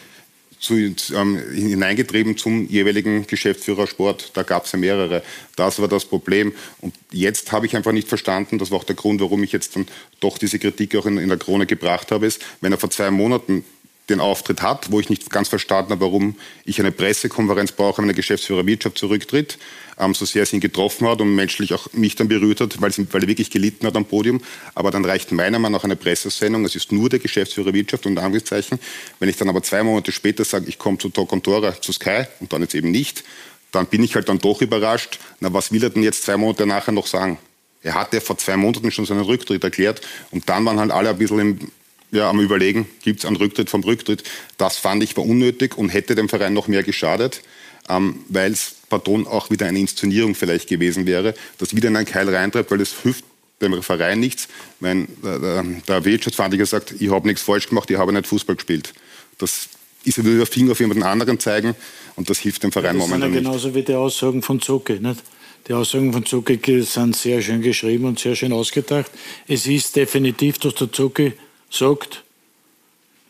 zu, 0.60 0.76
ähm, 0.76 1.42
hineingetrieben 1.52 2.38
zum 2.38 2.68
jeweiligen 2.68 3.26
Geschäftsführer 3.26 3.88
Sport. 3.88 4.32
Da 4.36 4.44
gab 4.44 4.66
es 4.66 4.72
ja 4.72 4.78
mehrere. 4.78 5.24
Das 5.56 5.80
war 5.82 5.88
das 5.88 6.06
Problem. 6.06 6.54
Und 6.80 6.94
jetzt 7.12 7.52
habe 7.52 7.66
ich 7.66 7.76
einfach 7.76 7.92
nicht 7.92 8.08
verstanden, 8.08 8.60
das 8.60 8.70
war 8.70 8.78
auch 8.78 8.84
der 8.84 8.96
Grund, 8.96 9.20
warum 9.22 9.44
ich 9.44 9.52
jetzt 9.52 9.76
dann 9.76 9.88
doch 10.20 10.38
diese 10.38 10.60
Kritik 10.60 10.96
auch 10.96 11.08
in, 11.08 11.18
in 11.18 11.30
der 11.30 11.40
Krone 11.40 11.66
gebracht 11.66 12.12
habe, 12.12 12.28
ist, 12.28 12.44
wenn 12.62 12.72
er 12.72 12.78
vor 12.78 12.92
zwei 12.92 13.10
Monaten 13.10 13.66
den 14.10 14.20
Auftritt 14.20 14.62
hat, 14.62 14.92
wo 14.92 15.00
ich 15.00 15.10
nicht 15.10 15.30
ganz 15.30 15.48
verstanden 15.48 15.92
habe, 15.92 16.02
warum 16.02 16.36
ich 16.66 16.80
eine 16.80 16.92
Pressekonferenz 16.92 17.72
brauche, 17.72 18.02
wenn 18.02 18.08
der 18.08 18.16
Geschäftsführer 18.16 18.66
Wirtschaft 18.66 18.98
zurücktritt, 18.98 19.58
ähm, 20.00 20.14
so 20.14 20.26
sehr 20.26 20.44
es 20.44 20.54
ihn 20.54 20.60
getroffen 20.60 21.08
hat 21.08 21.22
und 21.22 21.34
menschlich 21.34 21.74
auch 21.74 21.88
mich 21.94 22.16
dann 22.16 22.28
berührt 22.28 22.62
hat, 22.62 22.82
weil, 22.82 22.92
weil 23.12 23.24
er 23.24 23.28
wirklich 23.28 23.52
gelitten 23.52 23.86
hat 23.88 23.96
am 23.96 24.06
Podium. 24.06 24.42
Aber 24.76 24.92
dann 24.92 25.06
reicht 25.06 25.32
meiner 25.32 25.60
Meinung 25.60 25.78
nach 25.78 25.84
eine 25.84 25.96
Pressesendung, 25.96 26.66
es 26.66 26.76
ist 26.76 26.92
nur 26.92 27.10
der 27.10 27.20
Geschäftsführer 27.20 27.74
Wirtschaft 27.74 28.06
und 28.06 28.18
Anführungszeichen. 28.18 28.80
Wenn 29.20 29.30
ich 29.30 29.38
dann 29.38 29.50
aber 29.50 29.64
zwei 29.64 29.84
Monate 29.84 30.12
später 30.12 30.44
sage, 30.44 30.66
ich 30.68 30.78
komme 30.78 30.98
zu 30.98 31.10
Talk 31.10 31.32
und 31.32 31.44
Tora, 31.44 31.80
zu 31.80 31.94
Sky 31.94 32.24
und 32.40 32.52
dann 32.52 32.62
jetzt 32.62 32.76
eben 32.76 32.92
nicht, 32.92 33.24
dann 33.72 33.86
bin 33.86 34.04
ich 34.04 34.16
halt 34.16 34.28
dann 34.28 34.40
doch 34.40 34.62
überrascht. 34.62 35.20
Na, 35.40 35.54
was 35.54 35.72
will 35.72 35.84
er 35.84 35.90
denn 35.90 36.04
jetzt 36.04 36.24
zwei 36.24 36.38
Monate 36.38 36.66
nachher 36.66 36.92
noch 36.92 37.08
sagen? 37.08 37.38
Er 37.84 37.96
hatte 37.96 38.22
vor 38.22 38.38
zwei 38.38 38.58
Monaten 38.58 38.92
schon 38.92 39.06
seinen 39.06 39.22
Rücktritt 39.22 39.64
erklärt 39.64 40.02
und 40.30 40.48
dann 40.50 40.66
waren 40.66 40.80
halt 40.80 40.92
alle 40.92 41.10
ein 41.10 41.18
bisschen 41.18 41.40
im, 41.40 41.72
ja, 42.12 42.30
am 42.30 42.40
Überlegen, 42.40 42.88
gibt 43.04 43.20
es 43.20 43.26
einen 43.26 43.38
Rücktritt 43.38 43.70
vom 43.70 43.84
Rücktritt. 43.84 44.24
Das 44.58 44.78
fand 44.78 45.04
ich 45.04 45.16
war 45.18 45.26
unnötig 45.26 45.78
und 45.78 45.90
hätte 45.90 46.16
dem 46.16 46.30
Verein 46.30 46.54
noch 46.54 46.68
mehr 46.68 46.84
geschadet, 46.84 47.42
ähm, 47.90 48.20
weil 48.28 48.52
es, 48.52 48.76
pardon, 48.90 49.26
auch 49.28 49.50
wieder 49.50 49.66
eine 49.66 49.80
Inszenierung 49.80 50.36
vielleicht 50.36 50.68
gewesen 50.68 51.06
wäre, 51.06 51.34
das 51.58 51.76
wieder 51.76 51.88
in 51.88 51.96
einen 51.96 52.06
Keil 52.06 52.30
reintreibt, 52.34 52.70
weil 52.72 52.82
es 52.82 52.94
hilft 53.02 53.24
dem 53.62 53.82
Verein 53.82 54.20
nichts. 54.20 54.48
Mein, 54.80 55.08
der, 55.24 55.64
der 55.88 56.06
Wirtschaftsverhandler 56.06 56.66
sagt, 56.66 56.96
ich 57.00 57.10
habe 57.10 57.28
nichts 57.28 57.44
falsch 57.44 57.70
gemacht, 57.70 57.90
ich 57.90 57.98
habe 57.98 58.12
nicht 58.12 58.28
Fußball 58.28 58.56
gespielt. 58.56 58.94
Das 59.38 59.70
ist 60.04 60.18
ja 60.18 60.26
wieder 60.26 60.46
Finger 60.46 60.72
auf 60.72 60.80
jemanden 60.80 61.04
anderen 61.04 61.40
zeigen 61.40 61.76
und 62.16 62.30
das 62.30 62.40
hilft 62.40 62.64
dem 62.64 62.72
Verein 62.72 62.96
ja, 62.96 63.02
das 63.02 63.10
momentan 63.10 63.34
sind 63.34 63.44
ja 63.44 63.50
genauso 63.50 63.76
wie 63.76 63.84
die 63.84 63.94
Aussagen 63.94 64.42
von 64.42 64.60
Zucke. 64.60 65.00
Nicht? 65.00 65.22
Die 65.68 65.74
Aussagen 65.74 66.12
von 66.12 66.26
Zucke 66.26 66.60
sind 66.84 67.16
sehr 67.16 67.42
schön 67.42 67.62
geschrieben 67.62 68.06
und 68.06 68.20
sehr 68.20 68.36
schön 68.36 68.52
ausgedacht. 68.52 69.12
Es 69.48 69.68
ist 69.68 69.96
definitiv, 69.96 70.58
dass 70.58 70.76
der 70.76 70.92
Zucke 70.92 71.34
sagt, 71.72 72.24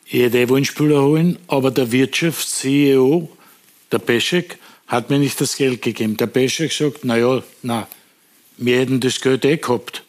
ich 0.06 0.22
hätte 0.22 0.40
einen 0.40 0.66
Spieler 0.66 1.02
holen, 1.04 1.40
aber 1.48 1.72
der 1.72 1.92
Wirtschafts-CEO, 1.92 3.30
der 3.92 4.00
Peschek, 4.00 4.58
hat 4.88 5.10
mir 5.10 5.20
nicht 5.20 5.40
das 5.40 5.56
Geld 5.56 5.82
gegeben. 5.82 6.18
Der 6.18 6.28
Peschek 6.28 6.74
sagt, 6.74 7.06
naja, 7.06 7.42
na, 7.64 7.88
wir 8.58 8.80
hätten 8.80 9.00
das 9.00 9.22
Geld 9.22 9.46
eh 9.46 9.56
gehabt. 9.56 10.04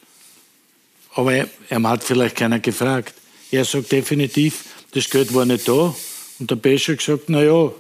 Aber 1.15 1.33
er, 1.33 1.49
er 1.69 1.83
hat 1.83 2.03
vielleicht 2.03 2.37
keiner 2.37 2.59
gefragt. 2.59 3.15
Er 3.53 3.65
sagt 3.65 3.93
definitiv, 3.93 4.65
das 4.91 5.09
Geld 5.09 5.33
war 5.35 5.45
nicht 5.45 5.69
da. 5.69 5.95
Und 6.41 6.51
der 6.51 6.57
Peschek 6.57 7.01
sagt, 7.01 7.29
naja, 7.29 7.73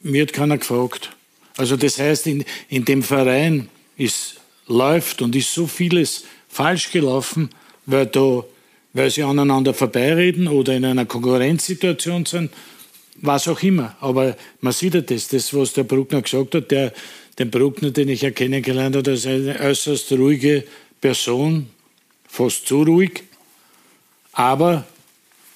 mir 0.00 0.22
hat 0.22 0.32
keiner 0.32 0.56
gefragt. 0.56 1.10
Also 1.56 1.76
das 1.76 1.98
heißt, 1.98 2.26
in, 2.26 2.44
in 2.68 2.84
dem 2.84 3.02
Verein 3.02 3.68
ist, 3.96 4.36
läuft 4.66 5.20
und 5.20 5.36
ist 5.36 5.52
so 5.52 5.66
vieles 5.66 6.24
falsch 6.48 6.90
gelaufen, 6.90 7.50
weil, 7.86 8.06
da, 8.06 8.44
weil 8.94 9.10
sie 9.10 9.24
aneinander 9.24 9.74
vorbeireden 9.74 10.48
oder 10.48 10.74
in 10.74 10.84
einer 10.84 11.04
Konkurrenzsituation 11.04 12.24
sind, 12.24 12.52
was 13.16 13.48
auch 13.48 13.62
immer. 13.62 13.96
Aber 14.00 14.36
man 14.60 14.72
sieht 14.72 14.94
ja 14.94 15.00
das, 15.00 15.28
das, 15.28 15.52
was 15.52 15.72
der 15.74 15.84
Bruckner 15.84 16.22
gesagt 16.22 16.54
hat, 16.54 16.70
der, 16.70 16.92
den 17.38 17.50
Bruckner, 17.50 17.90
den 17.90 18.08
ich 18.08 18.22
ja 18.22 18.30
kennengelernt 18.30 18.96
habe, 18.96 19.10
ist 19.10 19.26
eine 19.26 19.60
äußerst 19.60 20.12
ruhige 20.12 20.64
Person, 21.00 21.68
fast 22.28 22.66
zu 22.66 22.82
ruhig, 22.82 23.24
aber 24.32 24.86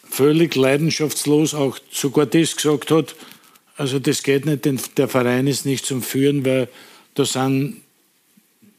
völlig 0.09 0.55
leidenschaftslos 0.57 1.55
auch 1.55 1.79
sogar 1.91 2.27
das 2.27 2.57
gesagt 2.57 2.91
hat, 2.91 3.15
also 3.77 4.01
das 4.01 4.25
geht 4.25 4.45
nicht, 4.45 4.65
denn 4.65 4.81
der 4.97 5.09
Verein 5.09 5.47
ist 5.47 5.65
nicht 5.65 5.87
zum 5.87 6.03
Führen, 6.03 6.45
weil 6.45 6.69
da 7.15 7.25
sind 7.25 7.83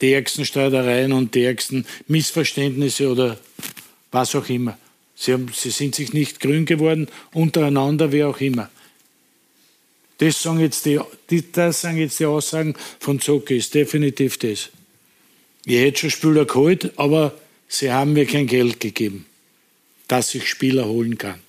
die 0.01 0.11
ärgsten 0.11 0.43
Streitereien 0.43 1.13
und 1.13 1.35
die 1.35 1.43
ärgsten 1.43 1.85
Missverständnisse 2.07 3.09
oder 3.09 3.37
was 4.11 4.35
auch 4.35 4.47
immer. 4.49 4.77
Sie, 5.15 5.33
haben, 5.33 5.49
sie 5.53 5.71
sind 5.71 5.95
sich 5.95 6.13
nicht 6.13 6.39
grün 6.39 6.65
geworden, 6.65 7.07
untereinander, 7.33 8.11
wie 8.11 8.23
auch 8.23 8.39
immer. 8.39 8.69
Das 10.19 10.41
sagen 10.41 10.59
jetzt 10.59 10.85
die, 10.85 10.99
das 11.51 11.81
sagen 11.81 11.97
jetzt 11.97 12.19
die 12.19 12.25
Aussagen 12.25 12.75
von 12.99 13.19
Zocke, 13.19 13.55
ist 13.55 13.73
definitiv 13.73 14.37
das. 14.37 14.69
Ich 15.65 15.79
hätte 15.79 15.99
schon 15.99 16.09
Spieler 16.09 16.45
geholt, 16.45 16.97
aber 16.97 17.33
sie 17.67 17.91
haben 17.91 18.13
mir 18.13 18.25
kein 18.25 18.47
Geld 18.47 18.79
gegeben, 18.79 19.25
dass 20.07 20.33
ich 20.35 20.47
Spieler 20.47 20.85
holen 20.85 21.17
kann 21.17 21.39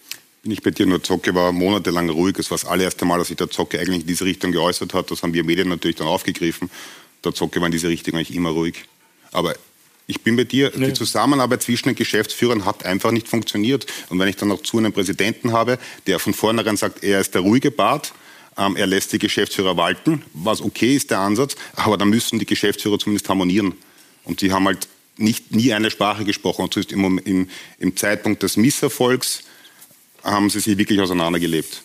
bin 0.43 0.53
ich 0.53 0.63
bei 0.63 0.71
dir 0.71 0.87
nur 0.87 1.03
Zocke 1.03 1.35
war 1.35 1.53
monatelang 1.53 2.09
ruhig. 2.09 2.39
Es 2.39 2.51
war 2.51 2.59
das 2.59 2.67
allererste 2.67 3.05
Mal, 3.05 3.19
dass 3.19 3.29
sich 3.29 3.37
der 3.37 3.51
Zocke 3.51 3.79
eigentlich 3.79 4.03
in 4.03 4.07
diese 4.07 4.25
Richtung 4.25 4.53
geäußert 4.53 4.95
hat. 4.95 5.11
Das 5.11 5.23
haben 5.23 5.35
wir 5.35 5.45
Medien 5.45 5.69
natürlich 5.69 5.97
dann 5.97 6.07
aufgegriffen. 6.07 6.71
Der 7.25 7.35
Zocke 7.35 7.61
war 7.61 7.67
in 7.67 7.73
diese 7.73 7.89
Richtung 7.89 8.15
eigentlich 8.15 8.35
immer 8.35 8.51
ruhig. 8.51 8.85
Aber 9.33 9.55
ich 10.07 10.22
bin 10.22 10.36
bei 10.36 10.44
dir, 10.44 10.72
nee. 10.74 10.88
die 10.88 10.92
Zusammenarbeit 10.92 11.62
zwischen 11.62 11.88
den 11.88 11.94
Geschäftsführern 11.94 12.64
hat 12.64 12.84
einfach 12.84 13.12
nicht 13.12 13.28
funktioniert. 13.28 13.86
Und 14.09 14.18
wenn 14.18 14.28
ich 14.28 14.36
dann 14.36 14.48
noch 14.48 14.62
zu 14.62 14.78
einem 14.78 14.92
Präsidenten 14.92 15.53
habe, 15.53 15.78
der 16.07 16.18
von 16.18 16.34
vornherein 16.34 16.76
sagt, 16.76 17.05
er 17.05 17.20
ist 17.20 17.34
der 17.34 17.42
ruhige 17.42 17.70
Bart, 17.70 18.12
ähm, 18.59 18.76
er 18.76 18.86
lässt 18.86 19.12
die 19.12 19.18
Geschäftsführer 19.18 19.76
walten, 19.76 20.22
was 20.32 20.61
okay 20.61 20.96
ist, 20.96 21.11
der 21.11 21.20
Ansatz, 21.20 21.55
aber 21.74 21.96
dann 21.96 22.11
müssen 22.11 22.38
die 22.38 22.46
Geschäftsführer 22.46 22.98
zumindest 22.98 23.28
harmonieren. 23.28 23.74
Und 24.24 24.40
die 24.40 24.53
haben 24.53 24.66
halt 24.66 24.88
nicht, 25.16 25.53
nie 25.53 25.72
eine 25.72 25.90
Sprache 25.90 26.24
gesprochen. 26.24 26.62
Und 26.62 26.76
im, 26.92 27.18
im, 27.18 27.48
im 27.78 27.96
Zeitpunkt 27.96 28.42
des 28.42 28.57
Misserfolgs 28.57 29.44
haben 30.22 30.51
sie 30.51 30.61
sich 30.61 30.76
wirklich 30.76 31.01
auseinandergelebt. 31.01 31.82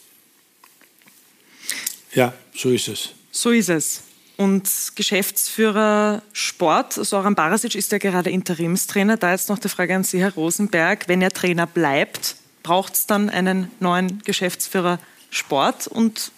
Ja, 2.13 2.33
so 2.55 2.69
ist 2.69 2.87
es. 2.87 3.09
So 3.31 3.51
ist 3.51 3.69
es. 3.69 4.01
Und 4.37 4.69
Geschäftsführer 4.95 6.21
Sport, 6.33 6.93
Soran 6.93 7.35
Barasic, 7.35 7.75
ist 7.75 7.91
ja 7.91 7.97
gerade 7.97 8.29
Interimstrainer. 8.29 9.15
Da 9.17 9.31
jetzt 9.31 9.49
noch 9.49 9.59
die 9.59 9.69
Frage 9.69 9.95
an 9.95 10.03
Sie, 10.03 10.19
Herr 10.19 10.33
Rosenberg. 10.33 11.07
Wenn 11.07 11.21
er 11.21 11.31
Trainer 11.31 11.67
bleibt, 11.67 12.35
braucht 12.63 12.95
es 12.95 13.07
dann 13.07 13.29
einen 13.29 13.71
neuen 13.79 14.21
Geschäftsführer 14.23 14.99
Sport? 15.29 15.87
Und 15.87 16.31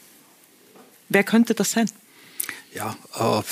wer 1.10 1.24
könnte 1.24 1.56
das 1.56 1.72
sein? 1.72 1.90
Ja, 2.74 2.96
äh, 3.20 3.44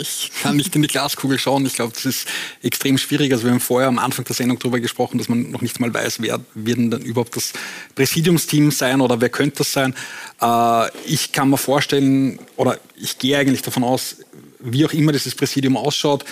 ich 0.00 0.30
kann 0.42 0.56
nicht 0.56 0.74
in 0.74 0.82
die 0.82 0.88
Glaskugel 0.88 1.38
schauen. 1.38 1.66
Ich 1.66 1.74
glaube, 1.74 1.92
das 1.92 2.04
ist 2.04 2.28
extrem 2.62 2.98
schwierig. 2.98 3.32
Also 3.32 3.44
wir 3.44 3.52
haben 3.52 3.60
vorher 3.60 3.88
am 3.88 3.98
Anfang 3.98 4.24
der 4.24 4.34
Sendung 4.34 4.58
darüber 4.58 4.80
gesprochen, 4.80 5.18
dass 5.18 5.28
man 5.28 5.50
noch 5.50 5.60
nicht 5.60 5.80
mal 5.80 5.92
weiß, 5.92 6.20
wer 6.20 6.40
wird 6.54 6.78
denn 6.78 7.02
überhaupt 7.02 7.36
das 7.36 7.52
Präsidiumsteam 7.94 8.70
sein 8.70 9.00
oder 9.00 9.20
wer 9.20 9.28
könnte 9.28 9.58
das 9.58 9.72
sein. 9.72 9.94
Äh, 10.40 10.88
ich 11.06 11.32
kann 11.32 11.50
mir 11.50 11.58
vorstellen, 11.58 12.38
oder 12.56 12.78
ich 12.96 13.18
gehe 13.18 13.38
eigentlich 13.38 13.62
davon 13.62 13.84
aus, 13.84 14.16
wie 14.60 14.84
auch 14.86 14.92
immer 14.92 15.12
dieses 15.12 15.34
Präsidium 15.34 15.76
ausschaut, 15.76 16.24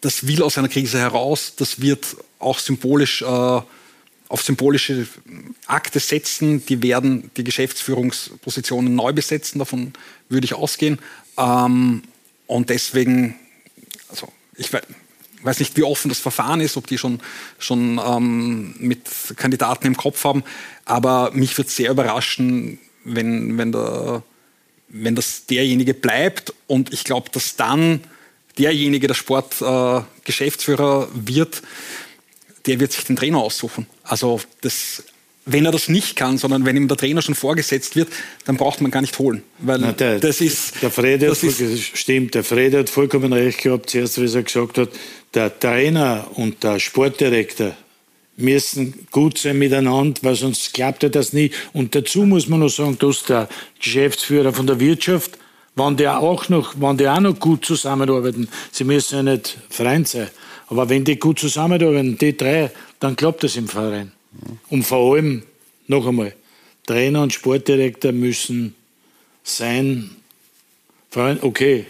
das 0.00 0.26
will 0.26 0.42
aus 0.42 0.58
einer 0.58 0.68
Krise 0.68 0.98
heraus, 0.98 1.54
das 1.56 1.80
wird 1.80 2.16
auch 2.38 2.58
symbolisch 2.58 3.22
äh, 3.22 3.60
auf 4.34 4.42
symbolische 4.42 5.06
Akte 5.68 6.00
setzen, 6.00 6.66
die 6.66 6.82
werden 6.82 7.30
die 7.36 7.44
Geschäftsführungspositionen 7.44 8.92
neu 8.92 9.12
besetzen, 9.12 9.60
davon 9.60 9.92
würde 10.28 10.44
ich 10.44 10.54
ausgehen. 10.54 10.98
Ähm, 11.38 12.02
und 12.48 12.68
deswegen, 12.68 13.36
also 14.08 14.26
ich 14.56 14.70
weiß 14.72 15.60
nicht, 15.60 15.76
wie 15.76 15.84
offen 15.84 16.08
das 16.08 16.18
Verfahren 16.18 16.60
ist, 16.60 16.76
ob 16.76 16.88
die 16.88 16.98
schon, 16.98 17.20
schon 17.60 18.00
ähm, 18.04 18.74
mit 18.80 19.02
Kandidaten 19.36 19.86
im 19.86 19.96
Kopf 19.96 20.24
haben, 20.24 20.42
aber 20.84 21.30
mich 21.32 21.56
würde 21.56 21.70
sehr 21.70 21.92
überraschen, 21.92 22.80
wenn, 23.04 23.56
wenn, 23.56 23.70
der, 23.70 24.24
wenn 24.88 25.14
das 25.14 25.46
derjenige 25.46 25.94
bleibt 25.94 26.52
und 26.66 26.92
ich 26.92 27.04
glaube, 27.04 27.30
dass 27.30 27.54
dann 27.54 28.00
derjenige 28.58 29.06
der 29.06 29.14
Sportgeschäftsführer 29.14 31.04
äh, 31.04 31.28
wird, 31.28 31.62
der 32.66 32.80
wird 32.80 32.92
sich 32.92 33.04
den 33.04 33.16
Trainer 33.16 33.38
aussuchen. 33.38 33.86
Also 34.02 34.40
das 34.60 35.04
wenn 35.46 35.66
er 35.66 35.72
das 35.72 35.88
nicht 35.88 36.16
kann, 36.16 36.38
sondern 36.38 36.64
wenn 36.64 36.76
ihm 36.76 36.88
der 36.88 36.96
Trainer 36.96 37.20
schon 37.20 37.34
vorgesetzt 37.34 37.96
wird, 37.96 38.08
dann 38.46 38.56
braucht 38.56 38.80
man 38.80 38.90
gar 38.90 39.00
nicht 39.00 39.18
holen. 39.18 39.42
Weil 39.58 39.78
Na, 39.78 39.92
der, 39.92 40.18
das 40.18 40.40
ist. 40.40 40.82
Der 40.82 40.90
Fred 40.90 41.22
hat, 41.22 41.36
voll, 41.36 41.76
stimmt, 41.76 42.34
der 42.34 42.44
Fred 42.44 42.74
hat 42.74 42.88
vollkommen 42.88 43.32
recht 43.32 43.62
gehabt, 43.62 43.90
zuerst, 43.90 44.20
wie 44.20 44.32
er 44.32 44.42
gesagt 44.42 44.78
hat, 44.78 44.88
der 45.34 45.58
Trainer 45.58 46.26
und 46.34 46.62
der 46.64 46.78
Sportdirektor 46.78 47.76
müssen 48.36 49.06
gut 49.10 49.38
sein 49.38 49.58
miteinander, 49.58 50.20
weil 50.22 50.34
sonst 50.34 50.72
klappt 50.72 51.02
ja 51.02 51.08
das 51.08 51.32
nie. 51.32 51.50
Und 51.72 51.94
dazu 51.94 52.24
muss 52.24 52.48
man 52.48 52.60
noch 52.60 52.68
sagen, 52.68 52.96
dass 52.98 53.24
der 53.24 53.48
Geschäftsführer 53.80 54.52
von 54.52 54.66
der 54.66 54.80
Wirtschaft, 54.80 55.32
wenn 55.76 55.96
der 55.96 56.20
auch 56.20 56.48
noch, 56.48 56.74
wenn 56.78 56.96
die 56.96 57.08
auch 57.08 57.20
noch 57.20 57.38
gut 57.38 57.64
zusammenarbeiten, 57.64 58.48
sie 58.72 58.84
müssen 58.84 59.14
ja 59.16 59.22
nicht 59.34 59.58
Freund 59.68 60.08
sein, 60.08 60.28
aber 60.68 60.88
wenn 60.88 61.04
die 61.04 61.18
gut 61.18 61.38
zusammenarbeiten, 61.38 62.18
die 62.18 62.36
drei, 62.36 62.70
dann 63.00 63.16
klappt 63.16 63.44
das 63.44 63.56
im 63.56 63.68
Verein. 63.68 64.12
Und 64.70 64.84
vor 64.84 65.14
allem, 65.14 65.42
noch 65.86 66.06
einmal, 66.06 66.34
Trainer 66.86 67.22
und 67.22 67.32
Sportdirektor 67.32 68.12
müssen 68.12 68.74
sein, 69.42 70.10
okay, 71.42 71.86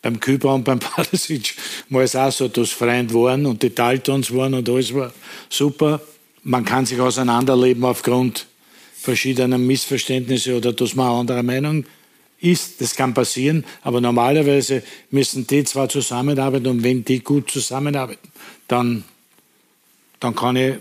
beim 0.00 0.18
Küber 0.18 0.54
und 0.54 0.64
beim 0.64 0.78
Padesic 0.80 1.54
war 1.90 2.02
es 2.02 2.16
auch 2.16 2.32
so, 2.32 2.48
dass 2.48 2.70
Freund 2.70 3.12
waren 3.14 3.46
und 3.46 3.62
die 3.62 3.74
Daltons 3.74 4.34
waren 4.34 4.54
und 4.54 4.68
alles 4.68 4.94
war 4.94 5.12
super. 5.48 6.00
Man 6.42 6.64
kann 6.64 6.86
sich 6.86 6.98
auseinanderleben 6.98 7.84
aufgrund 7.84 8.46
verschiedener 8.94 9.58
Missverständnisse 9.58 10.56
oder 10.56 10.72
dass 10.72 10.94
man 10.94 11.20
anderer 11.20 11.42
Meinung 11.42 11.84
ist. 11.84 12.01
Das 12.78 12.96
kann 12.96 13.14
passieren, 13.14 13.64
aber 13.82 14.00
normalerweise 14.00 14.82
müssen 15.10 15.46
die 15.46 15.62
zwar 15.64 15.88
zusammenarbeiten 15.88 16.66
und 16.66 16.82
wenn 16.82 17.04
die 17.04 17.20
gut 17.20 17.50
zusammenarbeiten, 17.50 18.28
dann, 18.68 19.04
dann 20.20 20.34
kann 20.34 20.56
ich 20.56 20.74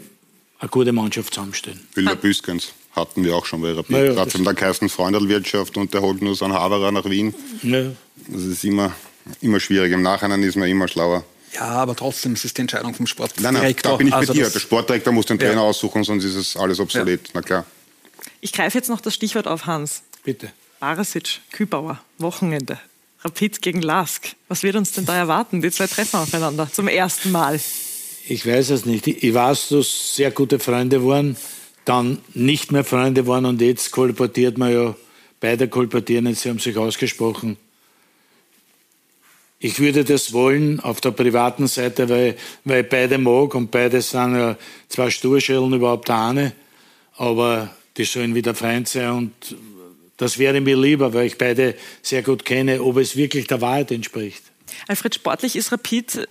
eine 0.60 0.70
gute 0.70 0.92
Mannschaft 0.92 1.34
zusammenstellen. 1.34 1.80
Bilder 1.94 2.16
Büskens 2.16 2.74
hatten 2.96 3.24
wir 3.24 3.36
auch 3.36 3.46
schon 3.46 3.62
bei 3.62 3.72
Rapid. 3.74 3.90
Naja, 3.92 4.14
Gerade 4.14 4.32
von 4.32 4.44
der 4.44 4.54
Keisten 4.56 4.90
Freundelwirtschaft 4.90 5.78
und 5.78 5.94
der 5.94 6.02
holt 6.02 6.22
nur 6.22 6.36
so 6.36 6.46
einen 6.46 6.54
Haberer 6.56 6.92
nach 6.92 7.06
Wien. 7.10 7.34
Ja. 7.64 7.92
Das 8.28 8.42
ist 8.44 8.64
immer, 8.64 8.92
immer 9.42 9.60
schwierig. 9.60 9.92
Im 9.94 10.02
Nachhinein 10.02 10.42
ist 10.44 10.56
man 10.56 10.68
immer 10.68 10.88
schlauer. 10.88 11.24
Ja, 11.54 11.62
aber 11.70 11.96
trotzdem 11.96 12.34
ist 12.34 12.46
es 12.46 12.54
die 12.54 12.62
Entscheidung 12.62 12.94
vom 12.96 13.06
Sportdirektor. 13.08 13.52
Nein, 13.52 13.62
nein, 13.62 13.76
da 13.84 13.96
bin 13.98 14.08
ich 14.08 14.14
bei 14.14 14.20
Also 14.20 14.34
dir. 14.34 14.44
das- 14.46 14.54
Der 14.54 14.60
Sportdirektor 14.62 15.14
muss 15.14 15.26
den 15.28 15.38
Ja. 15.40 15.48
Trainer 15.48 15.62
aussuchen, 15.62 16.04
sonst 16.04 16.24
ist 16.24 16.36
es 16.36 16.56
alles 16.58 16.80
obsolet. 16.80 17.30
Na 17.34 17.42
klar. 17.42 17.66
Ich 18.40 18.52
greife 18.54 18.78
jetzt 18.78 18.90
noch 18.90 19.02
das 19.02 19.14
Stichwort 19.14 19.48
auf, 19.48 19.66
Hans. 19.68 20.02
Bitte. 20.24 20.52
Barasic, 20.82 21.42
Kübauer, 21.52 22.00
Wochenende. 22.18 22.80
Rapid 23.20 23.62
gegen 23.62 23.84
Lask. 23.84 24.30
Was 24.48 24.64
wird 24.64 24.76
uns 24.76 24.92
denn 24.92 25.06
da 25.06 25.16
erwarten? 25.16 25.62
Die 25.62 25.70
zwei 25.70 25.86
treffen 25.86 26.18
aufeinander 26.18 26.68
zum 26.72 26.88
ersten 26.88 27.32
Mal. 27.32 27.60
Ich 28.28 28.48
weiß 28.48 28.72
es 28.72 28.88
nicht. 28.88 29.06
Ich 29.06 29.32
weiß, 29.32 29.70
dass 29.70 30.16
sehr 30.16 30.32
gute 30.32 30.58
Freunde 30.58 31.06
waren, 31.06 31.38
dann 31.86 32.18
nicht 32.34 32.72
mehr 32.72 32.84
Freunde 32.84 33.28
waren 33.28 33.46
und 33.46 33.62
jetzt 33.62 33.92
kolportiert 33.92 34.58
man 34.58 34.74
ja, 34.74 34.96
beide 35.40 35.68
kolportieren 35.68 36.26
jetzt, 36.26 36.42
sie 36.42 36.50
haben 36.50 36.58
sich 36.58 36.76
ausgesprochen. 36.76 37.58
Ich 39.60 39.80
würde 39.80 40.04
das 40.04 40.34
wollen 40.34 40.80
auf 40.80 41.00
der 41.00 41.12
privaten 41.12 41.68
Seite, 41.68 42.10
weil, 42.10 42.36
weil 42.64 42.82
ich 42.84 42.90
beide 42.90 43.20
mag 43.20 43.54
und 43.54 43.70
beide 43.70 44.02
sind 44.02 44.36
ja 44.36 44.58
zwei 44.90 45.12
Sturschellen 45.12 45.74
überhaupt 45.74 46.10
eine, 46.10 46.54
aber 47.18 47.70
die 47.98 48.06
sollen 48.06 48.34
wieder 48.34 48.56
Freund 48.56 48.88
sein 48.88 49.12
und 49.12 49.56
das 50.22 50.38
wäre 50.38 50.62
mir 50.62 50.78
lieber, 50.78 51.16
weil 51.16 51.26
ich 51.26 51.40
beide 51.40 51.76
sehr 52.04 52.22
gut 52.22 52.46
kenne, 52.46 52.84
ob 52.84 52.98
es 52.98 53.16
wirklich 53.16 53.48
der 53.48 53.60
Wahrheit 53.60 53.90
entspricht. 53.90 54.44
Alfred, 54.88 55.16
sportlich 55.16 55.56
ist 55.56 55.72
Rapid 55.72 56.16
äh, 56.16 56.28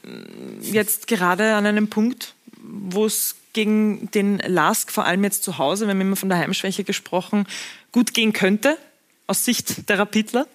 jetzt 0.63 1.09
gerade 1.09 1.55
an 1.55 1.67
einem 1.67 1.89
Punkt, 1.89 2.35
wo 2.63 3.05
es 3.05 3.35
gegen 3.53 4.09
den 4.13 4.39
Lask, 4.47 4.93
vor 4.93 5.07
allem 5.07 5.25
jetzt 5.25 5.43
zu 5.43 5.59
Hause, 5.59 5.87
wir 5.87 5.91
haben 5.91 6.01
immer 6.01 6.15
von 6.15 6.29
der 6.29 6.39
Heimschwäche 6.39 6.85
gesprochen, 6.85 7.49
gut 7.91 8.15
gehen 8.15 8.33
könnte, 8.33 8.79
aus 9.27 9.45
Sicht 9.45 9.89
der 9.89 9.99
Rapidler? 9.99 10.47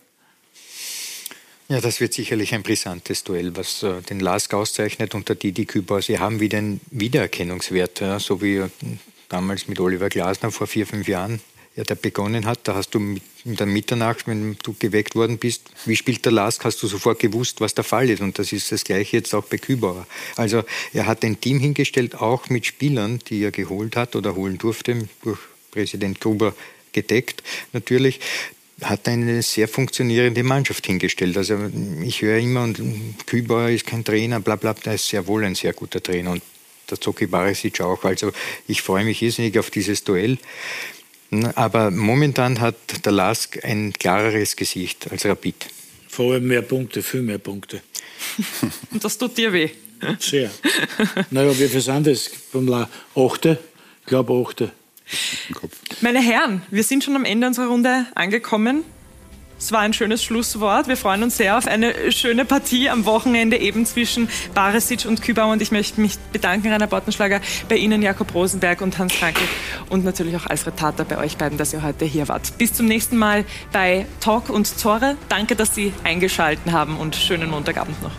Ja, 1.67 1.81
das 1.81 1.99
wird 1.99 2.13
sicherlich 2.13 2.53
ein 2.53 2.63
brisantes 2.63 3.25
Duell, 3.25 3.53
was 3.57 3.83
äh, 3.83 4.01
den 4.03 4.21
Lask 4.21 4.53
auszeichnet 4.53 5.13
und 5.13 5.27
der 5.27 5.35
Didi 5.35 5.65
Kübauer. 5.65 6.01
Sie 6.01 6.19
haben 6.19 6.39
wieder 6.39 6.59
einen 6.59 6.79
Wiedererkennungswert, 6.89 7.99
ja, 7.99 8.17
so 8.17 8.41
wie 8.41 8.57
äh, 8.57 8.69
damals 9.27 9.67
mit 9.67 9.81
Oliver 9.81 10.07
Glasner 10.07 10.51
vor 10.51 10.67
vier, 10.67 10.87
fünf 10.87 11.09
Jahren 11.09 11.41
ja, 11.75 11.83
der 11.83 11.95
begonnen 11.95 12.45
hat. 12.45 12.59
Da 12.63 12.75
hast 12.75 12.91
du 12.91 12.99
mit, 12.99 13.23
in 13.43 13.55
der 13.55 13.67
Mitternacht, 13.67 14.27
wenn 14.27 14.57
du 14.63 14.75
geweckt 14.77 15.15
worden 15.15 15.37
bist, 15.37 15.63
wie 15.85 15.95
spielt 15.95 16.23
der 16.25 16.31
Lask, 16.31 16.63
hast 16.63 16.81
du 16.81 16.87
sofort 16.87 17.19
gewusst, 17.19 17.61
was 17.61 17.75
der 17.75 17.83
Fall 17.83 18.09
ist. 18.09 18.21
Und 18.21 18.39
das 18.39 18.51
ist 18.51 18.71
das 18.71 18.83
Gleiche 18.83 19.17
jetzt 19.17 19.33
auch 19.35 19.45
bei 19.45 19.57
Kübauer. 19.57 20.07
Also 20.35 20.63
er 20.93 21.05
hat 21.05 21.23
ein 21.23 21.39
Team 21.39 21.59
hingestellt, 21.59 22.15
auch 22.15 22.49
mit 22.49 22.65
Spielern, 22.65 23.19
die 23.27 23.43
er 23.43 23.51
geholt 23.51 23.95
hat 23.95 24.15
oder 24.15 24.35
holen 24.35 24.57
durfte, 24.57 25.07
durch 25.21 25.39
Präsident 25.71 26.21
Gruber 26.21 26.55
gedeckt 26.93 27.43
natürlich, 27.73 28.21
hat 28.81 29.07
eine 29.07 29.41
sehr 29.41 29.67
funktionierende 29.67 30.43
Mannschaft 30.43 30.85
hingestellt. 30.85 31.37
Also 31.37 31.57
ich 32.03 32.21
höre 32.21 32.39
immer, 32.39 32.63
und 32.63 32.79
Kübauer 33.25 33.69
ist 33.69 33.85
kein 33.85 34.03
Trainer, 34.03 34.39
bla 34.39 34.55
bla, 34.55 34.73
der 34.73 34.95
ist 34.95 35.07
sehr 35.07 35.27
wohl 35.27 35.43
ein 35.43 35.55
sehr 35.55 35.73
guter 35.73 36.01
Trainer 36.01 36.31
und 36.31 36.41
der 36.89 36.99
Zoki 36.99 37.25
Barisic 37.25 37.81
auch. 37.81 38.03
Also 38.03 38.31
ich 38.67 38.81
freue 38.81 39.05
mich 39.05 39.21
irrsinnig 39.21 39.57
auf 39.59 39.69
dieses 39.71 40.03
Duell. 40.03 40.37
Aber 41.55 41.91
momentan 41.91 42.59
hat 42.59 43.05
der 43.05 43.11
Lask 43.11 43.63
ein 43.63 43.93
klareres 43.93 44.55
Gesicht 44.55 45.11
als 45.11 45.25
Rapid. 45.25 45.55
Vor 46.07 46.33
allem 46.33 46.47
mehr 46.47 46.61
Punkte, 46.61 47.03
viel 47.03 47.21
mehr 47.21 47.39
Punkte. 47.39 47.81
Und 48.91 49.03
das 49.03 49.17
tut 49.17 49.37
dir 49.37 49.51
weh. 49.51 49.69
Sehr. 50.19 50.51
naja, 51.31 51.57
wie 51.57 51.67
viel 51.67 51.81
sind 51.81 52.07
das? 52.07 52.29
Beim 52.51 52.67
La 52.67 52.89
Achte? 53.15 53.59
Ich 54.01 54.07
glaube 54.07 54.33
Achte. 54.33 54.71
Meine 56.01 56.21
Herren, 56.21 56.61
wir 56.71 56.83
sind 56.83 57.03
schon 57.03 57.15
am 57.15 57.25
Ende 57.25 57.47
unserer 57.47 57.67
Runde 57.67 58.05
angekommen. 58.15 58.83
Es 59.57 59.71
war 59.71 59.79
ein 59.79 59.93
schönes 59.93 60.23
Schlusswort. 60.23 60.87
Wir 60.87 60.97
freuen 60.97 61.23
uns 61.23 61.37
sehr 61.37 61.57
auf 61.57 61.65
eine 61.65 62.11
schöne 62.11 62.43
Partie 62.43 62.89
am 62.89 63.05
Wochenende 63.05 63.57
eben 63.57 63.85
zwischen 63.85 64.27
Barisic 64.53 65.05
und 65.05 65.21
Kübauer. 65.21 65.53
Und 65.53 65.61
ich 65.61 65.71
möchte 65.71 66.01
mich 66.01 66.17
bedanken, 66.33 66.71
Rainer 66.71 66.87
Bottenschlager, 66.87 67.39
bei 67.69 67.77
Ihnen, 67.77 68.01
Jakob 68.01 68.33
Rosenberg 68.33 68.81
und 68.81 68.97
Hans 68.97 69.13
Frankel 69.13 69.47
und 69.89 70.03
natürlich 70.03 70.35
auch 70.35 70.45
Alfred 70.45 70.75
Tater 70.75 71.05
bei 71.05 71.17
euch 71.17 71.37
beiden, 71.37 71.57
dass 71.57 71.71
ihr 71.71 71.83
heute 71.83 72.05
hier 72.05 72.27
wart. 72.27 72.57
Bis 72.57 72.73
zum 72.73 72.85
nächsten 72.85 73.17
Mal 73.17 73.45
bei 73.71 74.05
Talk 74.19 74.49
und 74.49 74.81
Tore. 74.81 75.15
Danke, 75.29 75.55
dass 75.55 75.73
Sie 75.73 75.93
eingeschaltet 76.03 76.71
haben 76.71 76.97
und 76.97 77.15
schönen 77.15 77.49
Montagabend 77.49 78.01
noch. 78.03 78.11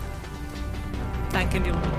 Danke 1.31 1.57
in 1.57 1.63
die 1.65 1.69
Runde. 1.69 1.89